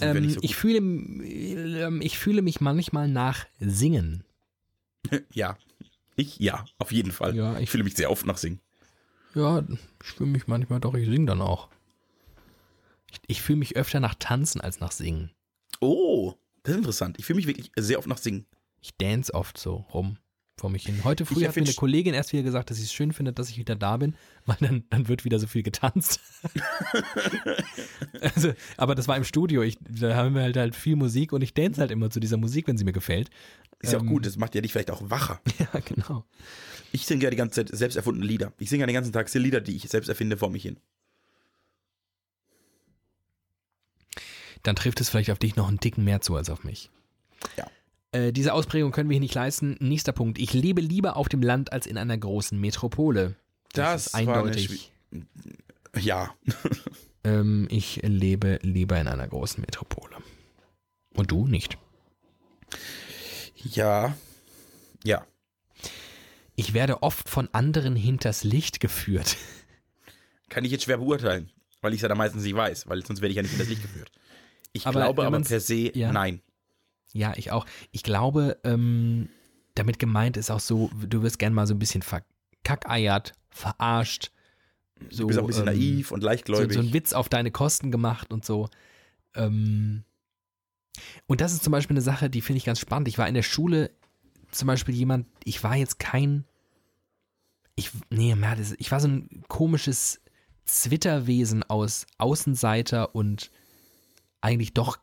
Ähm, 0.00 0.20
nicht 0.22 0.34
so 0.34 0.40
ich, 0.42 0.56
fühle, 0.56 0.78
ähm, 0.78 2.00
ich 2.02 2.18
fühle 2.18 2.42
mich 2.42 2.60
manchmal 2.60 3.08
nach 3.08 3.46
Singen. 3.58 4.24
Ja. 5.32 5.56
Ich, 6.16 6.38
ja, 6.40 6.64
auf 6.78 6.90
jeden 6.90 7.12
Fall. 7.12 7.34
Ja, 7.36 7.56
ich 7.56 7.62
ich- 7.64 7.70
fühle 7.70 7.84
mich 7.84 7.94
sehr 7.94 8.10
oft 8.10 8.26
nach 8.26 8.36
Singen. 8.38 8.60
Ja, 9.34 9.64
ich 10.02 10.08
fühle 10.10 10.30
mich 10.30 10.48
manchmal 10.48 10.80
doch, 10.80 10.94
ich 10.94 11.06
singe 11.08 11.26
dann 11.26 11.40
auch. 11.40 11.68
Ich, 13.10 13.20
ich 13.28 13.42
fühle 13.42 13.58
mich 13.58 13.76
öfter 13.76 14.00
nach 14.00 14.16
Tanzen 14.16 14.60
als 14.60 14.80
nach 14.80 14.90
Singen. 14.90 15.30
Oh, 15.80 16.34
das 16.64 16.72
ist 16.72 16.78
interessant. 16.78 17.16
Ich 17.18 17.24
fühle 17.24 17.36
mich 17.36 17.46
wirklich 17.46 17.70
sehr 17.76 17.98
oft 17.98 18.08
nach 18.08 18.18
Singen. 18.18 18.46
Ich 18.80 18.96
dance 18.96 19.32
oft 19.32 19.56
so 19.58 19.76
rum 19.94 20.18
vor 20.58 20.70
mich 20.70 20.84
hin. 20.84 21.02
Heute 21.04 21.24
früh 21.24 21.40
Ich 21.40 21.48
hat 21.48 21.56
mir 21.56 21.62
eine 21.62 21.72
Kollegin 21.72 22.14
erst 22.14 22.32
wieder 22.32 22.42
gesagt, 22.42 22.70
dass 22.70 22.78
sie 22.78 22.84
es 22.84 22.92
schön 22.92 23.12
findet, 23.12 23.38
dass 23.38 23.48
ich 23.50 23.58
wieder 23.58 23.76
da 23.76 23.96
bin, 23.96 24.14
weil 24.46 24.56
dann, 24.60 24.84
dann 24.90 25.08
wird 25.08 25.24
wieder 25.24 25.38
so 25.38 25.46
viel 25.46 25.62
getanzt. 25.62 26.20
also, 28.20 28.52
aber 28.76 28.94
das 28.94 29.08
war 29.08 29.16
im 29.16 29.24
Studio. 29.24 29.62
Ich, 29.62 29.78
da 29.80 30.16
haben 30.16 30.34
wir 30.34 30.42
halt, 30.42 30.56
halt 30.56 30.74
viel 30.74 30.96
Musik 30.96 31.32
und 31.32 31.42
ich 31.42 31.54
dance 31.54 31.80
halt 31.80 31.90
immer 31.90 32.10
zu 32.10 32.20
dieser 32.20 32.36
Musik, 32.36 32.66
wenn 32.68 32.76
sie 32.76 32.84
mir 32.84 32.92
gefällt. 32.92 33.30
Ist 33.80 33.92
ja 33.92 33.98
auch 33.98 34.02
Ähm, 34.02 34.08
gut, 34.08 34.26
das 34.26 34.36
macht 34.36 34.54
ja 34.54 34.60
dich 34.60 34.72
vielleicht 34.72 34.90
auch 34.90 35.10
wacher. 35.10 35.40
Ja, 35.58 35.80
genau. 35.80 36.24
Ich 36.92 37.06
singe 37.06 37.24
ja 37.24 37.30
die 37.30 37.36
ganze 37.36 37.64
Zeit 37.64 37.76
selbst 37.76 37.96
erfundene 37.96 38.26
Lieder. 38.26 38.52
Ich 38.58 38.70
singe 38.70 38.82
ja 38.82 38.86
den 38.86 38.94
ganzen 38.94 39.12
Tag 39.12 39.32
Lieder, 39.34 39.60
die 39.60 39.76
ich 39.76 39.88
selbst 39.88 40.08
erfinde, 40.08 40.36
vor 40.36 40.50
mich 40.50 40.62
hin. 40.62 40.78
Dann 44.62 44.76
trifft 44.76 45.00
es 45.00 45.10
vielleicht 45.10 45.30
auf 45.30 45.38
dich 45.38 45.56
noch 45.56 45.68
einen 45.68 45.80
Ticken 45.80 46.04
mehr 46.04 46.20
zu 46.20 46.34
als 46.34 46.50
auf 46.50 46.64
mich. 46.64 46.90
Ja. 47.56 47.70
Äh, 48.12 48.32
diese 48.32 48.52
Ausprägung 48.54 48.92
können 48.92 49.10
wir 49.10 49.14
hier 49.14 49.20
nicht 49.20 49.34
leisten. 49.34 49.76
Nächster 49.80 50.12
Punkt. 50.12 50.38
Ich 50.38 50.52
lebe 50.52 50.80
lieber 50.80 51.16
auf 51.16 51.28
dem 51.28 51.42
Land 51.42 51.72
als 51.72 51.86
in 51.86 51.98
einer 51.98 52.16
großen 52.16 52.58
Metropole. 52.58 53.36
Das 53.72 54.08
ist 54.08 54.14
war 54.14 54.20
eine 54.20 54.32
eindeutig. 54.32 54.92
Ja, 55.94 56.34
Ähm, 57.24 57.66
ich 57.70 58.00
lebe 58.02 58.58
lieber 58.62 59.00
in 59.00 59.08
einer 59.08 59.26
großen 59.26 59.60
Metropole. 59.60 60.16
Und 61.14 61.30
du 61.30 61.46
nicht. 61.46 61.78
ja, 63.56 64.16
ja. 65.04 65.26
Ich 66.54 66.74
werde 66.74 67.02
oft 67.02 67.28
von 67.28 67.48
anderen 67.52 67.96
hinters 67.96 68.44
Licht 68.44 68.80
geführt. 68.80 69.36
Kann 70.48 70.64
ich 70.64 70.72
jetzt 70.72 70.84
schwer 70.84 70.98
beurteilen, 70.98 71.50
weil 71.82 71.92
ich 71.92 71.98
es 71.98 72.02
ja 72.02 72.08
da 72.08 72.14
meistens 72.14 72.42
nicht 72.44 72.54
weiß, 72.54 72.88
weil 72.88 73.04
sonst 73.04 73.20
werde 73.20 73.30
ich 73.30 73.36
ja 73.36 73.42
nicht 73.42 73.52
in 73.52 73.58
das 73.58 73.68
Licht 73.68 73.82
geführt. 73.82 74.10
Ich 74.72 74.86
Aber 74.86 75.00
glaube 75.00 75.26
aber 75.26 75.40
per 75.40 75.60
se 75.60 75.96
ja. 75.96 76.12
nein. 76.12 76.40
Ja, 77.12 77.32
ich 77.36 77.50
auch. 77.50 77.66
Ich 77.90 78.02
glaube, 78.02 78.58
ähm, 78.64 79.28
damit 79.74 79.98
gemeint 79.98 80.36
ist 80.36 80.50
auch 80.50 80.60
so, 80.60 80.90
du 81.06 81.22
wirst 81.22 81.38
gern 81.38 81.54
mal 81.54 81.66
so 81.66 81.74
ein 81.74 81.78
bisschen 81.78 82.02
verkackeiert, 82.02 83.32
verarscht. 83.50 84.32
So, 85.10 85.22
du 85.22 85.26
bist 85.28 85.38
auch 85.38 85.44
ein 85.44 85.46
bisschen 85.46 85.68
ähm, 85.68 85.74
naiv 85.74 86.12
und 86.12 86.20
so, 86.20 86.26
leichtgläubig. 86.26 86.74
so 86.74 86.80
ein 86.80 86.92
Witz 86.92 87.12
auf 87.12 87.28
deine 87.28 87.50
Kosten 87.50 87.90
gemacht 87.90 88.32
und 88.32 88.44
so. 88.44 88.68
Ähm, 89.34 90.04
und 91.26 91.40
das 91.40 91.52
ist 91.52 91.62
zum 91.62 91.70
Beispiel 91.70 91.94
eine 91.94 92.02
Sache, 92.02 92.28
die 92.28 92.40
finde 92.40 92.58
ich 92.58 92.64
ganz 92.64 92.80
spannend. 92.80 93.08
Ich 93.08 93.18
war 93.18 93.28
in 93.28 93.34
der 93.34 93.42
Schule 93.42 93.90
zum 94.50 94.66
Beispiel 94.66 94.94
jemand, 94.94 95.26
ich 95.44 95.62
war 95.62 95.76
jetzt 95.76 95.98
kein, 95.98 96.44
ich, 97.76 97.90
nee, 98.10 98.34
ich 98.78 98.90
war 98.90 99.00
so 99.00 99.08
ein 99.08 99.44
komisches 99.48 100.20
Zwitterwesen 100.64 101.62
aus 101.62 102.06
Außenseiter 102.18 103.14
und 103.14 103.50
eigentlich 104.40 104.74
doch 104.74 104.98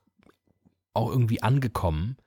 auch 0.95 1.09
irgendwie 1.09 1.43
angekommen. 1.43 2.17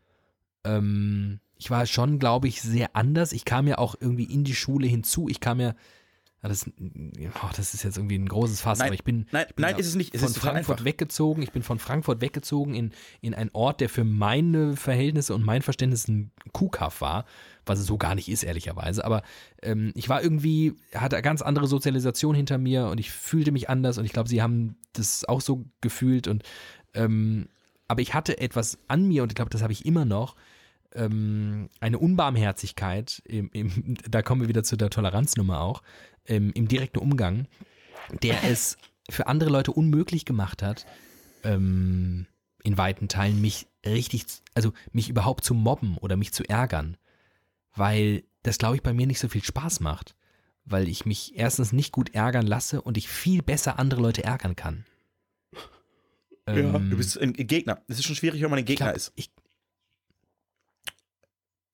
Ähm, 0.65 1.41
ich 1.57 1.71
war 1.71 1.87
schon, 1.87 2.19
glaube 2.19 2.49
ich, 2.49 2.63
sehr 2.63 2.95
anders. 2.95 3.33
Ich 3.33 3.45
kam 3.45 3.67
ja 3.67 3.79
auch 3.79 3.97
irgendwie 3.99 4.25
in 4.25 4.45
die 4.45 4.55
Schule 4.55 4.87
hinzu. 4.87 5.29
Ich 5.29 5.41
kam 5.41 5.61
ja, 5.61 5.75
das, 6.41 6.67
oh, 6.69 7.51
das 7.57 7.75
ist 7.75 7.83
jetzt 7.83 7.97
irgendwie 7.97 8.17
ein 8.17 8.29
großes 8.29 8.61
Fass, 8.61 8.79
Nein, 8.79 8.89
aber 8.89 8.95
ich 8.95 9.03
bin, 9.03 9.27
nein, 9.33 9.47
ich 9.49 9.57
bin 9.57 9.63
nein, 9.63 9.75
ja 9.75 9.79
ist 9.79 9.89
es 9.89 9.97
nicht. 9.97 10.15
Es 10.15 10.23
von 10.23 10.33
Frankfurt 10.33 10.85
weggezogen. 10.85 11.43
Ich 11.43 11.51
bin 11.51 11.65
von 11.65 11.81
Frankfurt 11.81 12.21
weggezogen 12.21 12.75
in, 12.75 12.93
in 13.21 13.35
einen 13.35 13.51
Ort, 13.53 13.81
der 13.81 13.89
für 13.89 14.05
meine 14.05 14.77
Verhältnisse 14.77 15.35
und 15.35 15.45
mein 15.45 15.63
Verständnis 15.63 16.07
ein 16.07 16.31
Kuhkaff 16.53 17.01
war, 17.01 17.25
was 17.67 17.81
es 17.81 17.87
so 17.87 17.99
gar 17.99 18.15
nicht 18.15 18.29
ist, 18.29 18.45
ehrlicherweise. 18.45 19.05
Aber 19.05 19.23
ähm, 19.63 19.93
ich 19.97 20.09
war 20.09 20.23
irgendwie, 20.23 20.75
hatte 20.95 21.17
eine 21.17 21.25
ganz 21.25 21.43
andere 21.43 21.67
Sozialisation 21.67 22.37
hinter 22.37 22.57
mir 22.57 22.87
und 22.87 22.99
ich 22.99 23.11
fühlte 23.11 23.51
mich 23.51 23.69
anders 23.69 23.99
und 23.99 24.05
ich 24.05 24.13
glaube, 24.13 24.29
sie 24.29 24.41
haben 24.41 24.77
das 24.93 25.25
auch 25.25 25.41
so 25.41 25.65
gefühlt 25.81 26.29
und 26.29 26.45
ähm, 26.95 27.49
aber 27.89 28.01
ich 28.03 28.15
hatte 28.15 28.39
etwas 28.39 28.79
an 28.87 29.09
mir 29.09 29.23
und 29.23 29.33
ich 29.33 29.37
glaube, 29.37 29.51
das 29.51 29.63
habe 29.63 29.73
ich 29.73 29.85
immer 29.87 30.05
noch, 30.05 30.37
ähm, 30.95 31.69
eine 31.81 31.99
Unbarmherzigkeit, 31.99 33.23
im, 33.25 33.51
im, 33.53 33.97
da 34.09 34.23
kommen 34.23 34.43
wir 34.43 34.49
wieder 34.49 34.63
zu 34.63 34.77
der 34.77 34.91
Toleranznummer 34.91 35.61
auch, 35.61 35.83
ähm, 36.27 36.53
im 36.55 36.69
direkten 36.69 36.99
Umgang, 36.99 37.47
der 38.23 38.45
es 38.51 38.79
für 39.11 39.27
andere 39.27 39.51
Leute 39.51 39.73
unmöglich 39.73 40.25
gemacht 40.25 40.63
hat, 40.63 40.87
ähm, 41.43 42.27
in 42.63 42.77
weiten 42.77 43.09
Teilen 43.09 43.41
mich 43.41 43.67
richtig, 43.87 44.27
also 44.55 44.73
mich 44.93 45.09
überhaupt 45.09 45.45
zu 45.45 45.55
mobben 45.55 45.97
oder 45.99 46.17
mich 46.17 46.33
zu 46.33 46.45
ärgern, 46.45 46.97
weil 47.75 48.25
das, 48.43 48.59
glaube 48.59 48.77
ich, 48.77 48.83
bei 48.83 48.93
mir 48.93 49.07
nicht 49.07 49.21
so 49.21 49.29
viel 49.29 49.43
Spaß 49.43 49.81
macht, 49.81 50.15
weil 50.65 50.89
ich 50.89 51.07
mich 51.07 51.37
erstens 51.37 51.73
nicht 51.73 51.93
gut 51.93 52.15
ärgern 52.15 52.47
lasse 52.47 52.83
und 52.83 52.99
ich 52.99 53.09
viel 53.09 53.43
besser 53.43 53.79
andere 53.79 54.03
Leute 54.03 54.25
ärgern 54.25 54.57
kann. 54.57 54.85
Ja, 56.49 56.75
Ähm, 56.77 56.91
du 56.91 56.97
bist 56.97 57.19
ein 57.19 57.33
Gegner. 57.33 57.83
Es 57.89 57.99
ist 57.99 58.05
schon 58.07 58.17
schwierig, 58.17 58.41
wenn 58.43 58.51
man 58.51 58.59
ein 58.59 58.65
Gegner 58.65 58.87
glaub, 58.87 58.97
ist. 58.97 59.13
Ich, 59.17 59.31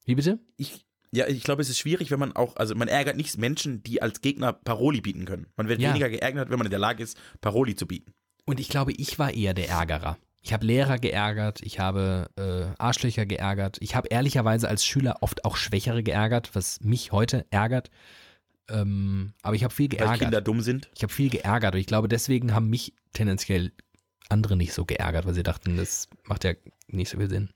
wie 0.05 0.15
bitte? 0.15 0.39
Ich, 0.57 0.85
ja, 1.13 1.27
ich 1.29 1.43
glaube, 1.45 1.63
es 1.63 1.71
ist 1.71 1.79
schwierig, 1.79 2.11
wenn 2.11 2.19
man 2.19 2.33
auch, 2.33 2.57
also 2.57 2.75
man 2.75 2.89
ärgert 2.89 3.17
nicht 3.17 3.37
Menschen, 3.39 3.83
die 3.83 4.03
als 4.03 4.21
Gegner 4.21 4.53
Paroli 4.53 5.01
bieten 5.01 5.25
können. 5.25 5.47
Man 5.57 5.69
wird 5.69 5.81
Ja. 5.81 5.91
weniger 5.91 6.11
geärgert, 6.11 6.51
wenn 6.51 6.59
man 6.59 6.67
in 6.67 6.71
der 6.71 6.81
Lage 6.81 7.03
ist, 7.03 7.17
Paroli 7.41 7.75
zu 7.75 7.87
bieten. 7.87 8.13
Und 8.45 8.61
ich 8.61 8.69
glaube, 8.69 8.93
ich 8.93 9.19
war 9.19 9.33
eher 9.33 9.55
der 9.55 9.69
Ärgerer. 9.69 10.19
Ich 10.43 10.53
habe 10.53 10.67
Lehrer 10.67 10.99
geärgert, 10.99 11.63
ich 11.63 11.79
habe 11.79 12.29
äh, 12.37 12.75
Arschlöcher 12.79 13.25
geärgert. 13.25 13.79
Ich 13.81 13.95
habe 13.95 14.09
ehrlicherweise 14.09 14.69
als 14.69 14.85
Schüler 14.85 15.17
oft 15.23 15.47
auch 15.47 15.57
Schwächere 15.57 16.03
geärgert, 16.03 16.51
was 16.55 16.81
mich 16.83 17.13
heute 17.13 17.47
ärgert. 17.49 17.89
Ähm, 18.69 19.33
aber 19.41 19.57
ich 19.57 19.65
habe 19.65 19.73
viel 19.73 19.87
Weil 19.91 19.97
geärgert. 19.99 20.19
Kinder 20.19 20.41
dumm 20.43 20.61
sind. 20.61 20.91
Ich 20.95 21.03
habe 21.03 21.13
viel 21.13 21.31
geärgert 21.31 21.75
und 21.75 21.81
ich 21.81 21.87
glaube, 21.87 22.09
deswegen 22.09 22.55
haben 22.55 22.69
mich 22.69 22.93
tendenziell 23.15 23.73
andere 24.29 24.57
nicht 24.57 24.73
so 24.73 24.85
geärgert, 24.85 25.27
weil 25.27 25.35
sie 25.35 25.43
dachten, 25.43 25.77
das 25.77 26.09
macht 26.25 26.45
ja 26.45 26.55
nicht 26.89 27.11
so 27.11 27.19
viel 27.19 27.29
Sinn. 27.29 27.51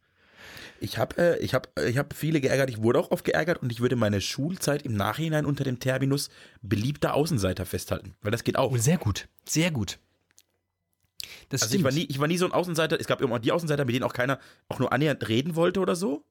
Ich 0.80 0.98
habe 0.98 1.16
äh, 1.18 1.38
ich 1.38 1.54
hab, 1.54 1.78
ich 1.78 1.98
hab 1.98 2.14
viele 2.14 2.40
geärgert, 2.40 2.70
ich 2.70 2.82
wurde 2.82 2.98
auch 3.00 3.10
oft 3.10 3.24
geärgert 3.24 3.62
und 3.62 3.72
ich 3.72 3.80
würde 3.80 3.96
meine 3.96 4.20
Schulzeit 4.20 4.82
im 4.82 4.94
Nachhinein 4.94 5.44
unter 5.44 5.64
dem 5.64 5.80
Terminus 5.80 6.30
beliebter 6.62 7.14
Außenseiter 7.14 7.66
festhalten, 7.66 8.14
weil 8.22 8.30
das 8.30 8.44
geht 8.44 8.56
auch. 8.56 8.72
Oh, 8.72 8.76
sehr 8.76 8.98
gut, 8.98 9.28
sehr 9.44 9.70
gut. 9.70 9.98
Das 11.48 11.62
Also 11.62 11.76
ich 11.76 11.84
war, 11.84 11.92
nie, 11.92 12.04
ich 12.04 12.20
war 12.20 12.28
nie 12.28 12.38
so 12.38 12.44
ein 12.44 12.52
Außenseiter, 12.52 13.00
es 13.00 13.06
gab 13.06 13.20
immer 13.20 13.38
die 13.38 13.52
Außenseiter, 13.52 13.84
mit 13.84 13.94
denen 13.94 14.04
auch 14.04 14.12
keiner 14.12 14.38
auch 14.68 14.78
nur 14.78 14.92
annähernd 14.92 15.28
reden 15.28 15.56
wollte 15.56 15.80
oder 15.80 15.96
so. 15.96 16.24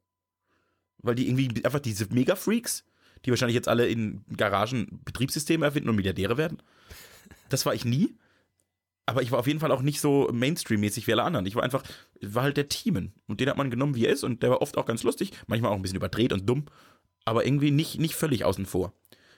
Weil 1.00 1.16
die 1.16 1.28
irgendwie 1.28 1.64
einfach 1.64 1.80
diese 1.80 2.08
Mega-Freaks, 2.12 2.84
die 3.26 3.30
wahrscheinlich 3.30 3.56
jetzt 3.56 3.68
alle 3.68 3.88
in 3.88 4.24
Garagen 4.36 5.02
Betriebssysteme 5.06 5.66
erfinden 5.66 5.90
und 5.90 5.96
Milliardäre 5.96 6.38
werden. 6.38 6.62
Das 7.50 7.66
war 7.66 7.74
ich 7.74 7.86
nie. 7.86 8.16
Aber 9.10 9.22
ich 9.22 9.32
war 9.32 9.39
auf 9.39 9.47
jeden 9.47 9.60
Fall 9.60 9.72
auch 9.72 9.82
nicht 9.82 10.01
so 10.01 10.30
Mainstream-mäßig 10.32 11.08
wie 11.08 11.14
alle 11.14 11.24
anderen. 11.24 11.45
Ich 11.45 11.55
war 11.55 11.64
einfach, 11.64 11.82
war 12.22 12.43
halt 12.43 12.58
der 12.58 12.68
Teamen. 12.68 13.14
Und 13.28 13.39
den 13.39 13.49
hat 13.49 13.58
man 13.58 13.72
genommen, 13.72 13.95
wie 13.95 14.05
er 14.05 14.12
ist. 14.12 14.24
Und 14.24 14.43
der 14.43 14.49
war 14.49 14.62
oft 14.62 14.78
auch 14.78 14.86
ganz 14.86 15.03
lustig, 15.03 15.32
manchmal 15.47 15.72
auch 15.72 15.76
ein 15.76 15.82
bisschen 15.82 15.97
überdreht 15.97 16.34
und 16.34 16.47
dumm. 16.47 16.66
Aber 17.24 17.45
irgendwie 17.45 17.72
nicht, 17.72 17.99
nicht 17.99 18.16
völlig 18.16 18.43
außen 18.43 18.66
vor. 18.66 18.93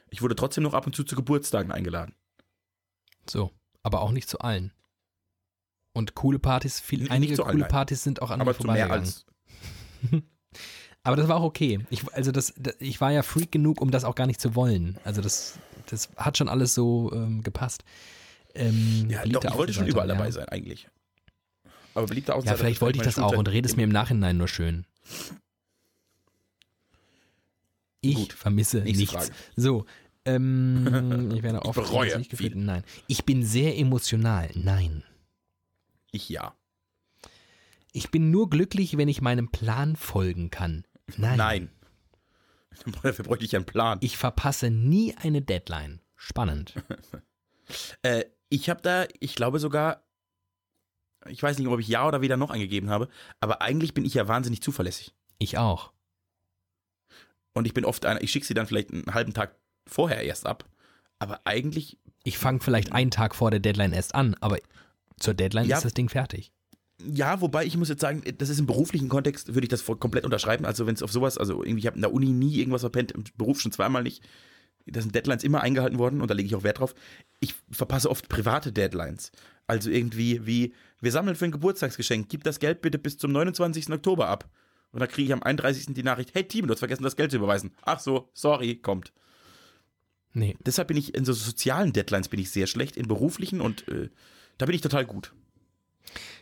Ich 0.09 0.21
wurde 0.21 0.35
trotzdem 0.35 0.63
noch 0.63 0.73
ab 0.73 0.87
und 0.87 0.95
zu 0.95 1.03
zu 1.03 1.15
Geburtstagen 1.15 1.71
eingeladen. 1.71 2.15
so, 3.29 3.51
aber 3.83 4.01
auch 4.01 4.11
nicht 4.11 4.27
zu 4.27 4.39
allen. 4.39 4.73
Und 5.93 6.15
coole 6.15 6.39
Partys, 6.39 6.79
viel, 6.79 6.99
Nicht 6.99 7.11
einige 7.11 7.35
coole 7.35 7.47
allgemein. 7.47 7.69
Partys 7.69 8.03
sind 8.03 8.21
auch 8.21 8.31
an 8.31 8.39
mir 8.39 8.43
Aber 8.43 8.57
zu 8.57 8.65
mehr 8.65 8.87
vorbeigegangen. 8.87 9.05
als. 9.05 9.25
Aber 11.03 11.15
das 11.15 11.27
war 11.27 11.37
auch 11.37 11.43
okay. 11.43 11.79
Ich, 11.89 12.11
also 12.13 12.31
das, 12.31 12.53
das, 12.57 12.75
ich 12.79 12.99
war 13.01 13.11
ja 13.11 13.23
Freak 13.23 13.51
genug, 13.51 13.81
um 13.81 13.89
das 13.89 14.03
auch 14.03 14.15
gar 14.15 14.27
nicht 14.27 14.41
zu 14.41 14.55
wollen. 14.55 14.97
Also 15.03 15.21
das, 15.21 15.57
das 15.87 16.09
hat 16.17 16.37
schon 16.37 16.49
alles 16.49 16.73
so 16.73 17.11
ähm, 17.13 17.41
gepasst. 17.41 17.83
Ähm, 18.55 19.07
Ja, 19.09 19.23
doch, 19.25 19.43
ich 19.43 19.53
wollte 19.55 19.73
schon 19.73 19.87
überall 19.87 20.07
ja. 20.09 20.15
dabei 20.15 20.31
sein, 20.31 20.47
eigentlich. 20.49 20.87
Aber 21.93 22.07
beliebter 22.07 22.33
Ja, 22.33 22.37
Außenseiter. 22.37 22.57
vielleicht 22.59 22.81
wollte 22.81 22.97
ich 22.99 23.05
das 23.05 23.19
auch 23.19 23.35
und 23.35 23.47
rede 23.49 23.67
es 23.67 23.75
mir 23.75 23.83
im 23.83 23.89
Nachhinein 23.91 24.37
nur 24.37 24.47
schön. 24.47 24.85
Ich 28.01 28.15
Gut. 28.15 28.33
vermisse 28.33 28.79
nichts. 28.81 29.11
Frage. 29.11 29.31
So, 29.55 29.85
ähm, 30.25 31.31
ich 31.35 31.43
werde 31.43 31.61
oft 31.63 31.75
bereue 31.79 32.09
ins 32.09 32.17
Licht 32.19 32.31
geführt. 32.31 32.53
viel. 32.53 32.61
Nein. 32.63 32.83
Ich 33.07 33.25
bin 33.25 33.43
sehr 33.43 33.77
emotional. 33.77 34.49
Nein. 34.53 35.03
Ich 36.11 36.29
ja. 36.29 36.55
Ich 37.91 38.11
bin 38.11 38.31
nur 38.31 38.49
glücklich, 38.49 38.97
wenn 38.97 39.07
ich 39.09 39.21
meinem 39.21 39.49
Plan 39.51 39.95
folgen 39.95 40.49
kann. 40.49 40.85
Nein. 41.17 41.37
Nein. 41.37 41.69
Dafür 43.03 43.25
bräuchte 43.25 43.45
ich 43.45 43.55
einen 43.55 43.65
Plan. 43.65 43.97
Ich 44.01 44.17
verpasse 44.17 44.69
nie 44.69 45.15
eine 45.17 45.41
Deadline. 45.41 45.99
Spannend. 46.15 46.73
Äh, 48.01 48.25
ich 48.49 48.69
habe 48.69 48.81
da, 48.81 49.05
ich 49.19 49.35
glaube 49.35 49.59
sogar, 49.59 50.03
ich 51.27 51.41
weiß 51.41 51.57
nicht, 51.59 51.67
ob 51.67 51.79
ich 51.79 51.87
ja 51.87 52.07
oder 52.07 52.21
weder 52.21 52.37
noch 52.37 52.49
angegeben 52.51 52.89
habe, 52.89 53.09
aber 53.39 53.61
eigentlich 53.61 53.93
bin 53.93 54.05
ich 54.05 54.13
ja 54.13 54.27
wahnsinnig 54.27 54.61
zuverlässig. 54.61 55.13
Ich 55.37 55.57
auch. 55.57 55.91
Und 57.53 57.65
ich 57.65 57.73
bin 57.73 57.85
oft 57.85 58.05
einer, 58.05 58.21
ich 58.21 58.31
schicke 58.31 58.45
sie 58.45 58.53
dann 58.53 58.67
vielleicht 58.67 58.91
einen 58.91 59.13
halben 59.13 59.33
Tag 59.33 59.55
vorher 59.87 60.23
erst 60.23 60.45
ab. 60.45 60.65
Aber 61.19 61.41
eigentlich, 61.45 61.97
Ich 62.23 62.37
fange 62.37 62.59
vielleicht 62.61 62.91
einen 62.93 63.11
Tag 63.11 63.35
vor 63.35 63.51
der 63.51 63.59
Deadline 63.59 63.91
erst 63.93 64.15
an, 64.15 64.35
aber 64.39 64.57
zur 65.19 65.33
Deadline 65.33 65.67
Ja. 65.67 65.77
ist 65.77 65.85
das 65.85 65.93
Ding 65.93 66.09
fertig. 66.09 66.51
ja, 67.01 67.39
wobei 67.41 67.65
ich 67.65 67.75
muss 67.77 67.89
jetzt 67.89 68.01
sagen, 68.01 68.21
das 68.37 68.49
ist 68.49 68.59
im 68.59 68.65
beruflichen 68.65 69.09
Kontext, 69.09 69.53
würde 69.53 69.65
ich 69.65 69.69
das 69.69 69.85
komplett 69.85 70.25
unterschreiben. 70.25 70.65
Also 70.65 70.85
wenn 70.85 70.95
es 70.95 71.03
auf 71.03 71.11
sowas, 71.11 71.37
also 71.37 71.63
irgendwie, 71.63 71.79
ich 71.79 71.87
habe 71.87 71.95
in 71.95 72.01
der 72.01 72.13
Uni 72.13 72.27
nie 72.31 72.57
irgendwas 72.59 72.81
verpennt, 72.81 73.11
im 73.11 73.23
Beruf 73.37 73.59
schon 73.61 73.71
zweimal 73.71 74.03
nicht. 74.03 74.21
Da 74.85 75.01
sind 75.01 75.13
Deadlines 75.13 75.43
immer 75.43 75.61
eingehalten 75.61 75.99
worden 75.99 76.21
und 76.21 76.29
da 76.29 76.33
lege 76.33 76.47
ich 76.47 76.55
auch 76.55 76.63
Wert 76.63 76.79
drauf. 76.79 76.95
Ich 77.39 77.55
verpasse 77.71 78.09
oft 78.09 78.27
private 78.27 78.71
Deadlines. 78.71 79.31
Also 79.67 79.89
irgendwie 79.89 80.45
wie, 80.45 80.73
wir 80.99 81.11
sammeln 81.11 81.35
für 81.35 81.45
ein 81.45 81.51
Geburtstagsgeschenk, 81.51 82.27
gib 82.29 82.43
das 82.43 82.59
Geld 82.59 82.81
bitte 82.81 82.97
bis 82.97 83.17
zum 83.17 83.31
29. 83.31 83.91
Oktober 83.91 84.27
ab. 84.27 84.49
Und 84.91 84.99
dann 84.99 85.09
kriege 85.09 85.27
ich 85.27 85.33
am 85.33 85.43
31. 85.43 85.93
die 85.93 86.03
Nachricht, 86.03 86.33
hey 86.33 86.43
Team, 86.43 86.65
du 86.65 86.73
hast 86.73 86.79
vergessen, 86.79 87.03
das 87.03 87.15
Geld 87.15 87.31
zu 87.31 87.37
überweisen. 87.37 87.71
Ach 87.83 87.99
so, 87.99 88.29
sorry, 88.33 88.75
kommt. 88.75 89.13
Nee. 90.33 90.57
Deshalb 90.65 90.87
bin 90.87 90.97
ich 90.97 91.13
in 91.13 91.25
so 91.25 91.33
sozialen 91.33 91.93
Deadlines 91.93 92.29
bin 92.29 92.39
ich 92.39 92.49
sehr 92.51 92.67
schlecht, 92.67 92.97
in 92.97 93.07
beruflichen 93.07 93.61
und 93.61 93.87
äh, 93.87 94.09
da 94.57 94.65
bin 94.65 94.75
ich 94.75 94.81
total 94.81 95.05
gut. 95.05 95.33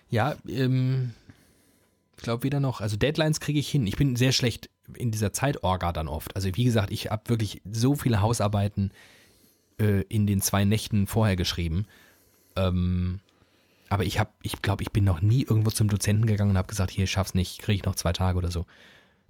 Ja, 0.10 0.38
ähm, 0.48 1.14
ich 2.16 2.24
glaube 2.24 2.44
weder 2.44 2.60
noch. 2.60 2.82
Also 2.82 2.96
Deadlines 2.96 3.40
kriege 3.40 3.60
ich 3.60 3.70
hin. 3.70 3.86
Ich 3.88 3.98
bin 3.98 4.16
sehr 4.16 4.32
schlecht 4.32 4.70
in 4.94 5.12
dieser 5.12 5.34
Zeitorga 5.34 5.92
dann 5.92 6.08
oft. 6.08 6.36
Also 6.36 6.50
wie 6.56 6.64
gesagt, 6.64 6.92
ich 6.92 7.10
habe 7.10 7.30
wirklich 7.30 7.62
so 7.70 7.96
viele 7.96 8.22
Hausarbeiten 8.22 8.92
äh, 9.80 10.02
in 10.04 10.28
den 10.28 10.42
zwei 10.42 10.66
Nächten 10.66 11.08
vorher 11.08 11.36
geschrieben. 11.36 11.86
Ähm, 12.56 13.20
aber 13.90 14.04
ich 14.04 14.20
habe, 14.20 14.32
ich 14.42 14.62
glaube, 14.62 14.84
ich 14.84 14.92
bin 14.92 15.04
noch 15.04 15.22
nie 15.22 15.44
irgendwo 15.44 15.72
zum 15.72 15.90
Dozenten 15.90 16.26
gegangen 16.26 16.52
und 16.52 16.58
habe 16.58 16.68
gesagt, 16.68 16.92
hier, 16.92 17.06
ich 17.06 17.12
schaff's 17.12 17.34
nicht, 17.34 17.60
kriege 17.60 17.78
ich 17.78 17.86
noch 17.86 17.96
zwei 17.96 18.14
Tage 18.14 18.38
oder 18.38 18.52
so. 18.52 18.66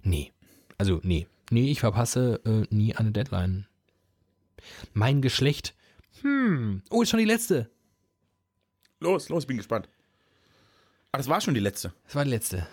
Nee. 0.02 0.32
Also, 0.78 1.00
nee. 1.02 1.26
Nee, 1.50 1.70
ich 1.70 1.80
verpasse 1.80 2.40
äh, 2.44 2.74
nie 2.74 2.94
eine 2.94 3.12
Deadline. 3.12 3.66
Mein 4.92 5.22
Geschlecht. 5.22 5.74
Hm. 6.22 6.82
Oh, 6.90 7.02
ist 7.02 7.10
schon 7.10 7.20
die 7.20 7.24
letzte. 7.24 7.70
Los, 9.00 9.28
los, 9.28 9.46
bin 9.46 9.56
gespannt. 9.56 9.88
Ah, 11.12 11.18
das 11.18 11.28
war 11.28 11.40
schon 11.40 11.54
die 11.54 11.60
letzte. 11.60 11.92
Das 12.04 12.16
war 12.16 12.24
die 12.24 12.30
letzte. 12.30 12.66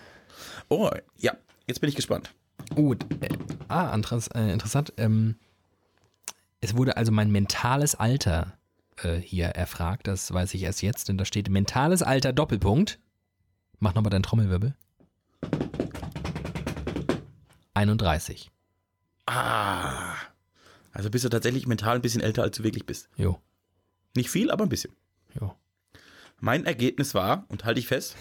Oh, 0.68 0.90
ja, 1.18 1.38
jetzt 1.68 1.80
bin 1.80 1.90
ich 1.90 1.96
gespannt. 1.96 2.34
Oh, 2.76 2.94
äh, 2.94 3.30
ah, 3.68 3.94
äh, 3.94 4.52
interessant. 4.54 4.94
Ähm, 4.98 5.36
es 6.62 6.76
wurde 6.76 6.98
also 6.98 7.12
mein 7.12 7.32
mentales 7.32 7.96
Alter 7.96 8.58
äh, 8.98 9.16
hier 9.18 9.48
erfragt. 9.48 10.08
Das 10.08 10.34
weiß 10.34 10.54
ich 10.54 10.64
erst 10.64 10.82
jetzt, 10.82 11.10
denn 11.10 11.18
da 11.18 11.26
steht 11.26 11.50
mentales 11.50 12.02
Alter 12.02 12.34
Doppelpunkt. 12.34 13.00
Mach 13.80 13.94
nochmal 13.94 14.10
deinen 14.10 14.24
Trommelwirbel. 14.24 14.76
31. 17.74 18.52
Ah. 19.26 20.16
Also 20.92 21.10
bist 21.10 21.26
du 21.26 21.30
tatsächlich 21.30 21.68
mental 21.68 21.96
ein 21.96 22.02
bisschen 22.02 22.22
älter, 22.22 22.44
als 22.44 22.58
du 22.58 22.64
wirklich 22.64 22.86
bist. 22.86 23.10
Jo, 23.18 23.40
Nicht 24.16 24.30
viel, 24.30 24.50
aber 24.50 24.64
ein 24.64 24.70
bisschen. 24.70 24.94
jo. 25.40 25.54
Mein 26.40 26.66
Ergebnis 26.66 27.14
war, 27.14 27.46
und 27.50 27.66
halte 27.66 27.80
ich 27.80 27.88
fest, 27.88 28.16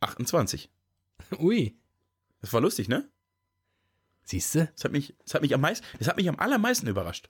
28. 0.00 0.70
Ui. 1.38 1.76
Das 2.40 2.52
war 2.52 2.60
lustig, 2.60 2.88
ne? 2.88 3.08
Siehst 4.30 4.54
du? 4.54 4.66
Das 4.72 4.84
hat 4.84 4.92
mich, 4.92 5.16
das 5.24 5.34
hat 5.34 5.42
mich 5.42 5.52
am 5.52 5.60
meisten, 5.60 5.84
das 5.98 6.06
hat 6.06 6.16
mich 6.16 6.28
am 6.28 6.38
allermeisten 6.38 6.86
überrascht. 6.86 7.28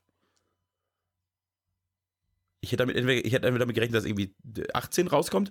Ich 2.61 2.73
hätte 2.73 2.83
damit, 2.83 2.97
entweder- 2.97 3.25
ich 3.25 3.33
hätte 3.33 3.47
entweder 3.47 3.61
damit 3.65 3.75
gerechnet, 3.75 3.97
dass 3.97 4.05
irgendwie 4.05 4.35
18 4.75 5.07
rauskommt. 5.09 5.51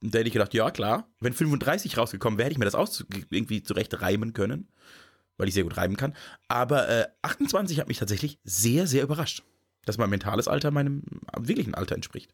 Und 0.00 0.14
da 0.14 0.18
hätte 0.20 0.28
ich 0.28 0.32
gedacht, 0.32 0.54
ja 0.54 0.70
klar, 0.70 1.10
wenn 1.20 1.34
35 1.34 1.98
rausgekommen 1.98 2.38
wäre, 2.38 2.46
hätte 2.46 2.52
ich 2.54 2.58
mir 2.58 2.64
das 2.64 2.74
auch 2.74 2.88
irgendwie 3.28 3.62
zurecht 3.62 4.00
reimen 4.00 4.32
können, 4.32 4.72
weil 5.36 5.48
ich 5.48 5.52
sehr 5.54 5.64
gut 5.64 5.76
reimen 5.76 5.98
kann. 5.98 6.16
Aber 6.46 6.88
äh, 6.88 7.08
28 7.20 7.78
hat 7.78 7.88
mich 7.88 7.98
tatsächlich 7.98 8.38
sehr, 8.44 8.86
sehr 8.86 9.02
überrascht, 9.02 9.42
dass 9.84 9.98
mein 9.98 10.08
mentales 10.08 10.48
Alter 10.48 10.70
meinem 10.70 11.02
wirklichen 11.36 11.74
Alter 11.74 11.96
entspricht. 11.96 12.32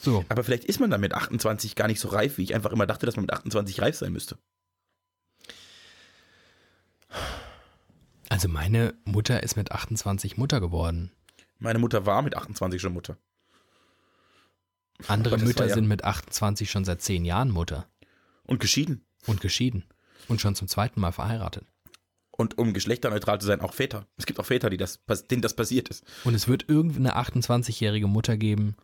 So. 0.00 0.24
Aber 0.28 0.42
vielleicht 0.42 0.64
ist 0.64 0.80
man 0.80 0.90
dann 0.90 1.00
mit 1.00 1.14
28 1.14 1.76
gar 1.76 1.86
nicht 1.86 2.00
so 2.00 2.08
reif, 2.08 2.36
wie 2.36 2.42
ich 2.42 2.54
einfach 2.54 2.72
immer 2.72 2.86
dachte, 2.86 3.06
dass 3.06 3.14
man 3.14 3.22
mit 3.26 3.32
28 3.32 3.80
reif 3.80 3.94
sein 3.96 4.12
müsste. 4.12 4.38
Also 8.28 8.48
meine 8.48 8.94
Mutter 9.04 9.42
ist 9.42 9.56
mit 9.56 9.72
28 9.72 10.36
Mutter 10.36 10.60
geworden. 10.60 11.12
Meine 11.58 11.78
Mutter 11.78 12.06
war 12.06 12.22
mit 12.22 12.36
28 12.36 12.80
schon 12.80 12.92
Mutter. 12.92 13.16
Andere 15.08 15.38
Mütter 15.38 15.66
ja- 15.66 15.74
sind 15.74 15.86
mit 15.86 16.04
28 16.04 16.70
schon 16.70 16.84
seit 16.84 17.02
10 17.02 17.24
Jahren 17.24 17.50
Mutter 17.50 17.88
Und 18.44 18.60
geschieden. 18.60 19.04
und 19.26 19.40
geschieden. 19.40 19.84
Und 20.28 20.40
schon 20.40 20.54
zum 20.54 20.66
zweiten 20.68 21.00
Mal 21.00 21.12
verheiratet. 21.12 21.66
Und 22.30 22.58
um 22.58 22.74
geschlechterneutral 22.74 23.40
zu 23.40 23.46
sein, 23.46 23.60
auch 23.60 23.72
Väter. 23.74 24.06
Es 24.16 24.26
gibt 24.26 24.38
auch 24.40 24.44
Väter, 24.44 24.68
die 24.70 24.76
das, 24.76 25.00
denen 25.30 25.40
das 25.42 25.54
passiert 25.54 25.88
ist. 25.88 26.04
Und 26.24 26.34
es 26.34 26.48
wird 26.48 26.68
irgendeine 26.68 27.16
28-jährige 27.16 28.08
Mutter 28.08 28.36
geben, 28.36 28.76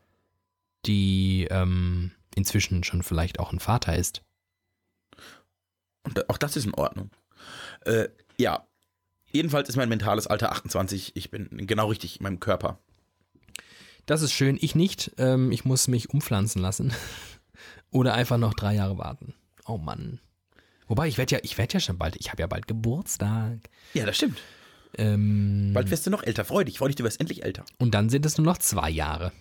die 0.87 1.47
ähm, 1.51 2.13
inzwischen 2.35 2.85
schon 2.85 3.03
vielleicht 3.03 3.41
auch 3.41 3.53
ein 3.53 3.61
Vater 3.61 3.97
ist. 3.97 4.23
Und 6.05 6.29
auch 6.31 6.39
das 6.39 6.57
ist 6.57 6.65
in 6.65 6.75
Ordnung. 6.75 7.11
Äh, 7.85 8.09
ja. 8.43 8.67
Jedenfalls 9.31 9.69
ist 9.69 9.77
mein 9.77 9.89
mentales 9.89 10.27
Alter 10.27 10.53
28. 10.53 11.13
Ich 11.17 11.31
bin 11.31 11.49
genau 11.67 11.87
richtig 11.89 12.19
in 12.21 12.25
meinem 12.25 12.41
Körper. 12.41 12.79
Das 14.05 14.21
ist 14.21 14.33
schön. 14.33 14.59
Ich 14.61 14.75
nicht. 14.75 15.13
Ähm, 15.17 15.53
ich 15.53 15.65
muss 15.65 15.89
mich 15.89 16.11
umpflanzen 16.11 16.61
lassen. 16.61 16.93
Oder 17.91 18.15
einfach 18.15 18.39
noch 18.39 18.53
drei 18.55 18.75
Jahre 18.75 18.99
warten. 18.99 19.35
Oh 19.67 19.79
Mann. 19.79 20.21
Wobei, 20.89 21.09
ich 21.09 21.17
werde 21.17 21.37
ja, 21.37 21.41
ich 21.43 21.57
werde 21.57 21.75
ja 21.75 21.81
schon 21.81 21.97
bald, 21.97 22.17
ich 22.17 22.31
habe 22.31 22.43
ja 22.43 22.47
bald 22.47 22.67
Geburtstag. 22.67 23.59
Ja, 23.95 24.05
das 24.05 24.17
stimmt. 24.17 24.39
Ähm, 24.99 25.71
Bald 25.73 25.91
wirst 25.91 26.07
du 26.07 26.11
noch 26.11 26.23
älter. 26.23 26.45
Freu 26.45 26.65
dich. 26.65 26.79
Freu 26.79 26.89
dich, 26.89 26.97
du 26.97 27.05
wirst 27.05 27.19
endlich 27.21 27.45
älter. 27.45 27.65
und 27.79 27.95
dann 27.95 28.11
sind 28.11 28.27
es 28.27 28.37
nur 28.37 28.45
noch 28.45 28.59
zwei 28.59 28.91
Jahre. 28.91 29.33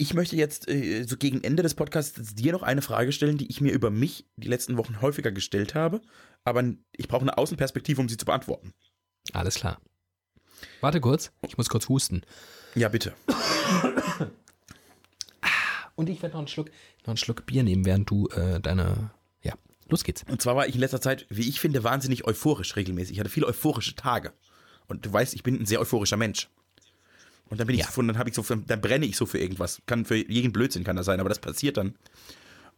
Ich 0.00 0.14
möchte 0.14 0.34
jetzt 0.34 0.66
äh, 0.66 1.02
so 1.02 1.18
gegen 1.18 1.44
Ende 1.44 1.62
des 1.62 1.74
Podcasts 1.74 2.34
dir 2.34 2.52
noch 2.52 2.62
eine 2.62 2.80
Frage 2.80 3.12
stellen, 3.12 3.36
die 3.36 3.50
ich 3.50 3.60
mir 3.60 3.70
über 3.70 3.90
mich 3.90 4.24
die 4.36 4.48
letzten 4.48 4.78
Wochen 4.78 5.02
häufiger 5.02 5.30
gestellt 5.30 5.74
habe. 5.74 6.00
Aber 6.42 6.64
ich 6.96 7.06
brauche 7.06 7.20
eine 7.20 7.36
Außenperspektive, 7.36 8.00
um 8.00 8.08
sie 8.08 8.16
zu 8.16 8.24
beantworten. 8.24 8.72
Alles 9.34 9.56
klar. 9.56 9.78
Warte 10.80 11.02
kurz, 11.02 11.32
ich 11.46 11.58
muss 11.58 11.68
kurz 11.68 11.90
husten. 11.90 12.22
Ja, 12.74 12.88
bitte. 12.88 13.12
Und 15.96 16.08
ich 16.08 16.22
werde 16.22 16.32
noch 16.32 16.40
einen 16.40 16.48
Schluck, 16.48 16.70
noch 17.00 17.08
einen 17.08 17.18
Schluck 17.18 17.44
Bier 17.44 17.62
nehmen, 17.62 17.84
während 17.84 18.08
du 18.08 18.26
äh, 18.28 18.58
deine. 18.58 19.10
Ja, 19.42 19.52
los 19.90 20.02
geht's. 20.02 20.24
Und 20.30 20.40
zwar 20.40 20.56
war 20.56 20.66
ich 20.66 20.76
in 20.76 20.80
letzter 20.80 21.02
Zeit, 21.02 21.26
wie 21.28 21.46
ich 21.46 21.60
finde, 21.60 21.84
wahnsinnig 21.84 22.24
euphorisch 22.24 22.74
regelmäßig. 22.74 23.16
Ich 23.16 23.20
hatte 23.20 23.28
viele 23.28 23.48
euphorische 23.48 23.96
Tage. 23.96 24.32
Und 24.88 25.04
du 25.04 25.12
weißt, 25.12 25.34
ich 25.34 25.42
bin 25.42 25.60
ein 25.60 25.66
sehr 25.66 25.78
euphorischer 25.78 26.16
Mensch. 26.16 26.48
Und 27.50 27.58
dann 27.60 27.66
bin 27.66 27.74
ich 27.74 27.80
Ja. 27.80 27.86
so 27.86 27.92
von, 27.92 28.08
dann 28.08 28.16
habe 28.18 28.30
ich 28.30 28.34
so, 28.36 28.42
dann 28.42 28.80
brenne 28.80 29.04
ich 29.06 29.16
so 29.16 29.26
für 29.26 29.38
irgendwas. 29.38 29.82
Kann 29.86 30.04
für 30.04 30.16
jeden 30.16 30.52
Blödsinn 30.52 30.84
kann 30.84 30.96
das 30.96 31.06
sein, 31.06 31.20
aber 31.20 31.28
das 31.28 31.40
passiert 31.40 31.76
dann. 31.76 31.94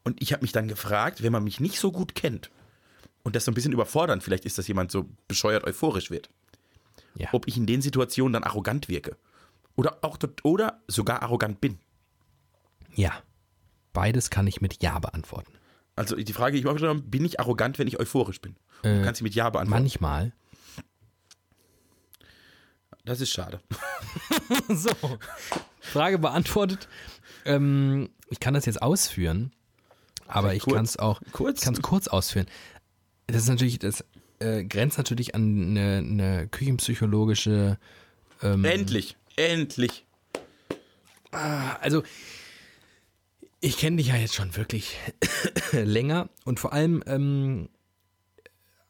Und 0.03 0.21
ich 0.21 0.33
habe 0.33 0.43
mich 0.43 0.53
dann 0.53 0.67
gefragt, 0.67 1.23
wenn 1.23 1.31
man 1.33 1.45
mich 1.45 1.61
nicht 1.61 1.79
so 1.79 1.93
gut 1.93 2.15
kennt 2.15 2.51
und 3.23 3.37
das 3.37 3.45
so 3.45 3.51
ein 3.53 3.55
bisschen 3.55 3.73
überfordernd 3.73 4.23
vielleicht 4.23 4.45
ist, 4.47 4.59
dass 4.59 4.67
jemand 4.67 4.91
so 4.91 5.09
bescheuert 5.29 5.65
euphorisch 5.65 6.11
wird, 6.11 6.29
Ja. 7.15 7.29
ob 7.33 7.47
ich 7.47 7.57
in 7.57 7.67
den 7.67 7.83
Situationen 7.83 8.33
dann 8.33 8.43
arrogant 8.45 8.89
wirke. 8.89 9.17
Oder 9.77 9.99
auch 10.03 10.19
oder 10.43 10.81
sogar 10.89 11.23
arrogant 11.23 11.61
bin. 11.61 11.79
Ja. 12.95 13.13
Beides 13.93 14.31
kann 14.31 14.47
ich 14.47 14.61
mit 14.61 14.83
Ja 14.83 14.99
beantworten. 14.99 15.53
Also 15.97 16.17
die 16.17 16.33
Frage, 16.33 16.53
die 16.53 16.59
ich 16.59 16.65
mir 16.65 16.71
aufgeschrieben 16.71 16.97
habe, 16.99 17.09
bin 17.09 17.25
ich 17.25 17.39
arrogant, 17.41 17.79
wenn 17.79 17.87
ich 17.87 18.01
euphorisch 18.01 18.41
bin? 18.41 18.57
Du 18.83 18.89
Äh, 18.89 19.03
kannst 19.05 19.19
sie 19.19 19.25
mit 19.25 19.35
Ja 19.35 19.51
beantworten. 19.51 19.83
Manchmal. 19.83 20.33
Das 23.05 23.21
ist 23.21 23.31
schade. 23.31 23.61
so. 24.69 24.91
Frage 25.81 26.19
beantwortet. 26.19 26.89
Ähm, 27.45 28.11
ich 28.29 28.41
kann 28.41 28.55
das 28.55 28.67
jetzt 28.67 28.81
ausführen, 28.81 29.53
aber 30.29 30.55
ich 30.55 30.65
kann 30.65 30.85
es 30.85 30.97
auch 30.97 31.21
kurz. 31.33 31.59
Ich 31.59 31.65
kann 31.65 31.75
es 31.75 31.83
kurz 31.83 32.09
ausführen. 32.09 32.47
Das 33.27 33.43
ist 33.43 33.49
natürlich, 33.49 33.79
das 33.79 34.05
äh, 34.39 34.65
grenzt 34.65 34.99
natürlich 34.99 35.35
an 35.35 35.77
eine, 35.77 35.99
eine 35.99 36.49
küchenpsychologische. 36.49 37.79
Ähm, 38.43 38.65
endlich, 38.65 39.17
endlich. 39.37 40.05
Also, 41.33 42.03
ich 43.61 43.79
kenne 43.79 43.97
dich 43.97 44.09
ja 44.09 44.17
jetzt 44.17 44.35
schon 44.35 44.57
wirklich 44.57 44.97
länger 45.73 46.29
und 46.45 46.61
vor 46.61 46.73
allem 46.73 47.03
ähm, 47.07 47.69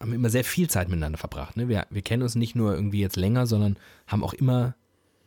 haben 0.02 0.12
immer 0.12 0.30
sehr 0.30 0.44
viel 0.44 0.68
Zeit 0.68 0.88
miteinander 0.88 1.16
verbracht. 1.16 1.56
Ne? 1.56 1.68
Wir, 1.68 1.86
wir 1.88 2.02
kennen 2.02 2.22
uns 2.24 2.34
nicht 2.34 2.56
nur 2.56 2.74
irgendwie 2.74 3.00
jetzt 3.00 3.16
länger, 3.16 3.46
sondern 3.46 3.78
haben 4.06 4.24
auch 4.24 4.34
immer 4.34 4.74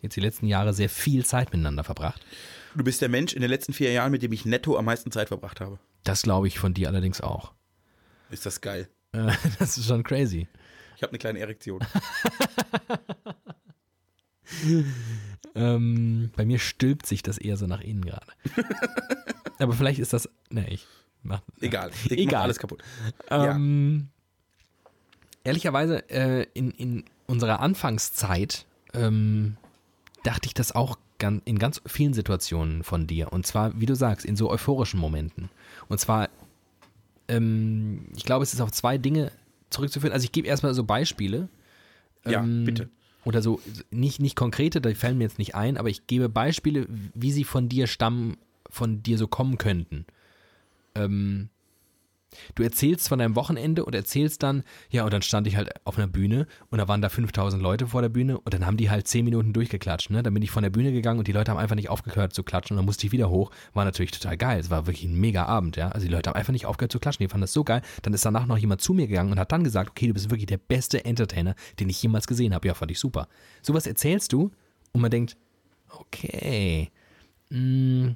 jetzt 0.02 0.16
die 0.16 0.22
letzten 0.22 0.48
Jahre 0.48 0.74
sehr 0.74 0.90
viel 0.90 1.26
Zeit 1.26 1.52
miteinander 1.52 1.84
verbracht. 1.84 2.24
Du 2.76 2.84
bist 2.84 3.02
der 3.02 3.10
Mensch 3.10 3.34
in 3.34 3.42
den 3.42 3.50
letzten 3.50 3.72
vier 3.74 3.92
Jahren, 3.94 4.12
mit 4.12 4.22
dem 4.22 4.34
ich 4.34 4.46
netto 4.46 4.78
am 4.78 4.86
meisten 4.86 5.12
Zeit 5.12 5.30
verbracht 5.30 5.62
habe. 5.62 5.80
Das 6.04 6.24
glaube 6.24 6.48
ich 6.48 6.60
von 6.60 6.74
dir 6.74 6.90
allerdings 6.90 7.22
auch. 7.22 7.54
Ist 8.30 8.46
das 8.46 8.60
geil. 8.60 8.90
Äh, 9.14 9.32
das 9.60 9.78
ist 9.78 9.88
schon 9.88 10.04
crazy. 10.04 10.48
Ich 10.98 11.04
habe 11.04 11.12
eine 11.12 11.20
kleine 11.20 11.40
Erektion. 11.40 11.80
ähm, 15.56 16.32
bei 16.36 16.46
mir 16.46 16.60
stülpt 16.60 17.06
sich 17.06 17.24
das 17.24 17.38
eher 17.38 17.56
so 17.56 17.66
nach 17.66 17.82
innen 17.82 18.04
gerade. 18.04 18.28
Aber 19.60 19.74
vielleicht 19.74 20.00
ist 20.00 20.12
das. 20.12 20.30
Ne, 20.50 20.70
ich 20.70 20.86
mach. 21.24 21.42
Egal. 21.62 21.92
Ich 22.06 22.12
Egal. 22.12 22.34
mach 22.34 22.44
alles 22.44 22.60
kaputt. 22.60 22.84
Ähm, 23.30 24.10
Ehrlicherweise, 25.46 26.10
äh, 26.10 26.46
in, 26.54 26.72
in 26.72 27.04
unserer 27.28 27.62
Anfangszeit 27.62 28.66
ähm, 28.94 29.56
dachte 30.24 30.48
ich 30.48 30.54
das 30.54 30.74
auch 30.74 30.98
in 31.46 31.58
ganz 31.60 31.82
vielen 31.86 32.14
Situationen 32.14 32.84
von 32.84 33.08
dir. 33.08 33.32
Und 33.32 33.48
zwar, 33.48 33.80
wie 33.80 33.86
du 33.86 33.96
sagst, 33.96 34.26
in 34.26 34.36
so 34.36 34.52
euphorischen 34.52 35.00
Momenten. 35.00 35.50
Und 35.88 36.00
zwar, 36.00 36.30
ähm, 37.30 38.08
ich 38.16 38.26
glaube, 38.26 38.44
es 38.44 38.54
ist 38.54 38.60
auf 38.60 38.72
zwei 38.72 38.98
Dinge 38.98 39.32
zurückzuführen. 39.70 40.14
Also 40.14 40.26
ich 40.26 40.34
gebe 40.34 40.48
erstmal 40.48 40.74
so 40.74 40.84
Beispiele. 40.84 41.48
Ja, 42.26 42.44
Ähm, 42.44 42.66
bitte. 42.66 42.90
Oder 43.24 43.42
so, 43.42 43.60
nicht, 43.90 44.20
nicht 44.20 44.36
konkrete, 44.36 44.82
da 44.82 44.94
fallen 44.94 45.18
mir 45.18 45.24
jetzt 45.24 45.40
nicht 45.40 45.56
ein, 45.56 45.78
aber 45.78 45.90
ich 45.90 46.06
gebe 46.06 46.30
Beispiele, 46.30 46.86
wie 47.16 47.32
sie 47.32 47.44
von 47.44 47.70
dir 47.70 47.88
stammen, 47.88 48.38
von 48.70 49.02
dir 49.02 49.18
so 49.18 49.28
kommen 49.28 49.58
könnten. 49.58 50.06
Ähm, 50.94 51.50
du 52.56 52.64
erzählst 52.64 53.10
von 53.10 53.20
deinem 53.20 53.36
Wochenende 53.36 53.86
und 53.86 53.96
erzählst 53.96 54.44
dann, 54.44 54.64
ja, 54.90 55.04
und 55.04 55.14
dann 55.14 55.22
stand 55.22 55.48
ich 55.48 55.56
halt 55.56 55.70
auf 55.86 55.98
einer 55.98 56.08
Bühne 56.08 56.48
und 56.70 56.78
da 56.78 56.88
waren 56.88 57.02
da 57.02 57.10
5000 57.10 57.62
Leute 57.62 57.88
vor 57.88 58.02
der 58.02 58.10
Bühne 58.10 58.38
und 58.40 58.54
dann 58.54 58.66
haben 58.66 58.78
die 58.78 58.90
halt 58.90 59.08
10 59.08 59.26
Minuten 59.26 59.54
durchgeklatscht, 59.54 60.10
ne? 60.10 60.24
Dann 60.24 60.34
bin 60.34 60.44
ich 60.44 60.52
von 60.52 60.64
der 60.64 60.70
Bühne 60.70 60.92
gegangen 60.92 61.20
und 61.20 61.28
die 61.28 61.32
Leute 61.32 61.52
haben 61.52 61.58
einfach 61.58 61.76
nicht 61.76 61.90
aufgehört 61.90 62.34
zu 62.34 62.44
klatschen 62.44 62.76
und 62.76 62.80
dann 62.80 62.86
musste 62.86 63.06
ich 63.08 63.12
wieder 63.12 63.30
hoch. 63.30 63.52
War 63.74 63.86
natürlich 63.86 64.12
total 64.12 64.38
geil. 64.38 64.60
Es 64.60 64.70
war 64.70 64.88
wirklich 64.88 65.06
ein 65.06 65.20
mega 65.20 65.46
Abend, 65.46 65.78
ja. 65.78 65.90
Also 65.90 66.08
die 66.08 66.14
Leute 66.14 66.30
haben 66.30 66.38
einfach 66.38 66.54
nicht 66.54 66.66
aufgehört 66.66 66.92
zu 66.92 67.00
klatschen. 67.00 67.24
Die 67.24 67.30
fanden 67.30 67.42
das 67.42 67.54
so 67.54 67.64
geil. 67.64 67.82
Dann 68.02 68.14
ist 68.14 68.26
danach 68.26 68.46
noch 68.46 68.58
jemand 68.58 68.82
zu 68.82 68.94
mir 68.94 69.08
gegangen 69.08 69.32
und 69.32 69.40
hat 69.40 69.52
dann 69.52 69.64
gesagt, 69.64 69.92
okay, 69.92 70.08
du 70.08 70.14
bist 70.14 70.30
wirklich 70.30 70.48
der 70.48 70.58
beste 70.58 71.06
Entertainer, 71.06 71.56
den 71.80 71.90
ich 71.90 72.02
jemals 72.02 72.28
gesehen 72.28 72.54
habe. 72.54 72.68
Ja, 72.68 72.74
fand 72.74 72.92
ich 72.92 73.00
super. 73.00 73.28
Sowas 73.62 73.88
erzählst 73.88 74.34
du 74.34 74.52
und 74.92 75.02
man 75.02 75.12
denkt, 75.12 75.38
okay, 75.90 76.90
mm, 77.50 78.10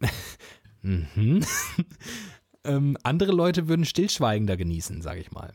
mhm. 0.82 1.44
ähm, 2.64 2.96
andere 3.02 3.32
Leute 3.32 3.68
würden 3.68 3.84
stillschweigender 3.84 4.56
genießen, 4.56 5.02
sage 5.02 5.20
ich 5.20 5.30
mal. 5.32 5.52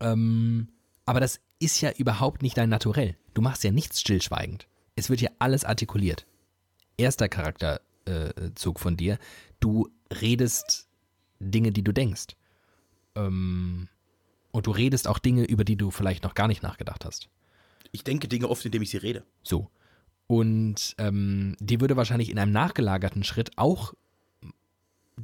Ähm, 0.00 0.68
aber 1.06 1.20
das 1.20 1.40
ist 1.58 1.80
ja 1.80 1.90
überhaupt 1.92 2.42
nicht 2.42 2.56
dein 2.56 2.68
Naturell. 2.68 3.16
Du 3.34 3.42
machst 3.42 3.64
ja 3.64 3.70
nichts 3.70 4.00
stillschweigend. 4.00 4.68
Es 4.96 5.10
wird 5.10 5.20
ja 5.20 5.30
alles 5.38 5.64
artikuliert. 5.64 6.26
Erster 6.96 7.28
Charakterzug 7.28 8.76
äh, 8.76 8.80
von 8.80 8.96
dir. 8.96 9.18
Du 9.60 9.88
redest 10.20 10.88
Dinge, 11.40 11.72
die 11.72 11.82
du 11.84 11.92
denkst. 11.92 12.36
Ähm, 13.14 13.88
und 14.50 14.66
du 14.66 14.70
redest 14.70 15.06
auch 15.06 15.18
Dinge, 15.18 15.44
über 15.44 15.64
die 15.64 15.76
du 15.76 15.90
vielleicht 15.90 16.24
noch 16.24 16.34
gar 16.34 16.48
nicht 16.48 16.62
nachgedacht 16.62 17.04
hast. 17.04 17.28
Ich 17.92 18.04
denke 18.04 18.28
Dinge 18.28 18.48
oft, 18.48 18.64
indem 18.64 18.82
ich 18.82 18.90
sie 18.90 18.96
rede. 18.98 19.24
So. 19.42 19.70
Und 20.26 20.94
ähm, 20.98 21.56
dir 21.58 21.80
würde 21.80 21.96
wahrscheinlich 21.96 22.30
in 22.30 22.38
einem 22.38 22.52
nachgelagerten 22.52 23.24
Schritt 23.24 23.52
auch 23.56 23.94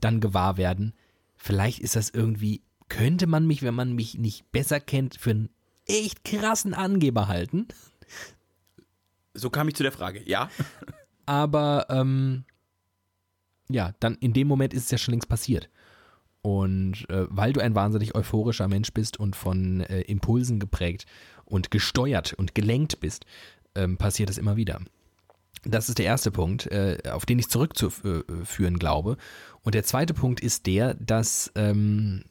dann 0.00 0.20
gewahr 0.20 0.56
werden, 0.56 0.94
vielleicht 1.36 1.80
ist 1.80 1.96
das 1.96 2.10
irgendwie, 2.10 2.62
könnte 2.88 3.26
man 3.26 3.46
mich, 3.46 3.62
wenn 3.62 3.74
man 3.74 3.92
mich 3.94 4.18
nicht 4.18 4.50
besser 4.52 4.80
kennt, 4.80 5.16
für 5.16 5.30
einen 5.30 5.50
echt 5.86 6.24
krassen 6.24 6.74
Angeber 6.74 7.28
halten. 7.28 7.68
So 9.34 9.50
kam 9.50 9.68
ich 9.68 9.74
zu 9.74 9.82
der 9.82 9.92
Frage. 9.92 10.22
Ja, 10.24 10.48
Aber 11.26 11.86
ähm, 11.88 12.44
ja, 13.68 13.92
dann 14.00 14.16
in 14.16 14.32
dem 14.32 14.48
Moment 14.48 14.74
ist 14.74 14.84
es 14.84 14.90
ja 14.90 14.98
schon 14.98 15.12
längst 15.12 15.28
passiert. 15.28 15.70
Und 16.42 17.08
äh, 17.08 17.26
weil 17.30 17.54
du 17.54 17.60
ein 17.60 17.74
wahnsinnig 17.74 18.14
euphorischer 18.14 18.68
Mensch 18.68 18.92
bist 18.92 19.18
und 19.18 19.34
von 19.34 19.80
äh, 19.80 20.02
Impulsen 20.02 20.60
geprägt 20.60 21.06
und 21.46 21.70
gesteuert 21.70 22.34
und 22.34 22.54
gelenkt 22.54 23.00
bist, 23.00 23.24
ähm, 23.74 23.96
passiert 23.96 24.28
es 24.28 24.36
immer 24.36 24.56
wieder. 24.56 24.80
Das 25.64 25.88
ist 25.88 25.98
der 25.98 26.06
erste 26.06 26.30
Punkt, 26.30 26.66
äh, 26.66 26.98
auf 27.10 27.26
den 27.26 27.38
ich 27.38 27.48
zurückzuführen 27.48 28.78
glaube. 28.78 29.16
Und 29.62 29.74
der 29.74 29.84
zweite 29.84 30.14
Punkt 30.14 30.40
ist 30.40 30.66
der, 30.66 30.94
dass 30.94 31.50
ähm, 31.54 32.24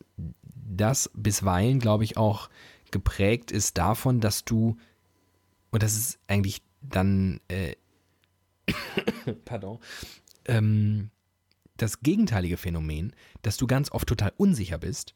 das 0.53 1.09
bisweilen, 1.13 1.79
glaube 1.79 2.03
ich, 2.03 2.17
auch 2.17 2.49
geprägt 2.91 3.51
ist 3.51 3.77
davon, 3.77 4.19
dass 4.19 4.45
du, 4.45 4.77
und 5.71 5.83
das 5.83 5.95
ist 5.95 6.19
eigentlich 6.27 6.61
dann, 6.81 7.39
äh, 7.47 7.75
pardon, 9.45 9.79
ähm, 10.45 11.09
das 11.77 12.01
gegenteilige 12.01 12.57
Phänomen, 12.57 13.13
dass 13.41 13.57
du 13.57 13.67
ganz 13.67 13.91
oft 13.91 14.07
total 14.07 14.31
unsicher 14.37 14.77
bist 14.77 15.15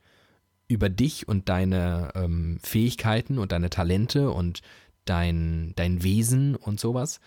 über 0.68 0.90
dich 0.90 1.28
und 1.28 1.50
deine 1.50 2.12
ähm, 2.16 2.60
Fähigkeiten 2.62 3.38
und 3.38 3.52
deine 3.52 3.70
Talente 3.70 4.32
und 4.32 4.62
dein, 5.06 5.74
dein 5.76 6.04
Wesen 6.04 6.56
und 6.56 6.80
sowas 6.80 7.20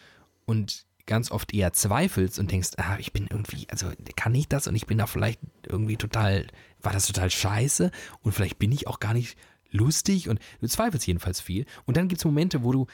und 0.51 0.85
ganz 1.07 1.31
oft 1.31 1.55
eher 1.55 1.73
zweifelst 1.73 2.41
und 2.41 2.51
denkst, 2.51 2.71
ah, 2.77 2.97
ich 2.99 3.13
bin 3.13 3.29
irgendwie, 3.31 3.69
also 3.71 3.87
kann 4.17 4.35
ich 4.35 4.49
das 4.49 4.67
und 4.67 4.75
ich 4.75 4.87
bin 4.87 4.99
da 4.99 5.07
vielleicht 5.07 5.41
irgendwie 5.67 5.97
total, 5.97 6.49
war 6.83 6.93
das 6.93 7.07
total 7.07 7.31
scheiße 7.31 7.93
und 8.23 8.33
vielleicht 8.33 8.59
bin 8.59 8.73
ich 8.73 8.89
auch 8.89 8.99
gar 8.99 9.15
nicht 9.15 9.39
lustig 9.71 10.29
und 10.29 10.41
du 10.61 10.67
zweifelst 10.67 11.07
jedenfalls 11.07 11.41
viel. 11.41 11.67
Und 11.87 11.97
dann 11.97 12.09
gibt 12.09 12.21
es 12.21 12.25
Momente, 12.25 12.65
wo 12.65 12.73
du 12.73 12.87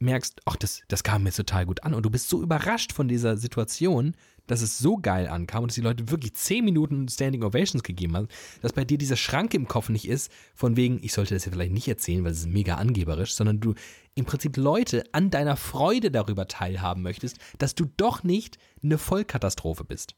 merkst, 0.00 0.40
ach, 0.46 0.56
das, 0.56 0.82
das 0.88 1.04
kam 1.04 1.22
mir 1.22 1.30
total 1.32 1.64
gut 1.64 1.84
an 1.84 1.94
und 1.94 2.02
du 2.02 2.10
bist 2.10 2.28
so 2.28 2.42
überrascht 2.42 2.92
von 2.92 3.06
dieser 3.06 3.36
Situation, 3.36 4.16
dass 4.50 4.62
es 4.62 4.78
so 4.78 4.96
geil 4.96 5.28
ankam 5.28 5.62
und 5.62 5.70
dass 5.70 5.76
die 5.76 5.80
Leute 5.80 6.10
wirklich 6.10 6.34
10 6.34 6.64
Minuten 6.64 7.08
Standing 7.08 7.42
Ovations 7.42 7.82
gegeben 7.82 8.16
haben, 8.16 8.28
dass 8.62 8.72
bei 8.72 8.84
dir 8.84 8.98
dieser 8.98 9.16
Schrank 9.16 9.54
im 9.54 9.68
Kopf 9.68 9.88
nicht 9.88 10.08
ist, 10.08 10.32
von 10.54 10.76
wegen, 10.76 10.98
ich 11.02 11.12
sollte 11.12 11.34
das 11.34 11.44
ja 11.44 11.52
vielleicht 11.52 11.72
nicht 11.72 11.88
erzählen, 11.88 12.24
weil 12.24 12.32
es 12.32 12.40
ist 12.40 12.48
mega 12.48 12.74
angeberisch, 12.74 13.34
sondern 13.34 13.60
du 13.60 13.74
im 14.14 14.24
Prinzip 14.24 14.56
Leute 14.56 15.04
an 15.12 15.30
deiner 15.30 15.56
Freude 15.56 16.10
darüber 16.10 16.48
teilhaben 16.48 17.02
möchtest, 17.02 17.38
dass 17.58 17.74
du 17.74 17.86
doch 17.96 18.24
nicht 18.24 18.58
eine 18.82 18.98
Vollkatastrophe 18.98 19.84
bist. 19.84 20.16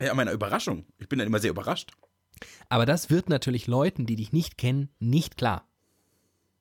ja, 0.00 0.14
meiner 0.14 0.32
Überraschung. 0.32 0.86
Ich 0.98 1.08
bin 1.08 1.18
dann 1.18 1.28
immer 1.28 1.40
sehr 1.40 1.50
überrascht. 1.50 1.92
Aber 2.70 2.86
das 2.86 3.10
wird 3.10 3.28
natürlich 3.28 3.66
Leuten, 3.66 4.06
die 4.06 4.16
dich 4.16 4.32
nicht 4.32 4.56
kennen, 4.56 4.88
nicht 4.98 5.36
klar. 5.36 5.68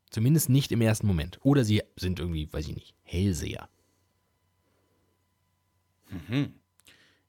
Zumindest 0.09 0.49
nicht 0.49 0.71
im 0.71 0.81
ersten 0.81 1.07
Moment. 1.07 1.39
Oder 1.43 1.63
sie 1.63 1.81
sind 1.95 2.19
irgendwie, 2.19 2.51
weiß 2.51 2.67
ich 2.67 2.75
nicht, 2.75 2.95
Hellseher. 3.03 3.69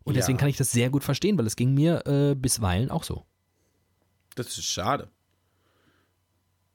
Und 0.05 0.15
deswegen 0.17 0.39
Ja. 0.39 0.41
kann 0.41 0.49
ich 0.49 0.57
das 0.57 0.73
sehr 0.73 0.91
gut 0.91 1.05
verstehen, 1.05 1.37
weil 1.39 1.47
es 1.47 1.57
ging 1.57 1.75
mir 1.75 2.07
äh, 2.07 2.35
bisweilen 2.35 2.91
auch 2.91 3.05
so. 3.05 3.25
Das 4.35 4.47
ist 4.49 4.65
schade. 4.65 5.09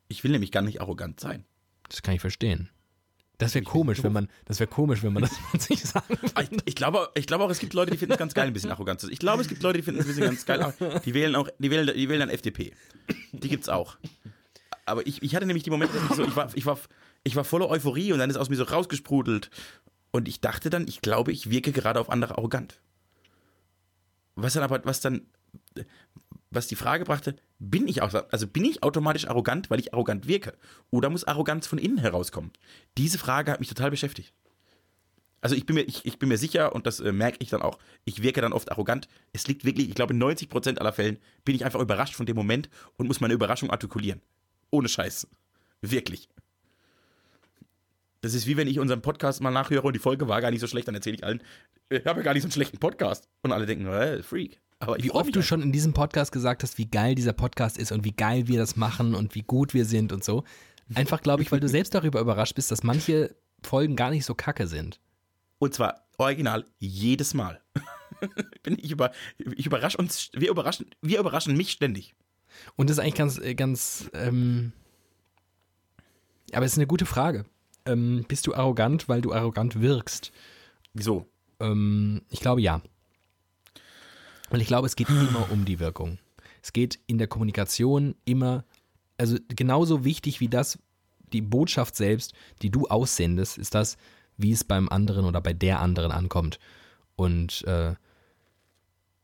Ich 0.07 0.23
will 0.23 0.31
nämlich 0.31 0.52
gar 0.52 0.61
nicht 0.61 0.81
arrogant 0.81 1.19
sein. 1.19 1.45
Das 1.89 2.02
kann 2.02 2.14
ich 2.15 2.22
verstehen. 2.22 2.69
Das 3.38 3.53
wäre 3.53 3.65
komisch, 3.65 4.02
wenn 4.02 4.14
man, 4.14 4.30
das 4.45 4.60
wäre 4.61 4.69
komisch, 4.69 5.03
wenn 5.03 5.11
man 5.11 5.23
das 5.23 5.35
von 5.38 5.60
sich 5.60 5.84
sagen 5.84 6.18
Ah, 6.35 6.41
Ich, 6.43 6.49
ich, 6.65 6.76
glaube, 6.76 7.10
ich 7.15 7.27
glaube 7.27 7.43
auch, 7.43 7.49
es 7.49 7.60
gibt 7.60 7.73
Leute, 7.73 7.91
die 7.91 7.97
finden 7.97 8.14
es 8.14 8.18
ganz 8.19 8.34
geil, 8.34 8.47
ein 8.47 8.53
bisschen 8.53 8.72
arrogant 8.72 9.02
zu 9.02 9.07
sein. 9.07 9.14
Ich 9.14 9.19
glaube, 9.19 9.41
es 9.41 9.49
gibt 9.49 9.61
Leute, 9.61 9.80
die 9.80 9.84
finden 9.84 9.99
es 9.99 10.06
ein 10.06 10.10
bisschen 10.15 10.23
ganz 10.23 10.45
geil. 10.45 10.73
Die 11.03 11.14
wählen 11.14 11.35
auch, 11.35 11.49
die 11.60 11.69
wählen, 11.69 11.85
die 11.93 12.07
wählen 12.07 12.22
dann 12.22 12.30
FDP. 12.30 12.72
Die 13.34 13.49
gibt's 13.49 13.68
auch. 13.68 13.97
Aber 14.85 15.06
ich, 15.06 15.22
ich 15.22 15.35
hatte 15.35 15.45
nämlich 15.47 15.64
die 15.64 15.69
Momente, 15.69 15.95
dass 15.95 16.11
ich 16.11 16.15
so, 16.15 16.23
ich 16.23 16.35
war, 16.35 16.49
ich 16.56 16.65
war, 16.65 16.80
ich 17.23 17.35
war 17.35 17.43
voller 17.43 17.69
Euphorie 17.69 18.14
und 18.14 18.19
dann 18.19 18.30
ist 18.30 18.38
aus 18.38 18.49
mir 18.49 18.56
so 18.56 18.64
rausgesprudelt. 18.64 19.49
Und 20.11 20.30
ich 20.30 20.39
dachte 20.39 20.69
dann, 20.69 20.88
ich 20.88 21.02
glaube, 21.02 21.34
ich 21.34 21.49
wirke 21.49 21.73
gerade 21.73 21.99
auf 21.99 22.10
andere 22.10 22.38
arrogant. 22.38 22.80
Was 24.36 24.53
dann 24.53 24.64
aber, 24.64 24.84
was 24.86 25.02
dann, 25.02 25.28
was 26.52 26.68
die 26.68 26.76
Frage 26.76 27.06
brachte, 27.06 27.36
bin 27.60 27.88
ich 27.88 28.02
auch, 28.02 28.14
also 28.32 28.48
bin 28.48 28.66
ich 28.66 28.84
automatisch 28.84 29.28
arrogant, 29.28 29.70
weil 29.70 29.80
ich 29.80 29.94
arrogant 29.94 30.28
wirke? 30.28 30.57
Oder 30.91 31.10
muss 31.10 31.24
Arroganz 31.24 31.68
von 31.68 31.80
innen 31.80 31.98
herauskommen? 31.98 32.52
Diese 32.98 33.18
Frage 33.18 33.52
hat 33.52 33.60
mich 33.60 33.70
total 33.70 33.91
beschäftigt. 33.91 34.34
Also 35.41 35.56
ich 35.56 35.66
bin 35.66 35.76
mir, 35.76 35.84
ich, 35.84 36.06
ich 36.06 36.18
bin 36.18 36.30
mir 36.30 36.38
sicher, 36.38 36.74
und 36.74 36.88
das 36.88 36.99
äh, 36.99 37.12
merke 37.12 37.38
ich 37.40 37.49
dann 37.49 37.62
auch, 37.62 37.78
ich 38.03 38.24
wirke 38.24 38.41
dann 38.41 38.52
oft 38.52 38.72
arrogant. 38.72 39.07
Es 39.32 39.48
liegt 39.48 39.64
wirklich, 39.64 39.90
ich 39.90 39.95
glaube, 39.95 40.14
in 40.14 40.24
90% 40.24 40.80
aller 40.80 40.91
Fällen 40.91 41.20
bin 41.44 41.56
ich 41.56 41.64
einfach 41.64 41.80
überrascht 41.80 42.16
von 42.16 42.26
dem 42.26 42.36
Moment 42.36 42.70
und 42.98 43.07
muss 43.07 43.22
meine 43.22 43.36
Überraschung 43.36 43.70
artikulieren. 43.70 44.22
Ohne 44.72 44.90
Scheiß. 44.90 45.28
Wirklich. 45.82 46.30
Das 48.26 48.34
ist 48.34 48.47
wie 48.47 48.57
wenn 48.57 48.68
ich 48.68 48.80
unseren 48.80 49.03
Podcast 49.03 49.39
mal 49.41 49.52
nachhöre 49.52 49.85
und 49.85 49.93
die 49.93 49.99
Folge 49.99 50.27
war 50.27 50.41
gar 50.41 50.49
nicht 50.49 50.60
so 50.60 50.65
schlecht, 50.65 50.88
dann 50.88 50.95
erzähle 50.95 51.18
ich 51.18 51.23
allen, 51.23 51.43
ich 51.89 52.03
habe 52.07 52.22
ja 52.22 52.23
gar 52.23 52.34
nicht 52.34 52.41
so 52.41 52.47
einen 52.47 52.53
schlechten 52.53 52.80
Podcast. 52.80 53.30
Und 53.43 53.52
alle 53.52 53.68
denken, 53.68 53.85
äh, 53.85 54.23
Freak. 54.23 54.60
Aber 54.80 54.97
wie 54.97 55.11
oft 55.11 55.35
du 55.35 55.43
schon 55.43 55.61
in 55.61 55.72
diesem 55.72 55.93
Podcast 55.93 56.31
gesagt 56.31 56.64
hast, 56.64 56.80
wie 56.80 56.88
geil 56.88 57.14
dieser 57.14 57.34
Podcast 57.34 57.77
ist 57.77 57.91
und 57.91 58.03
wie 58.03 58.14
geil 58.14 58.47
wir 58.47 58.57
das 58.57 58.77
machen 58.77 59.14
und 59.14 59.35
wie 59.35 59.43
gut 59.43 59.76
wir 59.76 59.85
sind 59.85 60.11
und 60.11 60.23
so. 60.23 60.43
Einfach, 60.95 61.22
glaube 61.22 61.43
ich, 61.43 61.52
weil 61.52 61.60
du 61.60 61.69
selbst 61.69 61.93
darüber 61.93 62.19
überrascht 62.19 62.56
bist, 62.56 62.72
dass 62.72 62.81
manche 62.81 63.35
Folgen 63.61 63.95
gar 63.95 64.10
nicht 64.10 64.26
so 64.26 64.34
kacke 64.34 64.65
sind. 64.65 64.99
Und 65.60 65.76
zwar 65.76 66.07
original 66.18 66.65
jedes 66.80 67.35
Mal. 67.35 67.61
Bin 68.64 68.80
ich, 68.80 68.89
über, 68.89 69.11
ich 69.38 69.68
überrasche 69.68 69.99
uns, 69.99 70.31
wir 70.34 70.49
überraschen, 70.49 70.88
wir 71.03 71.19
überraschen 71.19 71.56
mich 71.56 71.73
ständig. 71.73 72.15
Und 72.76 72.89
das 72.89 72.97
ist 72.97 73.03
eigentlich 73.03 73.14
ganz, 73.14 73.39
ganz, 73.56 74.10
ähm, 74.14 74.73
aber 76.53 76.65
es 76.65 76.72
ist 76.72 76.80
eine 76.80 76.88
gute 76.88 77.06
Frage. 77.06 77.45
Ähm, 77.86 78.26
bist 78.28 78.48
du 78.48 78.56
arrogant, 78.56 79.07
weil 79.07 79.22
du 79.22 79.34
arrogant 79.34 79.80
wirkst? 79.80 80.32
Wieso? 80.94 81.28
Ähm, 81.60 82.22
ich 82.30 82.40
glaube 82.40 82.62
ja. 82.62 82.82
Weil 84.49 84.62
ich 84.62 84.68
glaube, 84.68 84.88
es 84.88 84.95
geht 84.95 85.10
immer 85.10 85.52
um 85.52 85.66
die 85.66 85.80
Wirkung. 85.80 86.18
Es 86.62 86.74
geht 86.74 86.99
in 87.07 87.18
der 87.18 87.28
Kommunikation 87.28 88.16
immer, 88.26 88.64
also 89.18 89.38
genauso 89.49 90.03
wichtig 90.03 90.40
wie 90.40 90.48
das, 90.48 90.80
die 91.32 91.41
Botschaft 91.41 91.95
selbst, 91.95 92.34
die 92.62 92.70
du 92.70 92.88
aussendest, 92.88 93.57
ist 93.57 93.76
das, 93.76 93.98
wie 94.38 94.52
es 94.52 94.64
beim 94.64 94.90
anderen 94.90 95.26
oder 95.26 95.41
bei 95.41 95.53
der 95.53 95.80
anderen 95.80 96.12
ankommt. 96.12 96.60
Und 97.16 97.64
äh, 97.66 97.95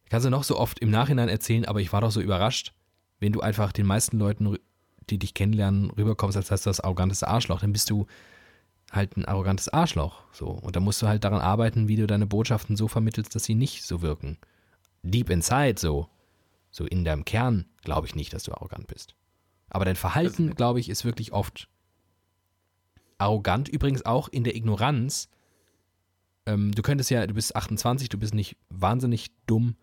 kannst 0.09 0.25
du 0.25 0.29
noch 0.29 0.43
so 0.43 0.57
oft 0.57 0.79
im 0.79 0.89
Nachhinein 0.89 1.29
erzählen, 1.29 1.65
aber 1.65 1.81
ich 1.81 1.91
war 1.93 2.01
doch 2.01 2.11
so 2.11 2.21
überrascht, 2.21 2.73
wenn 3.19 3.33
du 3.33 3.41
einfach 3.41 3.71
den 3.71 3.85
meisten 3.85 4.17
Leuten, 4.17 4.57
die 5.09 5.19
dich 5.19 5.33
kennenlernen, 5.33 5.91
rüberkommst, 5.91 6.37
als 6.37 6.51
heißt 6.51 6.65
das 6.65 6.79
arroganteste 6.79 7.27
Arschloch, 7.27 7.61
dann 7.61 7.73
bist 7.73 7.89
du 7.89 8.07
halt 8.91 9.17
ein 9.17 9.25
arrogantes 9.25 9.69
Arschloch. 9.69 10.23
So. 10.33 10.47
Und 10.47 10.75
da 10.75 10.79
musst 10.79 11.01
du 11.01 11.07
halt 11.07 11.23
daran 11.23 11.41
arbeiten, 11.41 11.87
wie 11.87 11.95
du 11.95 12.07
deine 12.07 12.27
Botschaften 12.27 12.75
so 12.75 12.87
vermittelst, 12.87 13.33
dass 13.33 13.45
sie 13.45 13.55
nicht 13.55 13.83
so 13.83 14.01
wirken. 14.01 14.37
Deep 15.03 15.29
inside, 15.29 15.79
so. 15.79 16.09
So 16.69 16.85
in 16.85 17.03
deinem 17.03 17.25
Kern 17.25 17.65
glaube 17.83 18.07
ich 18.07 18.15
nicht, 18.15 18.33
dass 18.33 18.43
du 18.43 18.53
arrogant 18.53 18.87
bist. 18.87 19.15
Aber 19.69 19.85
dein 19.85 19.95
Verhalten, 19.95 20.53
glaube 20.55 20.79
ich, 20.79 20.89
ist 20.89 21.05
wirklich 21.05 21.31
oft 21.31 21.69
arrogant. 23.17 23.69
Übrigens 23.69 24.05
auch 24.05 24.27
in 24.27 24.43
der 24.43 24.55
Ignoranz. 24.55 25.29
Ähm, 26.45 26.73
du 26.73 26.81
könntest 26.81 27.09
ja, 27.09 27.25
du 27.25 27.33
bist 27.33 27.55
28, 27.55 28.09
du 28.09 28.17
bist 28.17 28.33
nicht 28.33 28.57
wahnsinnig 28.69 29.31
dumm. 29.47 29.75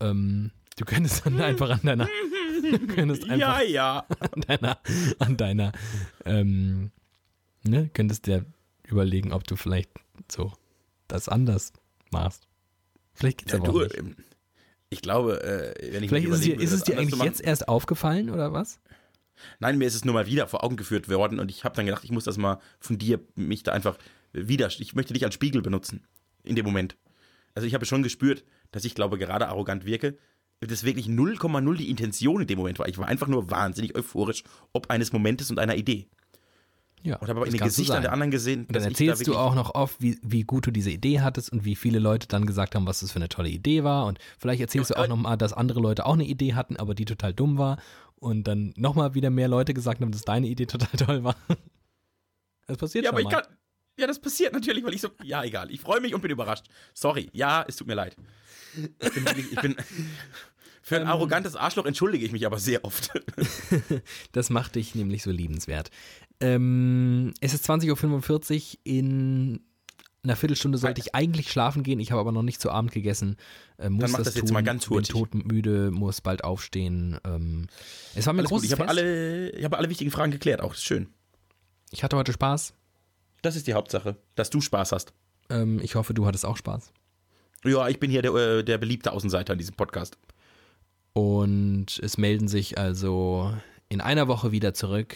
Ähm, 0.00 0.52
du 0.76 0.84
könntest 0.84 1.26
dann 1.26 1.40
einfach 1.42 1.70
an 1.70 1.80
deiner, 1.82 2.08
du 2.62 2.86
könntest 2.86 3.24
einfach 3.24 3.60
ja, 3.60 3.62
ja. 3.62 4.06
an 4.20 4.40
deiner, 4.46 4.78
an 5.18 5.36
deiner, 5.36 5.72
ähm, 6.24 6.92
ne, 7.64 7.90
könntest 7.92 8.26
dir 8.26 8.44
überlegen, 8.84 9.32
ob 9.32 9.44
du 9.44 9.56
vielleicht 9.56 9.90
so 10.30 10.52
das 11.08 11.28
anders 11.28 11.72
machst. 12.10 12.46
Vielleicht 13.14 13.38
geht's 13.38 13.52
ja, 13.52 13.58
aber 13.58 13.72
du, 13.72 13.78
auch 13.78 13.82
nicht. 13.82 13.98
Ähm, 13.98 14.16
ich 14.90 15.00
glaube, 15.00 15.42
äh, 15.42 15.94
wenn 15.94 16.02
ich 16.02 16.10
Vielleicht 16.10 16.28
ist 16.28 16.34
es 16.34 16.40
dir, 16.40 16.60
ist 16.60 16.72
es 16.72 16.82
dir 16.84 16.98
eigentlich 16.98 17.22
jetzt 17.22 17.40
erst 17.40 17.68
aufgefallen 17.68 18.30
oder 18.30 18.52
was? 18.52 18.80
Nein, 19.58 19.78
mir 19.78 19.86
ist 19.86 19.94
es 19.94 20.04
nur 20.04 20.14
mal 20.14 20.26
wieder 20.26 20.46
vor 20.46 20.62
Augen 20.62 20.76
geführt 20.76 21.08
worden 21.08 21.40
und 21.40 21.50
ich 21.50 21.64
habe 21.64 21.74
dann 21.74 21.86
gedacht, 21.86 22.04
ich 22.04 22.10
muss 22.10 22.24
das 22.24 22.36
mal 22.36 22.60
von 22.78 22.98
dir, 22.98 23.20
mich 23.34 23.62
da 23.62 23.72
einfach 23.72 23.96
wieder, 24.32 24.68
ich 24.68 24.94
möchte 24.94 25.14
dich 25.14 25.24
als 25.24 25.34
Spiegel 25.34 25.62
benutzen 25.62 26.04
in 26.44 26.56
dem 26.56 26.64
Moment. 26.64 26.96
Also 27.54 27.66
ich 27.66 27.74
habe 27.74 27.84
schon 27.84 28.02
gespürt, 28.02 28.44
dass 28.70 28.84
ich 28.84 28.94
glaube, 28.94 29.18
gerade 29.18 29.48
arrogant 29.48 29.84
wirke. 29.84 30.16
Das 30.60 30.84
wirklich 30.84 31.06
0,0 31.06 31.76
die 31.76 31.90
Intention 31.90 32.40
in 32.40 32.46
dem 32.46 32.58
Moment 32.58 32.78
war. 32.78 32.86
Ich 32.86 32.96
war 32.96 33.08
einfach 33.08 33.26
nur 33.26 33.50
wahnsinnig 33.50 33.96
euphorisch 33.96 34.44
ob 34.72 34.90
eines 34.90 35.12
Momentes 35.12 35.50
und 35.50 35.58
einer 35.58 35.76
Idee. 35.76 36.06
Ja, 37.04 37.16
und 37.16 37.28
habe 37.28 37.40
aber 37.40 37.46
in 37.46 37.52
den 37.52 37.60
Gesichtern 37.60 38.02
der 38.02 38.12
anderen 38.12 38.30
gesehen. 38.30 38.66
Und 38.66 38.76
dann 38.76 38.84
erzählst 38.84 39.22
da 39.22 39.32
du 39.32 39.36
auch 39.36 39.54
noch 39.54 39.74
oft, 39.74 40.00
wie, 40.00 40.18
wie 40.22 40.42
gut 40.42 40.66
du 40.66 40.70
diese 40.70 40.90
Idee 40.90 41.20
hattest 41.20 41.50
und 41.50 41.64
wie 41.64 41.74
viele 41.74 41.98
Leute 41.98 42.28
dann 42.28 42.46
gesagt 42.46 42.74
haben, 42.74 42.86
was 42.86 43.00
das 43.00 43.10
für 43.10 43.16
eine 43.16 43.28
tolle 43.28 43.48
Idee 43.48 43.82
war. 43.82 44.06
Und 44.06 44.18
vielleicht 44.38 44.60
erzählst 44.60 44.90
ja, 44.90 44.96
du 44.96 45.02
auch 45.02 45.08
noch 45.08 45.16
mal, 45.16 45.36
dass 45.36 45.52
andere 45.52 45.80
Leute 45.80 46.06
auch 46.06 46.14
eine 46.14 46.24
Idee 46.24 46.54
hatten, 46.54 46.76
aber 46.76 46.94
die 46.94 47.04
total 47.04 47.34
dumm 47.34 47.58
war. 47.58 47.78
Und 48.14 48.44
dann 48.44 48.72
nochmal 48.76 49.14
wieder 49.14 49.30
mehr 49.30 49.48
Leute 49.48 49.74
gesagt 49.74 50.00
haben, 50.00 50.12
dass 50.12 50.22
deine 50.22 50.46
Idee 50.46 50.66
total 50.66 50.96
toll 50.96 51.24
war. 51.24 51.36
Das 52.66 52.76
passiert 52.76 53.04
ja, 53.04 53.10
schon 53.10 53.18
aber 53.18 53.24
mal. 53.24 53.38
Ich 53.38 53.44
kann, 53.44 53.56
ja, 53.98 54.06
das 54.06 54.20
passiert 54.20 54.52
natürlich, 54.52 54.84
weil 54.84 54.94
ich 54.94 55.00
so, 55.00 55.10
ja, 55.24 55.42
egal. 55.42 55.70
Ich 55.70 55.80
freue 55.80 56.00
mich 56.00 56.14
und 56.14 56.20
bin 56.20 56.30
überrascht. 56.30 56.66
Sorry, 56.94 57.30
ja, 57.32 57.64
es 57.66 57.76
tut 57.76 57.88
mir 57.88 57.94
leid. 57.94 58.16
Ich 58.74 59.12
bin, 59.12 59.24
ich 59.50 59.60
bin 59.60 59.76
für 60.82 60.96
ein 60.96 61.02
ähm. 61.02 61.08
arrogantes 61.08 61.56
Arschloch 61.56 61.86
entschuldige 61.86 62.26
ich 62.26 62.32
mich 62.32 62.44
aber 62.44 62.58
sehr 62.58 62.84
oft. 62.84 63.10
das 64.32 64.50
macht 64.50 64.74
dich 64.74 64.94
nämlich 64.94 65.22
so 65.22 65.30
liebenswert. 65.30 65.90
Ähm, 66.40 67.32
es 67.40 67.54
ist 67.54 67.68
20.45 67.70 68.72
Uhr. 68.74 68.80
In 68.82 69.60
einer 70.24 70.36
Viertelstunde 70.36 70.78
sollte 70.78 71.00
ich 71.00 71.14
eigentlich 71.14 71.50
schlafen 71.50 71.82
gehen. 71.84 72.00
Ich 72.00 72.10
habe 72.10 72.20
aber 72.20 72.32
noch 72.32 72.42
nicht 72.42 72.60
zu 72.60 72.70
Abend 72.70 72.92
gegessen. 72.92 73.36
Äh, 73.78 73.90
muss 73.90 74.02
Dann 74.02 74.10
mach 74.12 74.18
das, 74.18 74.26
das 74.28 74.34
jetzt 74.34 74.48
tun. 74.48 74.54
mal 74.54 74.62
ganz 74.62 74.88
hurtig. 74.88 75.12
Bin 75.12 75.20
totmüde, 75.20 75.90
muss 75.92 76.20
bald 76.20 76.44
aufstehen. 76.44 77.18
Ähm, 77.24 77.68
es 78.14 78.26
war 78.26 78.32
mir 78.32 78.42
ein 78.42 78.46
großes 78.46 78.66
Ich 78.66 78.72
habe 78.72 78.88
alle, 78.88 79.50
ich 79.50 79.64
habe 79.64 79.78
alle 79.78 79.88
wichtigen 79.88 80.10
Fragen 80.10 80.32
geklärt. 80.32 80.60
Auch 80.60 80.74
ist 80.74 80.84
schön. 80.84 81.08
Ich 81.90 82.02
hatte 82.02 82.16
heute 82.16 82.32
Spaß. 82.32 82.74
Das 83.42 83.56
ist 83.56 83.66
die 83.66 83.74
Hauptsache, 83.74 84.16
dass 84.34 84.50
du 84.50 84.60
Spaß 84.60 84.92
hast. 84.92 85.12
Ähm, 85.48 85.80
ich 85.82 85.94
hoffe, 85.94 86.14
du 86.14 86.26
hattest 86.26 86.46
auch 86.46 86.56
Spaß. 86.56 86.92
Ja, 87.64 87.88
ich 87.88 88.00
bin 88.00 88.10
hier 88.10 88.22
der, 88.22 88.34
äh, 88.34 88.64
der 88.64 88.78
beliebte 88.78 89.12
Außenseiter 89.12 89.52
in 89.52 89.58
diesem 89.58 89.76
Podcast. 89.76 90.18
Und 91.12 91.98
es 92.02 92.16
melden 92.16 92.48
sich 92.48 92.78
also 92.78 93.54
in 93.88 94.00
einer 94.00 94.28
Woche 94.28 94.52
wieder 94.52 94.74
zurück 94.74 95.14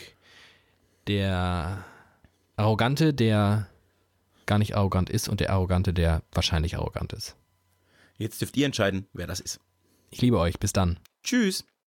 der 1.06 1.84
Arrogante, 2.56 3.14
der 3.14 3.68
gar 4.44 4.58
nicht 4.58 4.76
arrogant 4.76 5.10
ist 5.10 5.28
und 5.28 5.40
der 5.40 5.50
Arrogante, 5.50 5.92
der 5.92 6.22
wahrscheinlich 6.32 6.76
arrogant 6.76 7.12
ist. 7.12 7.36
Jetzt 8.18 8.40
dürft 8.40 8.56
ihr 8.56 8.66
entscheiden, 8.66 9.06
wer 9.12 9.26
das 9.26 9.40
ist. 9.40 9.60
Ich 10.10 10.22
liebe 10.22 10.38
euch. 10.38 10.58
Bis 10.58 10.72
dann. 10.72 10.98
Tschüss. 11.22 11.64